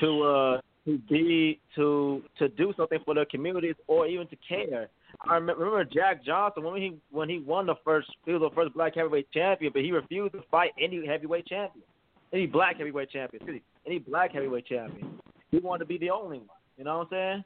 to 0.00 0.22
uh 0.22 0.60
to 0.84 0.98
be 1.10 1.60
to 1.74 2.22
to 2.38 2.48
do 2.50 2.72
something 2.76 2.98
for 3.04 3.14
their 3.14 3.26
communities 3.26 3.74
or 3.88 4.06
even 4.06 4.26
to 4.28 4.36
care. 4.48 4.88
I 5.28 5.34
remember, 5.34 5.84
Jack 5.84 6.24
Johnson 6.24 6.64
when 6.64 6.80
he 6.80 6.96
when 7.10 7.28
he 7.28 7.40
won 7.40 7.66
the 7.66 7.74
first 7.84 8.08
he 8.24 8.32
was 8.32 8.42
the 8.42 8.54
first 8.54 8.74
black 8.74 8.94
heavyweight 8.94 9.30
champion, 9.32 9.72
but 9.72 9.82
he 9.82 9.92
refused 9.92 10.34
to 10.34 10.42
fight 10.50 10.70
any 10.80 11.04
heavyweight 11.06 11.46
champion, 11.46 11.84
any 12.32 12.46
black 12.46 12.76
heavyweight 12.76 13.10
champion, 13.10 13.42
excuse 13.42 13.56
me, 13.56 13.62
any 13.86 13.98
black 13.98 14.32
heavyweight 14.32 14.66
champion. 14.66 15.18
He 15.50 15.58
wanted 15.58 15.80
to 15.80 15.86
be 15.86 15.98
the 15.98 16.10
only 16.10 16.38
one. 16.38 16.48
You 16.76 16.84
know 16.84 16.98
what 16.98 17.08
I'm 17.10 17.10
saying? 17.10 17.44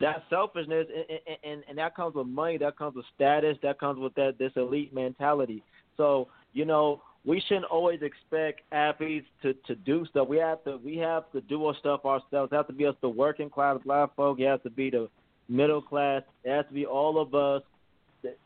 That 0.00 0.22
selfishness, 0.30 0.86
and, 1.10 1.38
and, 1.42 1.64
and, 1.68 1.78
that 1.78 1.96
comes 1.96 2.14
with 2.14 2.28
money, 2.28 2.56
that 2.58 2.78
comes 2.78 2.94
with 2.94 3.04
status, 3.16 3.56
that 3.64 3.80
comes 3.80 3.98
with 3.98 4.14
that 4.14 4.38
this 4.38 4.52
elite 4.54 4.94
mentality. 4.94 5.62
So 5.96 6.28
you 6.52 6.64
know, 6.64 7.02
we 7.24 7.42
shouldn't 7.46 7.66
always 7.66 8.00
expect 8.02 8.62
athletes 8.72 9.26
to 9.42 9.54
to 9.66 9.74
do 9.74 10.06
stuff. 10.06 10.28
We 10.28 10.38
have 10.38 10.62
to 10.64 10.78
we 10.78 10.96
have 10.98 11.30
to 11.32 11.40
do 11.42 11.66
our 11.66 11.74
stuff 11.78 12.04
ourselves. 12.04 12.52
It 12.52 12.56
has 12.56 12.66
to 12.66 12.72
be 12.72 12.86
us 12.86 12.94
the 13.00 13.08
working 13.08 13.50
class 13.50 13.78
black 13.84 14.14
folk. 14.16 14.40
It 14.40 14.46
has 14.46 14.60
to 14.62 14.70
be 14.70 14.90
the 14.90 15.08
middle 15.48 15.82
class. 15.82 16.22
It 16.44 16.50
has 16.50 16.66
to 16.66 16.72
be 16.72 16.86
all 16.86 17.20
of 17.20 17.34
us. 17.34 17.62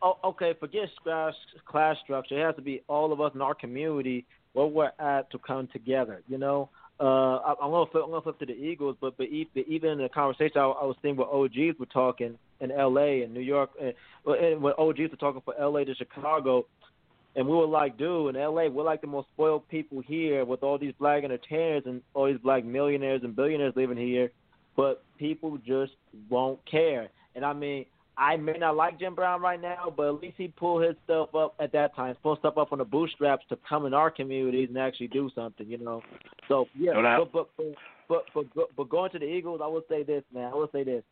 Oh, 0.03 0.19
okay, 0.25 0.55
forget 0.59 0.89
class 1.03 1.35
class 1.67 1.97
structure. 2.03 2.39
It 2.41 2.45
has 2.45 2.57
to 2.57 2.63
be 2.63 2.83
all 2.89 3.13
of 3.13 3.21
us 3.21 3.33
in 3.35 3.41
our 3.41 3.55
community 3.55 4.27
where 4.53 4.67
we're 4.67 4.93
at 4.99 5.31
to 5.31 5.39
come 5.39 5.69
together. 5.73 6.23
You 6.29 6.39
know, 6.39 6.69
uh, 7.01 7.37
I, 7.37 7.55
I'm 7.63 7.71
gonna 7.71 7.91
flip, 7.91 8.05
I'm 8.05 8.11
gonna 8.11 8.23
flip 8.23 8.39
to 8.41 8.47
the 8.47 8.53
Eagles, 8.53 8.97
but 9.01 9.17
but 9.17 9.27
even 9.27 9.91
in 9.91 9.99
the 9.99 10.09
conversation 10.09 10.59
I, 10.59 10.65
I 10.65 10.85
was 10.85 10.97
seeing 11.03 11.17
where 11.17 11.27
OGs 11.27 11.79
were 11.79 11.87
talking 11.87 12.39
in 12.61 12.71
L.A. 12.71 13.23
and 13.23 13.35
New 13.35 13.41
York, 13.41 13.71
and, 13.81 13.95
and 14.27 14.63
when 14.63 14.75
OGs 14.79 15.11
were 15.11 15.17
talking 15.19 15.43
for 15.45 15.59
L.A. 15.59 15.85
to 15.85 15.95
Chicago, 15.95 16.67
and 17.35 17.47
we 17.47 17.57
were 17.57 17.67
like, 17.67 17.97
dude, 17.97 18.37
in 18.37 18.43
LA, 18.43 18.69
we're 18.69 18.85
like 18.85 19.01
the 19.01 19.07
most 19.07 19.29
spoiled 19.29 19.67
people 19.69 20.01
here 20.01 20.45
with 20.45 20.63
all 20.63 20.79
these 20.79 20.93
black 20.99 21.25
entertainers 21.25 21.85
and 21.87 22.03
all 22.15 22.27
these 22.27 22.41
black 22.43 22.65
millionaires 22.65 23.23
and 23.25 23.35
billionaires 23.35 23.73
living 23.75 23.97
here, 23.97 24.31
but 24.77 25.03
people 25.19 25.57
just 25.59 25.93
won't 26.29 26.61
care. 26.71 27.09
And 27.35 27.45
I 27.45 27.55
mean, 27.55 27.87
I 28.17 28.37
may 28.37 28.59
not 28.59 28.77
like 28.77 28.99
Jim 28.99 29.15
Brown 29.15 29.41
right 29.41 29.61
now, 29.61 29.93
but 29.97 30.09
at 30.09 30.21
least 30.21 30.35
he 30.37 30.49
pulled 30.49 30.85
his 30.85 30.95
stuff 31.05 31.35
up 31.35 31.55
at 31.59 31.73
that 31.73 31.97
time, 31.97 32.15
pulled 32.23 32.39
stuff 32.41 32.59
up 32.59 32.73
on 32.73 32.79
the 32.79 32.85
bootstraps 32.85 33.45
to 33.49 33.59
come 33.67 33.87
in 33.87 33.95
our 33.95 34.11
communities 34.11 34.69
and 34.69 34.79
actually 34.79 35.09
do 35.09 35.31
something, 35.35 35.67
you 35.67 35.79
know. 35.79 36.03
So 36.49 36.67
yeah, 36.79 36.93
no 36.93 37.27
but, 37.33 37.49
but 37.57 37.75
but 38.09 38.25
but 38.35 38.45
but 38.55 38.77
but 38.77 38.89
going 38.91 39.11
to 39.13 39.19
the 39.19 39.25
Eagles, 39.25 39.61
I 39.63 39.67
will 39.67 39.85
say 39.89 40.03
this, 40.03 40.23
man. 40.33 40.53
I 40.53 40.55
will 40.55 40.71
say 40.73 40.85
this. 40.85 41.03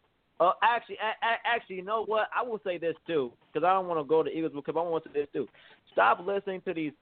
Uh, 0.40 0.52
actually, 0.62 0.97
a- 0.97 1.27
a- 1.27 1.55
actually, 1.55 1.77
you 1.77 1.82
know 1.82 2.05
what? 2.05 2.28
I 2.35 2.43
will 2.43 2.60
say 2.64 2.78
this 2.78 2.94
too, 3.06 3.32
because 3.52 3.66
I 3.66 3.72
don't 3.72 3.89
want 3.89 4.01
to 4.01 4.05
go 4.05 4.22
to 4.22 4.31
Eagles 4.31 4.52
because 4.55 4.74
I 4.77 4.82
want 4.82 5.05
to 5.05 5.10
say 5.10 5.20
this 5.20 5.28
too. 5.32 5.48
Stop 5.93 6.20
listening 6.27 6.60
to 6.66 6.74
these 6.74 6.93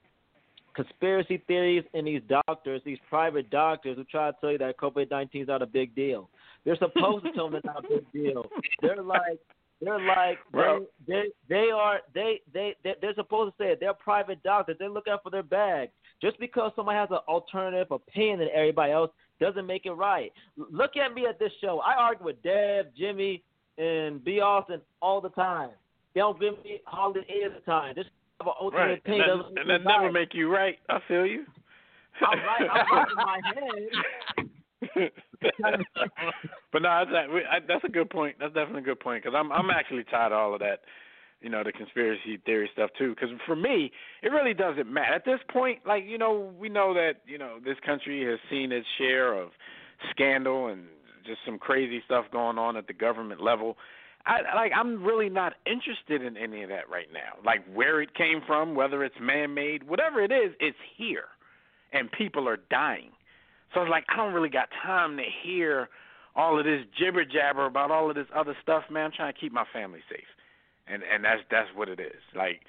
conspiracy 0.75 1.43
theories 1.49 1.85
and 1.95 2.07
these 2.07 2.23
doctors, 2.29 2.81
these 2.85 2.99
private 3.09 3.51
doctors 3.51 3.97
who 3.97 4.05
try 4.05 4.31
to 4.31 4.37
tell 4.41 4.53
you 4.53 4.59
that 4.59 4.77
COVID 4.77 5.11
nineteen 5.11 5.43
is 5.43 5.49
not 5.49 5.63
a 5.63 5.67
big 5.67 5.95
deal. 5.95 6.29
They're 6.65 6.77
supposed 6.77 7.25
to 7.25 7.33
tell 7.33 7.47
them 7.51 7.57
it's 7.57 7.67
not 7.67 7.85
a 7.85 7.89
big 7.89 8.13
deal. 8.13 8.47
They're 8.83 9.03
like 9.03 9.41
they're 9.81 10.01
like 10.01 10.39
Bro. 10.51 10.87
they, 11.07 11.25
they 11.49 11.71
are 11.75 12.01
they 12.15 12.41
they 12.53 12.75
they 12.83 12.95
they're 13.01 13.15
supposed 13.15 13.57
to 13.57 13.63
say 13.63 13.71
it. 13.73 13.79
They're 13.81 13.95
private 13.95 14.43
doctors. 14.43 14.77
They 14.79 14.89
look 14.89 15.07
out 15.09 15.23
for 15.23 15.31
their 15.31 15.43
bag. 15.43 15.91
Just 16.21 16.39
because 16.41 16.73
somebody 16.75 16.97
has 16.99 17.09
an 17.11 17.19
alternative 17.29 17.91
opinion 17.93 18.41
than 18.41 18.49
everybody 18.53 18.91
else 18.93 19.11
doesn't 19.41 19.67
make 19.67 19.87
it 19.87 19.93
right. 19.93 20.33
Look 20.57 20.97
at 20.97 21.15
me 21.15 21.27
at 21.27 21.39
this 21.39 21.53
show. 21.61 21.79
I 21.79 21.95
argue 21.95 22.25
with 22.25 22.43
Dev, 22.43 22.87
Jimmy, 22.99 23.45
and 23.79 24.25
B. 24.25 24.41
Austin 24.41 24.81
all 25.01 25.21
the 25.21 25.29
time. 25.31 25.71
They 26.15 26.21
don't 26.21 26.41
give 26.41 26.55
me 26.65 26.81
hardly 26.87 27.23
any 27.29 27.45
of 27.45 27.53
the 27.55 27.61
time. 27.61 27.95
Just 27.95 28.09
have 28.41 28.49
an 28.49 28.55
alternate 28.61 28.81
Right, 28.83 28.91
and 28.91 28.99
opinion. 28.99 29.21
that, 29.29 29.37
doesn't 29.37 29.55
make 29.55 29.63
and 29.63 29.71
that 29.71 29.85
never 29.89 30.11
make 30.11 30.35
you 30.35 30.53
right. 30.53 30.79
I 30.89 30.99
feel 31.07 31.25
you. 31.25 31.45
I'm 32.21 32.39
right. 32.41 32.69
I'm 32.69 32.97
right 32.97 33.07
in 33.11 33.17
my 33.17 33.41
head. 33.55 34.49
but 36.73 36.83
no, 36.83 37.05
that's, 37.67 37.85
a 37.85 37.89
good 37.89 38.11
point. 38.11 38.37
That's 38.39 38.55
definitely 38.55 38.83
a 38.83 38.85
good 38.85 39.01
point 39.01 39.25
because 39.25 39.37
I'm 39.37 39.51
I'm 39.51 39.71
actually 39.71 40.05
tired 40.05 40.33
of 40.33 40.39
all 40.39 40.55
of 40.55 40.61
that, 40.61 40.81
you 41.41 41.49
know, 41.49 41.65
the 41.65 41.73
conspiracy 41.73 42.39
theory 42.47 42.71
stuff 42.73 42.91
too. 42.97 43.15
Because 43.15 43.31
for 43.47 43.57
me, 43.57 43.91
it 44.23 44.29
really 44.29 44.55
doesn't 44.55 44.91
matter 44.91 45.15
at 45.15 45.25
this 45.25 45.41
point. 45.51 45.81
Like 45.85 46.05
you 46.07 46.19
know, 46.19 46.53
we 46.59 46.69
know 46.69 46.95
that 46.95 47.23
you 47.27 47.39
know 47.39 47.59
this 47.65 47.77
country 47.85 48.25
has 48.25 48.39
seen 48.51 48.71
its 48.71 48.87
share 48.99 49.35
of 49.35 49.51
scandal 50.11 50.69
and 50.69 50.85
just 51.27 51.41
some 51.45 51.59
crazy 51.59 52.01
stuff 52.05 52.27
going 52.33 52.59
on 52.59 52.77
at 52.77 52.87
the 52.87 52.93
government 52.93 53.43
level. 53.43 53.77
I 54.27 54.41
like 54.55 54.73
I'm 54.75 55.03
really 55.03 55.29
not 55.29 55.55
interested 55.67 56.23
in 56.23 56.37
any 56.37 56.63
of 56.63 56.69
that 56.69 56.89
right 56.89 57.09
now. 57.13 57.43
Like 57.45 57.65
where 57.73 58.01
it 58.01 58.15
came 58.15 58.43
from, 58.47 58.75
whether 58.75 59.03
it's 59.03 59.17
man-made, 59.21 59.89
whatever 59.89 60.21
it 60.23 60.31
is, 60.31 60.53
it's 60.61 60.77
here, 60.97 61.25
and 61.93 62.11
people 62.13 62.49
are 62.49 62.59
dying. 62.71 63.11
So 63.75 63.83
it's 63.83 63.91
like 63.91 64.05
I 64.09 64.17
don't 64.17 64.33
really 64.33 64.49
got 64.49 64.69
time 64.83 65.17
to 65.17 65.25
hear 65.43 65.89
all 66.35 66.59
of 66.59 66.65
this 66.65 66.83
jibber 66.99 67.25
jabber 67.25 67.67
about 67.67 67.91
all 67.91 68.09
of 68.09 68.17
this 68.17 68.27
other 68.35 68.57
stuff, 68.63 68.85
man. 68.91 69.07
I'm 69.07 69.13
trying 69.13 69.33
to 69.33 69.39
keep 69.39 69.53
my 69.53 69.65
family 69.73 70.01
safe, 70.11 70.29
and 70.87 71.03
and 71.03 71.25
that's 71.25 71.43
that's 71.51 71.69
what 71.75 71.89
it 71.89 72.01
is. 72.01 72.23
Like 72.35 72.61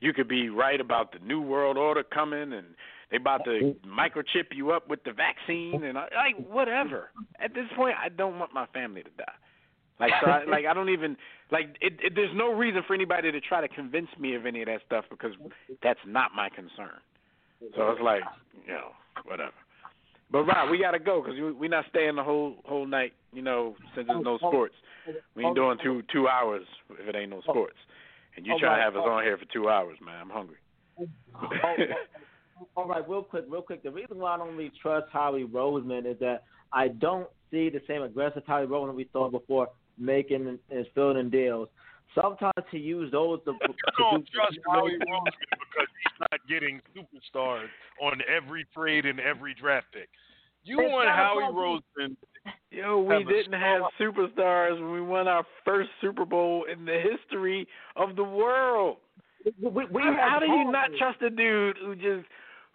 you 0.00 0.12
could 0.12 0.28
be 0.28 0.48
right 0.48 0.80
about 0.80 1.12
the 1.12 1.18
new 1.20 1.40
world 1.40 1.76
order 1.76 2.02
coming, 2.02 2.52
and 2.52 2.66
they 3.10 3.16
about 3.16 3.44
to 3.44 3.74
microchip 3.86 4.54
you 4.54 4.70
up 4.72 4.88
with 4.88 5.02
the 5.04 5.12
vaccine, 5.12 5.84
and 5.84 5.98
I, 5.98 6.08
like 6.14 6.48
whatever. 6.48 7.10
At 7.40 7.54
this 7.54 7.66
point, 7.76 7.96
I 8.02 8.08
don't 8.08 8.38
want 8.38 8.52
my 8.52 8.66
family 8.66 9.02
to 9.02 9.10
die. 9.18 9.32
Like 10.00 10.12
so, 10.22 10.30
I, 10.30 10.44
like 10.44 10.64
I 10.64 10.74
don't 10.74 10.90
even 10.90 11.16
like. 11.50 11.76
It, 11.80 11.94
it, 12.02 12.12
there's 12.14 12.34
no 12.34 12.52
reason 12.52 12.82
for 12.86 12.94
anybody 12.94 13.32
to 13.32 13.40
try 13.40 13.60
to 13.60 13.68
convince 13.68 14.08
me 14.18 14.34
of 14.36 14.46
any 14.46 14.62
of 14.62 14.66
that 14.66 14.80
stuff 14.86 15.04
because 15.10 15.32
that's 15.82 15.98
not 16.06 16.30
my 16.36 16.48
concern. 16.48 17.00
So 17.76 17.90
it's 17.90 18.00
like 18.00 18.22
you 18.66 18.72
know 18.72 18.90
whatever. 19.24 19.52
But 20.30 20.44
Rob, 20.44 20.70
we 20.70 20.78
gotta 20.78 20.98
go 20.98 21.22
because 21.22 21.38
we 21.40 21.52
we 21.52 21.68
not 21.68 21.86
staying 21.90 22.16
the 22.16 22.22
whole 22.22 22.56
whole 22.64 22.86
night. 22.86 23.12
You 23.32 23.42
know, 23.42 23.76
since 23.94 24.06
there's 24.06 24.24
no 24.24 24.32
oh, 24.32 24.38
oh, 24.42 24.48
sports, 24.48 24.74
oh, 25.08 25.12
we 25.34 25.44
ain't 25.44 25.56
doing 25.56 25.78
two 25.82 26.02
two 26.12 26.28
hours 26.28 26.64
if 26.90 27.08
it 27.08 27.16
ain't 27.16 27.30
no 27.30 27.40
sports. 27.42 27.76
And 28.36 28.46
you 28.46 28.56
trying 28.58 28.78
to 28.78 28.84
have 28.84 28.94
us 28.94 29.02
on 29.04 29.24
here 29.24 29.36
for 29.36 29.46
two 29.52 29.68
hours, 29.68 29.98
man. 30.04 30.14
I'm 30.20 30.30
hungry. 30.30 30.58
Oh, 31.00 31.06
oh, 31.34 31.76
all 32.76 32.86
right, 32.86 33.08
real 33.08 33.22
quick, 33.22 33.44
real 33.48 33.62
quick. 33.62 33.82
The 33.82 33.90
reason 33.90 34.18
why 34.18 34.34
I 34.34 34.38
don't 34.38 34.56
really 34.56 34.72
trust 34.80 35.06
Howie 35.12 35.44
Roseman 35.44 36.06
is 36.06 36.18
that 36.20 36.44
I 36.72 36.88
don't 36.88 37.28
see 37.50 37.68
the 37.68 37.80
same 37.86 38.02
aggressive 38.02 38.42
Howie 38.46 38.66
Roseman 38.66 38.94
we 38.94 39.08
saw 39.12 39.30
before 39.30 39.68
making 39.98 40.46
and, 40.46 40.58
and 40.70 40.86
filling 40.94 41.18
in 41.18 41.30
deals. 41.30 41.68
Sometimes 42.20 42.66
he 42.70 42.78
used 42.78 43.12
those 43.12 43.38
to, 43.44 43.52
to 43.52 43.58
I 43.60 43.90
don't 43.98 44.24
do- 44.24 44.30
trust 44.34 44.58
Howie 44.66 44.92
Roseman 44.92 45.24
because 45.50 45.88
he's 46.02 46.20
not 46.20 46.40
getting 46.48 46.80
superstars 46.96 47.68
on 48.02 48.20
every 48.28 48.66
trade 48.74 49.06
and 49.06 49.20
every 49.20 49.54
draft 49.54 49.86
pick. 49.92 50.08
You 50.64 50.80
It's 50.80 50.92
want 50.92 51.08
Howie 51.08 51.44
about 51.44 51.54
Roseman? 51.54 52.16
Yo, 52.70 53.00
we 53.00 53.14
Have 53.14 53.28
didn't 53.28 53.52
have 53.52 53.82
superstars 54.00 54.80
when 54.80 54.92
we 54.92 55.00
won 55.00 55.28
our 55.28 55.44
first 55.64 55.90
Super 56.00 56.24
Bowl 56.24 56.64
in 56.70 56.84
the 56.84 57.00
history 57.00 57.66
of 57.96 58.16
the 58.16 58.24
world. 58.24 58.96
We, 59.44 59.68
we, 59.68 59.84
we 59.86 60.02
how, 60.02 60.16
how 60.18 60.38
do 60.40 60.46
you 60.46 60.70
not 60.70 60.90
trust 60.98 61.22
a 61.22 61.30
dude 61.30 61.76
who 61.78 61.94
just 61.94 62.26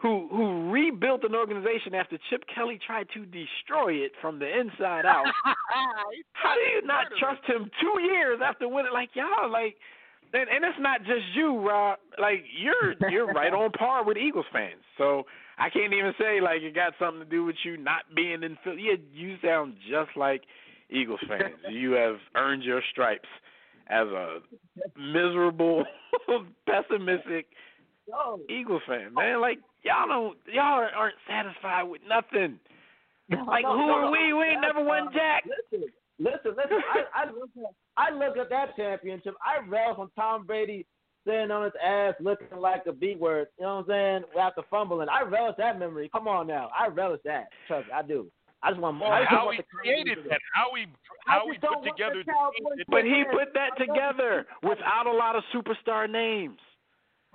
who 0.04 0.28
who 0.30 0.70
rebuilt 0.70 1.24
an 1.24 1.34
organization 1.34 1.96
after 1.96 2.20
Chip 2.30 2.44
Kelly 2.54 2.78
tried 2.86 3.08
to 3.14 3.26
destroy 3.26 3.94
it 3.94 4.12
from 4.22 4.38
the 4.38 4.46
inside 4.46 5.06
out? 5.06 5.26
how 6.34 6.54
do 6.54 6.62
you 6.76 6.86
not 6.86 7.08
trust 7.18 7.42
him 7.48 7.72
two 7.82 8.02
years 8.02 8.42
after 8.44 8.68
winning? 8.68 8.92
Like 8.94 9.12
y'all, 9.14 9.50
like, 9.50 9.78
and, 10.34 10.50
and 10.50 10.66
it's 10.66 10.78
not 10.80 11.00
just 11.00 11.24
you, 11.34 11.58
Rob. 11.58 12.00
Like 12.20 12.44
you're 12.54 13.10
you're 13.10 13.28
right 13.28 13.54
on 13.54 13.72
par 13.72 14.04
with 14.04 14.18
Eagles 14.18 14.46
fans. 14.52 14.84
So 14.98 15.24
I 15.58 15.70
can't 15.70 15.94
even 15.94 16.12
say 16.20 16.42
like 16.42 16.62
it 16.62 16.76
got 16.76 16.94
something 17.00 17.24
to 17.24 17.30
do 17.30 17.46
with 17.46 17.56
you 17.64 17.78
not 17.78 18.04
being 18.14 18.44
in 18.44 18.58
Philly. 18.62 18.84
Yeah, 18.90 18.98
you 19.14 19.38
sound 19.42 19.76
just 19.90 20.18
like 20.18 20.42
Eagles 20.90 21.22
fans. 21.30 21.56
you 21.72 21.94
have 21.94 22.18
earned 22.36 22.64
your 22.64 22.82
stripes 22.92 23.30
as 23.90 24.08
a 24.08 24.40
miserable, 25.00 25.86
pessimistic 26.68 27.46
Yo, 28.08 28.40
Eagles 28.50 28.82
fan, 28.88 29.14
man. 29.14 29.40
Like 29.40 29.60
y'all 29.84 30.08
don't, 30.08 30.38
y'all 30.52 30.88
aren't 30.96 31.16
satisfied 31.28 31.84
with 31.84 32.02
nothing. 32.08 32.60
Like 33.30 33.64
no, 33.64 33.78
who 33.78 33.88
no, 33.88 33.94
are 33.94 34.02
no, 34.06 34.12
we? 34.12 34.34
We 34.34 34.44
ain't 34.46 34.62
that's 34.62 34.76
never 34.76 34.86
won 34.86 35.10
jack. 35.14 35.44
Listen, 35.48 35.88
listen, 36.20 36.52
listen. 36.58 36.84
I, 36.94 37.24
I 37.24 37.26
look 37.32 37.50
at 37.58 37.74
I 37.96 38.12
look 38.12 38.38
at 38.38 38.50
that 38.50 38.76
championship. 38.76 39.36
I 39.42 39.66
relish 39.66 39.98
when 39.98 40.10
Tom 40.16 40.46
Brady 40.46 40.86
sitting 41.26 41.52
on 41.52 41.64
his 41.64 41.74
ass 41.84 42.16
looking 42.20 42.58
like 42.58 42.84
a 42.86 42.92
B 42.92 43.16
word. 43.18 43.48
You 43.58 43.66
know 43.66 43.78
what 43.78 43.96
I'm 43.96 44.24
saying? 44.24 44.40
After 44.40 44.62
fumbling, 44.70 45.08
I 45.10 45.24
relish 45.24 45.56
that 45.58 45.80
memory. 45.80 46.10
Come 46.10 46.28
on 46.28 46.48
now, 46.48 46.70
I 46.78 46.88
relish 46.88 47.22
that. 47.24 47.48
Trust 47.68 47.88
me, 47.88 47.94
I 47.94 48.02
do. 48.02 48.28
I 48.62 48.70
just 48.72 48.82
want 48.82 48.98
more. 48.98 49.14
I 49.14 49.22
just 49.22 49.30
How 49.30 49.46
want 49.46 49.58
he 49.58 49.62
the 49.62 49.68
created 49.78 50.18
that? 50.30 50.40
How 50.54 50.70
he 50.76 50.84
I 51.28 51.40
how 51.40 51.48
just 51.48 51.54
he 51.54 51.60
put 51.60 51.72
want 51.72 51.86
the 51.86 51.92
together? 51.92 52.24
But 52.90 53.04
he 53.06 53.24
put 53.32 53.54
that 53.54 53.78
together 53.78 54.46
without 54.64 55.08
a 55.08 55.12
lot 55.12 55.36
of 55.36 55.44
superstar 55.54 56.10
names. 56.10 56.60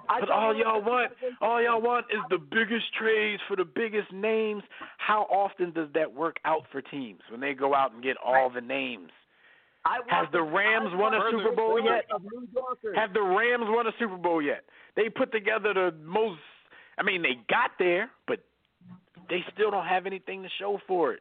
But 0.08 0.30
all 0.30 0.54
y'all 0.56 0.82
want, 0.82 1.12
all 1.40 1.62
y'all 1.62 1.80
want 1.80 2.06
is 2.10 2.20
the 2.30 2.38
biggest 2.38 2.86
trades 2.98 3.42
for 3.46 3.56
the 3.56 3.64
biggest 3.64 4.10
names. 4.12 4.62
How 4.96 5.22
often 5.30 5.70
does 5.72 5.88
that 5.94 6.12
work 6.12 6.36
out 6.44 6.62
for 6.72 6.80
teams 6.80 7.20
when 7.30 7.40
they 7.40 7.54
go 7.54 7.74
out 7.74 7.92
and 7.92 8.02
get 8.02 8.16
all 8.24 8.48
the 8.50 8.60
names? 8.60 9.10
I 9.84 10.00
want 10.00 10.10
Has 10.10 10.26
the 10.32 10.42
Rams 10.42 10.90
won 10.94 11.14
a 11.14 11.20
Super 11.30 11.54
Bowl 11.54 11.82
yet? 11.82 12.04
of 12.10 12.22
New 12.22 12.48
Yorkers. 12.54 12.96
Have 12.96 13.12
the 13.12 13.22
Rams 13.22 13.66
won 13.68 13.86
a 13.86 13.92
Super 13.98 14.16
Bowl 14.16 14.42
yet? 14.42 14.64
They 14.96 15.08
put 15.08 15.30
together 15.30 15.72
the 15.72 15.92
most. 16.02 16.40
I 16.98 17.02
mean, 17.04 17.22
they 17.22 17.38
got 17.48 17.70
there, 17.78 18.10
but 18.26 18.40
they 19.30 19.44
still 19.54 19.70
don't 19.70 19.86
have 19.86 20.04
anything 20.06 20.42
to 20.42 20.48
show 20.58 20.80
for 20.86 21.12
it. 21.12 21.20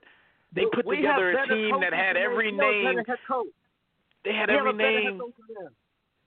They 0.56 0.64
put 0.74 0.86
We 0.86 0.98
together 0.98 1.30
a 1.38 1.48
team 1.48 1.80
that 1.82 1.94
had 1.94 2.18
every 2.18 2.52
they- 2.52 2.58
we 2.58 2.64
have 2.64 2.68
a 2.68 2.72
name. 2.72 2.86
better 2.86 3.04
head 3.08 3.20
coach. 3.28 3.48
They 4.24 4.34
had 4.34 4.50
every 4.50 4.74
name. 4.74 5.22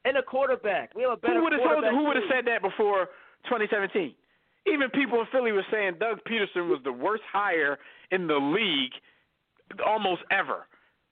Coach 0.03 0.05
than 0.05 0.15
them. 0.15 0.17
and 0.17 0.17
a 0.17 0.23
quarterback. 0.23 0.95
We 0.95 1.03
have 1.03 1.13
a 1.13 1.17
better 1.17 1.35
Who 1.35 1.43
would 1.45 1.53
have 1.53 1.61
told? 1.63 1.71
quarterback. 1.85 1.93
Who 1.93 2.05
would 2.07 2.17
have 2.17 2.25
said 2.31 2.45
that 2.47 2.63
before 2.63 3.07
2017? 3.45 4.15
Even 4.67 4.91
people 4.91 5.21
in 5.21 5.27
Philly 5.33 5.53
were 5.53 5.65
saying 5.71 5.95
Doug 6.01 6.19
Pederson 6.29 6.69
was 6.69 6.81
the 6.85 6.93
worst 6.93 7.23
hire 7.33 7.79
in 8.11 8.27
the 8.27 8.37
league, 8.37 8.93
almost 9.87 10.23
ever, 10.31 10.67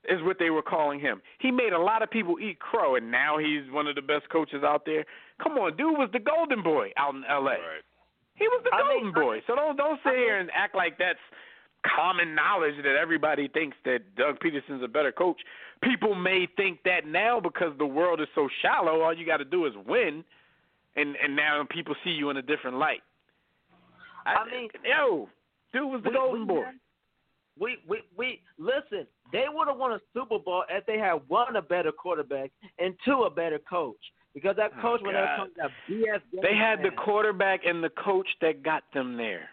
is 0.09 0.20
what 0.23 0.39
they 0.39 0.51
were 0.51 0.62
calling 0.62 1.01
him. 1.01 1.23
He 1.40 1.51
made 1.51 1.73
a 1.73 1.78
lot 1.78 2.02
of 2.02 2.10
people 2.10 2.36
eat 2.40 2.59
crow, 2.60 2.97
and 2.97 3.10
now 3.10 3.39
he's 3.39 3.70
one 3.73 3.86
of 3.86 3.94
the 3.94 4.02
best 4.02 4.28
coaches 4.31 4.62
out 4.62 4.85
there. 4.85 5.05
Come 5.43 5.52
on, 5.59 5.77
dude 5.77 5.97
was 5.97 6.10
the 6.12 6.19
golden 6.20 6.62
boy 6.62 6.90
out 6.97 7.15
in 7.15 7.24
L.A. 7.28 7.43
Right. 7.56 7.85
He 8.35 8.47
was 8.48 8.62
the 8.65 8.70
I 8.74 8.82
golden 8.82 9.05
mean, 9.06 9.15
boy. 9.15 9.40
So 9.47 9.55
don't 9.56 9.77
don't 9.77 9.98
sit 10.05 10.15
here 10.15 10.39
and 10.39 10.51
act 10.55 10.74
like 10.77 10.98
that's 10.98 11.19
common 11.97 12.35
knowledge 12.35 12.74
that 12.85 12.97
everybody 13.01 13.48
thinks 13.48 13.77
that 13.85 14.01
Doug 14.16 14.39
Pederson's 14.40 14.82
a 14.85 14.89
better 14.89 15.10
coach. 15.10 15.40
People 15.82 16.14
may 16.14 16.46
think 16.56 16.80
that 16.84 17.06
now 17.06 17.40
because 17.40 17.72
the 17.78 17.86
world 17.86 18.20
is 18.20 18.26
so 18.34 18.48
shallow. 18.62 19.00
All 19.02 19.16
you 19.16 19.24
got 19.26 19.36
to 19.38 19.44
do 19.44 19.66
is 19.66 19.72
win, 19.86 20.24
and 20.96 21.16
and 21.22 21.36
now 21.36 21.64
people 21.70 21.94
see 22.05 22.10
you 22.10 22.30
in 22.30 22.36
a 22.36 22.42
different 22.42 22.78
light. 22.78 23.00
I 24.26 24.44
mean, 24.50 24.68
yo, 24.84 25.28
dude 25.72 25.90
was 25.90 26.02
the 26.02 26.10
we- 26.10 26.16
golden 26.16 26.40
we 26.40 26.46
boy. 26.46 26.64
We 27.60 27.76
we 27.88 27.98
we 28.16 28.40
listen. 28.59 29.06
They 29.32 29.44
would 29.52 29.68
have 29.68 29.76
won 29.76 29.92
a 29.92 30.00
Super 30.14 30.38
Bowl 30.38 30.64
if 30.70 30.86
they 30.86 30.98
had 30.98 31.20
one 31.28 31.56
a 31.56 31.62
better 31.62 31.92
quarterback 31.92 32.50
and 32.78 32.94
two 33.05 33.24
a 33.24 33.30
better 33.30 33.59
coach. 33.59 33.96
Because 34.34 34.56
that 34.56 34.72
Oh, 34.78 34.82
coach, 34.82 35.00
when 35.02 35.14
they 35.14 35.20
God. 35.20 35.36
comes 35.38 35.50
that 35.56 35.70
BS, 35.88 36.20
They 36.42 36.55
had 36.55 36.82
the 36.82 36.90
quarterback 36.96 37.64
and 37.66 37.82
the 37.82 37.90
coach 37.90 38.28
that 38.40 38.62
got 38.62 38.84
them 38.94 39.16
there. 39.16 39.48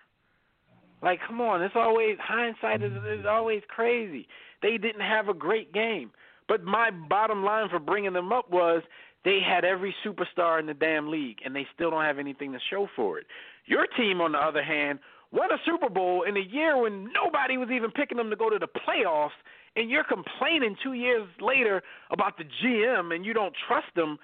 Like, 1.02 1.20
come 1.26 1.42
on, 1.42 1.62
it's 1.64 1.76
always 1.76 2.18
hindsight 2.20 2.84
is, 2.84 2.92
is 3.20 3.26
always 3.26 3.64
crazy. 3.68 4.28
They 4.66 4.80
didn't 4.80 5.02
have 5.02 5.30
a 5.30 5.34
great 5.36 5.72
game, 5.74 6.10
but 6.48 6.64
my 6.64 6.90
bottom 6.90 7.44
line 7.44 7.70
for 7.70 7.78
bringing 7.78 8.14
them 8.14 8.34
up 8.34 8.50
was 8.50 8.82
they 9.24 9.38
had 9.40 9.64
every 9.64 9.94
superstar 10.04 10.60
in 10.60 10.66
the 10.66 10.74
damn 10.74 11.12
league, 11.12 11.38
and 11.46 11.56
they 11.56 11.68
still 11.76 11.92
don't 11.92 12.04
have 12.04 12.18
anything 12.18 12.52
to 12.52 12.58
show 12.72 12.88
for 12.96 13.20
it. 13.20 13.28
Your 13.68 13.86
team, 13.96 14.22
on 14.22 14.32
the 14.32 14.40
other 14.40 14.64
hand, 14.64 14.98
won 15.32 15.52
a 15.52 15.58
Super 15.68 15.88
Bowl 15.88 16.24
in 16.24 16.36
a 16.36 16.40
year 16.40 16.82
when 16.82 17.14
nobody 17.14 17.58
was 17.58 17.70
even 17.70 17.92
picking 17.92 18.18
them 18.18 18.32
to 18.32 18.36
go 18.36 18.50
to 18.50 18.58
the 18.58 18.66
playoffs, 18.66 19.38
and 19.76 19.88
you're 19.88 20.04
complaining 20.04 20.76
two 20.82 20.94
years 20.94 21.28
later 21.40 21.84
about 22.10 22.36
the 22.40 22.46
GM 22.64 23.14
and 23.14 23.24
you 23.24 23.34
don't 23.36 23.54
trust 23.68 23.94
them. 23.96 24.18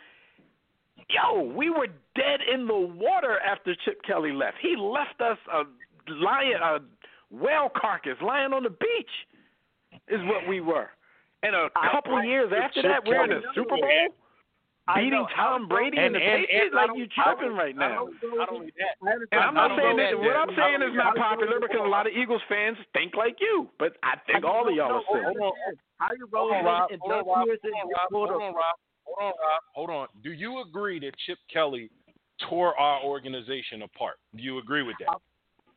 Yo, 1.08 1.44
we 1.44 1.70
were 1.70 1.86
dead 2.16 2.40
in 2.52 2.66
the 2.66 2.74
water 2.74 3.38
after 3.46 3.76
Chip 3.86 4.02
Kelly 4.08 4.32
left. 4.32 4.58
He 4.60 4.76
left 4.76 5.22
us 5.22 5.38
a 5.54 5.66
lion, 6.12 6.62
a 6.64 6.80
whale 7.30 7.70
carcass 7.80 8.18
lying 8.24 8.54
on 8.54 8.64
the 8.64 8.72
beach, 8.72 9.12
is 10.12 10.22
what 10.28 10.48
we 10.48 10.62
were. 10.62 10.90
And 11.44 11.56
a 11.56 11.70
couple 11.92 12.16
I- 12.16 12.24
years 12.26 12.52
after 12.54 12.82
that, 12.84 13.06
we're 13.06 13.24
in 13.24 13.32
a 13.32 13.42
Super 13.56 13.76
Bowl 13.78 14.10
I 14.88 14.96
beating 15.06 15.12
know, 15.14 15.28
Tom 15.36 15.68
Brady 15.70 15.96
and, 15.98 16.08
And- 16.08 16.16
the 16.16 16.20
and- 16.20 16.42
Patriots. 16.46 16.66
and 16.66 16.74
like 16.76 16.88
you 16.90 16.94
only- 16.94 17.08
tripping 17.08 17.56
right 17.56 17.76
now. 17.76 18.10
Not 18.24 18.50
only 18.52 18.74
that, 18.78 18.98
And 19.32 19.40
I'm 19.40 19.54
not 19.54 19.78
saying 19.78 19.96
that. 19.98 20.12
that, 20.12 20.20
What 20.20 20.36
I'm 20.36 20.56
saying 20.56 20.82
is 20.82 20.94
not 20.96 21.16
popular 21.16 21.60
because 21.60 21.80
a 21.80 21.88
lot 21.88 22.08
of 22.08 22.14
Eagles 22.14 22.42
fans 22.50 22.78
think 22.94 23.16
like 23.16 23.40
you. 23.40 23.70
But 23.78 23.96
I 24.04 24.18
think 24.26 24.44
all 24.44 24.68
of 24.68 24.76
y'all 24.76 24.92
are 24.92 24.94
No, 24.96 25.04
saying. 25.14 25.24
hold 25.24 25.38
on. 25.38 25.54
How 26.00 26.08
you 26.14 26.28
Hold 26.34 26.34
roll 26.34 26.54
on, 26.54 26.66
Rob. 26.66 26.90
Hold 27.00 27.12
on, 27.14 27.18
Rob. 27.26 27.28
Hold 27.38 27.52
on, 27.52 27.88
Rob. 27.90 28.10
Hold 28.12 28.32
on, 28.32 28.54
Rob. 28.54 28.76
Hold 29.06 29.20
on, 29.20 29.34
Rob. 29.40 29.62
Hold 29.76 29.90
on. 29.92 30.08
Do 30.24 30.32
you 30.32 30.60
agree 30.62 31.00
that 31.00 31.16
Chip 31.26 31.38
Kelly 31.54 31.90
tore 32.50 32.78
our 32.78 33.02
organization 33.04 33.84
apart? 33.84 34.18
Do 34.36 34.42
you 34.42 34.58
agree 34.58 34.82
with 34.84 34.96
that? 35.00 35.10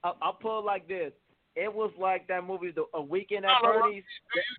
I'll, 0.02 0.16
I'll 0.22 0.32
pull 0.32 0.58
it 0.60 0.64
like 0.64 0.88
this. 0.88 1.12
It 1.56 1.72
was 1.72 1.92
like 1.98 2.26
that 2.26 2.44
movie, 2.44 2.72
the, 2.72 2.84
A 2.94 3.00
Weekend 3.00 3.44
at 3.44 3.52
No, 3.62 3.68
no, 3.68 3.74
no. 3.78 3.82
Bernie's. 3.84 4.02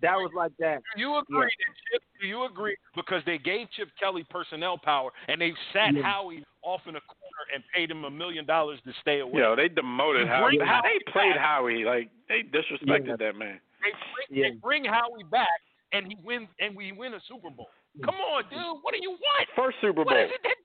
That 0.00 0.14
was 0.16 0.30
like 0.34 0.52
that. 0.58 0.80
You 0.96 1.18
agree 1.18 1.40
that 1.40 1.74
Chip? 1.92 2.02
Do 2.20 2.26
you 2.26 2.44
agree 2.46 2.74
because 2.94 3.22
they 3.26 3.36
gave 3.36 3.68
Chip 3.76 3.88
Kelly 4.00 4.24
personnel 4.30 4.78
power 4.78 5.10
and 5.28 5.38
they 5.40 5.52
sat 5.74 5.92
Yeah. 5.94 6.02
Howie 6.02 6.42
off 6.62 6.80
in 6.86 6.96
a 6.96 7.00
corner 7.00 7.44
and 7.54 7.62
paid 7.74 7.90
him 7.90 8.04
a 8.04 8.10
million 8.10 8.46
dollars 8.46 8.78
to 8.86 8.92
stay 9.02 9.20
away? 9.20 9.40
Yo, 9.42 9.54
they 9.54 9.68
demoted 9.68 10.26
Howie. 10.26 10.56
bring 10.56 10.60
How 10.66 10.80
Howie 10.82 10.88
they 11.04 11.12
played. 11.12 11.36
Howie 11.36 11.84
like 11.84 12.08
they 12.28 12.42
disrespected 12.44 13.08
Yeah. 13.08 13.16
that 13.16 13.36
man. 13.36 13.60
They 13.82 13.90
bring, 13.92 14.26
Yeah. 14.30 14.48
they 14.48 14.54
bring 14.56 14.84
Howie 14.86 15.24
back 15.30 15.60
and 15.92 16.06
he 16.06 16.16
wins 16.24 16.48
and 16.60 16.74
we 16.74 16.92
win 16.92 17.12
a 17.12 17.20
Super 17.28 17.50
Bowl. 17.50 17.68
Come 18.02 18.14
on, 18.14 18.44
dude. 18.48 18.60
What 18.82 18.94
do 18.94 19.00
you 19.02 19.10
want? 19.10 19.48
First 19.54 19.76
Super 19.82 20.02
Bowl. 20.04 20.16
is 20.16 20.30
it 20.30 20.40
that 20.44 20.56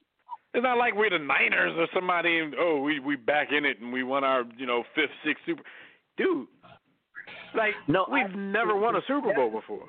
It's 0.54 0.64
not 0.64 0.78
like 0.78 0.96
we're 0.96 1.10
the 1.10 1.20
Niners 1.20 1.74
or 1.78 1.88
somebody. 1.94 2.40
And, 2.40 2.56
oh, 2.58 2.80
we 2.82 3.00
we 3.00 3.16
back 3.18 3.52
in 3.52 3.66
it 3.66 3.80
and 3.82 3.92
we 3.92 4.04
won 4.04 4.24
our 4.24 4.44
you 4.58 4.66
know 4.66 4.84
fifth, 4.96 5.12
sixth 5.26 5.44
Super. 5.46 5.64
Dude, 6.18 6.48
like 7.56 7.74
No, 7.88 8.06
we've 8.12 8.26
I- 8.26 8.36
never 8.36 8.76
won 8.76 8.96
a 8.96 9.02
Super 9.08 9.34
Bowl 9.34 9.50
before. 9.50 9.88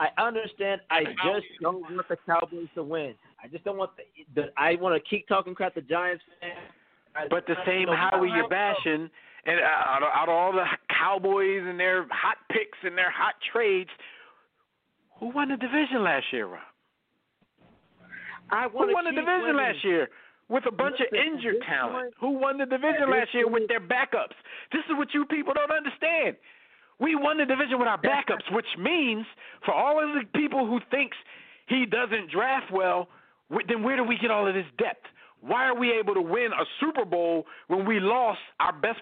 I 0.00 0.08
understand. 0.20 0.80
I 0.90 1.04
just 1.04 1.46
don't 1.60 1.80
want 1.82 2.08
the 2.08 2.16
Cowboys 2.26 2.66
to 2.74 2.82
win. 2.82 3.14
I 3.42 3.46
just 3.48 3.62
don't 3.64 3.76
want 3.76 3.92
the. 3.96 4.02
the 4.34 4.48
I 4.56 4.74
want 4.76 4.94
to 5.00 5.08
keep 5.08 5.28
talking 5.28 5.54
crap 5.54 5.74
to 5.74 5.82
Giants 5.82 6.24
fans. 6.40 6.52
I- 7.14 7.28
But 7.28 7.46
the 7.46 7.56
I 7.60 7.64
same 7.66 7.86
don't 7.86 7.96
Howie 7.96 8.30
you're 8.30 8.48
bashing, 8.48 9.08
and 9.44 9.60
uh, 9.60 9.64
out 9.64 10.02
of, 10.02 10.08
out 10.14 10.28
of 10.28 10.34
all 10.34 10.52
the 10.52 10.64
Cowboys 10.98 11.62
and 11.66 11.78
their 11.78 12.06
hot 12.10 12.38
picks 12.50 12.78
and 12.82 12.96
their 12.98 13.10
hot 13.10 13.34
trades, 13.52 13.90
who 15.20 15.28
won 15.28 15.50
the 15.50 15.56
division 15.56 16.02
last 16.02 16.24
year, 16.32 16.46
Rob? 16.46 16.60
I 18.50 18.64
Who 18.68 18.76
want 18.78 18.90
to 18.90 18.94
won 18.94 19.04
the 19.04 19.12
division 19.12 19.40
winning. 19.42 19.56
last 19.56 19.84
year 19.84 20.08
with 20.52 20.66
a 20.66 20.70
bunch 20.70 21.00
of 21.00 21.08
injured 21.16 21.56
talent? 21.66 22.12
Who 22.20 22.38
won 22.38 22.58
the 22.58 22.66
division 22.66 23.08
last 23.10 23.32
year 23.32 23.48
with 23.48 23.66
their 23.68 23.80
backups? 23.80 24.36
This 24.70 24.84
is 24.84 24.96
what 24.96 25.08
you 25.14 25.24
people 25.24 25.54
don't 25.54 25.72
understand. 25.72 26.36
We 27.00 27.16
won 27.16 27.38
the 27.38 27.46
division 27.46 27.78
with 27.78 27.88
our 27.88 27.98
backups, 27.98 28.52
which 28.52 28.68
means 28.78 29.24
for 29.64 29.72
all 29.72 29.96
of 29.96 30.14
the 30.14 30.28
people 30.38 30.66
who 30.66 30.78
thinks 30.90 31.16
he 31.66 31.86
doesn't 31.86 32.30
draft 32.30 32.70
well, 32.70 33.08
then 33.66 33.82
where 33.82 33.96
do 33.96 34.04
we 34.04 34.18
get 34.20 34.30
all 34.30 34.46
of 34.46 34.54
this 34.54 34.68
depth? 34.78 35.06
Why 35.40 35.66
are 35.66 35.74
we 35.74 35.90
able 35.90 36.14
to 36.14 36.22
win 36.22 36.52
a 36.52 36.64
Super 36.78 37.04
Bowl 37.04 37.46
when 37.66 37.86
we 37.86 37.98
lost 37.98 38.38
our 38.60 38.72
best 38.72 39.00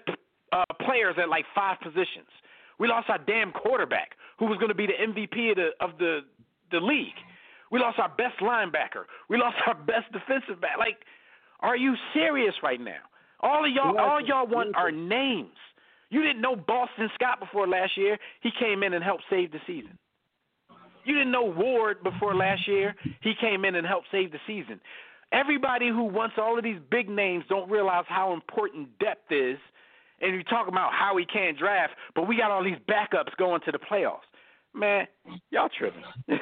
uh, 0.51 0.63
players 0.85 1.15
at 1.21 1.29
like 1.29 1.45
five 1.53 1.79
positions? 1.81 2.31
We 2.79 2.87
lost 2.87 3.09
our 3.09 3.19
damn 3.19 3.51
quarterback, 3.51 4.17
who 4.39 4.45
was 4.45 4.57
going 4.57 4.69
to 4.69 4.75
be 4.75 4.87
the 4.87 4.97
MVP 4.97 5.51
of 5.51 5.57
the 5.57 5.69
of 5.79 5.97
the 5.99 6.19
the 6.71 6.79
league. 6.79 7.19
We 7.71 7.79
lost 7.79 7.99
our 7.99 8.09
best 8.09 8.39
linebacker. 8.41 9.05
We 9.29 9.37
lost 9.37 9.57
our 9.67 9.75
best 9.75 10.11
defensive 10.11 10.59
back. 10.59 10.77
Like, 10.79 10.97
are 11.61 11.77
you 11.77 11.95
serious 12.13 12.53
right 12.63 12.79
now? 12.79 13.01
All 13.39 13.65
of 13.65 13.71
y'all, 13.71 13.97
all 13.97 14.21
y'all 14.21 14.47
want 14.47 14.75
are 14.75 14.91
names. 14.91 15.57
You 16.09 16.21
didn't 16.21 16.41
know 16.41 16.55
Boston 16.55 17.09
Scott 17.15 17.39
before 17.39 17.67
last 17.67 17.97
year. 17.97 18.17
He 18.41 18.49
came 18.59 18.83
in 18.83 18.93
and 18.93 19.03
helped 19.03 19.23
save 19.29 19.51
the 19.51 19.59
season. 19.65 19.97
You 21.05 21.15
didn't 21.15 21.31
know 21.31 21.45
Ward 21.45 22.03
before 22.03 22.35
last 22.35 22.67
year. 22.67 22.93
He 23.21 23.33
came 23.39 23.65
in 23.65 23.75
and 23.75 23.87
helped 23.87 24.07
save 24.11 24.31
the 24.31 24.37
season. 24.45 24.79
Everybody 25.31 25.87
who 25.87 26.03
wants 26.03 26.35
all 26.37 26.57
of 26.57 26.63
these 26.63 26.79
big 26.91 27.09
names 27.09 27.45
don't 27.47 27.69
realize 27.69 28.05
how 28.07 28.33
important 28.33 28.89
depth 28.99 29.31
is. 29.31 29.57
And 30.19 30.35
you 30.35 30.43
talk 30.43 30.67
about 30.67 30.91
how 30.93 31.17
he 31.17 31.25
can't 31.25 31.57
draft, 31.57 31.93
but 32.13 32.27
we 32.27 32.37
got 32.37 32.51
all 32.51 32.63
these 32.63 32.77
backups 32.87 33.35
going 33.37 33.61
to 33.65 33.71
the 33.71 33.79
playoffs. 33.79 34.19
Man, 34.73 35.07
y'all 35.49 35.69
tripping. 35.75 36.03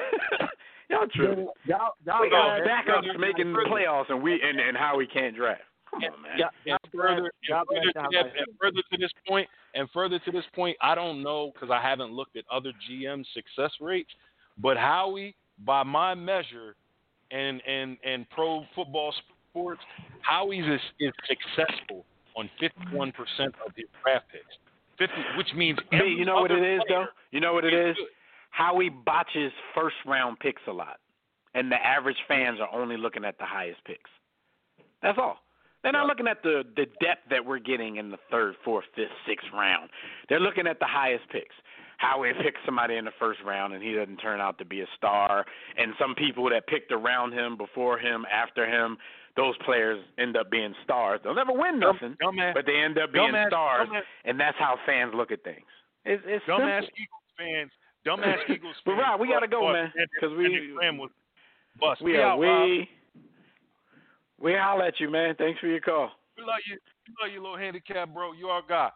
y'all 0.90 1.06
tripping. 1.14 1.48
Y'all, 1.64 1.94
y'all 2.04 2.20
We 2.20 2.30
got 2.30 2.60
backups 2.62 3.18
making 3.18 3.52
the 3.52 3.60
playoffs, 3.70 4.10
and 4.10 4.22
we 4.22 4.40
and, 4.42 4.60
and 4.60 4.76
how 4.76 4.96
we 4.96 5.06
can't 5.06 5.34
draft. 5.34 5.62
Come 5.90 6.04
on, 6.04 6.22
man. 6.22 6.38
Yeah, 6.38 6.48
and 6.66 6.78
further, 6.92 7.32
and 7.48 7.66
further, 7.68 7.92
guys- 7.94 8.10
to 8.10 8.16
that, 8.16 8.26
and 8.38 8.58
further 8.60 8.82
to 8.92 8.98
this 8.98 9.10
point, 9.26 9.48
and 9.74 9.88
further 9.90 10.18
to 10.20 10.30
this 10.30 10.44
point, 10.54 10.76
I 10.80 10.94
don't 10.94 11.22
know 11.22 11.52
because 11.52 11.70
I 11.70 11.80
haven't 11.80 12.12
looked 12.12 12.36
at 12.36 12.44
other 12.50 12.72
GM 12.88 13.24
success 13.34 13.72
rates, 13.80 14.10
but 14.58 14.76
Howie, 14.76 15.34
by 15.64 15.82
my 15.82 16.14
measure, 16.14 16.76
and 17.30 17.60
and 17.66 17.96
and 18.04 18.28
pro 18.30 18.64
football 18.74 19.14
sports, 19.50 19.80
Howie's 20.22 20.64
is, 20.64 20.80
is 21.00 21.12
successful 21.26 22.04
on 22.36 22.48
51% 22.62 23.10
of 23.66 23.74
his 23.76 23.86
draft 24.02 24.26
picks. 24.30 24.56
50, 24.98 25.14
which 25.36 25.48
means 25.54 25.78
B, 25.90 25.96
every 25.96 26.12
you 26.12 26.24
know 26.24 26.36
what 26.40 26.50
it 26.50 26.62
is 26.62 26.80
other 26.88 27.04
though? 27.04 27.06
You 27.32 27.40
know 27.40 27.52
what 27.52 27.64
it 27.64 27.72
is 27.72 27.90
is? 27.90 27.96
good. 27.96 28.06
Howie 28.50 28.90
botches 28.90 29.52
first 29.74 29.96
round 30.06 30.38
picks 30.40 30.62
a 30.68 30.72
lot, 30.72 30.98
and 31.54 31.70
the 31.70 31.76
average 31.76 32.18
fans 32.28 32.58
are 32.60 32.72
only 32.78 32.96
looking 32.96 33.24
at 33.24 33.38
the 33.38 33.46
highest 33.46 33.82
picks. 33.84 34.10
That's 35.02 35.18
all. 35.18 35.38
They're 35.82 35.92
not 35.92 36.06
looking 36.06 36.26
at 36.26 36.42
the 36.42 36.62
the 36.76 36.86
depth 37.00 37.30
that 37.30 37.44
we're 37.44 37.58
getting 37.58 37.96
in 37.96 38.10
the 38.10 38.18
third, 38.30 38.54
fourth, 38.64 38.84
fifth, 38.94 39.08
sixth 39.26 39.46
round. 39.54 39.88
They're 40.28 40.40
looking 40.40 40.66
at 40.66 40.78
the 40.78 40.86
highest 40.86 41.24
picks. 41.30 41.54
Howie 41.96 42.32
picks 42.42 42.58
somebody 42.64 42.96
in 42.96 43.04
the 43.04 43.12
first 43.18 43.40
round 43.44 43.74
and 43.74 43.82
he 43.82 43.92
doesn't 43.92 44.16
turn 44.16 44.40
out 44.40 44.56
to 44.58 44.64
be 44.64 44.80
a 44.80 44.86
star, 44.96 45.44
and 45.76 45.92
some 45.98 46.14
people 46.14 46.48
that 46.50 46.66
picked 46.66 46.92
around 46.92 47.32
him, 47.32 47.56
before 47.58 47.98
him, 47.98 48.24
after 48.32 48.66
him, 48.66 48.96
those 49.36 49.54
players 49.64 50.02
end 50.18 50.36
up 50.36 50.50
being 50.50 50.74
stars. 50.82 51.20
They'll 51.22 51.34
never 51.34 51.52
win 51.52 51.78
nothing, 51.78 52.16
but 52.54 52.64
they 52.66 52.76
end 52.76 52.98
up 52.98 53.12
being 53.12 53.32
stars, 53.48 53.88
and 54.24 54.40
that's 54.40 54.56
how 54.58 54.76
fans 54.86 55.12
look 55.14 55.30
at 55.30 55.44
things. 55.44 55.66
It's, 56.04 56.22
it's 56.26 56.44
dumbass 56.46 56.82
simple. 56.82 56.96
Eagles 56.96 57.30
fans, 57.36 57.70
dumbass 58.06 58.48
Eagles. 58.48 58.76
But 58.84 58.92
Rob, 58.92 59.20
we 59.20 59.28
gotta 59.28 59.48
go, 59.48 59.60
thought 59.60 59.72
man, 59.72 59.92
'cause 60.20 60.30
we- 60.36 60.72
Graham 60.74 60.98
was 60.98 61.10
bust. 61.78 62.00
We 62.02 62.12
We 62.12 62.18
are 62.18 62.30
out, 62.32 62.38
we 62.38 62.88
we 64.38 64.54
holler 64.54 64.84
at 64.86 64.98
you, 65.00 65.10
man. 65.10 65.34
Thanks 65.36 65.60
for 65.60 65.66
your 65.66 65.80
call. 65.80 66.10
We 66.36 66.42
love 66.44 66.60
you. 66.66 66.78
We 67.08 67.14
love 67.22 67.32
you, 67.32 67.40
little 67.42 67.56
handicap, 67.56 68.08
bro. 68.14 68.32
You 68.32 68.48
our 68.48 68.62
guy. 68.66 68.90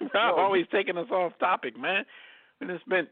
Rob 0.14 0.38
always 0.38 0.66
taking 0.72 0.96
us 0.96 1.10
off 1.10 1.32
topic, 1.38 1.76
man. 1.78 2.04
We 2.60 2.66
just 2.66 2.84
spent 2.84 3.08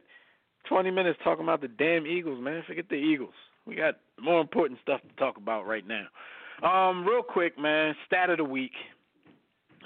20 0.65 0.91
minutes 0.91 1.19
talking 1.23 1.45
about 1.45 1.61
the 1.61 1.69
damn 1.69 2.07
Eagles, 2.07 2.41
man. 2.41 2.63
Forget 2.67 2.89
the 2.89 2.95
Eagles. 2.97 3.35
We 3.67 3.75
got 3.75 3.97
more 4.21 4.41
important 4.41 4.81
stuff 4.81 5.01
to 5.03 5.09
talk 5.17 5.37
about 5.37 5.67
right 5.67 5.85
now. 5.87 6.07
Um, 6.63 7.05
real 7.05 7.23
quick, 7.23 7.59
man. 7.59 7.95
Stat 8.07 8.31
of 8.31 8.39
the 8.39 8.45
week. 8.45 8.73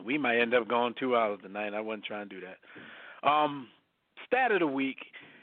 We 0.05 0.16
might 0.19 0.39
end 0.39 0.55
up 0.55 0.69
going 0.69 0.95
two 0.95 1.16
hours 1.16 1.41
tonight. 1.43 1.74
I 1.74 1.81
wasn't 1.81 2.05
trying 2.05 2.28
to 2.28 2.41
do 2.41 2.47
that. 2.47 3.28
Um, 3.28 3.69
stat 4.31 4.52
of 4.52 4.61
the 4.61 4.66
week, 4.66 4.98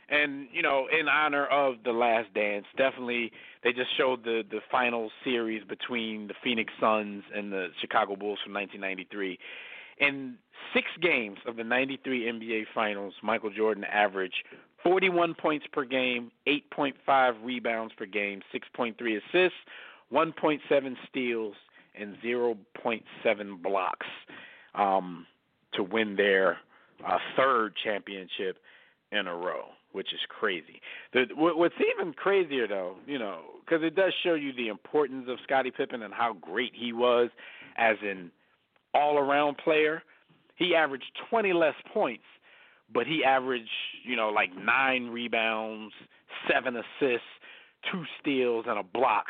and 0.09 0.47
you 0.53 0.61
know, 0.61 0.88
in 0.97 1.07
honor 1.07 1.45
of 1.47 1.76
the 1.84 1.91
Last 1.91 2.34
Dance, 2.34 2.65
definitely 2.77 3.31
they 3.64 3.73
just 3.73 3.89
showed 3.97 4.23
the 4.23 4.43
the 4.49 4.59
final 4.72 5.11
series 5.23 5.64
between 5.65 6.27
the 6.27 6.34
Phoenix 6.43 6.72
Suns 6.80 7.23
and 7.35 7.51
the 7.51 7.68
Chicago 7.81 8.15
Bulls 8.15 8.39
from 8.43 8.53
1993. 8.53 9.38
In 9.99 10.35
six 10.73 10.88
games 11.01 11.39
of 11.47 11.55
the 11.55 11.64
93 11.64 12.31
NBA 12.31 12.65
Finals, 12.73 13.14
Michael 13.23 13.49
Jordan 13.49 13.84
averaged 13.84 14.43
41 14.84 15.34
points 15.34 15.65
per 15.73 15.84
game, 15.84 16.31
8.5 16.47 17.34
rebounds 17.43 17.93
per 17.97 18.05
game, 18.05 18.41
6.3 18.53 18.93
assists, 18.95 19.57
1.7 20.14 20.95
steals, 21.09 21.55
and 21.99 22.15
0.7 22.23 23.61
blocks 23.64 24.05
um, 24.76 25.26
to 25.73 25.84
win 25.84 26.15
their 26.15 26.57
uh, 27.05 27.18
third 27.35 27.73
championship 27.84 28.57
in 29.11 29.27
a 29.27 29.35
row, 29.35 29.65
which 29.91 30.13
is 30.13 30.19
crazy. 30.29 30.81
The, 31.13 31.25
what's 31.35 31.75
even 31.97 32.13
crazier, 32.13 32.67
though, 32.67 32.95
you 33.05 33.19
know, 33.19 33.39
because 33.63 33.84
it 33.84 33.95
does 33.95 34.13
show 34.23 34.34
you 34.34 34.53
the 34.53 34.67
importance 34.67 35.25
of 35.29 35.38
Scottie 35.43 35.71
Pippen 35.71 36.03
and 36.03 36.13
how 36.13 36.34
great 36.34 36.71
he 36.75 36.93
was 36.93 37.29
as 37.77 37.97
an 38.01 38.31
all-around 38.93 39.57
player. 39.57 40.03
He 40.55 40.75
averaged 40.75 41.11
20 41.29 41.53
less 41.53 41.75
points, 41.93 42.23
but 42.93 43.05
he 43.05 43.23
averaged, 43.23 43.69
you 44.03 44.15
know, 44.15 44.29
like 44.29 44.49
nine 44.57 45.07
rebounds, 45.07 45.93
seven 46.51 46.75
assists, 46.75 47.27
two 47.91 48.03
steals, 48.19 48.65
and 48.67 48.79
a 48.79 48.84
block 48.84 49.25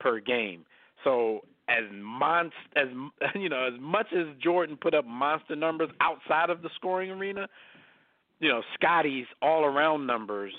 per 0.00 0.20
game. 0.20 0.64
So 1.02 1.40
as 1.68 1.84
monst 1.92 2.52
as 2.76 2.88
you 3.34 3.48
know, 3.48 3.66
as 3.66 3.80
much 3.80 4.06
as 4.12 4.26
Jordan 4.42 4.76
put 4.80 4.94
up 4.94 5.06
monster 5.06 5.56
numbers 5.56 5.90
outside 6.00 6.50
of 6.50 6.62
the 6.62 6.70
scoring 6.76 7.10
arena, 7.10 7.48
you 8.40 8.48
know, 8.48 8.62
Scottie's 8.74 9.26
all 9.42 9.64
around 9.64 10.06
numbers 10.06 10.52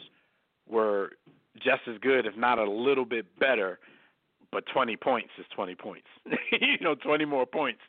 were 0.67 1.11
just 1.55 1.81
as 1.87 1.97
good, 2.01 2.25
if 2.25 2.35
not 2.35 2.59
a 2.59 2.69
little 2.69 3.05
bit 3.05 3.25
better. 3.39 3.79
But 4.51 4.65
20 4.73 4.95
points 4.97 5.29
is 5.37 5.45
20 5.53 5.75
points. 5.75 6.07
you 6.51 6.77
know, 6.81 6.95
20 6.95 7.25
more 7.25 7.45
points. 7.45 7.81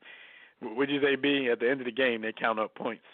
Would 0.62 0.90
you 0.90 1.00
say, 1.00 1.16
being 1.16 1.48
at 1.48 1.60
the 1.60 1.70
end 1.70 1.80
of 1.80 1.84
the 1.84 1.92
game, 1.92 2.22
they 2.22 2.32
count 2.32 2.58
up 2.58 2.74
points, 2.74 3.04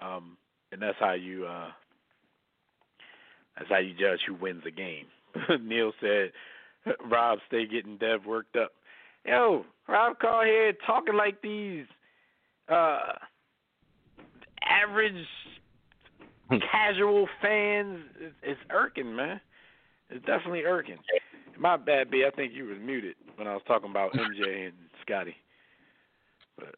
um, 0.00 0.36
and 0.70 0.82
that's 0.82 0.98
how 1.00 1.14
you 1.14 1.46
uh, 1.46 1.68
that's 3.56 3.70
how 3.70 3.78
you 3.78 3.94
judge 3.94 4.20
who 4.26 4.34
wins 4.34 4.62
the 4.64 4.70
game. 4.70 5.06
Neil 5.62 5.92
said, 5.98 6.32
"Rob, 7.10 7.38
stay 7.46 7.66
getting 7.66 7.96
Dev 7.96 8.26
worked 8.26 8.54
up." 8.56 8.72
Yo, 9.24 9.64
Rob 9.88 10.18
call 10.18 10.44
here 10.44 10.74
talking 10.86 11.14
like 11.14 11.40
these 11.40 11.86
uh, 12.68 13.14
average 14.62 15.26
casual 16.70 17.28
fans. 17.42 18.00
It's, 18.20 18.34
it's 18.42 18.60
irking, 18.70 19.14
man. 19.14 19.40
It's 20.10 20.24
definitely 20.24 20.64
irking. 20.64 20.98
My 21.58 21.76
bad, 21.76 22.10
B. 22.10 22.24
I 22.26 22.34
think 22.34 22.52
you 22.54 22.64
was 22.64 22.78
muted 22.82 23.16
when 23.36 23.46
I 23.46 23.52
was 23.52 23.62
talking 23.66 23.90
about 23.90 24.12
MJ 24.12 24.66
and 24.66 24.74
Scottie. 25.02 25.36
But 26.56 26.74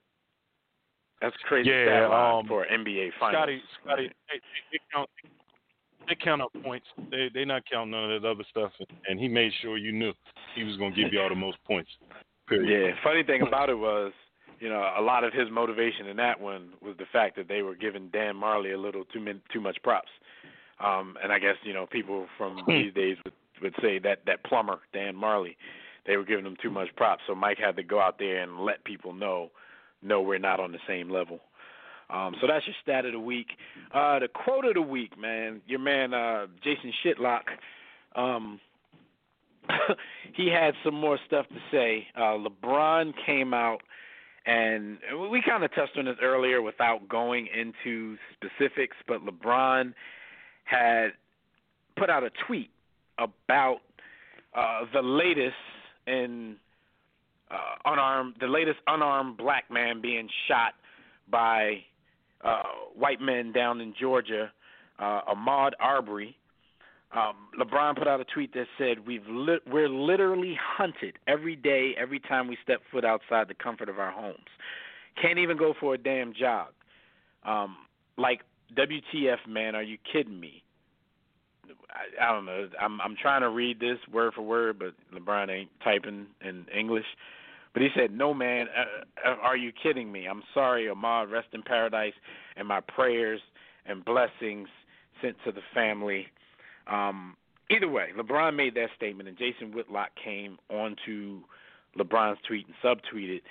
that's 1.20 1.36
crazy 1.46 1.70
Yeah, 1.70 2.06
um, 2.06 2.48
for 2.48 2.66
NBA 2.66 3.10
finals. 3.20 3.42
Scotty, 3.42 3.62
Scottie, 3.82 4.10
they, 4.28 4.40
they 4.72 4.78
count, 4.92 5.10
they 6.08 6.14
count 6.14 6.42
up 6.42 6.50
points. 6.62 6.86
They 7.10 7.30
they 7.32 7.44
not 7.44 7.62
count 7.70 7.90
none 7.90 8.10
of 8.10 8.22
that 8.22 8.28
other 8.28 8.44
stuff, 8.50 8.72
and 9.08 9.20
he 9.20 9.28
made 9.28 9.52
sure 9.60 9.76
you 9.76 9.92
knew 9.92 10.12
he 10.54 10.64
was 10.64 10.76
gonna 10.76 10.94
give 10.94 11.12
you 11.12 11.20
all 11.20 11.28
the 11.28 11.34
most 11.34 11.58
points. 11.66 11.90
Period. 12.48 12.88
Yeah, 12.88 12.94
funny 13.04 13.22
thing 13.22 13.42
about 13.42 13.68
it 13.68 13.78
was, 13.78 14.12
you 14.60 14.68
know, 14.68 14.92
a 14.96 15.02
lot 15.02 15.24
of 15.24 15.32
his 15.32 15.50
motivation 15.50 16.06
in 16.06 16.16
that 16.18 16.40
one 16.40 16.70
was 16.82 16.94
the 16.98 17.06
fact 17.12 17.36
that 17.36 17.48
they 17.48 17.62
were 17.62 17.74
giving 17.74 18.08
Dan 18.08 18.36
Majerle 18.36 18.74
a 18.74 18.78
little 18.78 19.04
too 19.06 19.20
min- 19.20 19.40
too 19.52 19.60
much 19.60 19.78
props. 19.82 20.10
Um, 20.78 21.16
and 21.22 21.32
I 21.32 21.38
guess 21.38 21.56
you 21.62 21.72
know 21.72 21.86
people 21.86 22.26
from 22.38 22.62
these 22.66 22.94
days 22.94 23.16
would 23.24 23.34
would 23.62 23.74
say 23.82 23.98
that 23.98 24.20
that 24.26 24.44
plumber 24.44 24.80
Dan 24.92 25.14
Majerle, 25.14 25.56
they 26.06 26.16
were 26.16 26.24
giving 26.24 26.46
him 26.46 26.56
too 26.62 26.70
much 26.70 26.88
props. 26.96 27.22
So 27.26 27.34
Mike 27.34 27.58
had 27.58 27.76
to 27.76 27.82
go 27.82 28.00
out 28.00 28.18
there 28.18 28.42
and 28.42 28.60
let 28.60 28.84
people 28.84 29.12
know, 29.12 29.50
no, 30.02 30.20
we're 30.22 30.38
not 30.38 30.60
on 30.60 30.72
the 30.72 30.78
same 30.86 31.10
level. 31.10 31.40
Um, 32.08 32.34
so 32.40 32.46
that's 32.46 32.66
your 32.66 32.74
stat 32.82 33.04
of 33.04 33.12
the 33.12 33.20
week. 33.20 33.48
Uh, 33.94 34.18
the 34.18 34.28
quote 34.28 34.64
of 34.64 34.74
the 34.74 34.82
week, 34.82 35.18
man. 35.18 35.60
Your 35.66 35.78
man 35.78 36.12
uh, 36.12 36.46
Jason 36.62 36.92
Shitlock. 37.04 37.42
Um, 38.16 38.60
he 40.34 40.48
had 40.48 40.74
some 40.84 40.94
more 40.94 41.18
stuff 41.26 41.46
to 41.48 41.58
say. 41.70 42.06
Uh, 42.16 42.36
LeBron 42.38 43.12
came 43.24 43.54
out, 43.54 43.82
and 44.50 44.98
we 45.30 45.40
kind 45.48 45.62
of 45.62 45.72
touched 45.76 45.96
on 45.96 46.06
this 46.06 46.16
earlier 46.20 46.60
without 46.60 47.08
going 47.08 47.46
into 47.56 48.16
specifics, 48.32 48.96
but 49.06 49.24
LeBron 49.24 49.94
had 50.64 51.10
put 51.96 52.10
out 52.10 52.24
a 52.24 52.30
tweet 52.48 52.70
about 53.18 53.78
uh, 54.56 54.80
the 54.92 55.02
latest 55.02 55.54
in 56.08 56.56
uh, 57.48 57.56
unarmed, 57.84 58.34
the 58.40 58.48
latest 58.48 58.78
unarmed 58.88 59.36
black 59.36 59.70
man 59.70 60.00
being 60.00 60.28
shot 60.48 60.74
by 61.30 61.76
uh, 62.42 62.62
white 62.96 63.20
men 63.20 63.52
down 63.52 63.80
in 63.80 63.94
Georgia, 64.00 64.50
uh, 64.98 65.20
Ahmaud 65.32 65.70
Arbery. 65.78 66.36
Um, 67.12 67.34
LeBron 67.58 67.96
put 67.98 68.06
out 68.06 68.20
a 68.20 68.24
tweet 68.24 68.54
that 68.54 68.66
said, 68.78 69.04
"We've 69.04 69.26
li- 69.28 69.60
we're 69.66 69.88
literally 69.88 70.54
hunted 70.54 71.18
every 71.26 71.56
day, 71.56 71.94
every 71.96 72.20
time 72.20 72.46
we 72.46 72.56
step 72.62 72.80
foot 72.90 73.04
outside 73.04 73.48
the 73.48 73.54
comfort 73.54 73.88
of 73.88 73.98
our 73.98 74.12
homes. 74.12 74.46
Can't 75.20 75.38
even 75.38 75.56
go 75.56 75.74
for 75.80 75.94
a 75.94 75.98
damn 75.98 76.32
jog. 76.32 76.72
Um, 77.44 77.78
like 78.16 78.42
WTF, 78.76 79.38
man? 79.48 79.74
Are 79.74 79.82
you 79.82 79.98
kidding 80.12 80.38
me? 80.38 80.62
I, 81.90 82.28
I 82.28 82.32
don't 82.32 82.46
know. 82.46 82.68
I'm 82.80 83.00
I'm 83.00 83.16
trying 83.16 83.40
to 83.40 83.50
read 83.50 83.80
this 83.80 83.98
word 84.12 84.34
for 84.34 84.42
word, 84.42 84.78
but 84.78 84.94
LeBron 85.12 85.50
ain't 85.50 85.70
typing 85.82 86.26
in 86.42 86.66
English. 86.76 87.06
But 87.72 87.82
he 87.82 87.88
said, 87.96 88.12
"No, 88.12 88.32
man. 88.32 88.68
Uh, 88.76 89.30
uh, 89.30 89.36
are 89.42 89.56
you 89.56 89.72
kidding 89.72 90.12
me? 90.12 90.26
I'm 90.26 90.42
sorry, 90.54 90.86
Ahmaud. 90.86 91.30
Rest 91.30 91.48
in 91.52 91.62
paradise, 91.62 92.14
and 92.56 92.68
my 92.68 92.80
prayers 92.80 93.40
and 93.86 94.04
blessings 94.04 94.68
sent 95.20 95.36
to 95.44 95.50
the 95.50 95.62
family." 95.74 96.28
Um, 96.86 97.36
either 97.70 97.88
way, 97.88 98.08
LeBron 98.16 98.54
made 98.56 98.74
that 98.74 98.90
statement, 98.96 99.28
and 99.28 99.38
Jason 99.38 99.72
Whitlock 99.72 100.10
came 100.22 100.58
onto 100.68 101.42
LeBron's 101.98 102.38
tweet 102.46 102.66
and 102.66 102.74
subtweeted, 102.82 103.42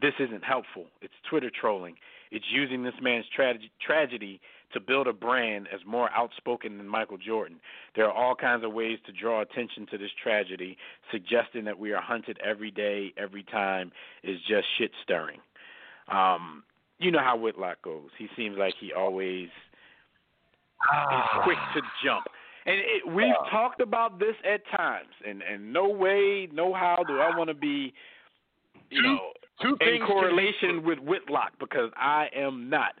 "This 0.00 0.14
isn't 0.18 0.44
helpful. 0.44 0.86
It's 1.00 1.14
Twitter 1.28 1.50
trolling. 1.50 1.96
It's 2.30 2.44
using 2.50 2.82
this 2.82 2.94
man's 3.00 3.26
tra- 3.28 3.58
tragedy 3.80 4.40
to 4.72 4.80
build 4.80 5.06
a 5.06 5.14
brand 5.14 5.66
as 5.72 5.80
more 5.86 6.10
outspoken 6.12 6.76
than 6.76 6.86
Michael 6.86 7.16
Jordan. 7.16 7.58
There 7.94 8.04
are 8.04 8.12
all 8.12 8.34
kinds 8.34 8.64
of 8.64 8.72
ways 8.72 8.98
to 9.06 9.12
draw 9.12 9.40
attention 9.40 9.86
to 9.86 9.96
this 9.96 10.10
tragedy, 10.22 10.76
suggesting 11.10 11.64
that 11.64 11.78
we 11.78 11.92
are 11.92 12.02
hunted 12.02 12.38
every 12.44 12.70
day, 12.70 13.14
every 13.16 13.42
time 13.42 13.92
is 14.22 14.40
just 14.42 14.68
shit 14.76 14.92
stirring." 15.02 15.40
Um, 16.08 16.64
you 16.98 17.10
know 17.10 17.20
how 17.20 17.36
Whitlock 17.36 17.82
goes. 17.82 18.10
He 18.18 18.28
seems 18.36 18.58
like 18.58 18.74
he 18.80 18.92
always 18.92 19.48
is 21.12 21.42
quick 21.42 21.58
to 21.74 21.82
jump. 22.04 22.26
And 22.68 22.80
it, 22.80 23.14
we've 23.14 23.50
talked 23.50 23.80
about 23.80 24.18
this 24.18 24.34
at 24.44 24.60
times, 24.76 25.08
and 25.26 25.42
and 25.42 25.72
no 25.72 25.88
way, 25.88 26.48
no 26.52 26.74
how 26.74 27.02
do 27.06 27.18
I 27.18 27.34
want 27.36 27.48
to 27.48 27.54
be, 27.54 27.94
you 28.90 29.00
know, 29.00 29.18
two 29.62 29.76
in 29.80 30.06
correlation 30.06 30.84
with 30.84 30.98
Whitlock 30.98 31.52
because 31.58 31.90
I 31.96 32.28
am 32.36 32.68
not. 32.68 32.92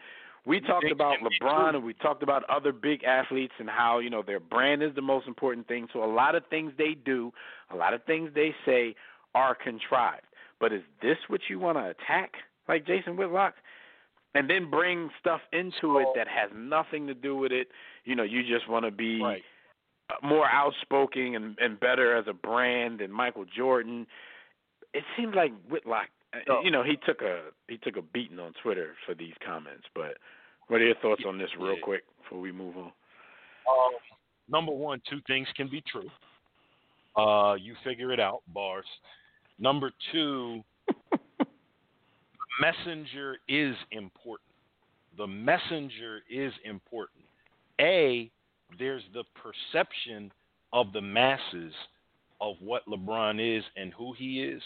We 0.46 0.60
talked 0.60 0.90
about 0.90 1.16
LeBron 1.18 1.74
and 1.74 1.84
we 1.84 1.92
talked 1.92 2.22
about 2.22 2.42
other 2.48 2.72
big 2.72 3.04
athletes 3.04 3.52
and 3.58 3.68
how 3.68 3.98
you 3.98 4.08
know 4.08 4.22
their 4.26 4.40
brand 4.40 4.82
is 4.82 4.94
the 4.94 5.02
most 5.02 5.26
important 5.26 5.68
thing. 5.68 5.86
So 5.92 6.02
a 6.02 6.10
lot 6.10 6.34
of 6.34 6.44
things 6.48 6.72
they 6.78 6.94
do, 7.04 7.32
a 7.70 7.76
lot 7.76 7.92
of 7.92 8.02
things 8.04 8.30
they 8.34 8.54
say 8.64 8.94
are 9.34 9.54
contrived. 9.54 10.22
But 10.60 10.72
is 10.72 10.82
this 11.02 11.18
what 11.28 11.42
you 11.50 11.58
want 11.58 11.76
to 11.76 11.90
attack, 11.90 12.32
like 12.68 12.86
Jason 12.86 13.16
Whitlock? 13.16 13.54
And 14.34 14.48
then 14.48 14.70
bring 14.70 15.10
stuff 15.20 15.40
into 15.52 15.98
it 15.98 16.06
that 16.14 16.28
has 16.28 16.50
nothing 16.54 17.06
to 17.06 17.14
do 17.14 17.36
with 17.36 17.52
it. 17.52 17.68
You 18.04 18.14
know, 18.14 18.22
you 18.22 18.42
just 18.42 18.68
want 18.68 18.84
to 18.84 18.90
be 18.90 19.20
Right. 19.20 19.42
More 20.22 20.48
outspoken 20.48 21.34
and, 21.34 21.58
and 21.58 21.78
better 21.78 22.16
as 22.16 22.26
a 22.28 22.32
brand 22.32 23.00
than 23.00 23.10
Michael 23.10 23.44
Jordan. 23.56 24.06
It 24.94 25.04
seems 25.16 25.34
like 25.34 25.52
Whitlock, 25.68 26.08
uh, 26.34 26.60
you 26.62 26.70
know, 26.70 26.82
he 26.82 26.96
took 27.06 27.22
a 27.22 27.42
he 27.68 27.78
took 27.78 27.96
a 27.96 28.02
beating 28.02 28.38
on 28.38 28.52
Twitter 28.62 28.94
for 29.06 29.14
these 29.14 29.34
comments. 29.44 29.84
But 29.94 30.16
what 30.68 30.80
are 30.80 30.84
your 30.84 30.96
thoughts 30.96 31.22
on 31.26 31.38
this, 31.38 31.50
real 31.58 31.76
quick, 31.82 32.04
before 32.22 32.40
we 32.40 32.52
move 32.52 32.76
on? 32.76 32.84
Um, 32.84 33.92
number 34.48 34.72
one, 34.72 35.00
two 35.08 35.20
things 35.26 35.48
can 35.56 35.68
be 35.68 35.82
true. 35.90 36.08
Uh, 37.16 37.54
you 37.54 37.74
figure 37.84 38.12
it 38.12 38.20
out, 38.20 38.42
bars. 38.54 38.84
Number 39.58 39.90
two, 40.12 40.62
messenger 42.60 43.38
is 43.48 43.74
important. 43.90 44.48
The 45.16 45.26
messenger 45.26 46.20
is 46.30 46.52
important. 46.64 47.24
A, 47.80 48.30
there's 48.78 49.02
the 49.14 49.24
perception 49.34 50.30
of 50.72 50.92
the 50.92 51.00
masses 51.00 51.72
of 52.40 52.56
what 52.60 52.86
LeBron 52.86 53.58
is 53.58 53.64
and 53.76 53.92
who 53.94 54.12
he 54.12 54.42
is, 54.42 54.62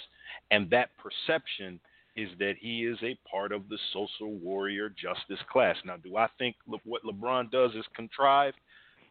and 0.51 0.69
that 0.71 0.91
perception 0.99 1.81
is 2.15 2.29
that 2.39 2.55
he 2.61 2.85
is 2.85 2.99
a 3.03 3.17
part 3.31 3.53
of 3.53 3.69
the 3.69 3.79
social 3.93 4.35
warrior 4.35 4.91
justice 4.91 5.43
class. 5.51 5.77
Now, 5.85 5.97
do 5.97 6.17
I 6.17 6.29
think 6.39 6.57
what 6.67 7.03
LeBron 7.05 7.51
does 7.51 7.71
is 7.73 7.85
contrived? 7.97 8.57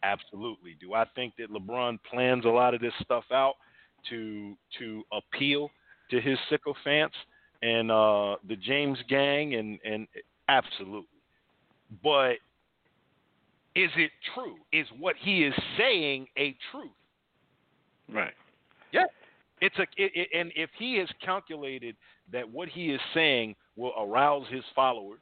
Absolutely. 0.04 0.76
Do 0.80 0.94
I 0.94 1.06
think 1.16 1.34
that 1.38 1.52
LeBron 1.52 2.00
plans 2.10 2.46
a 2.46 2.50
lot 2.50 2.74
of 2.74 2.82
this 2.82 2.94
stuff 3.02 3.24
out 3.32 3.56
to 4.10 4.56
to 4.80 5.04
appeal 5.12 5.70
to 6.10 6.20
his 6.20 6.38
sycophants 6.50 7.16
and 7.62 7.92
uh, 7.92 8.36
the 8.48 8.56
James 8.56 8.98
gang 9.08 9.56
and 9.56 9.80
and 9.84 10.08
absolutely. 10.48 11.08
But 12.04 12.38
is 13.76 13.90
it 13.96 14.12
true? 14.34 14.56
Is 14.74 14.88
what 15.00 15.16
he 15.20 15.44
is 15.44 15.54
saying 15.78 16.28
a 16.38 16.56
truth? 16.72 16.92
Right. 18.14 18.34
Yeah. 18.92 19.06
It's 19.62 19.78
a 19.78 19.84
it, 19.96 20.12
it, 20.16 20.28
and 20.38 20.52
if 20.56 20.70
he 20.78 20.98
has 20.98 21.08
calculated 21.24 21.96
that 22.32 22.50
what 22.50 22.68
he 22.68 22.92
is 22.92 23.00
saying 23.14 23.56
will 23.76 23.94
arouse 24.00 24.46
his 24.50 24.64
followers 24.76 25.22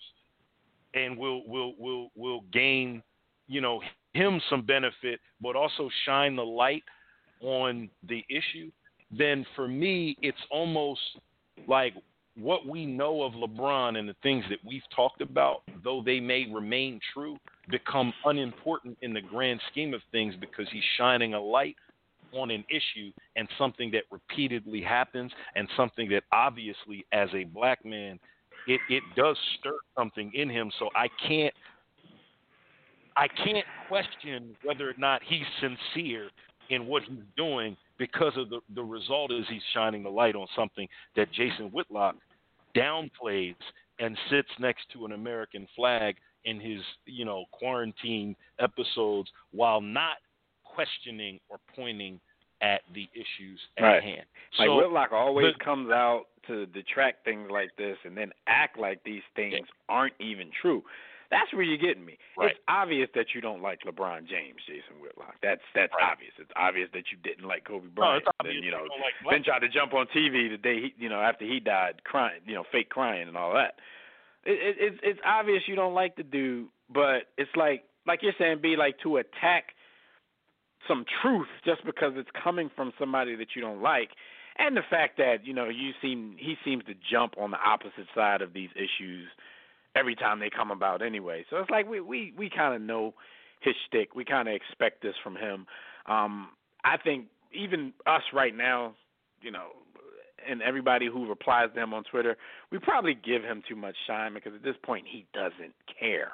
and 0.93 1.17
will 1.17 1.47
will 1.47 1.73
will 1.77 2.09
will 2.15 2.41
gain, 2.51 3.03
you 3.47 3.61
know, 3.61 3.81
him 4.13 4.41
some 4.49 4.63
benefit, 4.63 5.19
but 5.41 5.55
also 5.55 5.89
shine 6.05 6.35
the 6.35 6.45
light 6.45 6.83
on 7.41 7.89
the 8.07 8.23
issue, 8.29 8.71
then 9.11 9.45
for 9.55 9.67
me 9.67 10.17
it's 10.21 10.37
almost 10.49 11.01
like 11.67 11.93
what 12.35 12.65
we 12.65 12.85
know 12.85 13.23
of 13.23 13.33
LeBron 13.33 13.97
and 13.97 14.07
the 14.07 14.15
things 14.23 14.43
that 14.49 14.59
we've 14.65 14.83
talked 14.95 15.21
about, 15.21 15.61
though 15.83 16.01
they 16.03 16.19
may 16.19 16.49
remain 16.51 16.99
true, 17.13 17.37
become 17.69 18.13
unimportant 18.25 18.97
in 19.01 19.13
the 19.13 19.21
grand 19.21 19.59
scheme 19.71 19.93
of 19.93 20.01
things 20.11 20.33
because 20.39 20.67
he's 20.71 20.83
shining 20.97 21.33
a 21.33 21.39
light 21.39 21.75
on 22.31 22.51
an 22.51 22.63
issue 22.69 23.11
and 23.35 23.47
something 23.57 23.89
that 23.91 24.03
repeatedly 24.11 24.81
happens 24.81 25.31
and 25.55 25.67
something 25.75 26.09
that 26.09 26.23
obviously 26.31 27.05
as 27.11 27.29
a 27.33 27.43
black 27.45 27.83
man 27.83 28.19
it, 28.67 28.81
it 28.89 29.03
does 29.15 29.37
stir 29.59 29.75
something 29.97 30.31
in 30.33 30.49
him. 30.49 30.71
So 30.79 30.89
I 30.95 31.07
can't 31.27 31.53
I 33.17 33.27
can't 33.27 33.65
question 33.87 34.55
whether 34.63 34.89
or 34.89 34.93
not 34.97 35.21
he's 35.27 35.45
sincere 35.59 36.29
in 36.69 36.85
what 36.85 37.03
he's 37.03 37.19
doing 37.35 37.75
because 37.97 38.33
of 38.37 38.49
the 38.49 38.59
the 38.75 38.83
result 38.83 39.31
is 39.31 39.45
he's 39.49 39.61
shining 39.73 40.03
the 40.03 40.09
light 40.09 40.35
on 40.35 40.47
something 40.55 40.87
that 41.15 41.31
Jason 41.31 41.65
Whitlock 41.71 42.15
downplays 42.75 43.55
and 43.99 44.17
sits 44.29 44.49
next 44.59 44.85
to 44.93 45.05
an 45.05 45.13
American 45.13 45.67
flag 45.75 46.15
in 46.45 46.59
his, 46.59 46.81
you 47.05 47.25
know, 47.25 47.45
quarantine 47.51 48.35
episodes 48.59 49.29
while 49.51 49.81
not 49.81 50.17
questioning 50.63 51.39
or 51.49 51.57
pointing 51.75 52.19
at 52.61 52.81
the 52.93 53.07
issues 53.13 53.59
at 53.77 53.83
right. 53.83 54.03
hand. 54.03 54.25
Like 54.57 54.67
so, 54.67 54.77
Whitlock 54.77 55.11
always 55.11 55.53
but, 55.57 55.63
comes 55.63 55.91
out 55.91 56.25
to 56.47 56.65
detract 56.67 57.23
things 57.25 57.49
like 57.51 57.69
this 57.77 57.97
and 58.05 58.17
then 58.17 58.31
act 58.47 58.77
like 58.77 59.01
these 59.03 59.21
things 59.35 59.53
yeah. 59.53 59.65
aren't 59.87 60.15
even 60.19 60.49
true. 60.61 60.83
That's 61.31 61.53
where 61.53 61.61
you're 61.61 61.77
getting 61.77 62.03
me. 62.03 62.17
Right. 62.37 62.51
It's 62.51 62.59
obvious 62.67 63.07
that 63.13 63.27
you 63.35 63.41
don't 63.41 63.61
like 63.61 63.81
LeBron 63.85 64.27
James, 64.27 64.57
Jason 64.65 64.99
Whitlock. 64.99 65.35
That's 65.43 65.61
that's 65.75 65.93
right. 65.93 66.11
obvious. 66.11 66.33
It's 66.39 66.51
obvious 66.55 66.89
that 66.93 67.03
you 67.11 67.17
didn't 67.23 67.47
like 67.47 67.65
Kobe 67.65 67.87
Bryant. 67.87 68.25
No, 68.25 68.31
then 68.43 68.63
you 68.63 68.71
know, 68.71 68.81
you 68.81 68.89
like 68.97 69.13
then 69.29 69.43
tried 69.43 69.59
to 69.59 69.69
jump 69.69 69.93
on 69.93 70.07
TV 70.07 70.49
the 70.49 70.57
day 70.57 70.81
he, 70.81 70.93
you 70.97 71.07
know, 71.07 71.21
after 71.21 71.45
he 71.45 71.59
died, 71.59 72.01
crying, 72.03 72.41
you 72.45 72.55
know, 72.55 72.63
fake 72.71 72.89
crying 72.89 73.27
and 73.27 73.37
all 73.37 73.53
that. 73.53 73.75
It, 74.49 74.59
it, 74.59 74.75
it's 74.79 74.99
it's 75.03 75.19
obvious 75.25 75.63
you 75.67 75.75
don't 75.75 75.93
like 75.93 76.15
the 76.15 76.23
dude, 76.23 76.67
but 76.93 77.29
it's 77.37 77.51
like 77.55 77.83
like 78.05 78.21
you're 78.23 78.33
saying, 78.39 78.59
be 78.61 78.75
like 78.75 78.97
to 79.03 79.17
attack 79.17 79.75
some 80.87 81.05
truth 81.21 81.47
just 81.65 81.85
because 81.85 82.13
it's 82.15 82.29
coming 82.43 82.69
from 82.75 82.91
somebody 82.97 83.35
that 83.35 83.49
you 83.55 83.61
don't 83.61 83.81
like 83.81 84.09
and 84.59 84.75
the 84.75 84.81
fact 84.89 85.17
that 85.17 85.45
you 85.45 85.53
know 85.53 85.69
you 85.69 85.91
seem 86.01 86.35
he 86.37 86.55
seems 86.63 86.83
to 86.85 86.93
jump 87.09 87.33
on 87.39 87.51
the 87.51 87.57
opposite 87.65 88.07
side 88.13 88.41
of 88.41 88.53
these 88.53 88.69
issues 88.75 89.27
every 89.95 90.15
time 90.15 90.39
they 90.39 90.49
come 90.49 90.69
about 90.69 91.01
anyway. 91.01 91.45
So 91.49 91.57
it's 91.57 91.69
like 91.69 91.89
we 91.89 92.01
we 92.01 92.33
we 92.37 92.49
kind 92.49 92.75
of 92.75 92.81
know 92.81 93.13
his 93.61 93.73
shtick. 93.87 94.15
We 94.15 94.25
kind 94.25 94.47
of 94.47 94.53
expect 94.53 95.01
this 95.01 95.15
from 95.23 95.35
him. 95.35 95.65
Um, 96.05 96.49
I 96.83 96.97
think 96.97 97.27
even 97.53 97.93
us 98.05 98.21
right 98.33 98.55
now, 98.55 98.93
you 99.41 99.51
know, 99.51 99.69
and 100.47 100.61
everybody 100.61 101.07
who 101.07 101.27
replies 101.27 101.69
to 101.73 101.81
him 101.81 101.93
on 101.93 102.03
Twitter, 102.03 102.37
we 102.71 102.79
probably 102.79 103.15
give 103.15 103.43
him 103.43 103.63
too 103.67 103.75
much 103.75 103.95
shine 104.07 104.33
because 104.33 104.53
at 104.53 104.63
this 104.63 104.75
point 104.83 105.05
he 105.07 105.25
doesn't 105.33 105.73
care. 105.99 106.31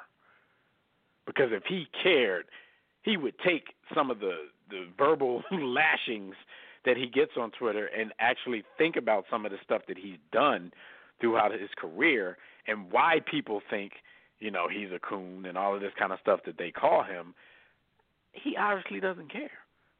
Because 1.26 1.50
if 1.50 1.64
he 1.68 1.86
cared, 2.02 2.46
he 3.02 3.16
would 3.16 3.34
take 3.38 3.74
some 3.94 4.10
of 4.10 4.20
the 4.20 4.48
the 4.68 4.86
verbal 4.98 5.42
lashings 5.52 6.34
that 6.84 6.96
he 6.96 7.06
gets 7.06 7.32
on 7.38 7.50
Twitter 7.52 7.86
and 7.86 8.12
actually 8.18 8.64
think 8.78 8.96
about 8.96 9.24
some 9.30 9.44
of 9.44 9.52
the 9.52 9.58
stuff 9.62 9.82
that 9.88 9.98
he's 9.98 10.18
done 10.32 10.72
throughout 11.20 11.52
his 11.52 11.70
career 11.76 12.36
and 12.66 12.90
why 12.90 13.20
people 13.30 13.60
think, 13.70 13.92
you 14.38 14.50
know, 14.50 14.68
he's 14.68 14.90
a 14.94 14.98
coon 14.98 15.46
and 15.46 15.56
all 15.56 15.74
of 15.74 15.80
this 15.80 15.92
kind 15.98 16.12
of 16.12 16.18
stuff 16.20 16.40
that 16.46 16.58
they 16.58 16.70
call 16.70 17.02
him. 17.02 17.34
He 18.32 18.56
obviously 18.56 19.00
doesn't 19.00 19.32
care 19.32 19.50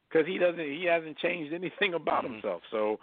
because 0.08 0.26
he 0.26 0.38
doesn't. 0.38 0.60
He 0.60 0.84
hasn't 0.84 1.18
changed 1.18 1.52
anything 1.52 1.94
about 1.94 2.24
mm-hmm. 2.24 2.34
himself. 2.34 2.62
So, 2.70 2.98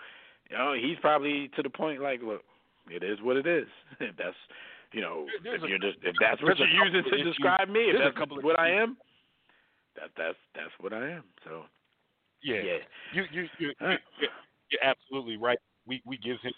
you 0.49 0.57
know, 0.57 0.74
he's 0.74 0.98
probably 1.02 1.49
to 1.56 1.64
the 1.64 1.70
point 1.70 2.02
like, 2.02 2.22
look, 2.22 2.44
it 2.90 3.03
is 3.03 3.20
what 3.22 3.38
it 3.38 3.48
is. 3.48 3.68
If 3.99 4.15
that's, 4.18 4.36
you 4.91 5.02
know, 5.02 5.26
There's 5.44 5.60
if 5.60 5.65
a- 5.65 5.70
you're 5.70 5.80
just 5.80 5.98
if 6.03 6.15
that's 6.20 6.41
what 6.41 6.57
you're 6.57 6.68
using 6.86 7.03
to 7.10 7.24
describe 7.24 7.70
me, 7.70 7.91
if 7.91 8.14
that's 8.15 8.30
what 8.44 8.60
I 8.60 8.70
am, 8.70 8.98
that 9.95 10.10
that's 10.18 10.38
that's 10.56 10.74
what 10.80 10.94
I 10.94 11.10
am. 11.10 11.24
So, 11.45 11.64
yeah. 12.44 12.61
yeah. 12.64 12.78
You 13.14 13.24
you 13.32 13.48
you 13.60 13.74
All 13.82 13.88
right. 13.88 13.99
you 14.20 14.28
you're 14.70 14.84
absolutely 14.84 15.38
right. 15.38 15.57
We 15.88 16.02
we 16.06 16.18
give 16.18 16.38
him 16.41 16.53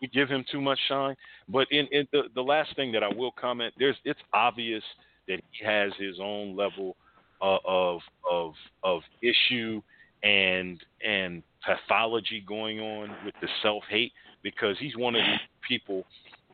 we 0.00 0.08
give 0.08 0.28
him 0.28 0.44
too 0.50 0.60
much 0.60 0.78
shine. 0.88 1.14
But 1.48 1.66
in, 1.70 1.86
in 1.92 2.06
the 2.12 2.24
the 2.34 2.42
last 2.42 2.74
thing 2.76 2.92
that 2.92 3.02
I 3.02 3.08
will 3.08 3.32
comment, 3.32 3.74
there's 3.78 3.96
it's 4.04 4.20
obvious 4.32 4.82
that 5.28 5.40
he 5.50 5.64
has 5.64 5.92
his 5.98 6.16
own 6.20 6.56
level 6.56 6.96
uh, 7.42 7.58
of 7.64 8.00
of 8.30 8.52
of 8.82 9.02
issue 9.22 9.80
and 10.22 10.82
and 11.04 11.42
pathology 11.66 12.44
going 12.46 12.80
on 12.80 13.10
with 13.24 13.34
the 13.40 13.48
self 13.62 13.82
hate 13.88 14.12
because 14.42 14.76
he's 14.78 14.96
one 14.96 15.14
of 15.14 15.22
these 15.22 15.48
people, 15.66 16.04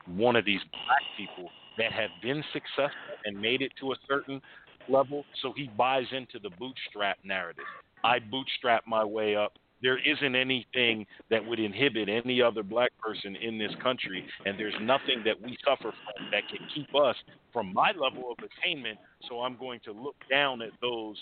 one 0.07 0.37
of 0.37 0.45
these 0.45 0.61
black 0.71 1.03
people 1.17 1.51
that 1.79 1.93
have 1.93 2.11
been 2.23 2.43
successful 2.53 3.17
and 3.25 3.41
made 3.41 3.63
it 3.63 3.73
to 3.81 3.93
a 3.93 3.97
certain 4.09 4.41
level. 4.89 5.25
So 5.43 5.53
he 5.57 5.71
buys 5.77 6.07
into 6.13 6.39
the 6.39 6.51
bootstrap 6.59 7.19
narrative. 7.25 7.65
I 8.05 8.19
bootstrap 8.19 8.87
my 8.87 9.05
way 9.05 9.37
up. 9.37 9.53
There 9.83 9.99
isn't 9.99 10.35
anything 10.35 11.07
that 11.31 11.43
would 11.45 11.59
inhibit 11.59 12.11
any 12.11 12.43
other 12.43 12.63
black 12.63 12.91
person 12.99 13.35
in 13.35 13.57
this 13.57 13.73
country, 13.83 14.27
and 14.45 14.59
there's 14.59 14.75
nothing 14.83 15.23
that 15.25 15.41
we 15.41 15.57
suffer 15.65 15.91
from 15.91 16.31
that 16.33 16.43
can 16.51 16.67
keep 16.75 16.95
us 16.95 17.17
from 17.51 17.73
my 17.73 17.93
level 17.93 18.31
of 18.31 18.37
attainment. 18.45 18.99
So 19.27 19.41
I'm 19.41 19.57
going 19.57 19.81
to 19.87 19.93
look 19.93 20.17
down 20.29 20.61
at 20.61 20.71
those 20.83 21.17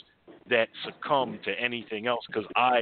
that 0.51 0.69
succumb 0.85 1.39
to 1.45 1.53
anything 1.53 2.09
else 2.09 2.25
because 2.27 2.47
I 2.57 2.81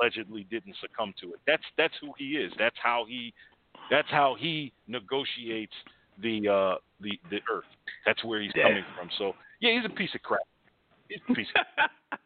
allegedly 0.00 0.46
didn't 0.50 0.76
succumb 0.80 1.14
to 1.20 1.28
it. 1.34 1.40
That's 1.46 1.62
that's 1.76 1.94
who 2.00 2.12
he 2.18 2.36
is. 2.36 2.52
That's 2.58 2.76
how 2.82 3.04
he 3.08 3.32
that's 3.90 4.08
how 4.10 4.36
he 4.38 4.72
negotiates 4.86 5.72
the 6.22 6.48
uh 6.48 6.74
the 7.00 7.18
the 7.30 7.40
earth. 7.52 7.64
That's 8.04 8.22
where 8.24 8.40
he's 8.40 8.52
Yeah. 8.54 8.64
coming 8.64 8.84
from. 8.96 9.08
So 9.18 9.34
yeah, 9.60 9.72
he's 9.76 9.84
a 9.84 9.94
piece 9.94 10.14
of 10.14 10.22
crap. 10.22 10.40
He's 11.08 11.20
a 11.28 11.34
piece 11.34 11.48
of 11.56 11.90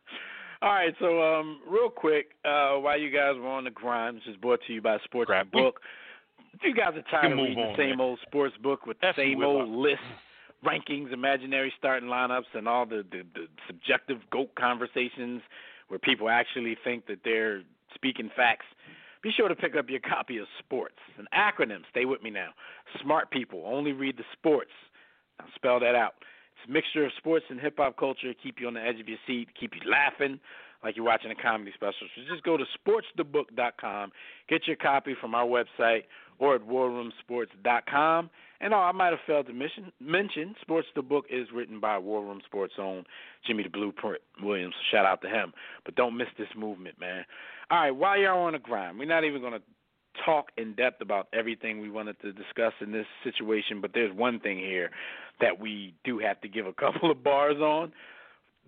All 0.63 0.69
right, 0.69 0.95
so 1.01 1.23
um, 1.23 1.61
real 1.67 1.89
quick, 1.89 2.33
uh, 2.45 2.75
while 2.75 2.99
you 2.99 3.09
guys 3.11 3.35
were 3.39 3.49
on 3.49 3.65
the 3.65 3.71
grind, 3.71 4.19
this 4.19 4.25
is 4.27 4.37
brought 4.37 4.61
to 4.67 4.75
you 4.75 4.83
by 4.83 4.99
Sports 5.05 5.29
Crap. 5.29 5.51
Book. 5.51 5.81
If 6.53 6.61
you 6.63 6.75
guys 6.75 6.93
are 6.97 7.11
tired 7.11 7.33
of 7.33 7.39
reading 7.39 7.59
on, 7.59 7.73
the 7.73 7.77
same 7.79 7.91
man. 7.97 8.01
old 8.01 8.19
sports 8.27 8.55
book 8.63 8.85
with 8.85 8.99
the 9.01 9.07
That's 9.07 9.17
same 9.17 9.43
old 9.43 9.71
lists, 9.71 10.05
rankings, 10.63 11.15
imaginary 11.15 11.73
starting 11.79 12.11
lineups, 12.11 12.45
and 12.53 12.69
all 12.69 12.85
the, 12.85 13.07
the, 13.11 13.23
the 13.35 13.47
subjective 13.69 14.19
GOAT 14.31 14.55
conversations 14.55 15.41
where 15.91 15.99
people 15.99 16.29
actually 16.29 16.77
think 16.85 17.07
that 17.09 17.19
they're 17.25 17.63
speaking 17.95 18.31
facts, 18.37 18.67
be 19.23 19.31
sure 19.37 19.49
to 19.49 19.57
pick 19.57 19.75
up 19.77 19.91
your 19.91 20.01
copy 20.01 20.39
of 20.39 20.47
Sports. 20.61 20.95
An 21.19 21.27
acronym, 21.35 21.81
stay 21.91 22.05
with 22.05 22.23
me 22.23 22.31
now. 22.31 22.51
Smart 23.03 23.31
people 23.31 23.65
only 23.67 23.93
read 23.93 24.17
the 24.17 24.25
sports. 24.33 24.71
Now 25.39 25.47
spell 25.57 25.81
that 25.81 25.97
out. 25.97 26.15
It's 26.55 26.71
a 26.71 26.73
mixture 26.73 27.05
of 27.05 27.13
sports 27.19 27.45
and 27.51 27.61
hip 27.61 27.75
hop 27.77 27.99
culture, 27.99 28.33
keep 28.41 28.61
you 28.61 28.69
on 28.69 28.75
the 28.75 28.81
edge 28.81 29.01
of 29.01 29.09
your 29.09 29.19
seat, 29.27 29.49
keep 29.59 29.73
you 29.75 29.91
laughing 29.91 30.39
like 30.85 30.97
you're 30.97 31.05
watching 31.05 31.31
a 31.31 31.35
comedy 31.35 31.73
special. 31.75 32.07
So 32.15 32.23
just 32.31 32.45
go 32.45 32.57
to 32.57 32.65
sportsthebook.com, 32.79 34.13
get 34.49 34.67
your 34.67 34.77
copy 34.77 35.15
from 35.21 35.35
our 35.35 35.45
website 35.45 36.05
or 36.39 36.55
at 36.55 36.63
warroomsports.com. 36.63 38.31
And 38.61 38.75
oh, 38.75 38.79
I 38.79 38.93
might 38.93 39.11
have 39.11 39.21
failed 39.27 39.47
to 39.47 39.53
mention, 39.53 39.91
mention 40.01 40.55
Sports 40.61 40.89
the 40.95 41.03
Book 41.03 41.25
is 41.31 41.49
written 41.55 41.81
by 41.81 41.97
War 41.99 42.23
Room 42.23 42.41
Sports 42.45 42.75
own 42.79 43.05
Jimmy 43.47 43.63
the 43.63 43.71
Blueprint 43.71 44.21
Williams. 44.43 44.75
Shout 44.91 45.07
out 45.07 45.23
to 45.23 45.29
him. 45.29 45.53
But 45.85 45.95
don't 45.95 46.17
miss 46.17 46.29
this 46.39 46.49
movement, 46.57 47.01
man. 47.01 47.25
All 47.71 47.79
right, 47.79 47.91
while 47.91 48.19
you're 48.19 48.33
on 48.33 48.53
the 48.53 48.59
grind, 48.59 48.99
we're 48.99 49.07
not 49.07 49.25
even 49.25 49.41
going 49.41 49.55
to 49.55 49.63
talk 50.25 50.47
in 50.59 50.75
depth 50.75 51.01
about 51.01 51.29
everything 51.33 51.81
we 51.81 51.89
wanted 51.89 52.21
to 52.21 52.33
discuss 52.33 52.73
in 52.81 52.93
this 52.93 53.07
situation, 53.25 53.81
but 53.81 53.93
there's 53.95 54.15
one 54.15 54.41
thing 54.41 54.59
here 54.59 54.91
that 55.41 55.59
we 55.59 55.95
do 56.05 56.19
have 56.19 56.41
to 56.43 56.49
give 56.49 56.67
a 56.67 56.73
couple 56.81 57.11
of 57.11 57.23
bars 57.23 57.57
on 57.59 57.93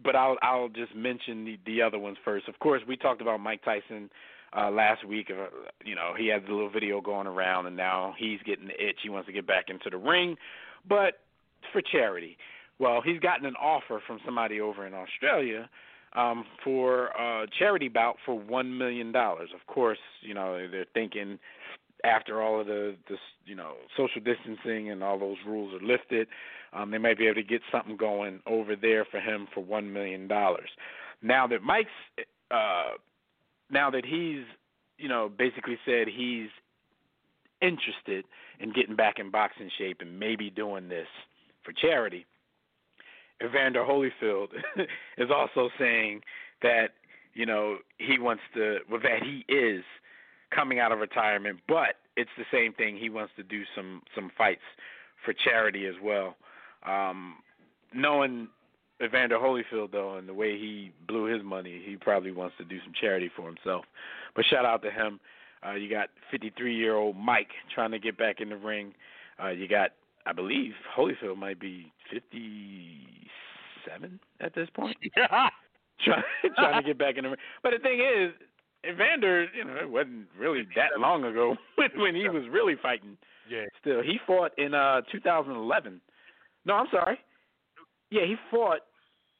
but 0.03 0.17
I'll 0.17 0.37
I'll 0.43 0.69
just 0.69 0.95
mention 0.95 1.45
the 1.45 1.59
the 1.67 1.83
other 1.83 1.99
ones 1.99 2.17
first. 2.25 2.49
Of 2.49 2.59
course, 2.59 2.83
we 2.87 2.97
talked 2.97 3.21
about 3.21 3.41
Mike 3.41 3.63
Tyson 3.65 4.11
uh 4.57 4.71
last 4.71 5.07
week. 5.07 5.31
Uh, 5.31 5.47
you 5.85 5.95
know, 5.95 6.13
he 6.17 6.29
had 6.29 6.45
the 6.47 6.53
little 6.53 6.71
video 6.71 7.01
going 7.01 7.27
around, 7.27 7.67
and 7.67 7.77
now 7.77 8.15
he's 8.19 8.41
getting 8.45 8.67
the 8.67 8.75
itch. 8.75 8.99
He 9.03 9.09
wants 9.09 9.27
to 9.27 9.33
get 9.33 9.47
back 9.47 9.67
into 9.69 9.91
the 9.91 9.97
ring, 9.97 10.37
but 10.89 11.21
for 11.73 11.83
charity. 11.83 12.37
Well, 12.79 13.01
he's 13.05 13.21
gotten 13.21 13.47
an 13.47 13.55
offer 13.57 14.03
from 14.07 14.19
somebody 14.25 14.61
over 14.61 14.87
in 14.87 14.95
Australia 14.95 15.69
um, 16.15 16.45
for 16.65 17.07
a 17.09 17.47
charity 17.59 17.89
bout 17.89 18.17
for 18.25 18.39
one 18.39 18.77
million 18.77 19.13
dollars. 19.13 19.51
Of 19.55 19.67
course, 19.73 19.99
you 20.21 20.35
know 20.35 20.67
they're 20.71 20.87
thinking 20.93 21.39
after 22.05 22.43
all 22.43 22.61
of 22.61 22.67
the, 22.67 22.97
the 23.09 23.17
you 23.45 23.55
know 23.55 23.75
social 23.97 24.21
distancing 24.21 24.91
and 24.91 25.03
all 25.03 25.19
those 25.19 25.37
rules 25.47 25.73
are 25.75 25.85
lifted, 25.85 26.29
um, 26.73 26.91
they 26.91 26.99
might 26.99 27.19
be 27.19 27.27
able 27.27 27.37
to 27.37 27.43
get 27.43 27.61
something 27.71 27.97
going 27.97 28.41
over 28.47 28.75
there 28.77 29.05
for 29.05 29.21
him 29.21 29.47
for 29.55 29.63
one 29.63 29.93
million 29.93 30.27
dollars. 30.29 30.71
Now 31.23 31.47
that 31.47 31.63
Mike's, 31.63 31.91
uh, 32.51 32.97
now 33.73 33.91
that 33.91 34.05
he's 34.05 34.45
you 34.99 35.09
know 35.09 35.31
basically 35.37 35.79
said 35.85 36.07
he's 36.07 36.49
interested 37.61 38.25
in 38.61 38.73
getting 38.73 38.95
back 38.95 39.19
in 39.19 39.31
boxing 39.31 39.71
shape 39.79 39.99
and 40.01 40.19
maybe 40.19 40.51
doing 40.51 40.89
this 40.89 41.09
for 41.65 41.73
charity. 41.73 42.27
Evander 43.43 43.81
Holyfield 43.85 44.49
is 45.19 45.31
also 45.35 45.71
saying 45.79 46.21
that 46.63 46.91
you 47.35 47.47
know 47.47 47.79
he 47.99 48.19
wants 48.19 48.43
to 48.55 48.79
well 48.91 49.01
that 49.03 49.23
he 49.23 49.45
is 49.53 49.83
coming 50.55 50.79
out 50.79 50.93
of 50.93 50.99
retirement, 50.99 51.59
but 51.67 51.97
it's 52.17 52.31
the 52.37 52.45
same 52.53 52.73
thing. 52.75 52.97
He 52.97 53.09
wants 53.09 53.33
to 53.37 53.43
do 53.43 53.63
some 53.75 54.03
some 54.15 54.31
fights 54.37 54.61
for 55.25 55.33
charity 55.33 55.87
as 55.87 55.95
well. 56.03 56.37
Um, 56.87 57.37
knowing 57.95 58.49
Evander 59.03 59.39
Holyfield 59.39 59.93
though, 59.93 60.17
and 60.17 60.29
the 60.29 60.35
way 60.35 60.59
he 60.59 60.93
blew 61.07 61.25
his 61.25 61.43
money, 61.43 61.83
he 61.85 61.97
probably 61.97 62.33
wants 62.33 62.57
to 62.59 62.65
do 62.65 62.79
some 62.85 62.93
charity 62.99 63.31
for 63.35 63.47
himself. 63.47 63.85
But 64.35 64.45
shout 64.47 64.65
out 64.65 64.83
to 64.83 64.91
him. 64.91 65.21
Uh, 65.67 65.75
you 65.75 65.89
got 65.89 66.09
53 66.31 66.75
year 66.75 66.97
old 66.97 67.17
Mike 67.17 67.51
trying 67.75 67.93
to 67.93 67.99
get 67.99 68.19
back 68.19 68.41
in 68.41 68.49
the 68.49 68.57
ring. 68.57 68.95
Uh, 69.43 69.51
you 69.51 69.69
got, 69.69 69.91
I 70.27 70.33
believe, 70.33 70.73
Holyfield 70.97 71.37
might 71.37 71.61
be 71.61 71.93
57 72.13 74.21
at 74.41 74.55
this 74.55 74.69
point. 74.75 74.97
trying, 75.17 75.51
trying 76.57 76.83
to 76.83 76.87
get 76.87 76.99
back 76.99 77.17
in 77.17 77.25
the 77.25 77.31
ring. 77.31 77.39
But 77.63 77.73
the 77.73 77.79
thing 77.79 78.01
is, 78.01 78.33
Evander, 78.89 79.47
you 79.57 79.65
know, 79.65 79.77
it 79.81 79.89
wasn't 79.89 80.27
really 80.39 80.67
that 80.75 80.99
long 80.99 81.25
ago 81.25 81.57
when, 81.77 81.91
when 81.97 82.15
he 82.15 82.29
was 82.29 82.45
really 82.51 82.75
fighting. 82.81 83.17
Yeah. 83.49 83.65
Still, 83.81 84.03
he 84.03 84.19
fought 84.27 84.53
in 84.59 84.75
uh 84.75 85.03
2011. 85.11 86.01
No, 86.65 86.75
I'm 86.75 86.87
sorry. 86.91 87.19
Yeah, 88.11 88.25
he 88.25 88.37
fought 88.51 88.81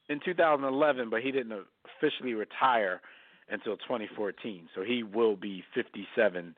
in 0.09 0.19
2011, 0.23 1.09
but 1.09 1.21
he 1.21 1.31
didn't 1.31 1.53
officially 1.97 2.33
retire 2.33 3.01
until 3.49 3.77
2014. 3.77 4.69
So 4.75 4.83
he 4.83 5.03
will 5.03 5.35
be 5.35 5.63
57 5.73 6.55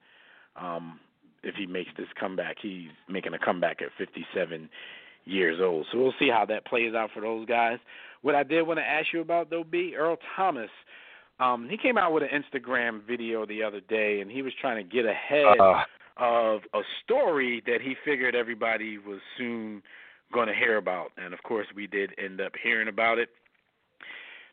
um, 0.56 1.00
if 1.44 1.56
he 1.56 1.66
makes 1.66 1.92
this 1.98 2.08
comeback. 2.20 2.58
He's 2.62 2.90
making 3.10 3.34
a 3.34 3.40
comeback 3.40 3.82
at 3.82 3.90
57 3.98 4.70
years 5.26 5.60
old. 5.62 5.88
So 5.92 5.98
we'll 5.98 6.14
see 6.20 6.30
how 6.30 6.46
that 6.46 6.66
plays 6.66 6.94
out 6.94 7.10
for 7.14 7.22
those 7.22 7.46
guys. 7.46 7.80
What 8.22 8.36
I 8.36 8.44
did 8.44 8.64
want 8.64 8.80
to 8.80 8.86
ask 8.86 9.08
you 9.14 9.22
about 9.22 9.50
though, 9.50 9.64
B. 9.64 9.96
Earl 9.98 10.18
Thomas. 10.36 10.70
Um, 11.40 11.68
he 11.70 11.78
came 11.78 11.98
out 11.98 12.14
with 12.14 12.24
an 12.24 12.30
Instagram 12.30 13.06
video 13.06 13.46
the 13.46 13.62
other 13.62 13.82
day, 13.82 14.22
and 14.22 14.32
he 14.32 14.42
was 14.42 14.54
trying 14.62 14.78
to 14.78 14.90
get 14.90 15.06
ahead 15.06 15.60
Uh, 15.60 15.84
of 16.18 16.62
a 16.74 16.80
story 17.04 17.62
that 17.66 17.82
he 17.82 17.94
figured 18.06 18.36
everybody 18.36 18.98
was 18.98 19.20
soon 19.38 19.84
going 20.34 20.48
to 20.48 20.54
hear 20.54 20.78
about. 20.78 21.12
And 21.18 21.34
of 21.34 21.42
course, 21.44 21.68
we 21.76 21.88
did 21.88 22.12
end 22.24 22.42
up 22.42 22.54
hearing 22.62 22.88
about 22.88 23.20
it. 23.20 23.30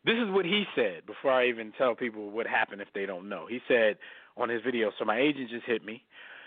This 0.05 0.15
is 0.15 0.29
what 0.29 0.45
he 0.45 0.65
said 0.75 1.05
before 1.05 1.31
I 1.31 1.47
even 1.47 1.71
tell 1.77 1.95
people 1.95 2.29
what 2.29 2.45
happened 2.45 2.81
if 2.81 2.89
they 2.93 3.05
don't 3.05 3.29
know. 3.29 3.45
He 3.49 3.59
said 3.67 3.97
on 4.35 4.49
his 4.49 4.61
video, 4.61 4.91
so 4.99 5.05
my 5.05 5.19
agent 5.19 5.49
just 5.49 5.65
hit 5.65 5.85
me 5.85 6.03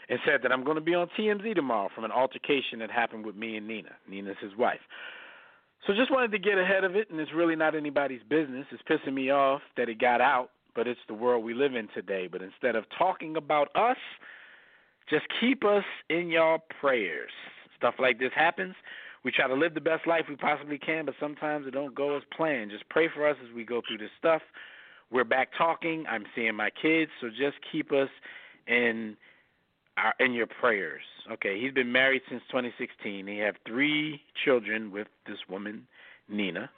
and 0.08 0.18
said 0.26 0.40
that 0.42 0.52
I'm 0.52 0.62
going 0.62 0.76
to 0.76 0.82
be 0.82 0.94
on 0.94 1.08
TMZ 1.18 1.54
tomorrow 1.54 1.88
from 1.94 2.04
an 2.04 2.12
altercation 2.12 2.78
that 2.80 2.90
happened 2.90 3.24
with 3.24 3.34
me 3.34 3.56
and 3.56 3.66
Nina. 3.66 3.92
Nina's 4.08 4.36
his 4.40 4.54
wife. 4.56 4.80
So 5.86 5.94
just 5.94 6.10
wanted 6.10 6.32
to 6.32 6.38
get 6.38 6.58
ahead 6.58 6.84
of 6.84 6.96
it, 6.96 7.10
and 7.10 7.20
it's 7.20 7.32
really 7.32 7.56
not 7.56 7.74
anybody's 7.74 8.22
business. 8.28 8.66
It's 8.72 8.82
pissing 8.82 9.14
me 9.14 9.30
off 9.30 9.62
that 9.76 9.88
it 9.88 10.00
got 10.00 10.20
out, 10.20 10.50
but 10.74 10.86
it's 10.86 11.00
the 11.08 11.14
world 11.14 11.44
we 11.44 11.54
live 11.54 11.74
in 11.74 11.88
today. 11.94 12.28
But 12.30 12.42
instead 12.42 12.76
of 12.76 12.84
talking 12.98 13.36
about 13.36 13.68
us, 13.74 13.98
just 15.08 15.26
keep 15.40 15.64
us 15.64 15.84
in 16.10 16.28
your 16.28 16.58
prayers. 16.80 17.30
Stuff 17.76 17.94
like 17.98 18.18
this 18.18 18.32
happens. 18.34 18.74
We 19.26 19.32
try 19.32 19.48
to 19.48 19.54
live 19.54 19.74
the 19.74 19.80
best 19.80 20.06
life 20.06 20.26
we 20.28 20.36
possibly 20.36 20.78
can, 20.78 21.04
but 21.04 21.16
sometimes 21.18 21.66
it 21.66 21.72
don't 21.72 21.96
go 21.96 22.16
as 22.16 22.22
planned. 22.36 22.70
Just 22.70 22.88
pray 22.88 23.08
for 23.12 23.28
us 23.28 23.36
as 23.44 23.52
we 23.52 23.64
go 23.64 23.82
through 23.84 23.98
this 23.98 24.12
stuff. 24.16 24.40
We're 25.10 25.24
back 25.24 25.48
talking. 25.58 26.04
I'm 26.08 26.26
seeing 26.36 26.54
my 26.54 26.70
kids, 26.70 27.10
so 27.20 27.28
just 27.28 27.56
keep 27.72 27.90
us 27.90 28.08
in 28.68 29.16
our 29.96 30.14
in 30.20 30.32
your 30.32 30.46
prayers. 30.46 31.02
Okay, 31.32 31.60
he's 31.60 31.72
been 31.72 31.90
married 31.90 32.22
since 32.30 32.40
2016. 32.52 33.26
He 33.26 33.38
have 33.38 33.56
three 33.66 34.20
children 34.44 34.92
with 34.92 35.08
this 35.26 35.38
woman, 35.50 35.88
Nina. 36.28 36.70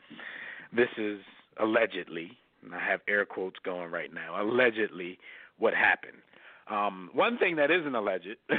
This 0.74 0.88
is 0.96 1.18
allegedly, 1.60 2.30
and 2.64 2.74
I 2.74 2.80
have 2.80 3.00
air 3.06 3.26
quotes 3.26 3.58
going 3.62 3.90
right 3.90 4.14
now. 4.14 4.42
Allegedly, 4.42 5.18
what 5.58 5.74
happened. 5.74 6.16
Um, 6.70 7.10
one 7.12 7.36
thing 7.36 7.56
that 7.56 7.70
isn't 7.70 7.94
alleged, 7.94 8.36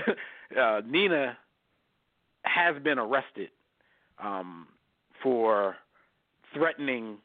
uh, 0.61 0.81
Nina 0.85 1.39
has 2.45 2.75
been 2.83 2.99
arrested 2.99 3.49
um, 4.23 4.67
for 5.21 5.75
threatening 6.53 7.17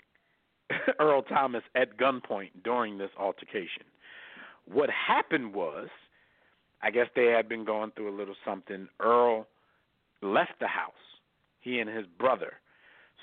Earl 1.00 1.22
Thomas 1.22 1.62
at 1.74 1.96
gunpoint 1.96 2.50
during 2.62 2.98
this 2.98 3.10
altercation. 3.18 3.84
What 4.66 4.88
happened 4.90 5.54
was, 5.54 5.88
I 6.82 6.90
guess 6.90 7.06
they 7.14 7.26
had 7.26 7.48
been 7.48 7.64
going 7.64 7.92
through 7.92 8.14
a 8.14 8.16
little 8.16 8.34
something. 8.44 8.88
Earl 9.00 9.46
left 10.22 10.52
the 10.60 10.66
house, 10.66 10.92
he 11.60 11.78
and 11.78 11.88
his 11.88 12.06
brother. 12.18 12.54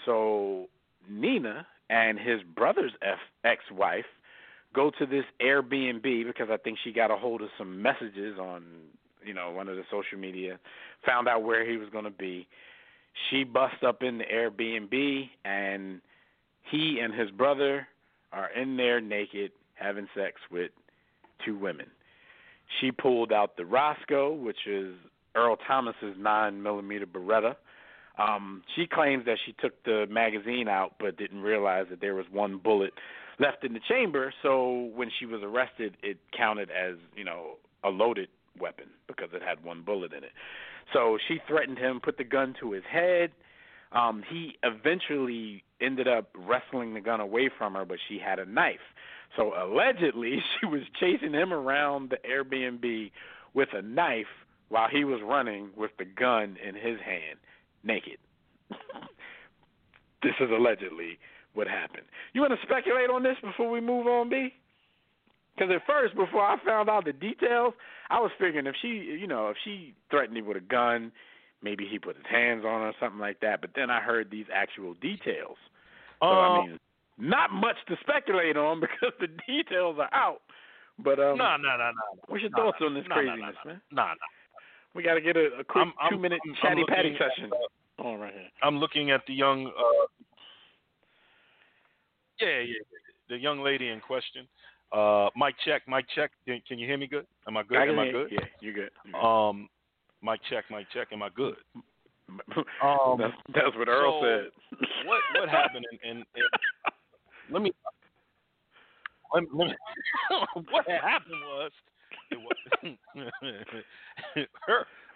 So 0.05 0.67
Nina 1.09 1.65
and 1.89 2.17
his 2.19 2.41
brother's 2.55 2.93
ex 3.43 3.63
wife 3.71 4.05
go 4.73 4.91
to 4.99 5.05
this 5.05 5.25
Airbnb 5.41 6.25
because 6.25 6.47
I 6.49 6.57
think 6.57 6.77
she 6.83 6.91
got 6.91 7.11
a 7.11 7.17
hold 7.17 7.41
of 7.41 7.49
some 7.57 7.81
messages 7.81 8.37
on, 8.39 8.63
you 9.23 9.33
know, 9.33 9.51
one 9.51 9.67
of 9.67 9.75
the 9.75 9.83
social 9.91 10.17
media, 10.17 10.59
found 11.05 11.27
out 11.27 11.43
where 11.43 11.69
he 11.69 11.77
was 11.77 11.89
going 11.89 12.05
to 12.05 12.11
be. 12.11 12.47
She 13.29 13.43
busts 13.43 13.83
up 13.85 14.03
in 14.03 14.17
the 14.17 14.25
Airbnb 14.25 15.29
and 15.45 16.01
he 16.69 16.99
and 16.99 17.13
his 17.13 17.31
brother 17.31 17.87
are 18.31 18.49
in 18.51 18.77
there 18.77 19.01
naked 19.01 19.51
having 19.75 20.07
sex 20.15 20.35
with 20.49 20.71
two 21.45 21.57
women. 21.57 21.87
She 22.79 22.91
pulled 22.91 23.33
out 23.33 23.57
the 23.57 23.65
Roscoe, 23.65 24.33
which 24.33 24.67
is 24.67 24.95
Earl 25.35 25.57
Thomas's 25.67 26.15
nine 26.17 26.61
millimeter 26.61 27.05
Beretta. 27.05 27.55
Um, 28.17 28.63
she 28.75 28.87
claims 28.87 29.25
that 29.25 29.37
she 29.45 29.53
took 29.53 29.83
the 29.83 30.05
magazine 30.09 30.67
out 30.67 30.95
but 30.99 31.17
didn't 31.17 31.41
realize 31.41 31.87
that 31.89 32.01
there 32.01 32.15
was 32.15 32.25
one 32.31 32.57
bullet 32.57 32.93
left 33.39 33.63
in 33.63 33.73
the 33.73 33.79
chamber. 33.87 34.33
So 34.41 34.91
when 34.93 35.09
she 35.19 35.25
was 35.25 35.41
arrested, 35.43 35.97
it 36.03 36.17
counted 36.35 36.69
as 36.71 36.95
you 37.15 37.23
know 37.23 37.57
a 37.83 37.89
loaded 37.89 38.29
weapon 38.59 38.87
because 39.07 39.29
it 39.33 39.41
had 39.41 39.63
one 39.63 39.81
bullet 39.81 40.13
in 40.13 40.23
it. 40.23 40.31
So 40.93 41.17
she 41.27 41.39
threatened 41.47 41.77
him, 41.77 41.99
put 42.01 42.17
the 42.17 42.23
gun 42.23 42.55
to 42.59 42.71
his 42.71 42.83
head. 42.89 43.31
Um, 43.91 44.23
he 44.29 44.57
eventually 44.63 45.63
ended 45.81 46.07
up 46.07 46.29
wrestling 46.35 46.93
the 46.93 47.01
gun 47.01 47.19
away 47.19 47.49
from 47.57 47.73
her, 47.73 47.85
but 47.85 47.97
she 48.07 48.19
had 48.19 48.39
a 48.39 48.45
knife. 48.45 48.79
So 49.35 49.53
allegedly, 49.57 50.41
she 50.59 50.65
was 50.65 50.81
chasing 50.99 51.33
him 51.33 51.53
around 51.53 52.09
the 52.09 52.17
Airbnb 52.27 53.11
with 53.53 53.69
a 53.73 53.81
knife 53.81 54.27
while 54.69 54.87
he 54.89 55.03
was 55.03 55.19
running 55.23 55.69
with 55.75 55.91
the 55.97 56.05
gun 56.05 56.57
in 56.65 56.75
his 56.75 56.99
hand, 57.01 57.39
naked. 57.83 58.17
this 60.23 60.33
is 60.39 60.49
allegedly 60.49 61.19
what 61.53 61.67
happened. 61.67 62.05
You 62.33 62.41
want 62.41 62.53
to 62.53 62.65
speculate 62.65 63.09
on 63.09 63.23
this 63.23 63.35
before 63.43 63.69
we 63.69 63.81
move 63.81 64.07
on, 64.07 64.29
B? 64.29 64.53
Because 65.61 65.75
at 65.75 65.85
first, 65.85 66.15
before 66.15 66.41
I 66.41 66.57
found 66.65 66.89
out 66.89 67.05
the 67.05 67.13
details, 67.13 67.75
I 68.09 68.19
was 68.19 68.31
figuring 68.39 68.65
if 68.65 68.73
she, 68.81 68.87
you 68.87 69.27
know, 69.27 69.49
if 69.49 69.57
she 69.63 69.93
threatened 70.09 70.35
him 70.35 70.47
with 70.47 70.57
a 70.57 70.61
gun, 70.61 71.11
maybe 71.61 71.85
he 71.87 71.99
put 71.99 72.15
his 72.15 72.25
hands 72.27 72.65
on 72.65 72.81
her 72.81 72.87
or 72.87 72.93
something 72.99 73.19
like 73.19 73.41
that. 73.41 73.61
But 73.61 73.71
then 73.75 73.91
I 73.91 73.99
heard 74.01 74.31
these 74.31 74.47
actual 74.51 74.95
details. 74.95 75.57
So 76.19 76.25
I 76.27 76.47
Uh, 76.47 76.61
mean, 76.61 76.79
not 77.19 77.51
much 77.51 77.75
to 77.89 77.97
speculate 78.01 78.57
on 78.57 78.79
because 78.81 79.13
the 79.19 79.27
details 79.45 79.97
are 79.99 80.09
out. 80.11 80.41
But 80.97 81.19
um, 81.19 81.37
no, 81.37 81.57
no, 81.57 81.77
no, 81.77 81.91
no. 81.91 82.19
what's 82.27 82.41
your 82.41 82.49
no, 82.57 82.57
thoughts 82.57 82.77
on 82.81 82.95
this 82.95 83.05
no, 83.07 83.15
no, 83.15 83.21
no, 83.21 83.31
craziness, 83.31 83.55
no, 83.63 83.71
man? 83.71 83.81
No, 83.91 84.03
no. 84.07 84.27
We 84.95 85.03
got 85.03 85.13
to 85.13 85.21
get 85.21 85.37
a, 85.37 85.45
a 85.59 85.63
quick 85.63 85.85
I'm- 85.85 85.93
I'm- 86.01 86.09
two-minute 86.13 86.41
I'm- 86.43 86.55
I'm 86.55 86.69
chatty 86.69 86.83
patty 86.85 87.09
looking 87.11 87.21
at, 87.23 87.35
session 87.35 87.51
uh, 87.99 88.01
on 88.01 88.19
right 88.19 88.33
here. 88.33 88.49
I'm 88.63 88.77
looking 88.79 89.11
at 89.11 89.21
the 89.27 89.33
young. 89.33 89.67
Uh, 89.67 90.07
yeah, 92.39 92.59
yeah, 92.61 92.73
the 93.29 93.37
young 93.37 93.61
lady 93.61 93.89
in 93.89 94.01
question. 94.01 94.47
Uh, 94.91 95.29
mic 95.35 95.55
check, 95.65 95.83
mic 95.87 96.05
check. 96.13 96.31
Can, 96.45 96.79
you 96.79 96.87
hear 96.87 96.97
me 96.97 97.07
good? 97.07 97.25
Am 97.47 97.55
I 97.55 97.63
good? 97.63 97.77
I 97.77 97.85
Am 97.85 97.99
I 97.99 98.11
good? 98.11 98.29
Yeah, 98.31 98.39
you're 98.59 98.73
good. 98.73 98.89
You're 99.05 99.21
good. 99.21 99.25
Um, 99.25 99.69
mic 100.21 100.41
check, 100.49 100.65
mic 100.69 100.87
check. 100.93 101.07
Am 101.11 101.23
I 101.23 101.29
good? 101.29 101.55
Um, 102.81 103.17
that's, 103.19 103.33
that's 103.53 103.75
what 103.77 103.89
Earl 103.89 104.21
so, 104.21 104.25
said. 104.25 104.45
what 105.05 105.19
what 105.37 105.49
happened 105.49 105.85
in 106.01 106.23
let 107.51 107.61
me. 107.61 107.73
Let, 109.33 109.43
let 109.53 109.67
me 109.67 109.75
what 110.71 110.87
happened 110.87 111.41
was, 111.45 111.71
it 112.31 112.39
was 112.39 112.55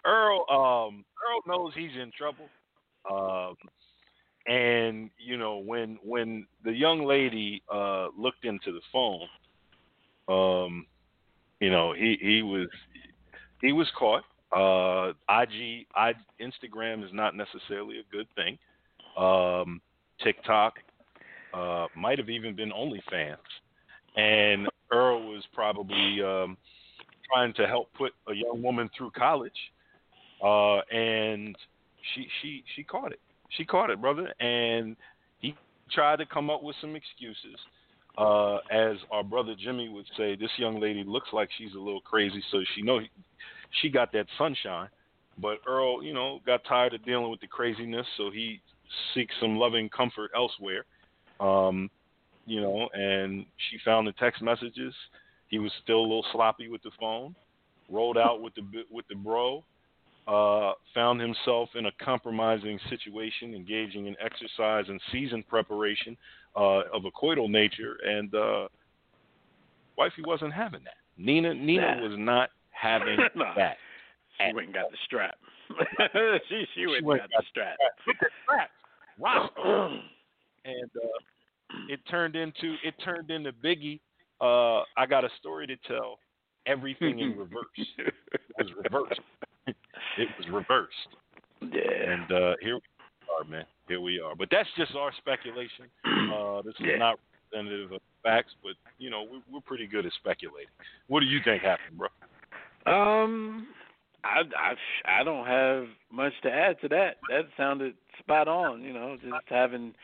Earl. 0.04 0.44
Um, 0.50 1.06
Earl 1.26 1.40
knows 1.46 1.72
he's 1.74 1.96
in 2.00 2.12
trouble. 2.16 2.48
Um, 3.10 3.56
and 4.46 5.10
you 5.18 5.36
know 5.36 5.58
when 5.58 5.98
when 6.04 6.46
the 6.64 6.72
young 6.72 7.04
lady 7.04 7.62
uh 7.72 8.08
looked 8.16 8.44
into 8.44 8.72
the 8.72 8.80
phone, 8.92 9.26
um, 10.28 10.86
you 11.60 11.70
know 11.70 11.92
he 11.92 12.16
he 12.20 12.42
was 12.42 12.68
he 13.60 13.72
was 13.72 13.88
caught. 13.98 14.22
Uh, 14.52 15.12
IG, 15.28 15.86
I, 15.94 16.12
Instagram 16.40 17.04
is 17.04 17.10
not 17.12 17.34
necessarily 17.34 17.98
a 17.98 18.12
good 18.12 18.28
thing. 18.36 18.56
Um, 19.16 19.80
TikTok 20.22 20.74
uh, 21.52 21.86
might 21.96 22.18
have 22.18 22.30
even 22.30 22.54
been 22.54 22.70
OnlyFans, 22.70 23.36
and 24.16 24.68
Earl 24.92 25.26
was 25.28 25.44
probably 25.52 26.22
um, 26.22 26.56
trying 27.32 27.52
to 27.54 27.66
help 27.66 27.92
put 27.94 28.12
a 28.28 28.34
young 28.34 28.62
woman 28.62 28.88
through 28.96 29.10
college, 29.10 29.52
uh, 30.42 30.78
and 30.94 31.56
she 32.14 32.26
she 32.40 32.64
she 32.74 32.82
caught 32.84 33.12
it. 33.12 33.20
She 33.50 33.64
caught 33.64 33.90
it, 33.90 34.00
brother, 34.00 34.32
and 34.40 34.96
he 35.38 35.54
tried 35.92 36.16
to 36.16 36.26
come 36.26 36.50
up 36.50 36.62
with 36.62 36.76
some 36.80 36.96
excuses. 36.96 37.58
Uh, 38.18 38.56
as 38.70 38.96
our 39.10 39.22
brother 39.22 39.54
Jimmy 39.58 39.88
would 39.90 40.06
say, 40.16 40.36
this 40.36 40.50
young 40.56 40.80
lady 40.80 41.04
looks 41.06 41.28
like 41.32 41.50
she's 41.58 41.74
a 41.74 41.78
little 41.78 42.00
crazy, 42.00 42.42
so 42.50 42.62
she 42.74 42.82
know 42.82 43.00
she 43.82 43.90
got 43.90 44.12
that 44.12 44.26
sunshine. 44.38 44.88
But 45.38 45.58
Earl, 45.66 46.02
you 46.02 46.14
know, 46.14 46.40
got 46.46 46.62
tired 46.64 46.94
of 46.94 47.04
dealing 47.04 47.30
with 47.30 47.40
the 47.40 47.46
craziness, 47.46 48.06
so 48.16 48.30
he 48.30 48.60
seeks 49.14 49.34
some 49.40 49.56
loving 49.58 49.90
comfort 49.90 50.30
elsewhere. 50.34 50.84
Um, 51.40 51.90
you 52.46 52.60
know, 52.60 52.88
and 52.94 53.44
she 53.68 53.78
found 53.84 54.06
the 54.06 54.12
text 54.12 54.40
messages. 54.40 54.94
He 55.48 55.58
was 55.58 55.70
still 55.82 56.00
a 56.00 56.02
little 56.02 56.24
sloppy 56.32 56.68
with 56.68 56.82
the 56.82 56.90
phone. 56.98 57.34
Rolled 57.90 58.18
out 58.18 58.40
with 58.40 58.54
the 58.54 58.62
with 58.90 59.06
the 59.08 59.14
bro. 59.14 59.62
Uh, 60.26 60.72
found 60.92 61.20
himself 61.20 61.68
in 61.76 61.86
a 61.86 61.92
compromising 62.04 62.80
situation, 62.90 63.54
engaging 63.54 64.06
in 64.06 64.16
exercise 64.20 64.84
and 64.88 65.00
season 65.12 65.44
preparation 65.48 66.16
uh, 66.56 66.82
of 66.92 67.04
a 67.04 67.10
coital 67.10 67.48
nature, 67.50 67.96
and 68.04 68.34
uh, 68.34 68.68
wifey 69.96 70.22
wasn't 70.24 70.52
having 70.52 70.82
that. 70.84 70.96
Nina 71.18 71.54
Nina 71.54 71.96
Nah. 71.96 72.08
was 72.08 72.18
not 72.18 72.50
having 72.70 73.16
Nah. 73.34 73.54
that. 73.56 73.76
She 74.38 74.52
went 74.54 74.66
and 74.66 74.74
got 74.74 74.90
the 74.90 74.96
strap. 75.04 75.36
she 76.48 76.64
she 76.74 76.86
went 76.86 76.98
and 76.98 77.06
went 77.06 77.20
got 77.22 77.30
and 77.32 77.32
the 77.38 77.44
strap. 77.50 77.76
That. 78.48 78.70
Wow. 79.18 79.50
and 80.64 80.90
uh, 80.96 81.76
it 81.88 82.00
turned 82.10 82.36
into 82.36 82.74
it 82.84 82.94
turned 83.04 83.30
into 83.30 83.52
Biggie. 83.52 84.00
Uh, 84.40 84.82
I 84.96 85.06
got 85.08 85.24
a 85.24 85.28
story 85.38 85.66
to 85.66 85.76
tell. 85.88 86.18
Everything 86.66 87.20
in 87.20 87.36
reverse. 87.38 87.62
It 87.96 88.12
was 88.58 88.68
reversed. 88.82 89.20
it 90.18 90.28
was 90.36 90.48
reversed. 90.52 90.92
yeah. 91.62 92.12
And 92.12 92.32
uh, 92.32 92.54
here 92.60 92.74
we 92.74 92.80
are, 93.38 93.44
man. 93.48 93.64
Here 93.88 94.00
we 94.00 94.20
are. 94.20 94.34
But 94.34 94.48
that's 94.50 94.68
just 94.76 94.94
our 94.94 95.12
speculation. 95.18 95.86
Uh, 96.26 96.60
this 96.62 96.74
is 96.80 96.86
not 96.98 97.18
representative 97.52 97.92
of 97.92 98.00
facts, 98.22 98.50
but 98.62 98.72
you 98.98 99.10
know 99.10 99.24
we're, 99.30 99.40
we're 99.50 99.60
pretty 99.60 99.86
good 99.86 100.04
at 100.04 100.12
speculating. 100.14 100.68
What 101.06 101.20
do 101.20 101.26
you 101.26 101.38
think 101.44 101.62
happened, 101.62 101.96
bro? 101.96 102.08
Um, 102.92 103.68
I, 104.24 104.40
I 104.58 105.20
I 105.20 105.24
don't 105.24 105.46
have 105.46 105.84
much 106.10 106.32
to 106.42 106.50
add 106.50 106.80
to 106.80 106.88
that. 106.88 107.18
That 107.30 107.42
sounded 107.56 107.94
spot 108.18 108.48
on. 108.48 108.82
You 108.82 108.92
know, 108.92 109.16
just 109.22 109.34
having 109.46 109.94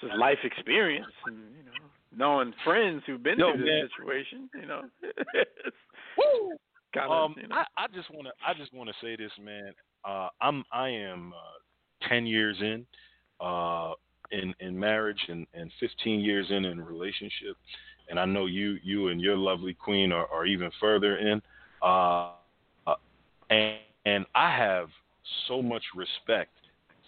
just 0.00 0.14
life 0.14 0.38
experience 0.44 1.06
and 1.26 1.38
you 1.56 1.64
know 1.64 1.88
knowing 2.14 2.52
friends 2.64 3.02
who've 3.06 3.22
been 3.22 3.38
Yo, 3.38 3.52
through 3.52 3.64
man. 3.64 3.82
this 3.82 3.90
situation. 3.98 4.50
You 4.54 4.66
know, 4.66 4.82
Woo! 6.18 6.56
kind 6.94 7.10
of. 7.10 7.30
Um, 7.30 7.34
you 7.40 7.48
know. 7.48 7.56
I, 7.56 7.84
I 7.84 7.86
just 7.94 8.10
want 8.10 8.26
to 8.26 8.32
I 8.46 8.54
just 8.54 8.72
want 8.74 8.88
to 8.90 8.94
say 9.02 9.16
this, 9.16 9.32
man. 9.42 9.72
Uh, 10.04 10.28
I'm 10.40 10.62
I 10.72 10.88
am 10.88 11.32
uh, 11.32 12.08
ten 12.08 12.26
years 12.26 12.56
in, 12.60 12.86
uh, 13.40 13.92
in 14.32 14.54
in 14.60 14.78
marriage 14.78 15.20
and 15.28 15.46
and 15.54 15.70
15 15.80 16.20
years 16.20 16.46
in 16.50 16.64
in 16.64 16.78
a 16.78 16.84
relationship, 16.84 17.56
and 18.08 18.18
I 18.18 18.24
know 18.24 18.46
you 18.46 18.78
you 18.82 19.08
and 19.08 19.20
your 19.20 19.36
lovely 19.36 19.74
queen 19.74 20.12
are, 20.12 20.26
are 20.26 20.46
even 20.46 20.70
further 20.80 21.16
in. 21.18 21.42
Uh, 21.82 22.32
uh, 22.86 22.94
and 23.50 23.78
and 24.06 24.26
I 24.34 24.56
have 24.56 24.88
so 25.48 25.62
much 25.62 25.82
respect 25.94 26.52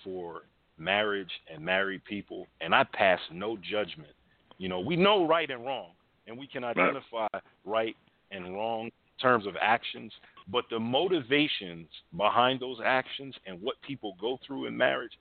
for 0.05 0.43
marriage 0.79 1.31
and 1.53 1.65
married 1.65 2.05
people, 2.05 2.47
and 2.61 2.75
I 2.75 2.85
pass 2.85 3.21
no 3.33 3.57
judgment. 3.57 4.13
You 4.59 4.69
know, 4.69 4.81
we 4.81 4.97
know 4.97 5.27
right 5.27 5.51
and 5.51 5.65
wrong, 5.65 5.91
and 6.27 6.39
we 6.39 6.47
can 6.47 6.65
identify 6.65 7.29
right 7.65 7.97
and 8.31 8.55
wrong 8.55 8.87
in 8.87 8.93
terms 9.21 9.47
of 9.47 9.55
actions, 9.61 10.13
but 10.49 10.65
the 10.71 10.79
motivations 10.79 11.89
behind 12.17 12.61
those 12.61 12.79
actions 12.85 13.35
and 13.47 13.61
what 13.61 13.77
people 13.87 14.17
go 14.21 14.39
through 14.47 14.67
in 14.67 14.77
marriage, 14.77 15.13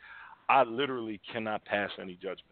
I 0.51 0.63
literally 0.63 1.21
cannot 1.31 1.63
pass 1.63 1.89
any 1.99 2.15
judgment 2.15 2.43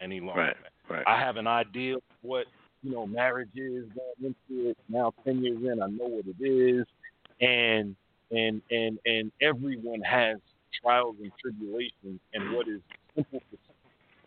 any 0.00 0.20
longer. 0.20 0.40
Right, 0.40 0.56
right. 0.88 1.04
I 1.06 1.18
have 1.18 1.36
an 1.36 1.48
idea 1.48 1.96
of 1.96 2.02
what 2.22 2.46
you 2.82 2.92
know 2.92 3.06
marriage 3.06 3.50
is 3.56 3.86
going 3.88 4.34
into 4.50 4.70
it. 4.70 4.78
Now 4.88 5.12
ten 5.24 5.42
years 5.42 5.58
in, 5.60 5.82
I 5.82 5.86
know 5.88 6.06
what 6.06 6.24
it 6.26 6.44
is, 6.44 6.86
and 7.40 7.96
and 8.30 8.62
and 8.70 8.98
and 9.04 9.32
everyone 9.42 10.00
has 10.02 10.38
trials 10.80 11.16
and 11.20 11.32
tribulations, 11.42 12.20
and 12.32 12.54
what 12.54 12.68
is 12.68 12.80
simple 13.16 13.40
for 13.50 13.56
some 13.66 13.74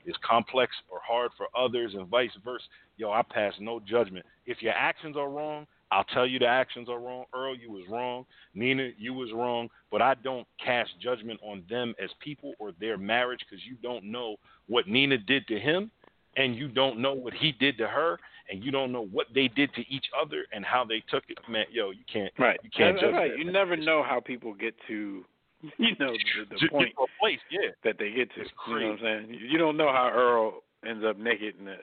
is 0.06 0.16
complex 0.22 0.74
or 0.92 1.00
hard 1.08 1.32
for 1.38 1.48
others, 1.58 1.94
and 1.94 2.08
vice 2.08 2.30
versa. 2.44 2.66
Yo, 2.98 3.10
I 3.10 3.22
pass 3.22 3.54
no 3.60 3.80
judgment. 3.80 4.26
If 4.46 4.62
your 4.62 4.74
actions 4.74 5.16
are 5.16 5.30
wrong, 5.30 5.66
I'll 5.94 6.04
tell 6.06 6.26
you 6.26 6.40
the 6.40 6.48
actions 6.48 6.90
are 6.90 7.00
wrong. 7.00 7.26
Earl, 7.36 7.56
you 7.56 7.72
was 7.72 7.84
wrong. 7.90 8.26
Nina, 8.56 8.90
you 8.98 9.14
was 9.14 9.32
wrong. 9.32 9.70
But 9.92 10.02
I 10.02 10.16
don't 10.16 10.48
cast 10.64 10.90
judgment 11.00 11.40
on 11.44 11.64
them 11.70 11.94
as 12.04 12.10
people 12.20 12.54
or 12.60 12.72
their 12.80 12.98
marriage 12.98 13.40
because 13.48 13.64
you 13.66 13.76
don't 13.84 14.06
know 14.06 14.38
what 14.68 14.88
Nina 14.88 15.18
did 15.20 15.48
to 15.48 15.60
him, 15.60 15.92
and 16.36 16.56
you 16.56 16.68
don't 16.68 17.00
know 17.00 17.14
what 17.14 17.34
he 17.34 17.52
did 17.52 17.78
to 17.78 17.88
her, 17.88 18.20
and 18.50 18.64
you 18.64 18.72
don't 18.72 18.92
know 18.92 19.06
what 19.06 19.28
they 19.36 19.48
did 19.48 19.74
to 19.76 19.82
each 19.88 20.06
other 20.20 20.46
and 20.52 20.66
how 20.66 20.84
they 20.84 21.04
took 21.10 21.24
it. 21.30 21.38
Man, 21.48 21.66
yo, 21.72 21.92
you 21.92 22.04
can't. 22.12 22.34
Right. 22.40 22.60
You 22.64 22.72
can't 22.76 22.96
That's 22.96 23.06
judge 23.06 23.14
right. 23.14 23.32
that, 23.32 23.38
You 23.38 23.52
never 23.52 23.78
know 23.78 24.04
how 24.04 24.20
people 24.20 24.54
get 24.56 24.74
to, 24.88 25.24
you 25.78 25.96
know, 26.00 26.14
the, 26.50 26.56
the 26.60 26.70
point 26.70 26.94
place, 27.20 27.40
yeah. 27.52 27.70
that 27.84 27.98
they 28.00 28.12
get 28.12 28.34
to. 28.34 28.42
You 28.68 28.80
know 28.80 28.90
what 28.90 29.00
I'm 29.00 29.28
saying? 29.28 29.40
You 29.48 29.60
don't 29.60 29.78
know 29.78 29.92
how 29.92 30.10
Earl 30.12 30.64
ends 30.86 31.06
up 31.08 31.18
naked 31.18 31.56
in 31.60 31.68
a 31.68 31.78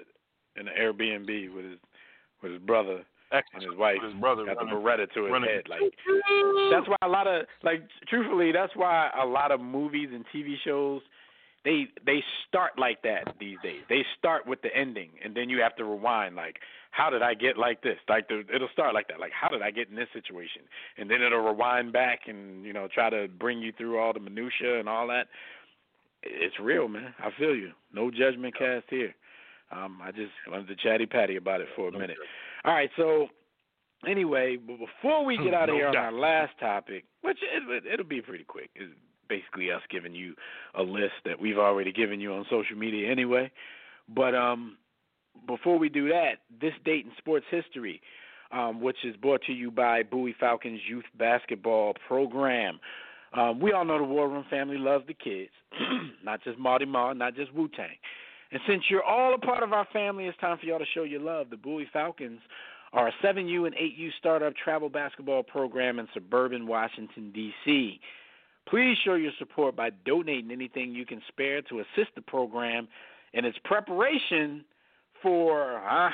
in 0.56 0.66
an 0.66 0.74
Airbnb 0.78 1.54
with 1.54 1.64
his 1.64 1.78
with 2.42 2.52
his 2.52 2.60
brother 2.62 3.04
and 3.32 3.62
his 3.62 3.76
wife. 3.76 3.98
His 4.02 4.14
brother 4.14 4.44
got 4.44 4.58
the 4.58 4.66
Beretta 4.66 5.12
to 5.14 5.24
his 5.24 5.32
running- 5.32 5.50
head. 5.50 5.68
Like 5.68 5.80
that's 6.70 6.88
why 6.88 6.96
a 7.02 7.08
lot 7.08 7.26
of 7.26 7.46
like 7.62 7.82
truthfully, 8.08 8.52
that's 8.52 8.74
why 8.74 9.10
a 9.20 9.26
lot 9.26 9.52
of 9.52 9.60
movies 9.60 10.10
and 10.12 10.24
TV 10.34 10.54
shows 10.64 11.02
they 11.64 11.86
they 12.06 12.22
start 12.48 12.78
like 12.78 13.02
that 13.02 13.34
these 13.38 13.58
days. 13.62 13.80
They 13.88 14.04
start 14.18 14.46
with 14.46 14.62
the 14.62 14.74
ending 14.74 15.10
and 15.22 15.34
then 15.34 15.48
you 15.50 15.60
have 15.60 15.76
to 15.76 15.84
rewind 15.84 16.36
like 16.36 16.56
how 16.90 17.08
did 17.08 17.22
I 17.22 17.34
get 17.34 17.56
like 17.56 17.82
this? 17.82 17.98
Like 18.08 18.28
the, 18.28 18.42
it'll 18.52 18.68
start 18.72 18.94
like 18.94 19.06
that. 19.08 19.20
Like 19.20 19.32
how 19.32 19.48
did 19.48 19.62
I 19.62 19.70
get 19.70 19.88
in 19.88 19.94
this 19.96 20.08
situation? 20.12 20.62
And 20.98 21.08
then 21.10 21.22
it'll 21.22 21.40
rewind 21.40 21.92
back 21.92 22.20
and 22.26 22.64
you 22.64 22.72
know 22.72 22.88
try 22.92 23.10
to 23.10 23.28
bring 23.28 23.60
you 23.60 23.72
through 23.76 23.98
all 23.98 24.12
the 24.12 24.20
minutia 24.20 24.78
and 24.80 24.88
all 24.88 25.06
that. 25.08 25.26
It's 26.22 26.58
real, 26.60 26.88
man. 26.88 27.14
I 27.18 27.30
feel 27.38 27.54
you. 27.54 27.70
No 27.94 28.10
judgment 28.10 28.56
cast 28.56 28.86
here. 28.90 29.14
Um, 29.72 30.00
I 30.02 30.10
just 30.10 30.32
wanted 30.48 30.68
to 30.68 30.76
chatty 30.76 31.06
patty 31.06 31.36
about 31.36 31.60
it 31.60 31.68
for 31.76 31.88
a 31.88 31.92
minute. 31.92 32.16
All 32.64 32.72
right, 32.72 32.90
so 32.96 33.28
anyway, 34.06 34.56
but 34.56 34.76
before 34.78 35.24
we 35.24 35.38
get 35.38 35.54
out 35.54 35.68
of 35.68 35.74
No 35.74 35.76
here 35.76 35.88
on 35.88 35.96
our 35.96 36.12
last 36.12 36.52
topic, 36.58 37.04
which 37.22 37.38
it, 37.42 37.84
it'll 37.92 38.06
be 38.06 38.20
pretty 38.20 38.44
quick, 38.44 38.70
is 38.76 38.90
basically 39.28 39.70
us 39.70 39.82
giving 39.90 40.14
you 40.14 40.34
a 40.74 40.82
list 40.82 41.14
that 41.24 41.40
we've 41.40 41.58
already 41.58 41.92
given 41.92 42.20
you 42.20 42.32
on 42.34 42.44
social 42.50 42.76
media 42.76 43.10
anyway. 43.10 43.50
But 44.08 44.34
um, 44.34 44.76
before 45.46 45.78
we 45.78 45.88
do 45.88 46.08
that, 46.08 46.40
this 46.60 46.72
date 46.84 47.06
in 47.06 47.12
sports 47.16 47.46
history, 47.50 48.00
um, 48.52 48.80
which 48.80 48.96
is 49.04 49.16
brought 49.16 49.42
to 49.46 49.52
you 49.52 49.70
by 49.70 50.02
Bowie 50.02 50.34
Falcons 50.38 50.80
Youth 50.88 51.04
Basketball 51.16 51.94
Program. 52.06 52.80
Um, 53.32 53.60
we 53.60 53.72
all 53.72 53.84
know 53.84 53.98
the 53.98 54.04
War 54.04 54.28
Room 54.28 54.44
family 54.50 54.76
loves 54.76 55.06
the 55.06 55.14
kids, 55.14 55.52
not 56.24 56.42
just 56.42 56.58
Marty 56.58 56.84
Marr, 56.84 57.14
not 57.14 57.36
just 57.36 57.54
Wu 57.54 57.68
Tang. 57.68 57.96
And 58.52 58.60
since 58.66 58.84
you're 58.88 59.04
all 59.04 59.34
a 59.34 59.38
part 59.38 59.62
of 59.62 59.72
our 59.72 59.86
family, 59.92 60.26
it's 60.26 60.38
time 60.38 60.58
for 60.58 60.66
y'all 60.66 60.78
to 60.78 60.84
show 60.92 61.04
your 61.04 61.20
love. 61.20 61.50
The 61.50 61.56
Bowie 61.56 61.88
Falcons 61.92 62.40
are 62.92 63.08
a 63.08 63.12
7U 63.22 63.66
and 63.66 63.74
8U 63.74 64.10
startup 64.18 64.54
travel 64.56 64.88
basketball 64.88 65.42
program 65.42 65.98
in 65.98 66.08
suburban 66.12 66.66
Washington, 66.66 67.30
D.C. 67.32 68.00
Please 68.68 68.96
show 69.04 69.14
your 69.14 69.32
support 69.38 69.76
by 69.76 69.90
donating 70.04 70.50
anything 70.50 70.92
you 70.92 71.06
can 71.06 71.22
spare 71.28 71.62
to 71.62 71.80
assist 71.80 72.14
the 72.16 72.22
program 72.22 72.88
in 73.32 73.44
its 73.44 73.58
preparation 73.64 74.64
for 75.22 75.78
uh, 75.88 76.10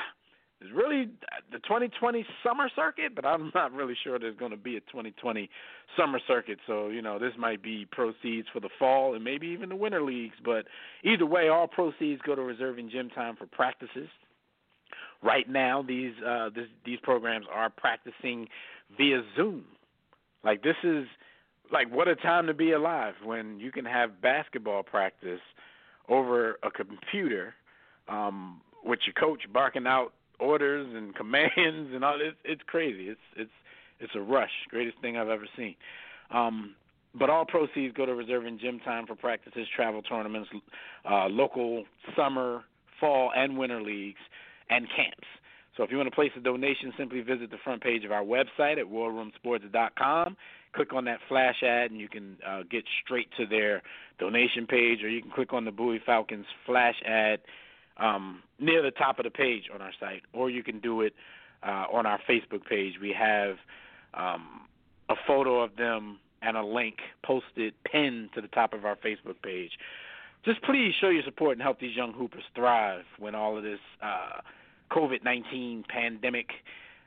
it's 0.59 0.71
really 0.73 1.09
the 1.51 1.59
2020 1.59 2.25
summer 2.43 2.69
circuit, 2.75 3.13
but 3.15 3.25
I'm 3.25 3.51
not 3.53 3.71
really 3.73 3.95
sure 4.03 4.17
there's 4.17 4.37
going 4.37 4.51
to 4.51 4.57
be 4.57 4.77
a 4.77 4.79
2020 4.81 5.49
summer 5.95 6.19
circuit. 6.27 6.57
So, 6.65 6.89
you 6.89 7.01
know, 7.01 7.19
this 7.19 7.33
might 7.37 7.61
be 7.61 7.85
proceeds 7.91 8.47
for 8.51 8.59
the 8.59 8.69
fall 8.79 9.13
and 9.13 9.23
maybe 9.23 9.47
even 9.47 9.69
the 9.69 9.75
winter 9.75 10.01
leagues. 10.01 10.35
But 10.43 10.65
either 11.03 11.25
way, 11.25 11.49
all 11.49 11.67
proceeds 11.67 12.21
go 12.23 12.33
to 12.33 12.41
reserving 12.41 12.89
gym 12.89 13.09
time 13.09 13.35
for 13.35 13.45
practices, 13.45 14.09
right 15.23 15.49
now 15.49 15.81
these 15.81 16.13
uh, 16.25 16.49
this, 16.53 16.67
these 16.85 16.99
programs 17.01 17.45
are 17.51 17.69
practicing 17.69 18.47
via 18.97 19.21
Zoom. 19.35 19.65
Like 20.43 20.63
this 20.63 20.75
is 20.83 21.05
like 21.71 21.93
what 21.93 22.07
a 22.07 22.15
time 22.15 22.47
to 22.47 22.53
be 22.53 22.71
alive 22.71 23.13
when 23.23 23.59
you 23.59 23.71
can 23.71 23.85
have 23.85 24.21
basketball 24.21 24.83
practice 24.83 25.41
over 26.09 26.57
a 26.63 26.71
computer 26.71 27.53
um, 28.07 28.61
with 28.83 28.99
your 29.05 29.13
coach 29.13 29.41
barking 29.51 29.85
out 29.85 30.13
orders 30.39 30.87
and 30.93 31.15
commands 31.15 31.53
and 31.93 32.03
all. 32.03 32.19
It's 32.21 32.37
it's 32.43 32.61
crazy. 32.67 33.09
It's 33.09 33.19
it's 33.35 33.51
it's 33.99 34.13
a 34.15 34.21
rush. 34.21 34.51
Greatest 34.69 34.99
thing 35.01 35.17
I've 35.17 35.29
ever 35.29 35.47
seen. 35.55 35.75
Um, 36.31 36.75
but 37.17 37.29
all 37.29 37.45
proceeds 37.45 37.95
go 37.95 38.05
to 38.05 38.13
reserving 38.13 38.59
gym 38.59 38.79
time 38.79 39.07
for 39.07 39.15
practices, 39.15 39.67
travel 39.75 40.01
tournaments, 40.01 40.49
uh, 41.09 41.25
local 41.27 41.85
summer, 42.15 42.63
fall, 42.99 43.31
and 43.35 43.57
winter 43.57 43.81
leagues, 43.81 44.19
and 44.69 44.87
camps. 44.95 45.27
So 45.75 45.83
if 45.83 45.91
you 45.91 45.97
want 45.97 46.09
to 46.09 46.15
place 46.15 46.31
a 46.35 46.39
donation, 46.39 46.91
simply 46.97 47.21
visit 47.21 47.51
the 47.51 47.57
front 47.63 47.81
page 47.81 48.03
of 48.03 48.11
our 48.11 48.23
website 48.23 48.79
at 48.79 48.85
warroomsports.com. 48.85 50.35
Click 50.73 50.93
on 50.93 51.05
that 51.05 51.19
flash 51.29 51.63
ad, 51.63 51.91
and 51.91 51.99
you 51.99 52.09
can 52.09 52.37
uh, 52.45 52.63
get 52.69 52.83
straight 53.03 53.27
to 53.37 53.45
their 53.45 53.81
donation 54.19 54.67
page, 54.67 55.03
or 55.03 55.09
you 55.09 55.21
can 55.21 55.31
click 55.31 55.53
on 55.53 55.65
the 55.65 55.71
Bowie 55.71 56.01
Falcons 56.05 56.45
flash 56.65 56.95
ad 57.05 57.39
um, 57.99 58.41
near 58.59 58.81
the 58.81 58.91
top 58.91 59.19
of 59.19 59.23
the 59.23 59.31
page 59.31 59.63
on 59.73 59.81
our 59.81 59.93
site, 59.99 60.23
or 60.33 60.49
you 60.49 60.63
can 60.63 60.79
do 60.79 61.01
it 61.01 61.13
uh, 61.63 61.85
on 61.91 62.05
our 62.05 62.19
Facebook 62.29 62.65
page. 62.65 62.93
We 63.01 63.13
have 63.17 63.57
um, 64.13 64.61
a 65.09 65.15
photo 65.25 65.61
of 65.61 65.75
them 65.75 66.19
and 66.41 66.55
a 66.55 66.63
link 66.63 66.97
posted 67.23 67.73
pinned 67.83 68.29
to 68.35 68.41
the 68.41 68.47
top 68.47 68.73
of 68.73 68.85
our 68.85 68.95
Facebook 68.95 69.41
page. 69.41 69.71
Just 70.45 70.61
please 70.63 70.93
show 70.99 71.09
your 71.09 71.23
support 71.23 71.53
and 71.53 71.61
help 71.61 71.79
these 71.79 71.95
young 71.95 72.13
hoopers 72.13 72.43
thrive 72.55 73.03
when 73.19 73.35
all 73.35 73.57
of 73.57 73.63
this 73.63 73.79
uh, 74.01 74.39
COVID 74.91 75.23
19 75.23 75.83
pandemic, 75.89 76.49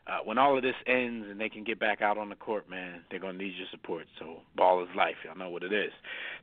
uh, 0.06 0.18
when 0.24 0.36
all 0.36 0.56
of 0.56 0.62
this 0.62 0.74
ends 0.86 1.26
and 1.30 1.40
they 1.40 1.48
can 1.48 1.64
get 1.64 1.78
back 1.78 2.02
out 2.02 2.18
on 2.18 2.28
the 2.28 2.34
court, 2.34 2.68
man, 2.68 3.00
they're 3.10 3.20
to 3.20 3.32
need 3.32 3.54
your 3.56 3.68
support. 3.70 4.06
So, 4.18 4.40
ball 4.56 4.82
is 4.82 4.88
life. 4.96 5.14
Y'all 5.24 5.38
know 5.38 5.50
what 5.50 5.62
it 5.62 5.72
is. 5.72 5.92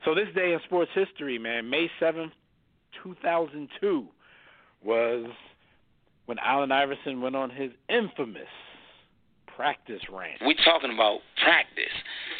So, 0.04 0.14
this 0.14 0.28
day 0.34 0.52
in 0.52 0.60
sports 0.64 0.90
history, 0.94 1.38
man, 1.38 1.68
May 1.68 1.90
7th, 2.00 2.32
2002, 3.04 4.08
was 4.84 5.26
when 6.26 6.38
Allen 6.38 6.72
Iverson 6.72 7.20
went 7.20 7.36
on 7.36 7.50
his 7.50 7.70
infamous 7.88 8.48
practice 9.56 10.02
rant. 10.12 10.40
We're 10.40 10.54
talking 10.64 10.92
about 10.94 11.18
practice, 11.42 11.92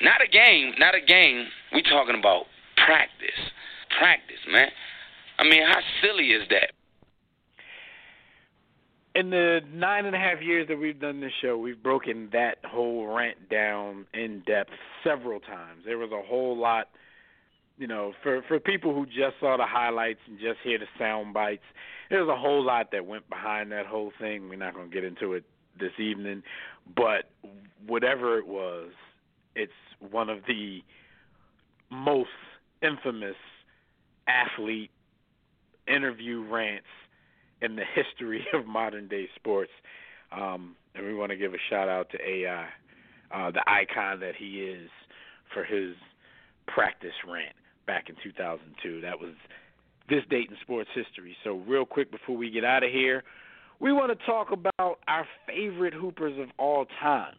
not 0.03 0.21
a 0.23 0.29
game, 0.31 0.73
not 0.79 0.95
a 0.95 1.01
game. 1.01 1.47
We're 1.73 1.83
talking 1.83 2.17
about 2.19 2.45
practice, 2.87 3.41
practice, 3.99 4.39
man. 4.51 4.69
I 5.39 5.45
mean, 5.45 5.63
how 5.67 5.81
silly 6.03 6.29
is 6.29 6.49
that? 6.51 6.73
In 9.15 9.31
the 9.31 9.61
nine 9.73 10.07
and 10.07 10.15
a 10.15 10.19
half 10.19 10.41
years 10.41 10.69
that 10.69 10.79
we've 10.79 11.01
done 11.01 11.21
this 11.21 11.33
show, 11.43 11.59
we've 11.59 11.83
broken 11.83 12.29
that 12.33 12.59
whole 12.65 13.07
rant 13.09 13.49
down 13.51 14.07
in 14.15 14.43
depth 14.47 14.71
several 15.03 15.41
times. 15.41 15.83
There 15.85 15.99
was 15.99 16.13
a 16.13 16.23
whole 16.25 16.57
lot, 16.57 16.87
you 17.79 17.87
know, 17.87 18.13
for 18.23 18.43
for 18.49 18.59
people 18.59 18.93
who 18.93 19.07
just 19.07 19.39
saw 19.41 19.57
the 19.57 19.67
highlights 19.67 20.19
and 20.27 20.39
just 20.39 20.59
hear 20.65 20.79
the 20.79 20.87
sound 20.99 21.33
bites. 21.33 21.63
There's 22.11 22.29
a 22.29 22.37
whole 22.37 22.65
lot 22.65 22.91
that 22.93 23.07
went 23.07 23.29
behind 23.31 23.71
that 23.73 23.87
whole 23.87 24.13
thing. 24.21 24.49
We're 24.49 24.57
not 24.57 24.75
going 24.75 24.91
to 24.91 24.95
get 24.95 25.05
into 25.05 25.35
it 25.35 25.45
this 25.79 25.93
evening, 25.99 26.43
but 26.97 27.31
whatever 27.87 28.39
it 28.39 28.47
was, 28.47 28.91
it's 29.55 29.73
one 30.11 30.29
of 30.29 30.39
the 30.49 30.83
most 31.91 32.31
infamous 32.83 33.37
athlete 34.27 34.91
interview 35.87 36.45
rants 36.51 36.87
in 37.63 37.77
the 37.77 37.85
history 37.95 38.45
of 38.53 38.67
modern 38.67 39.07
day 39.07 39.29
sports. 39.37 39.73
Um, 40.33 40.75
and 40.95 41.07
we 41.07 41.15
want 41.15 41.31
to 41.31 41.37
give 41.37 41.55
a 41.55 41.59
shout 41.71 41.89
out 41.89 42.11
to 42.11 42.19
AI, 42.21 42.69
uh, 43.33 43.51
the 43.53 43.63
icon 43.67 44.19
that 44.21 44.35
he 44.37 44.63
is 44.63 44.91
for 45.55 45.63
his 45.63 45.95
practice 46.67 47.15
rant 47.27 47.55
back 47.89 48.09
in 48.09 48.15
2002. 48.23 49.01
That 49.01 49.19
was 49.19 49.33
this 50.09 50.23
date 50.31 50.49
in 50.51 50.57
sports 50.63 50.91
history. 50.95 51.37
So, 51.43 51.63
real 51.67 51.85
quick 51.85 52.13
before 52.13 52.37
we 52.37 52.51
get 52.51 52.65
out 52.65 52.85
of 52.85 52.93
here, 52.93 53.25
we 53.81 53.93
want 53.93 54.17
to 54.17 54.27
talk 54.27 54.53
about 54.53 55.01
our 55.09 55.27
favorite 55.47 55.95
hoopers 55.95 56.39
of 56.39 56.49
all 56.59 56.87
time. 57.01 57.35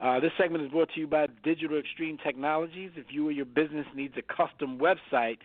Uh, 0.00 0.20
this 0.20 0.30
segment 0.38 0.64
is 0.64 0.70
brought 0.70 0.90
to 0.94 1.00
you 1.00 1.08
by 1.08 1.26
Digital 1.42 1.78
Extreme 1.78 2.18
Technologies. 2.18 2.92
If 2.94 3.06
you 3.10 3.26
or 3.26 3.32
your 3.32 3.46
business 3.46 3.86
needs 3.96 4.14
a 4.16 4.22
custom 4.22 4.78
website, 4.78 5.38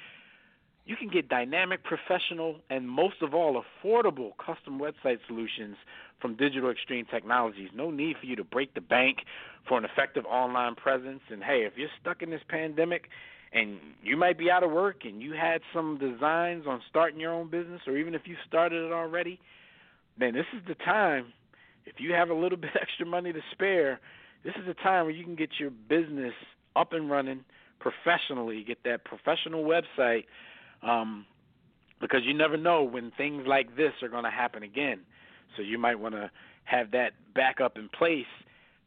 you 0.85 0.95
can 0.95 1.07
get 1.07 1.29
dynamic, 1.29 1.83
professional, 1.83 2.57
and 2.69 2.87
most 2.87 3.21
of 3.21 3.33
all, 3.33 3.63
affordable 3.63 4.31
custom 4.37 4.79
website 4.79 5.19
solutions 5.27 5.77
from 6.21 6.35
Digital 6.35 6.69
Extreme 6.69 7.05
Technologies. 7.09 7.69
No 7.73 7.89
need 7.89 8.17
for 8.19 8.25
you 8.25 8.35
to 8.35 8.43
break 8.43 8.73
the 8.73 8.81
bank 8.81 9.19
for 9.67 9.77
an 9.77 9.85
effective 9.85 10.25
online 10.25 10.75
presence. 10.75 11.21
And 11.31 11.41
hey, 11.41 11.63
if 11.65 11.73
you're 11.77 11.89
stuck 12.01 12.21
in 12.21 12.29
this 12.29 12.41
pandemic 12.49 13.09
and 13.53 13.77
you 14.03 14.17
might 14.17 14.37
be 14.37 14.49
out 14.49 14.63
of 14.63 14.71
work 14.71 15.05
and 15.05 15.21
you 15.21 15.33
had 15.33 15.61
some 15.73 15.97
designs 15.99 16.65
on 16.67 16.81
starting 16.89 17.19
your 17.19 17.31
own 17.31 17.49
business, 17.49 17.81
or 17.87 17.97
even 17.97 18.15
if 18.15 18.23
you 18.25 18.35
started 18.47 18.83
it 18.85 18.91
already, 18.91 19.39
man, 20.17 20.33
this 20.33 20.45
is 20.55 20.61
the 20.67 20.75
time. 20.75 21.33
If 21.85 21.95
you 21.99 22.13
have 22.13 22.29
a 22.29 22.33
little 22.33 22.57
bit 22.59 22.71
extra 22.79 23.05
money 23.05 23.31
to 23.31 23.41
spare, 23.51 23.99
this 24.43 24.53
is 24.59 24.65
the 24.65 24.73
time 24.73 25.05
where 25.05 25.13
you 25.13 25.23
can 25.23 25.35
get 25.35 25.51
your 25.59 25.69
business 25.69 26.33
up 26.75 26.93
and 26.93 27.09
running 27.09 27.45
professionally, 27.79 28.63
get 28.63 28.79
that 28.85 29.05
professional 29.05 29.63
website, 29.63 30.25
um, 30.81 31.25
because 32.01 32.21
you 32.23 32.33
never 32.33 32.57
know 32.57 32.83
when 32.83 33.11
things 33.17 33.43
like 33.47 33.75
this 33.77 33.91
are 34.01 34.09
going 34.09 34.23
to 34.23 34.29
happen 34.31 34.63
again. 34.63 35.01
So 35.55 35.61
you 35.61 35.77
might 35.77 35.99
want 35.99 36.15
to 36.15 36.31
have 36.63 36.91
that 36.91 37.11
backup 37.35 37.77
in 37.77 37.89
place 37.89 38.25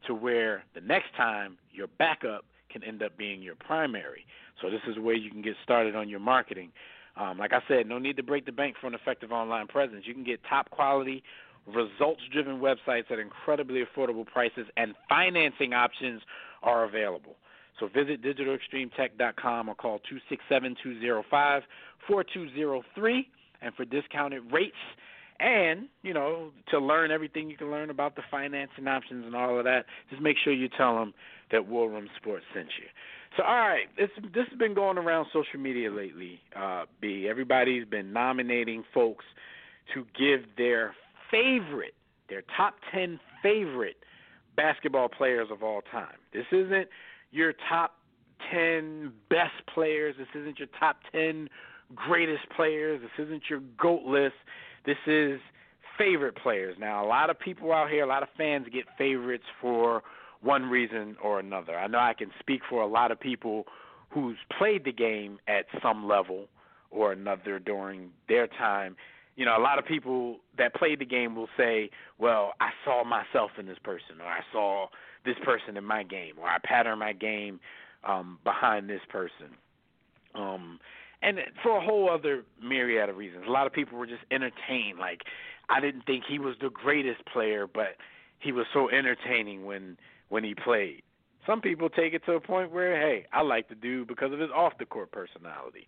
to 0.07 0.15
where 0.15 0.65
the 0.75 0.81
next 0.81 1.15
time 1.17 1.57
your 1.73 1.87
backup 1.99 2.45
can 2.79 2.89
end 2.89 3.03
up 3.03 3.17
being 3.17 3.43
your 3.43 3.55
primary. 3.55 4.27
So 4.61 4.71
this 4.71 4.81
is 4.89 4.99
where 4.99 5.15
you 5.15 5.31
can 5.31 5.43
get 5.43 5.55
started 5.63 5.95
on 5.95 6.09
your 6.09 6.21
marketing. 6.21 6.71
Um, 7.17 7.39
like 7.39 7.53
I 7.53 7.61
said, 7.69 7.87
no 7.87 7.99
need 7.99 8.17
to 8.17 8.23
break 8.23 8.45
the 8.45 8.53
bank 8.53 8.77
for 8.81 8.87
an 8.87 8.95
effective 8.95 9.33
online 9.33 9.67
presence. 9.67 10.05
You 10.07 10.15
can 10.15 10.25
get 10.25 10.41
top 10.49 10.71
quality, 10.71 11.23
results 11.67 12.21
driven 12.33 12.61
websites 12.61 13.11
at 13.11 13.19
incredibly 13.19 13.83
affordable 13.85 14.27
prices, 14.27 14.67
and 14.77 14.95
financing 15.09 15.73
options 15.73 16.23
are 16.63 16.85
available. 16.85 17.37
So 17.81 17.89
visit 17.89 18.23
digitalextremetech.com 18.23 19.69
or 19.69 19.75
call 19.75 19.99
267 20.09 20.77
205 20.83 21.63
4203 22.07 23.29
and 23.63 23.75
for 23.75 23.85
discounted 23.85 24.43
rates 24.53 24.77
and, 25.41 25.89
you 26.03 26.15
know, 26.15 26.51
to 26.71 26.79
learn 26.79 27.11
everything 27.11 27.51
you 27.51 27.57
can 27.57 27.71
learn 27.71 27.91
about 27.91 28.17
the 28.17 28.23
financing 28.31 28.87
options 28.89 29.25
and 29.27 29.35
all 29.35 29.59
of 29.59 29.65
that, 29.65 29.87
just 30.11 30.23
make 30.23 30.37
sure 30.43 30.53
you 30.53 30.69
tell 30.69 30.97
them 30.99 31.15
that 31.51 31.67
War 31.67 31.89
Room 31.89 32.09
Sports 32.17 32.45
sent 32.55 32.69
you. 32.79 32.87
So, 33.37 33.43
all 33.43 33.59
right, 33.59 33.87
this 33.99 34.09
this 34.35 34.47
has 34.49 34.59
been 34.59 34.75
going 34.75 34.97
around 34.97 35.27
social 35.33 35.61
media 35.61 35.91
lately. 35.91 36.41
Uh, 36.55 36.85
B, 37.01 37.27
everybody's 37.29 37.85
been 37.85 38.13
nominating 38.13 38.83
folks 38.95 39.25
to 39.93 40.07
give 40.19 40.47
their 40.57 40.95
favorite, 41.31 41.95
their 42.29 42.43
top 42.57 42.77
ten 42.93 43.21
favorite 43.43 43.97
basketball 44.57 45.09
players 45.09 45.49
of 45.51 45.63
all 45.63 45.83
time. 45.93 46.17
This 46.33 46.47
isn't 46.51 46.89
your 47.31 47.53
top 47.69 47.97
ten 48.51 49.13
best 49.29 49.67
players. 49.73 50.15
This 50.19 50.29
isn't 50.35 50.59
your 50.59 50.69
top 50.81 51.01
ten 51.13 51.51
greatest 51.95 52.49
players. 52.57 53.03
This 53.03 53.27
isn't 53.27 53.43
your 53.51 53.61
GOAT 53.77 54.03
list. 54.05 54.35
This 54.87 54.97
is 55.07 55.41
favorite 55.99 56.37
players. 56.37 56.77
Now, 56.79 57.05
a 57.05 57.09
lot 57.09 57.29
of 57.31 57.39
people 57.39 57.73
out 57.73 57.91
here, 57.91 58.05
a 58.05 58.07
lot 58.07 58.23
of 58.23 58.29
fans 58.37 58.67
get 58.73 58.85
favorites 58.97 59.45
for 59.61 60.03
one 60.43 60.71
reason 60.71 61.17
or 61.23 61.41
another. 61.41 61.77
I 61.77 61.87
know 61.87 61.99
I 61.99 62.15
can 62.15 62.31
speak 62.39 62.61
for 62.69 62.83
a 62.83 62.87
lot 62.87 63.11
of 63.11 63.19
people 63.19 63.67
who's 64.11 64.37
played 64.57 64.85
the 64.85 64.93
game 64.93 65.39
at 65.49 65.67
some 65.83 66.07
level 66.07 66.47
or 66.91 67.13
another 67.13 67.59
during 67.59 68.11
their 68.29 68.47
time. 68.47 68.97
You 69.35 69.45
know, 69.45 69.57
a 69.59 69.61
lot 69.61 69.79
of 69.79 69.85
people 69.85 70.39
that 70.57 70.75
played 70.75 71.01
the 71.01 71.05
game 71.05 71.35
will 71.35 71.49
say, 71.57 71.91
"Well, 72.19 72.55
I 72.61 72.71
saw 72.85 73.05
myself 73.05 73.51
in 73.59 73.67
this 73.67 73.79
person, 73.83 74.21
or 74.21 74.27
I 74.27 74.41
saw 74.53 74.89
this 75.25 75.37
person 75.45 75.77
in 75.77 75.85
my 75.85 76.05
game, 76.05 76.35
or 76.39 76.49
I 76.49 76.59
pattern 76.65 76.99
my 77.01 77.13
game 77.13 77.61
um, 78.05 78.39
behind 78.45 78.89
this 78.89 79.03
person." 79.09 79.57
Um, 80.35 80.81
and 81.23 81.39
for 81.63 81.77
a 81.77 81.81
whole 81.81 82.11
other 82.11 82.45
myriad 82.63 83.09
of 83.09 83.17
reasons. 83.17 83.45
A 83.49 83.51
lot 83.51 83.67
of 83.67 83.73
people 83.73 83.99
were 83.99 84.07
just 84.07 84.23
entertained. 84.31 84.99
Like, 84.99 85.23
I 85.69 85.81
didn't 85.81 86.03
think 86.07 86.25
he 86.29 86.39
was 86.39 86.57
the 86.61 86.71
greatest 86.71 87.25
player, 87.27 87.67
but 87.67 87.97
he 88.39 88.53
was 88.53 88.67
so 88.73 88.89
entertaining 88.89 89.65
when 89.65 89.97
when 90.29 90.45
he 90.45 90.55
played. 90.55 91.03
Some 91.47 91.61
people 91.61 91.89
take 91.89 92.13
it 92.13 92.25
to 92.27 92.33
a 92.33 92.41
point 92.41 92.73
where, 92.73 93.01
hey, 93.01 93.27
I 93.33 93.43
like 93.43 93.69
the 93.69 93.77
dude 93.77 94.09
because 94.09 94.33
of 94.33 94.41
his 94.41 94.51
off 94.51 94.73
the 94.79 94.85
court 94.85 95.13
personality. 95.13 95.87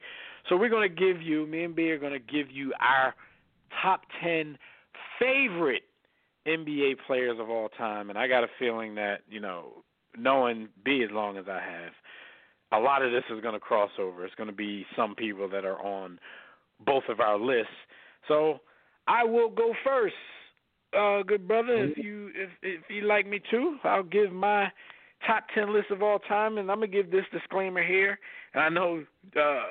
So 0.48 0.56
we're 0.56 0.68
to 0.88 0.94
give 0.94 1.20
you, 1.20 1.46
me 1.46 1.64
and 1.64 1.74
B 1.74 1.90
are 1.90 1.98
to 2.12 2.20
give 2.20 2.50
you 2.50 2.72
our 2.80 3.14
top 3.82 4.02
10 4.22 4.56
favorite 5.18 5.82
NBA 6.46 6.98
players 7.06 7.38
of 7.40 7.50
all 7.50 7.68
time. 7.70 8.08
And 8.08 8.18
I 8.18 8.28
got 8.28 8.44
a 8.44 8.48
feeling 8.58 8.94
that, 8.94 9.22
you 9.28 9.40
know, 9.40 9.82
knowing 10.16 10.68
B 10.84 11.04
as 11.04 11.10
long 11.12 11.36
as 11.36 11.46
I 11.48 11.60
have, 11.60 11.92
a 12.72 12.78
lot 12.78 13.02
of 13.02 13.12
this 13.12 13.24
is 13.34 13.40
going 13.40 13.54
to 13.54 13.60
cross 13.60 13.90
over. 13.98 14.24
It's 14.24 14.34
going 14.34 14.50
to 14.50 14.56
be 14.56 14.84
some 14.96 15.14
people 15.14 15.48
that 15.48 15.64
are 15.64 15.80
on 15.80 16.18
both 16.84 17.04
of 17.08 17.20
our 17.20 17.38
lists. 17.38 17.72
So 18.26 18.60
I 19.06 19.24
will 19.24 19.48
go 19.48 19.72
first 19.84 20.14
uh, 20.96 21.22
good 21.22 21.46
brother. 21.46 21.84
If 21.84 21.98
you 21.98 22.30
if 22.34 22.50
if 22.62 22.82
you 22.88 23.02
like 23.02 23.26
me 23.26 23.40
too, 23.50 23.76
I'll 23.84 24.02
give 24.02 24.32
my 24.32 24.68
top 25.26 25.44
ten 25.54 25.72
list 25.72 25.90
of 25.90 26.02
all 26.02 26.18
time, 26.18 26.58
and 26.58 26.70
I'm 26.70 26.78
gonna 26.78 26.86
give 26.86 27.10
this 27.10 27.24
disclaimer 27.32 27.82
here. 27.82 28.18
And 28.54 28.62
I 28.62 28.68
know 28.68 29.04
uh, 29.36 29.62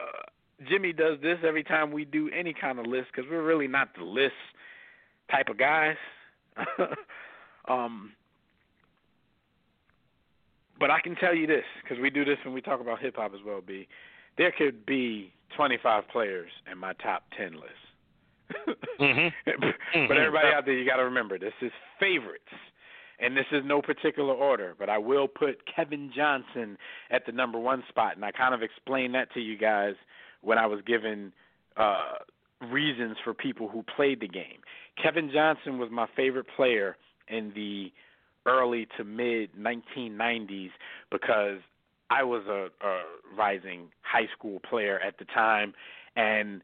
Jimmy 0.70 0.94
does 0.94 1.20
this 1.22 1.38
every 1.46 1.64
time 1.64 1.92
we 1.92 2.06
do 2.06 2.30
any 2.38 2.54
kind 2.54 2.80
of 2.80 2.86
list 2.86 3.08
because 3.12 3.30
we're 3.30 3.46
really 3.46 3.68
not 3.68 3.90
the 3.98 4.04
list 4.04 4.34
type 5.32 5.50
of 5.50 5.58
guys. 5.58 5.96
um, 7.68 8.12
but 10.80 10.92
I 10.92 11.00
can 11.02 11.16
tell 11.16 11.36
you 11.36 11.48
this 11.48 11.64
because 11.84 12.02
we 12.02 12.10
do 12.10 12.26
this 12.26 12.38
when 12.44 12.54
we 12.54 12.62
talk 12.62 12.82
about 12.82 13.00
hip 13.00 13.16
hop 13.16 13.34
as 13.34 13.40
well. 13.46 13.62
B, 13.66 13.88
there 14.38 14.52
could 14.52 14.86
be 14.86 15.34
25 15.56 16.08
players 16.10 16.50
in 16.72 16.78
my 16.78 16.94
top 16.94 17.24
10 17.38 17.54
list. 17.54 17.64
mm-hmm. 19.00 20.08
but 20.08 20.18
everybody 20.18 20.48
out 20.56 20.66
there, 20.66 20.74
you 20.74 20.86
got 20.86 20.98
to 20.98 21.04
remember 21.04 21.38
this 21.38 21.54
is 21.62 21.72
favorites, 22.00 22.44
and 23.20 23.36
this 23.36 23.46
is 23.52 23.62
no 23.66 23.82
particular 23.82 24.34
order. 24.34 24.74
But 24.78 24.90
I 24.90 24.98
will 24.98 25.28
put 25.28 25.62
Kevin 25.74 26.12
Johnson 26.16 26.78
at 27.12 27.26
the 27.26 27.32
number 27.32 27.60
one 27.60 27.84
spot, 27.90 28.16
and 28.16 28.24
I 28.24 28.32
kind 28.32 28.54
of 28.54 28.62
explained 28.62 29.16
that 29.16 29.34
to 29.34 29.42
you 29.42 29.58
guys 29.58 29.96
when 30.42 30.58
I 30.58 30.66
was 30.66 30.80
given 30.86 31.34
uh, 31.76 32.20
reasons 32.72 33.18
for 33.24 33.34
people 33.34 33.68
who 33.68 33.84
played 33.96 34.22
the 34.22 34.28
game. 34.28 34.62
Kevin 35.02 35.30
Johnson 35.32 35.78
was 35.78 35.90
my 35.92 36.08
favorite 36.16 36.48
player 36.56 36.96
in 37.28 37.52
the 37.54 37.92
early 38.48 38.88
to 38.98 39.04
mid 39.04 39.50
1990s 39.56 40.70
because 41.12 41.60
I 42.10 42.24
was 42.24 42.44
a, 42.48 42.70
a 42.86 43.02
rising 43.38 43.90
high 44.02 44.28
school 44.38 44.60
player 44.60 45.00
at 45.00 45.18
the 45.20 45.26
time, 45.26 45.74
and 46.16 46.62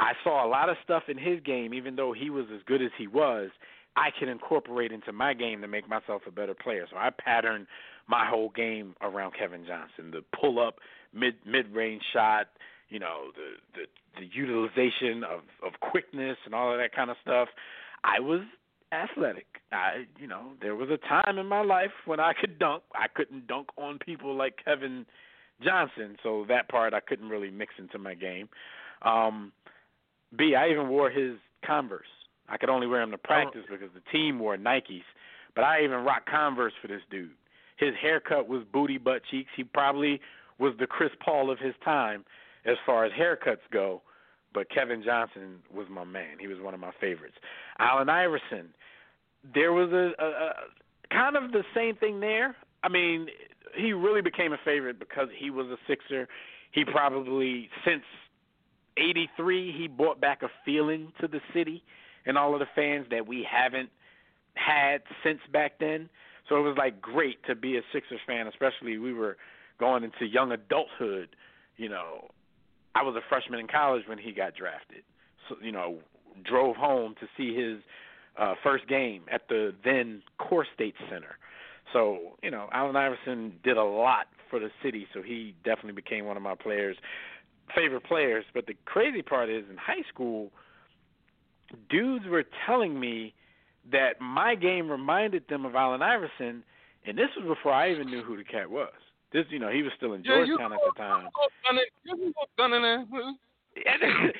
I 0.00 0.12
saw 0.22 0.46
a 0.46 0.48
lot 0.48 0.68
of 0.68 0.76
stuff 0.84 1.04
in 1.08 1.16
his 1.18 1.40
game, 1.40 1.72
even 1.72 1.96
though 1.96 2.12
he 2.12 2.30
was 2.30 2.46
as 2.54 2.60
good 2.66 2.82
as 2.82 2.90
he 2.98 3.06
was. 3.06 3.50
I 3.96 4.10
can 4.18 4.28
incorporate 4.28 4.90
into 4.90 5.12
my 5.12 5.34
game 5.34 5.60
to 5.60 5.68
make 5.68 5.88
myself 5.88 6.22
a 6.26 6.32
better 6.32 6.54
player. 6.54 6.84
So 6.90 6.96
I 6.96 7.10
patterned 7.10 7.68
my 8.08 8.26
whole 8.28 8.48
game 8.50 8.96
around 9.00 9.34
Kevin 9.38 9.64
Johnson. 9.64 10.10
The 10.10 10.24
pull 10.38 10.58
up 10.58 10.80
mid 11.12 11.34
mid 11.46 11.72
range 11.72 12.02
shot, 12.12 12.48
you 12.88 12.98
know, 12.98 13.30
the 13.36 13.80
the 13.80 14.20
the 14.20 14.28
utilization 14.34 15.22
of 15.22 15.42
of 15.64 15.80
quickness 15.80 16.36
and 16.44 16.54
all 16.54 16.72
of 16.72 16.78
that 16.78 16.92
kind 16.92 17.08
of 17.08 17.16
stuff. 17.22 17.48
I 18.02 18.18
was 18.18 18.40
athletic. 18.94 19.46
I, 19.72 20.04
you 20.18 20.26
know, 20.26 20.52
there 20.60 20.76
was 20.76 20.88
a 20.90 20.98
time 21.08 21.38
in 21.38 21.46
my 21.46 21.62
life 21.62 21.90
when 22.06 22.20
I 22.20 22.32
could 22.38 22.58
dunk. 22.58 22.82
I 22.94 23.06
couldn't 23.12 23.46
dunk 23.46 23.68
on 23.76 23.98
people 23.98 24.34
like 24.34 24.54
Kevin 24.64 25.04
Johnson, 25.62 26.16
so 26.22 26.44
that 26.48 26.68
part 26.68 26.94
I 26.94 27.00
couldn't 27.00 27.28
really 27.28 27.50
mix 27.50 27.74
into 27.78 27.98
my 27.98 28.14
game. 28.14 28.48
Um, 29.02 29.52
B, 30.36 30.54
I 30.54 30.68
even 30.68 30.88
wore 30.88 31.10
his 31.10 31.34
Converse. 31.64 32.06
I 32.48 32.56
could 32.56 32.68
only 32.68 32.86
wear 32.86 33.00
them 33.00 33.10
to 33.10 33.18
practice 33.18 33.62
because 33.70 33.88
the 33.94 34.02
team 34.12 34.38
wore 34.38 34.56
Nikes, 34.56 35.02
but 35.54 35.62
I 35.64 35.82
even 35.82 35.98
rocked 36.04 36.28
Converse 36.28 36.74
for 36.80 36.88
this 36.88 37.00
dude. 37.10 37.30
His 37.76 37.94
haircut 38.00 38.48
was 38.48 38.62
booty 38.72 38.98
butt 38.98 39.22
cheeks. 39.30 39.50
He 39.56 39.64
probably 39.64 40.20
was 40.58 40.74
the 40.78 40.86
Chris 40.86 41.10
Paul 41.24 41.50
of 41.50 41.58
his 41.58 41.74
time 41.84 42.24
as 42.66 42.76
far 42.86 43.04
as 43.04 43.12
haircuts 43.12 43.64
go 43.72 44.02
but 44.54 44.70
Kevin 44.70 45.02
Johnson 45.04 45.56
was 45.74 45.86
my 45.90 46.04
man. 46.04 46.38
He 46.38 46.46
was 46.46 46.58
one 46.60 46.72
of 46.72 46.80
my 46.80 46.92
favorites. 47.00 47.34
Allen 47.78 48.08
Iverson, 48.08 48.72
there 49.52 49.72
was 49.72 49.90
a, 49.92 50.12
a, 50.22 50.26
a 50.26 50.52
kind 51.10 51.36
of 51.36 51.52
the 51.52 51.64
same 51.74 51.96
thing 51.96 52.20
there. 52.20 52.56
I 52.82 52.88
mean, 52.88 53.28
he 53.76 53.92
really 53.92 54.22
became 54.22 54.52
a 54.52 54.58
favorite 54.64 54.98
because 54.98 55.28
he 55.36 55.50
was 55.50 55.66
a 55.66 55.76
Sixer. 55.86 56.28
He 56.72 56.84
probably 56.84 57.68
since 57.84 58.02
'83 58.96 59.74
he 59.76 59.88
brought 59.88 60.20
back 60.20 60.42
a 60.42 60.48
feeling 60.64 61.12
to 61.20 61.28
the 61.28 61.40
city 61.52 61.82
and 62.26 62.38
all 62.38 62.54
of 62.54 62.60
the 62.60 62.66
fans 62.74 63.06
that 63.10 63.26
we 63.26 63.46
haven't 63.48 63.90
had 64.54 65.02
since 65.22 65.40
back 65.52 65.78
then. 65.78 66.08
So 66.48 66.56
it 66.56 66.60
was 66.60 66.76
like 66.76 67.00
great 67.00 67.44
to 67.46 67.54
be 67.54 67.76
a 67.76 67.80
Sixers 67.92 68.20
fan, 68.26 68.46
especially 68.46 68.98
we 68.98 69.12
were 69.12 69.36
going 69.78 70.04
into 70.04 70.26
young 70.26 70.52
adulthood, 70.52 71.30
you 71.76 71.88
know, 71.88 72.28
I 72.94 73.02
was 73.02 73.16
a 73.16 73.28
freshman 73.28 73.58
in 73.58 73.66
college 73.66 74.04
when 74.06 74.18
he 74.18 74.32
got 74.32 74.54
drafted. 74.54 75.02
So 75.48 75.56
you 75.60 75.72
know, 75.72 75.98
drove 76.44 76.76
home 76.76 77.14
to 77.20 77.26
see 77.36 77.54
his 77.54 77.78
uh, 78.38 78.54
first 78.62 78.86
game 78.88 79.22
at 79.30 79.42
the 79.48 79.74
then 79.84 80.22
Core 80.38 80.66
State 80.74 80.94
Center. 81.10 81.38
So 81.92 82.36
you 82.42 82.50
know, 82.50 82.68
Allen 82.72 82.96
Iverson 82.96 83.54
did 83.62 83.76
a 83.76 83.84
lot 83.84 84.26
for 84.50 84.58
the 84.58 84.70
city, 84.82 85.06
so 85.12 85.22
he 85.22 85.54
definitely 85.64 85.92
became 85.92 86.24
one 86.24 86.36
of 86.36 86.42
my 86.42 86.54
players, 86.54 86.96
favorite 87.74 88.04
players. 88.04 88.44
But 88.54 88.66
the 88.66 88.74
crazy 88.84 89.22
part 89.22 89.50
is, 89.50 89.64
in 89.70 89.76
high 89.76 90.02
school, 90.12 90.50
dudes 91.90 92.26
were 92.26 92.44
telling 92.66 92.98
me 92.98 93.34
that 93.92 94.20
my 94.20 94.54
game 94.54 94.90
reminded 94.90 95.44
them 95.48 95.64
of 95.64 95.74
Allen 95.74 96.02
Iverson, 96.02 96.62
and 97.06 97.18
this 97.18 97.28
was 97.36 97.46
before 97.46 97.72
I 97.72 97.90
even 97.90 98.06
knew 98.06 98.22
who 98.22 98.36
the 98.36 98.44
cat 98.44 98.70
was. 98.70 98.92
This, 99.32 99.44
you 99.50 99.58
know, 99.58 99.68
he 99.68 99.82
was 99.82 99.92
still 99.96 100.12
in 100.12 100.22
Georgetown 100.22 100.70
yeah, 100.70 100.76
at 100.76 100.80
the 100.86 100.96
time. 100.96 101.28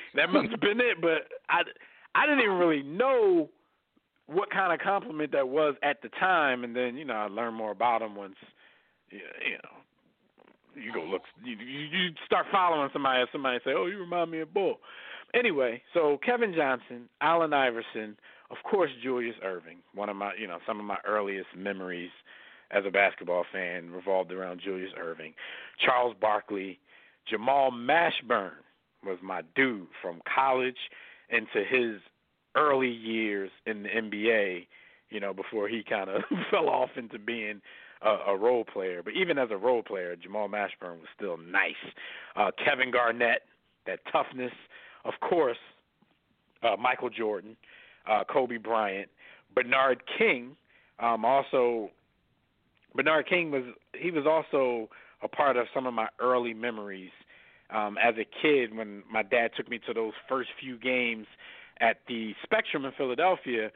that 0.15 0.29
must 0.31 0.49
have 0.51 0.61
been 0.61 0.79
it, 0.79 1.01
but 1.01 1.27
I, 1.49 1.61
I 2.15 2.25
didn't 2.25 2.39
even 2.39 2.55
really 2.55 2.81
know 2.81 3.49
what 4.27 4.49
kind 4.49 4.73
of 4.73 4.79
compliment 4.79 5.31
that 5.33 5.47
was 5.47 5.75
at 5.83 6.01
the 6.01 6.09
time, 6.09 6.63
and 6.63 6.75
then 6.75 6.95
you 6.97 7.05
know 7.05 7.13
I 7.13 7.27
learned 7.27 7.55
more 7.55 7.71
about 7.71 8.01
him 8.01 8.15
once, 8.15 8.35
you 9.09 9.19
know, 9.19 10.81
you 10.81 10.93
go 10.93 11.03
look, 11.03 11.21
you 11.43 11.55
you 11.55 12.09
start 12.25 12.45
following 12.51 12.89
somebody, 12.91 13.21
and 13.21 13.29
somebody 13.31 13.59
say, 13.63 13.71
oh, 13.75 13.85
you 13.85 13.99
remind 13.99 14.31
me 14.31 14.39
of 14.39 14.53
Bull. 14.53 14.79
Anyway, 15.33 15.81
so 15.93 16.17
Kevin 16.25 16.53
Johnson, 16.55 17.09
Allen 17.21 17.53
Iverson, 17.53 18.15
of 18.51 18.57
course 18.69 18.91
Julius 19.03 19.35
Erving, 19.43 19.77
one 19.93 20.09
of 20.09 20.15
my, 20.15 20.33
you 20.39 20.47
know, 20.47 20.59
some 20.65 20.79
of 20.79 20.85
my 20.85 20.97
earliest 21.05 21.49
memories 21.55 22.11
as 22.71 22.83
a 22.85 22.91
basketball 22.91 23.45
fan 23.51 23.91
revolved 23.91 24.31
around 24.31 24.61
Julius 24.63 24.91
Erving. 24.99 25.33
Charles 25.83 26.15
Barkley, 26.19 26.79
Jamal 27.27 27.71
Mashburn 27.71 28.51
was 29.05 29.17
my 29.21 29.41
dude 29.55 29.87
from 30.01 30.21
college 30.33 30.77
into 31.29 31.63
his 31.67 32.01
early 32.55 32.89
years 32.89 33.51
in 33.65 33.83
the 33.83 33.89
NBA, 33.89 34.67
you 35.09 35.19
know, 35.19 35.33
before 35.33 35.67
he 35.67 35.83
kind 35.87 36.09
of 36.09 36.23
fell 36.51 36.69
off 36.69 36.91
into 36.95 37.19
being 37.19 37.61
a, 38.01 38.31
a 38.31 38.37
role 38.37 38.63
player. 38.63 39.01
But 39.03 39.13
even 39.13 39.37
as 39.37 39.49
a 39.51 39.57
role 39.57 39.83
player, 39.83 40.15
Jamal 40.15 40.47
Mashburn 40.47 40.99
was 40.99 41.07
still 41.15 41.37
nice. 41.37 41.73
Uh, 42.35 42.51
Kevin 42.63 42.91
Garnett, 42.91 43.43
that 43.85 43.99
toughness. 44.11 44.53
Of 45.03 45.13
course, 45.27 45.57
uh, 46.63 46.75
Michael 46.79 47.09
Jordan, 47.09 47.55
uh, 48.09 48.23
Kobe 48.31 48.57
Bryant, 48.57 49.09
Bernard 49.53 50.01
King, 50.17 50.55
um, 50.99 51.25
also 51.25 51.91
Bernard 52.95 53.27
King 53.27 53.51
was 53.51 53.63
he 53.93 54.11
was 54.11 54.25
also 54.25 54.89
a 55.21 55.27
part 55.27 55.57
of 55.57 55.67
some 55.73 55.85
of 55.85 55.93
my 55.93 56.07
early 56.19 56.53
memories 56.53 57.11
um, 57.69 57.97
as 58.01 58.15
a 58.17 58.25
kid 58.41 58.75
when 58.75 59.03
my 59.11 59.23
dad 59.23 59.51
took 59.57 59.69
me 59.69 59.79
to 59.87 59.93
those 59.93 60.13
first 60.29 60.49
few 60.59 60.77
games 60.77 61.27
at 61.81 61.97
the 62.07 62.33
Spectrum 62.43 62.85
in 62.85 62.91
Philadelphia. 62.97 63.71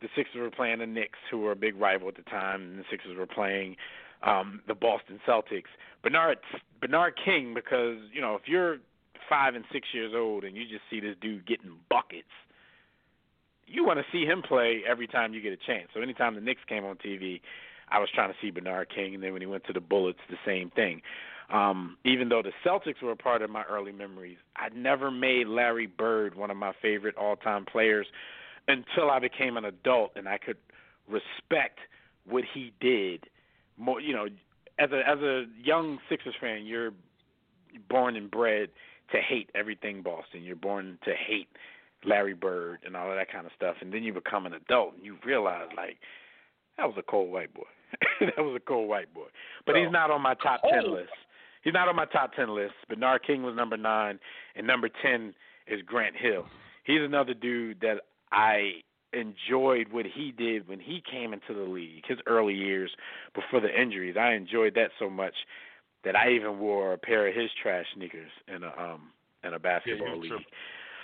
The 0.00 0.08
Sixers 0.16 0.40
were 0.40 0.50
playing 0.50 0.80
the 0.80 0.86
Knicks, 0.86 1.18
who 1.30 1.38
were 1.38 1.52
a 1.52 1.56
big 1.56 1.76
rival 1.76 2.08
at 2.08 2.16
the 2.16 2.22
time, 2.22 2.62
and 2.62 2.78
the 2.78 2.84
Sixers 2.90 3.16
were 3.16 3.26
playing 3.26 3.76
um, 4.22 4.60
the 4.66 4.74
Boston 4.74 5.20
Celtics. 5.26 5.70
Bernard 6.02 6.38
Bernard 6.80 7.14
King, 7.24 7.54
because 7.54 7.98
you 8.12 8.20
know 8.20 8.34
if 8.34 8.42
you're 8.46 8.78
five 9.28 9.54
and 9.54 9.64
six 9.72 9.88
years 9.92 10.12
old 10.14 10.44
and 10.44 10.56
you 10.56 10.64
just 10.64 10.82
see 10.90 11.00
this 11.00 11.14
dude 11.20 11.46
getting 11.46 11.76
buckets, 11.88 12.28
you 13.66 13.84
want 13.84 13.98
to 13.98 14.04
see 14.12 14.24
him 14.24 14.42
play 14.42 14.82
every 14.86 15.06
time 15.06 15.32
you 15.32 15.40
get 15.40 15.52
a 15.52 15.56
chance. 15.56 15.88
So 15.94 16.00
anytime 16.00 16.34
the 16.34 16.40
Knicks 16.40 16.60
came 16.68 16.84
on 16.84 16.96
TV, 16.96 17.40
I 17.88 17.98
was 17.98 18.08
trying 18.14 18.30
to 18.30 18.36
see 18.42 18.50
Bernard 18.50 18.88
King, 18.94 19.14
and 19.14 19.22
then 19.22 19.32
when 19.32 19.42
he 19.42 19.46
went 19.46 19.64
to 19.64 19.72
the 19.72 19.80
Bullets, 19.80 20.18
the 20.28 20.36
same 20.44 20.70
thing. 20.70 21.02
Um, 21.52 21.98
even 22.04 22.30
though 22.30 22.42
the 22.42 22.52
Celtics 22.66 23.02
were 23.02 23.12
a 23.12 23.16
part 23.16 23.42
of 23.42 23.50
my 23.50 23.62
early 23.64 23.92
memories, 23.92 24.38
I 24.56 24.68
never 24.74 25.10
made 25.10 25.46
Larry 25.46 25.86
Bird 25.86 26.34
one 26.34 26.50
of 26.50 26.56
my 26.56 26.72
favorite 26.80 27.14
all-time 27.16 27.66
players 27.66 28.06
until 28.68 29.10
I 29.10 29.18
became 29.18 29.56
an 29.58 29.66
adult 29.66 30.12
and 30.16 30.28
I 30.28 30.38
could 30.38 30.56
respect 31.08 31.78
what 32.26 32.44
he 32.54 32.72
did. 32.80 33.24
More, 33.76 34.00
you 34.00 34.14
know, 34.14 34.26
as 34.78 34.90
a 34.92 35.02
as 35.06 35.18
a 35.18 35.44
young 35.62 35.98
Sixers 36.08 36.34
fan, 36.40 36.64
you're 36.64 36.92
born 37.88 38.16
and 38.16 38.30
bred 38.30 38.70
to 39.10 39.20
hate 39.20 39.50
everything 39.54 40.02
Boston. 40.02 40.42
You're 40.42 40.56
born 40.56 40.98
to 41.04 41.12
hate 41.14 41.48
Larry 42.04 42.34
Bird 42.34 42.78
and 42.84 42.96
all 42.96 43.10
of 43.10 43.16
that 43.16 43.30
kind 43.30 43.46
of 43.46 43.52
stuff, 43.56 43.76
and 43.80 43.92
then 43.92 44.02
you 44.02 44.12
become 44.12 44.46
an 44.46 44.54
adult 44.54 44.94
and 44.96 45.04
you 45.04 45.18
realize 45.24 45.68
like 45.76 45.98
that 46.78 46.86
was 46.86 46.96
a 46.98 47.02
cold 47.02 47.30
white 47.30 47.52
boy. 47.52 47.62
that 48.20 48.38
was 48.38 48.56
a 48.56 48.60
cold 48.60 48.88
white 48.88 49.12
boy. 49.12 49.26
But 49.66 49.76
he's 49.76 49.90
not 49.90 50.10
on 50.10 50.22
my 50.22 50.34
top 50.34 50.62
ten 50.62 50.90
list. 50.90 51.10
He's 51.62 51.74
not 51.74 51.88
on 51.88 51.96
my 51.96 52.06
top 52.06 52.34
ten 52.34 52.54
list. 52.54 52.74
Bernard 52.88 53.22
King 53.26 53.42
was 53.42 53.54
number 53.54 53.76
nine, 53.76 54.18
and 54.56 54.66
number 54.66 54.88
ten 55.02 55.34
is 55.66 55.80
Grant 55.86 56.16
Hill. 56.16 56.46
He's 56.84 57.00
another 57.00 57.34
dude 57.34 57.80
that 57.80 57.98
I 58.32 58.82
enjoyed 59.12 59.92
what 59.92 60.06
he 60.06 60.32
did 60.32 60.68
when 60.68 60.80
he 60.80 61.02
came 61.08 61.32
into 61.32 61.54
the 61.54 61.70
league, 61.70 62.04
his 62.06 62.18
early 62.26 62.54
years 62.54 62.90
before 63.34 63.60
the 63.60 63.80
injuries. 63.80 64.16
I 64.18 64.32
enjoyed 64.32 64.74
that 64.74 64.90
so 64.98 65.10
much 65.10 65.34
that 66.04 66.16
I 66.16 66.30
even 66.30 66.58
wore 66.58 66.94
a 66.94 66.98
pair 66.98 67.28
of 67.28 67.34
his 67.34 67.50
trash 67.62 67.86
sneakers 67.94 68.30
in 68.48 68.62
a 68.64 68.72
um 68.78 69.10
in 69.44 69.54
a 69.54 69.58
basketball 69.58 70.08
yeah, 70.08 70.34
league. 70.34 70.46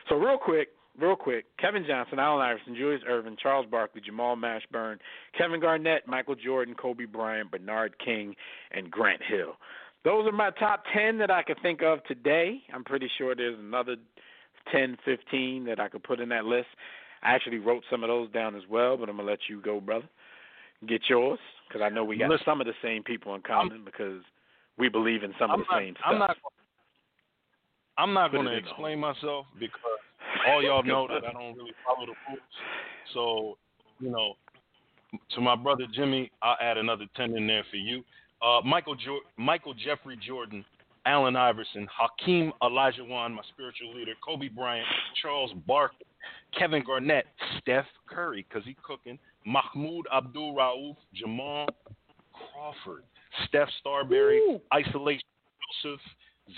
So 0.08 0.16
real 0.16 0.38
quick, 0.38 0.68
real 0.98 1.16
quick: 1.16 1.44
Kevin 1.58 1.84
Johnson, 1.86 2.18
Allen 2.18 2.44
Iverson, 2.44 2.74
Julius 2.74 3.02
Erving, 3.08 3.38
Charles 3.38 3.66
Barkley, 3.70 4.00
Jamal 4.04 4.36
Mashburn, 4.36 4.96
Kevin 5.36 5.60
Garnett, 5.60 6.06
Michael 6.06 6.34
Jordan, 6.34 6.74
Kobe 6.74 7.04
Bryant, 7.04 7.50
Bernard 7.50 7.94
King, 8.04 8.34
and 8.72 8.90
Grant 8.90 9.22
Hill. 9.22 9.54
Those 10.04 10.26
are 10.26 10.32
my 10.32 10.50
top 10.50 10.84
10 10.94 11.18
that 11.18 11.30
I 11.30 11.42
could 11.42 11.60
think 11.62 11.82
of 11.82 12.02
today. 12.04 12.62
I'm 12.72 12.84
pretty 12.84 13.10
sure 13.18 13.34
there's 13.34 13.58
another 13.58 13.96
10, 14.72 14.96
15 15.04 15.64
that 15.64 15.80
I 15.80 15.88
could 15.88 16.02
put 16.02 16.20
in 16.20 16.28
that 16.30 16.44
list. 16.44 16.68
I 17.22 17.34
actually 17.34 17.58
wrote 17.58 17.82
some 17.90 18.04
of 18.04 18.08
those 18.08 18.30
down 18.30 18.54
as 18.54 18.62
well, 18.70 18.96
but 18.96 19.08
I'm 19.08 19.16
going 19.16 19.26
to 19.26 19.32
let 19.32 19.40
you 19.48 19.60
go, 19.60 19.80
brother. 19.80 20.08
Get 20.86 21.02
yours, 21.08 21.40
because 21.66 21.82
I 21.82 21.88
know 21.88 22.04
we 22.04 22.16
got 22.16 22.30
Listen, 22.30 22.44
some 22.44 22.60
of 22.60 22.66
the 22.68 22.74
same 22.80 23.02
people 23.02 23.34
in 23.34 23.42
common 23.42 23.84
because 23.84 24.22
we 24.76 24.88
believe 24.88 25.24
in 25.24 25.34
some 25.36 25.50
I'm 25.50 25.60
of 25.60 25.66
the 25.66 25.74
not, 25.74 25.80
same 25.80 25.94
stuff. 25.94 26.06
I'm 26.06 26.18
not. 26.18 26.36
I'm 27.98 28.14
not 28.14 28.30
going 28.30 28.44
to 28.44 28.52
in 28.52 28.62
the 28.62 28.68
explain 28.68 29.00
myself 29.00 29.46
because 29.58 29.80
all 30.46 30.62
y'all 30.62 30.84
know 30.84 31.08
that 31.08 31.26
I 31.28 31.32
don't 31.32 31.56
really 31.56 31.72
follow 31.84 32.06
the 32.06 32.12
rules. 32.28 32.40
So, 33.12 33.58
you 33.98 34.10
know, 34.10 34.34
to 35.34 35.40
my 35.40 35.56
brother 35.56 35.84
Jimmy, 35.92 36.30
I'll 36.40 36.56
add 36.60 36.76
another 36.76 37.06
ten 37.16 37.36
in 37.36 37.48
there 37.48 37.64
for 37.72 37.76
you. 37.76 38.04
Uh, 38.40 38.60
Michael 38.64 38.94
jo- 38.94 39.20
Michael 39.36 39.74
Jeffrey 39.74 40.16
Jordan, 40.24 40.64
Allen 41.06 41.36
Iverson, 41.36 41.88
Hakeem 41.90 42.52
Olajuwon, 42.62 43.34
my 43.34 43.42
spiritual 43.52 43.94
leader, 43.94 44.12
Kobe 44.24 44.48
Bryant, 44.48 44.86
Charles 45.22 45.52
Barkley, 45.66 46.06
Kevin 46.56 46.82
Garnett, 46.84 47.26
Steph 47.58 47.86
Curry, 48.08 48.46
because 48.48 48.64
he 48.64 48.76
cooking, 48.82 49.18
Mahmoud 49.44 50.06
Abdul 50.14 50.54
Rauf, 50.54 50.96
Jamal 51.14 51.66
Crawford, 52.32 53.02
Steph 53.46 53.68
Starberry, 53.84 54.60
Isolation 54.72 55.22
Joseph, 55.82 56.00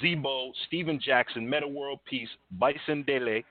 Zebo, 0.02 0.50
Stephen 0.66 1.00
Jackson, 1.02 1.48
Meta 1.48 1.66
World 1.66 2.00
Peace, 2.08 2.28
Bison 2.58 3.02
Dele, 3.06 3.44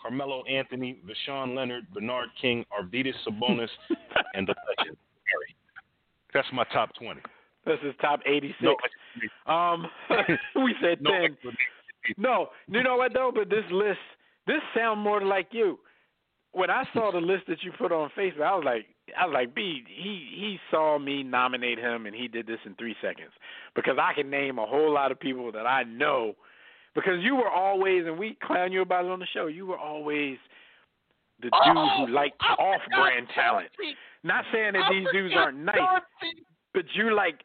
Carmelo 0.00 0.42
Anthony, 0.44 0.98
Voshon 1.06 1.54
Lenard, 1.54 1.86
Bernard 1.94 2.28
King, 2.40 2.64
Arvydas 2.72 3.14
Sabonis, 3.26 3.68
and 4.34 4.46
the 4.48 4.54
legend 4.78 4.96
Harry. 5.26 5.56
That's 6.34 6.48
my 6.52 6.64
top 6.72 6.90
twenty. 6.94 7.20
This 7.64 7.78
is 7.84 7.94
top 8.00 8.20
86. 8.26 8.56
No, 8.62 9.52
Um, 9.52 9.86
we 10.56 10.74
said 10.80 10.98
10. 11.04 11.36
No, 12.16 12.48
you 12.66 12.82
know 12.82 12.96
what 12.96 13.12
though? 13.14 13.30
But 13.34 13.48
this 13.48 13.64
list, 13.70 14.00
this 14.46 14.60
sound 14.76 15.00
more 15.00 15.20
like 15.22 15.48
you. 15.52 15.78
When 16.52 16.68
I 16.68 16.84
saw 16.92 17.10
the 17.12 17.18
list 17.18 17.44
that 17.48 17.62
you 17.62 17.72
put 17.78 17.92
on 17.92 18.10
Facebook, 18.18 18.42
I 18.42 18.54
was 18.54 18.64
like, 18.64 18.86
I 19.18 19.26
was 19.26 19.32
like, 19.32 19.54
B, 19.54 19.82
he 19.88 20.28
he 20.34 20.58
saw 20.70 20.98
me 20.98 21.22
nominate 21.22 21.78
him, 21.78 22.06
and 22.06 22.14
he 22.14 22.28
did 22.28 22.46
this 22.46 22.58
in 22.66 22.74
three 22.74 22.94
seconds 23.00 23.30
because 23.74 23.96
I 24.00 24.12
can 24.14 24.28
name 24.28 24.58
a 24.58 24.66
whole 24.66 24.92
lot 24.92 25.12
of 25.12 25.18
people 25.20 25.50
that 25.52 25.66
I 25.66 25.84
know. 25.84 26.34
Because 26.94 27.22
you 27.22 27.36
were 27.36 27.48
always, 27.48 28.04
and 28.06 28.18
we 28.18 28.36
clown 28.42 28.70
you 28.70 28.82
about 28.82 29.06
it 29.06 29.10
on 29.10 29.18
the 29.18 29.26
show. 29.32 29.46
You 29.46 29.64
were 29.66 29.78
always 29.78 30.36
the 31.40 31.48
dude 31.64 32.06
who 32.08 32.12
liked 32.14 32.36
off-brand 32.58 33.28
talent. 33.34 33.68
Not 34.24 34.44
saying 34.52 34.74
that 34.74 34.90
these 34.90 35.06
dudes 35.12 35.34
aren't 35.34 35.58
nice, 35.58 35.76
but 36.74 36.84
you 36.94 37.14
like 37.14 37.40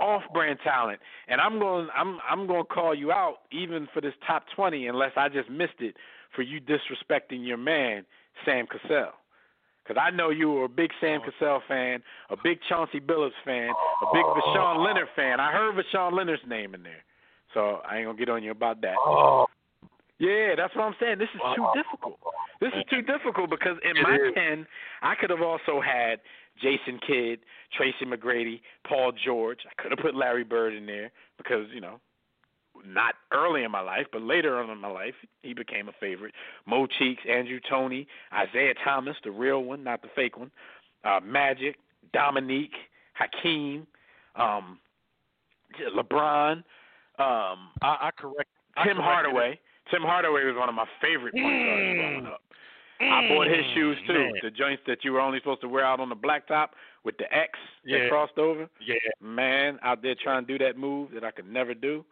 off-brand 0.00 0.58
talent, 0.62 1.00
and 1.28 1.40
I'm 1.40 1.58
going 1.58 1.88
I'm 1.94 2.18
I'm 2.28 2.46
going 2.46 2.64
to 2.64 2.68
call 2.68 2.94
you 2.94 3.12
out 3.12 3.38
even 3.50 3.88
for 3.92 4.00
this 4.00 4.14
top 4.26 4.44
20 4.54 4.86
unless 4.86 5.12
I 5.16 5.28
just 5.28 5.50
missed 5.50 5.80
it 5.80 5.96
for 6.34 6.42
you 6.42 6.60
disrespecting 6.60 7.46
your 7.46 7.56
man 7.56 8.04
Sam 8.44 8.66
Cassell. 8.66 9.12
Because 9.82 10.02
I 10.04 10.10
know 10.14 10.30
you 10.30 10.50
were 10.50 10.64
a 10.64 10.68
big 10.68 10.90
Sam 11.00 11.20
Cassell 11.20 11.62
fan, 11.68 12.02
a 12.30 12.36
big 12.42 12.58
Chauncey 12.68 12.98
Billups 12.98 13.30
fan, 13.44 13.70
a 13.70 14.06
big 14.12 14.24
Voshon 14.24 14.84
Lenard 14.84 15.08
fan. 15.14 15.38
I 15.38 15.52
heard 15.52 15.74
Voshon 15.76 16.12
Lenard's 16.12 16.42
name 16.46 16.74
in 16.74 16.82
there, 16.82 17.04
so 17.54 17.80
I 17.88 17.98
ain't 17.98 18.06
gonna 18.06 18.18
get 18.18 18.28
on 18.28 18.42
you 18.42 18.50
about 18.50 18.80
that. 18.82 18.96
Yeah, 20.18 20.54
that's 20.56 20.74
what 20.74 20.84
I'm 20.84 20.94
saying. 20.98 21.18
This 21.18 21.28
is 21.34 21.40
too 21.54 21.66
difficult. 21.74 22.18
This 22.60 22.72
is 22.74 22.84
too 22.90 23.02
difficult 23.02 23.50
because 23.50 23.76
in 23.84 24.02
my 24.02 24.18
ten, 24.34 24.66
I 25.02 25.14
could 25.14 25.30
have 25.30 25.42
also 25.42 25.80
had 25.80 26.20
Jason 26.60 26.98
Kidd, 27.06 27.40
Tracy 27.76 28.04
McGrady, 28.04 28.60
Paul 28.86 29.12
George. 29.12 29.60
I 29.66 29.82
could 29.82 29.90
have 29.92 29.98
put 29.98 30.14
Larry 30.14 30.44
Bird 30.44 30.74
in 30.74 30.86
there 30.86 31.10
because 31.38 31.66
you 31.72 31.80
know, 31.80 32.00
not 32.84 33.14
early 33.32 33.64
in 33.64 33.70
my 33.70 33.80
life, 33.80 34.06
but 34.12 34.22
later 34.22 34.58
on 34.58 34.70
in 34.70 34.78
my 34.78 34.88
life, 34.90 35.14
he 35.42 35.54
became 35.54 35.88
a 35.88 35.92
favorite. 35.98 36.34
Mo 36.66 36.86
Cheeks, 36.86 37.22
Andrew 37.28 37.60
Toney, 37.68 38.06
Isiah 38.32 38.74
Thomas, 38.84 39.16
the 39.24 39.30
real 39.30 39.64
one, 39.64 39.82
not 39.84 40.02
the 40.02 40.08
fake 40.14 40.38
one. 40.38 40.50
Uh, 41.04 41.20
Magic, 41.22 41.76
Dominique, 42.12 42.74
Hakeem, 43.14 43.86
um, 44.34 44.78
LeBron, 45.96 46.62
um, 47.18 47.70
I, 47.80 48.08
I 48.08 48.10
correct. 48.16 48.50
I 48.76 48.84
Tim 48.84 48.96
corrected 48.96 49.04
Hardaway. 49.04 49.60
Tim 49.90 50.02
Hardaway 50.02 50.44
was 50.44 50.56
one 50.56 50.68
of 50.68 50.74
my 50.74 50.84
favorite 51.00 51.32
point 51.32 51.44
guards 51.44 51.96
growing 51.96 52.26
up. 52.26 52.42
I 53.00 53.28
bought 53.28 53.46
his 53.48 53.64
shoes 53.74 53.96
too, 54.06 54.12
man. 54.14 54.32
the 54.42 54.50
joints 54.50 54.82
that 54.86 55.04
you 55.04 55.12
were 55.12 55.20
only 55.20 55.38
supposed 55.40 55.60
to 55.62 55.68
wear 55.68 55.84
out 55.84 56.00
on 56.00 56.08
the 56.08 56.16
blacktop 56.16 56.68
with 57.04 57.16
the 57.18 57.24
X 57.34 57.58
Yeah. 57.84 57.98
that 58.00 58.08
crossed 58.10 58.38
over. 58.38 58.68
Yeah, 58.80 58.94
Man, 59.20 59.78
out 59.82 60.02
there 60.02 60.14
trying 60.14 60.46
to 60.46 60.58
do 60.58 60.64
that 60.64 60.76
move 60.78 61.10
that 61.12 61.22
I 61.24 61.30
could 61.30 61.46
never 61.50 61.74
do 61.74 62.04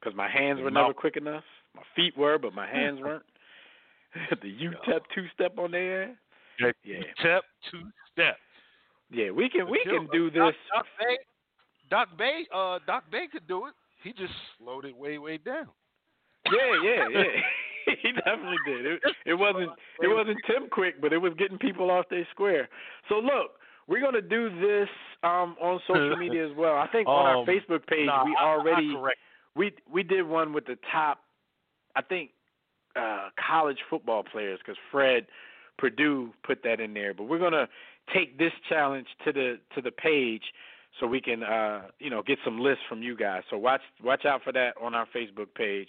because 0.00 0.16
my 0.16 0.28
hands 0.28 0.60
were 0.60 0.70
No. 0.70 0.82
never 0.82 0.94
quick 0.94 1.16
enough. 1.16 1.44
My 1.74 1.82
feet 1.94 2.16
were, 2.16 2.38
but 2.38 2.54
my 2.54 2.66
hands 2.66 3.00
weren't. 3.02 3.24
the 4.30 4.48
UTEP 4.58 5.00
two 5.14 5.26
step 5.34 5.58
on 5.58 5.70
there. 5.72 6.16
yeah. 6.58 6.72
Yeah. 6.84 6.98
Step 7.18 7.44
two 7.70 7.82
step. 8.12 8.36
Yeah, 9.10 9.30
we 9.30 9.48
can 9.50 9.68
we 9.70 9.82
can 9.84 10.06
do 10.12 10.30
Doc- 10.30 10.54
this. 10.54 10.56
Doc 10.74 10.86
Bay, 10.98 11.18
Doc 11.90 12.08
Bay, 12.18 12.46
uh, 12.54 12.78
Doc 12.86 13.04
Bay 13.10 13.26
could 13.30 13.46
do 13.46 13.66
it. 13.66 13.74
He 14.02 14.12
just 14.12 14.32
slowed 14.58 14.84
it 14.86 14.96
way, 14.96 15.18
way 15.18 15.36
down. 15.38 15.68
Yeah, 16.46 16.74
yeah, 16.82 17.08
yeah. 17.08 17.22
he 18.02 18.12
definitely 18.12 18.56
did. 18.66 18.86
It, 18.86 19.00
it 19.26 19.34
wasn't 19.34 19.70
it 20.00 20.08
wasn't 20.08 20.38
Tim 20.46 20.68
quick, 20.70 21.00
but 21.00 21.12
it 21.12 21.18
was 21.18 21.32
getting 21.38 21.58
people 21.58 21.90
off 21.90 22.06
their 22.08 22.26
square. 22.30 22.68
So 23.08 23.16
look, 23.16 23.52
we're 23.88 24.00
gonna 24.00 24.20
do 24.22 24.48
this 24.60 24.88
um 25.22 25.56
on 25.60 25.80
social 25.86 26.16
media 26.16 26.48
as 26.48 26.56
well. 26.56 26.76
I 26.76 26.86
think 26.88 27.08
on 27.08 27.26
our 27.26 27.36
Um, 27.38 27.46
Facebook 27.52 27.86
page 27.86 28.06
Nah, 28.06 28.24
we 28.24 28.34
I- 28.36 28.42
I 28.42 28.48
already 28.48 28.94
we 29.54 29.72
we 29.90 30.02
did 30.02 30.22
one 30.26 30.52
with 30.52 30.66
the 30.66 30.78
top 30.90 31.24
I 31.94 32.02
think 32.02 32.30
uh 32.96 33.30
college 33.48 33.78
football 33.90 34.22
players 34.22 34.60
cuz 34.64 34.76
Fred 34.90 35.26
Purdue 35.78 36.32
put 36.42 36.62
that 36.62 36.80
in 36.80 36.94
there, 36.94 37.14
but 37.14 37.24
we're 37.24 37.38
going 37.38 37.52
to 37.52 37.68
take 38.12 38.36
this 38.38 38.52
challenge 38.68 39.08
to 39.24 39.32
the 39.32 39.58
to 39.74 39.80
the 39.80 39.90
page 39.90 40.52
so 41.00 41.06
we 41.06 41.20
can 41.20 41.42
uh 41.42 41.88
you 41.98 42.10
know 42.10 42.22
get 42.22 42.38
some 42.44 42.60
lists 42.60 42.84
from 42.88 43.02
you 43.02 43.16
guys. 43.16 43.42
So 43.50 43.56
watch 43.58 43.82
watch 44.02 44.24
out 44.24 44.42
for 44.42 44.52
that 44.52 44.74
on 44.80 44.94
our 44.94 45.06
Facebook 45.06 45.54
page. 45.54 45.88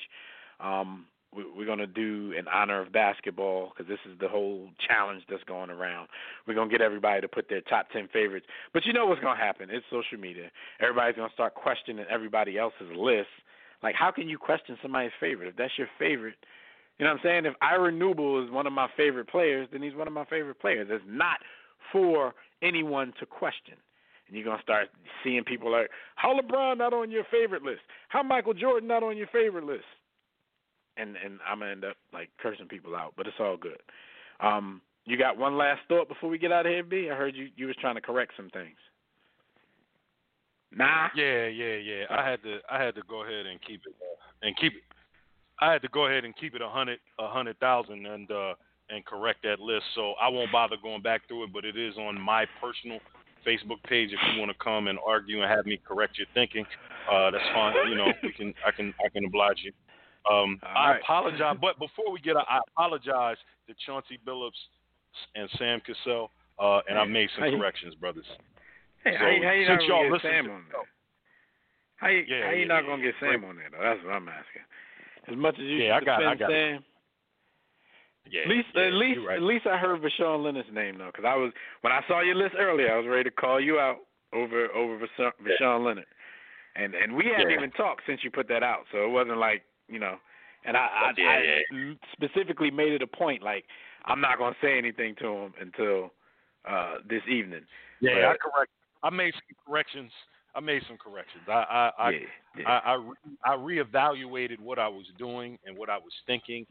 Um 0.59 0.89
we, 0.89 1.12
we're 1.35 1.65
going 1.65 1.79
to 1.79 1.87
do 1.87 2.33
in 2.37 2.47
honor 2.47 2.81
of 2.81 2.91
basketball 2.91 3.69
because 3.69 3.89
this 3.89 3.99
is 4.11 4.17
the 4.19 4.27
whole 4.27 4.69
challenge 4.87 5.23
that's 5.29 5.43
going 5.43 5.69
around. 5.69 6.07
We're 6.47 6.53
going 6.53 6.69
to 6.69 6.71
get 6.71 6.81
everybody 6.83 7.21
to 7.21 7.27
put 7.27 7.49
their 7.49 7.61
top 7.61 7.89
10 7.91 8.09
favorites. 8.13 8.45
But 8.73 8.85
you 8.85 8.93
know 8.93 9.05
what's 9.05 9.21
going 9.21 9.37
to 9.37 9.43
happen? 9.43 9.69
It's 9.71 9.85
social 9.89 10.17
media. 10.19 10.49
Everybody's 10.79 11.15
going 11.15 11.29
to 11.29 11.33
start 11.33 11.55
questioning 11.55 12.05
everybody 12.09 12.57
else's 12.57 12.91
list. 12.95 13.29
Like, 13.81 13.95
how 13.95 14.11
can 14.11 14.29
you 14.29 14.37
question 14.37 14.77
somebody's 14.81 15.11
favorite? 15.19 15.49
If 15.49 15.55
that's 15.55 15.77
your 15.77 15.89
favorite, 15.99 16.35
you 16.97 17.05
know 17.05 17.11
what 17.11 17.19
I'm 17.19 17.23
saying? 17.23 17.45
If 17.45 17.53
Ira 17.61 17.91
Newble 17.91 18.43
is 18.43 18.51
one 18.51 18.67
of 18.67 18.73
my 18.73 18.87
favorite 18.95 19.27
players, 19.27 19.67
then 19.71 19.81
he's 19.81 19.95
one 19.95 20.07
of 20.07 20.13
my 20.13 20.25
favorite 20.25 20.59
players. 20.59 20.87
It's 20.89 21.03
not 21.07 21.37
for 21.91 22.33
anyone 22.61 23.13
to 23.19 23.25
question. 23.25 23.75
And 24.27 24.37
you're 24.37 24.45
going 24.45 24.57
to 24.57 24.63
start 24.63 24.89
seeing 25.23 25.43
people 25.43 25.71
like, 25.71 25.89
how 26.15 26.39
LeBron 26.39 26.77
not 26.77 26.93
on 26.93 27.11
your 27.11 27.25
favorite 27.29 27.63
list? 27.63 27.81
How 28.09 28.23
Michael 28.23 28.53
Jordan 28.53 28.87
not 28.87 29.03
on 29.03 29.17
your 29.17 29.27
favorite 29.27 29.65
list? 29.65 29.83
And 30.97 31.15
and 31.17 31.39
I'm 31.49 31.59
going 31.59 31.69
to 31.69 31.71
end 31.71 31.85
up 31.85 31.97
like 32.13 32.29
cursing 32.39 32.67
people 32.67 32.95
out, 32.95 33.13
but 33.17 33.27
it's 33.27 33.39
all 33.39 33.57
good. 33.57 33.79
Um, 34.39 34.81
you 35.05 35.17
got 35.17 35.37
one 35.37 35.57
last 35.57 35.81
thought 35.87 36.07
before 36.07 36.29
we 36.29 36.37
get 36.37 36.51
out 36.51 36.65
of 36.65 36.71
here, 36.71 36.83
B? 36.83 37.09
I 37.11 37.15
heard 37.15 37.35
you 37.35 37.49
you 37.55 37.67
was 37.67 37.75
trying 37.81 37.95
to 37.95 38.01
correct 38.01 38.33
some 38.37 38.49
things. 38.51 38.77
Nah. 40.75 41.09
Yeah, 41.15 41.47
yeah, 41.47 41.75
yeah. 41.75 42.03
I 42.09 42.27
had 42.27 42.41
to, 42.43 42.57
I 42.69 42.81
had 42.81 42.95
to 42.95 43.01
go 43.07 43.23
ahead 43.23 43.45
and 43.45 43.59
keep 43.61 43.81
it, 43.85 43.93
uh, 44.01 44.47
and 44.47 44.57
keep 44.57 44.73
it. 44.73 44.81
I 45.61 45.71
had 45.71 45.81
to 45.83 45.87
go 45.89 46.07
ahead 46.07 46.25
and 46.25 46.35
keep 46.35 46.55
it 46.55 46.61
a 46.61 46.69
hundred, 46.69 46.99
a 47.19 47.27
hundred 47.27 47.59
thousand, 47.59 48.05
and 48.05 48.29
uh, 48.31 48.53
and 48.89 49.05
correct 49.05 49.43
that 49.43 49.59
list. 49.59 49.85
So 49.95 50.13
I 50.21 50.29
won't 50.29 50.51
bother 50.51 50.75
going 50.81 51.01
back 51.01 51.27
through 51.27 51.45
it, 51.45 51.53
but 51.53 51.63
it 51.63 51.77
is 51.77 51.95
on 51.97 52.19
my 52.19 52.45
personal 52.59 52.99
Facebook 53.45 53.81
page. 53.83 54.09
If 54.11 54.19
you 54.33 54.39
want 54.39 54.51
to 54.51 54.63
come 54.63 54.87
and 54.87 54.97
argue 55.05 55.41
and 55.41 55.51
have 55.51 55.65
me 55.65 55.79
correct 55.85 56.17
your 56.17 56.27
thinking, 56.33 56.65
uh, 57.11 57.31
that's 57.31 57.43
fine. 57.53 57.75
You 57.89 57.95
know, 57.95 58.11
we 58.23 58.31
can, 58.33 58.53
I 58.65 58.71
can, 58.71 58.93
I 59.05 59.09
can 59.09 59.25
oblige 59.25 59.59
you. 59.63 59.71
Um, 60.29 60.59
All 60.63 60.69
I 60.75 60.89
right. 60.91 61.01
apologize, 61.01 61.57
but 61.61 61.77
before 61.79 62.11
we 62.11 62.19
get, 62.19 62.37
I 62.37 62.59
apologize 62.75 63.37
to 63.67 63.73
Chauncey 63.85 64.19
Billups 64.25 64.59
and 65.35 65.49
Sam 65.57 65.81
Cassell, 65.85 66.31
uh, 66.59 66.81
and 66.89 66.97
I 66.97 67.05
made 67.05 67.29
some 67.35 67.43
Hey. 67.45 67.51
corrections, 67.57 67.95
brothers. 67.95 68.25
Hey, 69.03 69.13
So, 69.13 69.17
how, 69.19 69.29
you- 69.29 69.43
how 69.43 69.51
you 69.51 69.65
since 69.67 69.81
not 69.81 69.87
y'all 69.87 69.97
gonna 69.97 70.03
get 70.05 70.13
listen 70.13 70.31
Sam 70.31 70.45
to- 70.45 70.51
on 70.51 70.63
there? 70.71 70.81
How 71.97 72.07
you, 72.09 72.21
Yeah, 72.27 72.45
how 72.45 72.51
you 72.51 72.59
yeah, 72.61 72.65
not 72.67 72.83
yeah, 72.83 72.89
gonna 72.89 73.03
get 73.03 73.15
Sam 73.19 73.43
on 73.45 73.55
there 73.57 73.69
though? 73.69 73.81
That's 73.83 74.03
what 74.03 74.13
I'm 74.13 74.27
asking. 74.29 74.61
As 75.27 75.35
much 75.35 75.55
as 75.55 75.63
you 75.63 75.77
Yeah, 75.83 75.95
I 75.97 76.01
got 76.01 76.21
it, 76.21 76.27
I 76.27 76.35
defend 76.35 76.39
got 76.39 76.51
it. 76.51 76.83
Yeah, 78.31 78.41
at 78.41 78.47
least 78.47 78.67
yeah, 78.73 78.81
at 78.83 78.93
least 78.93 79.19
right. 79.27 79.35
at 79.37 79.43
least 79.43 79.67
I 79.67 79.77
heard 79.77 80.01
Voshon 80.01 80.43
Lenard's 80.43 80.71
name 80.71 80.97
though, 80.97 81.07
because 81.11 81.25
I 81.25 81.35
was 81.35 81.51
when 81.81 81.91
I 81.93 82.01
saw 82.07 82.21
your 82.21 82.35
list 82.35 82.55
earlier, 82.57 82.93
I 82.93 82.97
was 82.97 83.07
ready 83.07 83.25
to 83.25 83.31
call 83.31 83.59
you 83.59 83.79
out 83.79 83.97
over 84.31 84.71
over 84.71 84.97
Voshon, 84.97 85.31
Voshon 85.43 85.83
Lenard, 85.83 86.05
and 86.75 86.95
and 86.95 87.15
we 87.15 87.25
hadn't 87.25 87.51
Yeah. 87.51 87.57
even 87.57 87.71
talked 87.71 88.05
since 88.05 88.23
you 88.23 88.31
put 88.31 88.47
that 88.47 88.63
out, 88.63 88.85
so 88.91 89.03
it 89.05 89.09
wasn't 89.09 89.37
like 89.37 89.63
you 89.93 89.99
know 89.99 90.17
And 90.65 90.75
I, 90.77 90.81
I, 90.81 91.13
Yeah, 91.17 91.29
I 91.29 91.59
yeah. 91.71 91.93
specifically 92.13 92.71
made 92.71 92.93
it 92.93 93.01
a 93.01 93.07
point, 93.07 93.43
like 93.43 93.65
I'm 94.05 94.21
not 94.21 94.37
gonna 94.39 94.55
say 94.61 94.77
anything 94.77 95.15
to 95.19 95.27
him 95.27 95.53
until 95.61 96.11
uh 96.69 96.95
this 97.09 97.21
evening. 97.27 97.65
Yeah, 98.01 98.31
I 98.31 98.35
correct. 98.41 98.71
I 99.03 99.09
made 99.09 99.33
some 99.33 99.55
corrections. 99.67 100.11
I 100.55 100.59
made 100.59 100.83
some 100.87 100.97
corrections. 100.97 101.43
I 101.47 101.65
I 101.79 101.91
I, 102.05 102.09
yeah, 102.11 102.19
yeah. 102.59 102.69
I, 102.69 102.91
I, 102.91 102.93
re- 102.95 103.37
I 103.45 103.55
reevaluated 103.55 104.59
what 104.59 104.79
I 104.79 104.87
was 104.87 105.05
doing 105.17 105.57
and 105.65 105.77
what 105.77 105.89
I 105.89 105.97
was 105.97 106.13
thinking, 106.25 106.65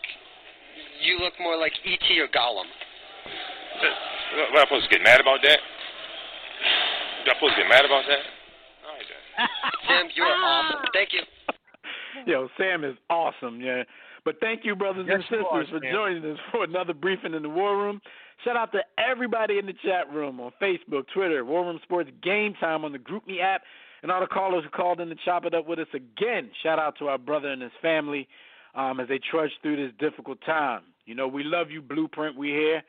you 1.02 1.18
look 1.18 1.32
more 1.40 1.56
like 1.56 1.72
E.T. 1.84 2.20
or 2.20 2.28
Gollum? 2.28 2.68
What, 4.52 4.60
I'm 4.60 4.66
supposed 4.68 4.90
to 4.90 4.96
get 4.96 5.02
mad 5.02 5.20
about 5.20 5.40
that? 5.42 5.58
Am 7.24 7.30
I 7.30 7.34
supposed 7.34 7.54
to 7.56 7.62
get 7.62 7.68
mad 7.68 7.84
about 7.84 8.04
that? 8.08 8.20
All 8.84 8.92
right, 8.96 9.04
then. 9.08 9.48
Sam, 9.88 10.06
you 10.14 10.22
are 10.22 10.36
awesome. 10.44 10.84
Thank 10.92 11.10
you. 11.12 11.20
Yo, 12.26 12.48
Sam 12.58 12.84
is 12.84 12.96
awesome, 13.10 13.60
yeah. 13.60 13.82
But 14.24 14.40
thank 14.40 14.64
you, 14.64 14.74
brothers 14.74 15.06
Yes, 15.08 15.16
and 15.16 15.22
sisters, 15.24 15.46
are, 15.52 15.64
for 15.66 15.78
Sam. 15.82 15.92
joining 15.92 16.32
us 16.32 16.38
for 16.50 16.64
another 16.64 16.92
briefing 16.94 17.34
in 17.34 17.42
the 17.42 17.48
War 17.48 17.76
Room. 17.76 18.00
Shout 18.44 18.56
out 18.56 18.72
to 18.72 18.80
everybody 18.98 19.58
in 19.58 19.66
the 19.66 19.74
chat 19.84 20.12
room 20.12 20.40
on 20.40 20.52
Facebook, 20.60 21.04
Twitter, 21.12 21.44
War 21.44 21.64
Room 21.64 21.80
Sports 21.82 22.10
Game 22.22 22.54
Time 22.60 22.84
on 22.84 22.92
the 22.92 22.98
GroupMe 22.98 23.40
app, 23.40 23.62
and 24.02 24.12
all 24.12 24.20
the 24.20 24.26
callers 24.26 24.64
who 24.64 24.70
called 24.70 25.00
in 25.00 25.08
to 25.08 25.16
chop 25.24 25.44
it 25.44 25.54
up 25.54 25.66
with 25.66 25.78
us 25.78 25.88
again. 25.94 26.50
Shout 26.62 26.78
out 26.78 26.98
to 26.98 27.08
our 27.08 27.18
brother 27.18 27.48
and 27.48 27.62
his 27.62 27.72
family 27.80 28.28
um, 28.74 29.00
as 29.00 29.08
they 29.08 29.18
trudge 29.18 29.50
through 29.62 29.76
this 29.76 29.94
difficult 29.98 30.38
time. 30.44 30.82
You 31.06 31.14
know, 31.14 31.26
we 31.26 31.42
love 31.44 31.70
you, 31.70 31.80
Blueprint. 31.80 32.36
We 32.36 32.48
here 32.48 32.82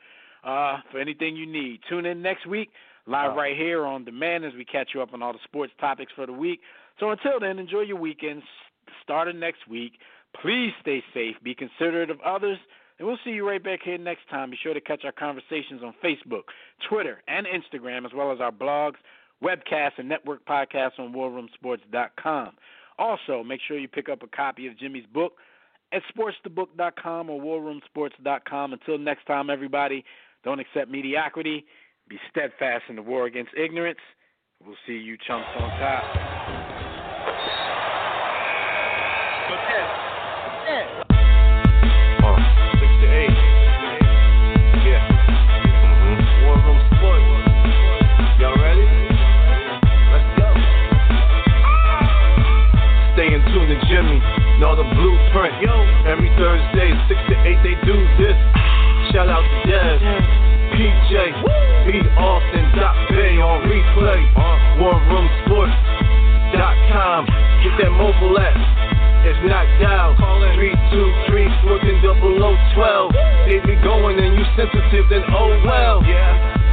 uh, 0.44 0.78
for 0.92 1.00
anything 1.00 1.34
you 1.36 1.46
need. 1.46 1.80
Tune 1.88 2.06
in 2.06 2.20
next 2.22 2.46
week, 2.46 2.70
live 3.06 3.34
right 3.34 3.56
here 3.56 3.86
on 3.86 4.04
demand 4.04 4.44
as 4.44 4.52
we 4.54 4.64
catch 4.64 4.90
you 4.94 5.02
up 5.02 5.14
on 5.14 5.22
all 5.22 5.32
the 5.32 5.38
sports 5.44 5.72
topics 5.80 6.12
for 6.14 6.26
the 6.26 6.32
week. 6.32 6.60
So 7.00 7.10
until 7.10 7.40
then, 7.40 7.58
enjoy 7.58 7.80
your 7.80 7.96
weekends. 7.98 8.44
Starting 9.02 9.38
next 9.40 9.66
week. 9.68 9.92
Please 10.42 10.72
stay 10.80 11.02
safe, 11.14 11.36
be 11.42 11.54
considerate 11.54 12.10
of 12.10 12.20
others, 12.20 12.58
and 12.98 13.06
we'll 13.06 13.18
see 13.24 13.30
you 13.30 13.46
right 13.48 13.62
back 13.62 13.80
here 13.84 13.98
next 13.98 14.28
time. 14.28 14.50
Be 14.50 14.58
sure 14.62 14.74
to 14.74 14.80
catch 14.80 15.04
our 15.04 15.12
conversations 15.12 15.82
on 15.82 15.94
Facebook, 16.02 16.44
Twitter, 16.88 17.22
and 17.28 17.46
Instagram, 17.46 18.04
as 18.04 18.12
well 18.14 18.32
as 18.32 18.40
our 18.40 18.52
blogs, 18.52 18.96
webcasts, 19.42 19.98
and 19.98 20.08
network 20.08 20.44
podcasts 20.46 20.98
on 20.98 21.12
warroomsports.com. 21.12 22.50
Also, 22.98 23.44
make 23.44 23.60
sure 23.66 23.78
you 23.78 23.88
pick 23.88 24.08
up 24.08 24.22
a 24.22 24.26
copy 24.26 24.66
of 24.66 24.76
Jimmy's 24.78 25.06
book 25.12 25.34
at 25.92 26.02
sportsthebook.com 26.14 27.30
or 27.30 27.40
warroomsports.com. 27.40 28.72
Until 28.72 28.98
next 28.98 29.26
time, 29.26 29.50
everybody, 29.50 30.04
don't 30.44 30.58
accept 30.58 30.90
mediocrity. 30.90 31.64
Be 32.08 32.18
steadfast 32.30 32.84
in 32.88 32.96
the 32.96 33.02
war 33.02 33.26
against 33.26 33.52
ignorance. 33.56 34.00
We'll 34.64 34.76
see 34.86 34.94
you 34.94 35.16
chumps 35.26 35.48
on 35.56 35.70
top. 35.78 36.57
Jimmy. 53.98 54.22
Know 54.62 54.78
the 54.78 54.86
blueprint. 54.94 55.58
Yo. 55.58 55.74
Every 56.06 56.30
Thursday, 56.38 56.94
six 57.10 57.18
to 57.18 57.34
eight, 57.42 57.58
they 57.66 57.74
do 57.82 57.98
this. 58.14 58.38
Shout 59.10 59.26
out 59.26 59.42
to 59.42 59.58
Dev. 59.66 59.98
PJ. 60.78 61.10
B. 61.82 61.98
Austin. 62.14 62.62
Dot 62.78 62.94
Bay 63.10 63.42
on 63.42 63.66
replay. 63.66 64.22
Uh-huh. 64.38 64.86
WarRoomSports.com. 64.86 67.26
Get 67.26 67.74
that 67.82 67.90
mobile 67.90 68.38
app. 68.38 68.54
It's 69.26 69.42
not 69.50 69.66
dial, 69.82 70.14
call 70.14 70.46
in 70.46 70.54
323 70.54 71.66
working 71.66 71.98
double 72.00 72.38
O 72.38 72.54
twelve. 72.78 73.10
They 73.50 73.58
be 73.66 73.74
going 73.82 74.14
and 74.16 74.38
you 74.38 74.46
sensitive, 74.54 75.10
then 75.10 75.26
oh 75.34 75.58
well. 75.66 76.06
Yeah. 76.06 76.57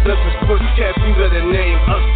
Who's 0.00 0.08
the 0.08 0.14
best 0.14 0.24
in 0.24 0.48
sportscast? 0.48 0.96
You 1.06 1.14
better 1.14 1.52
name 1.52 1.78
us. 1.88 2.09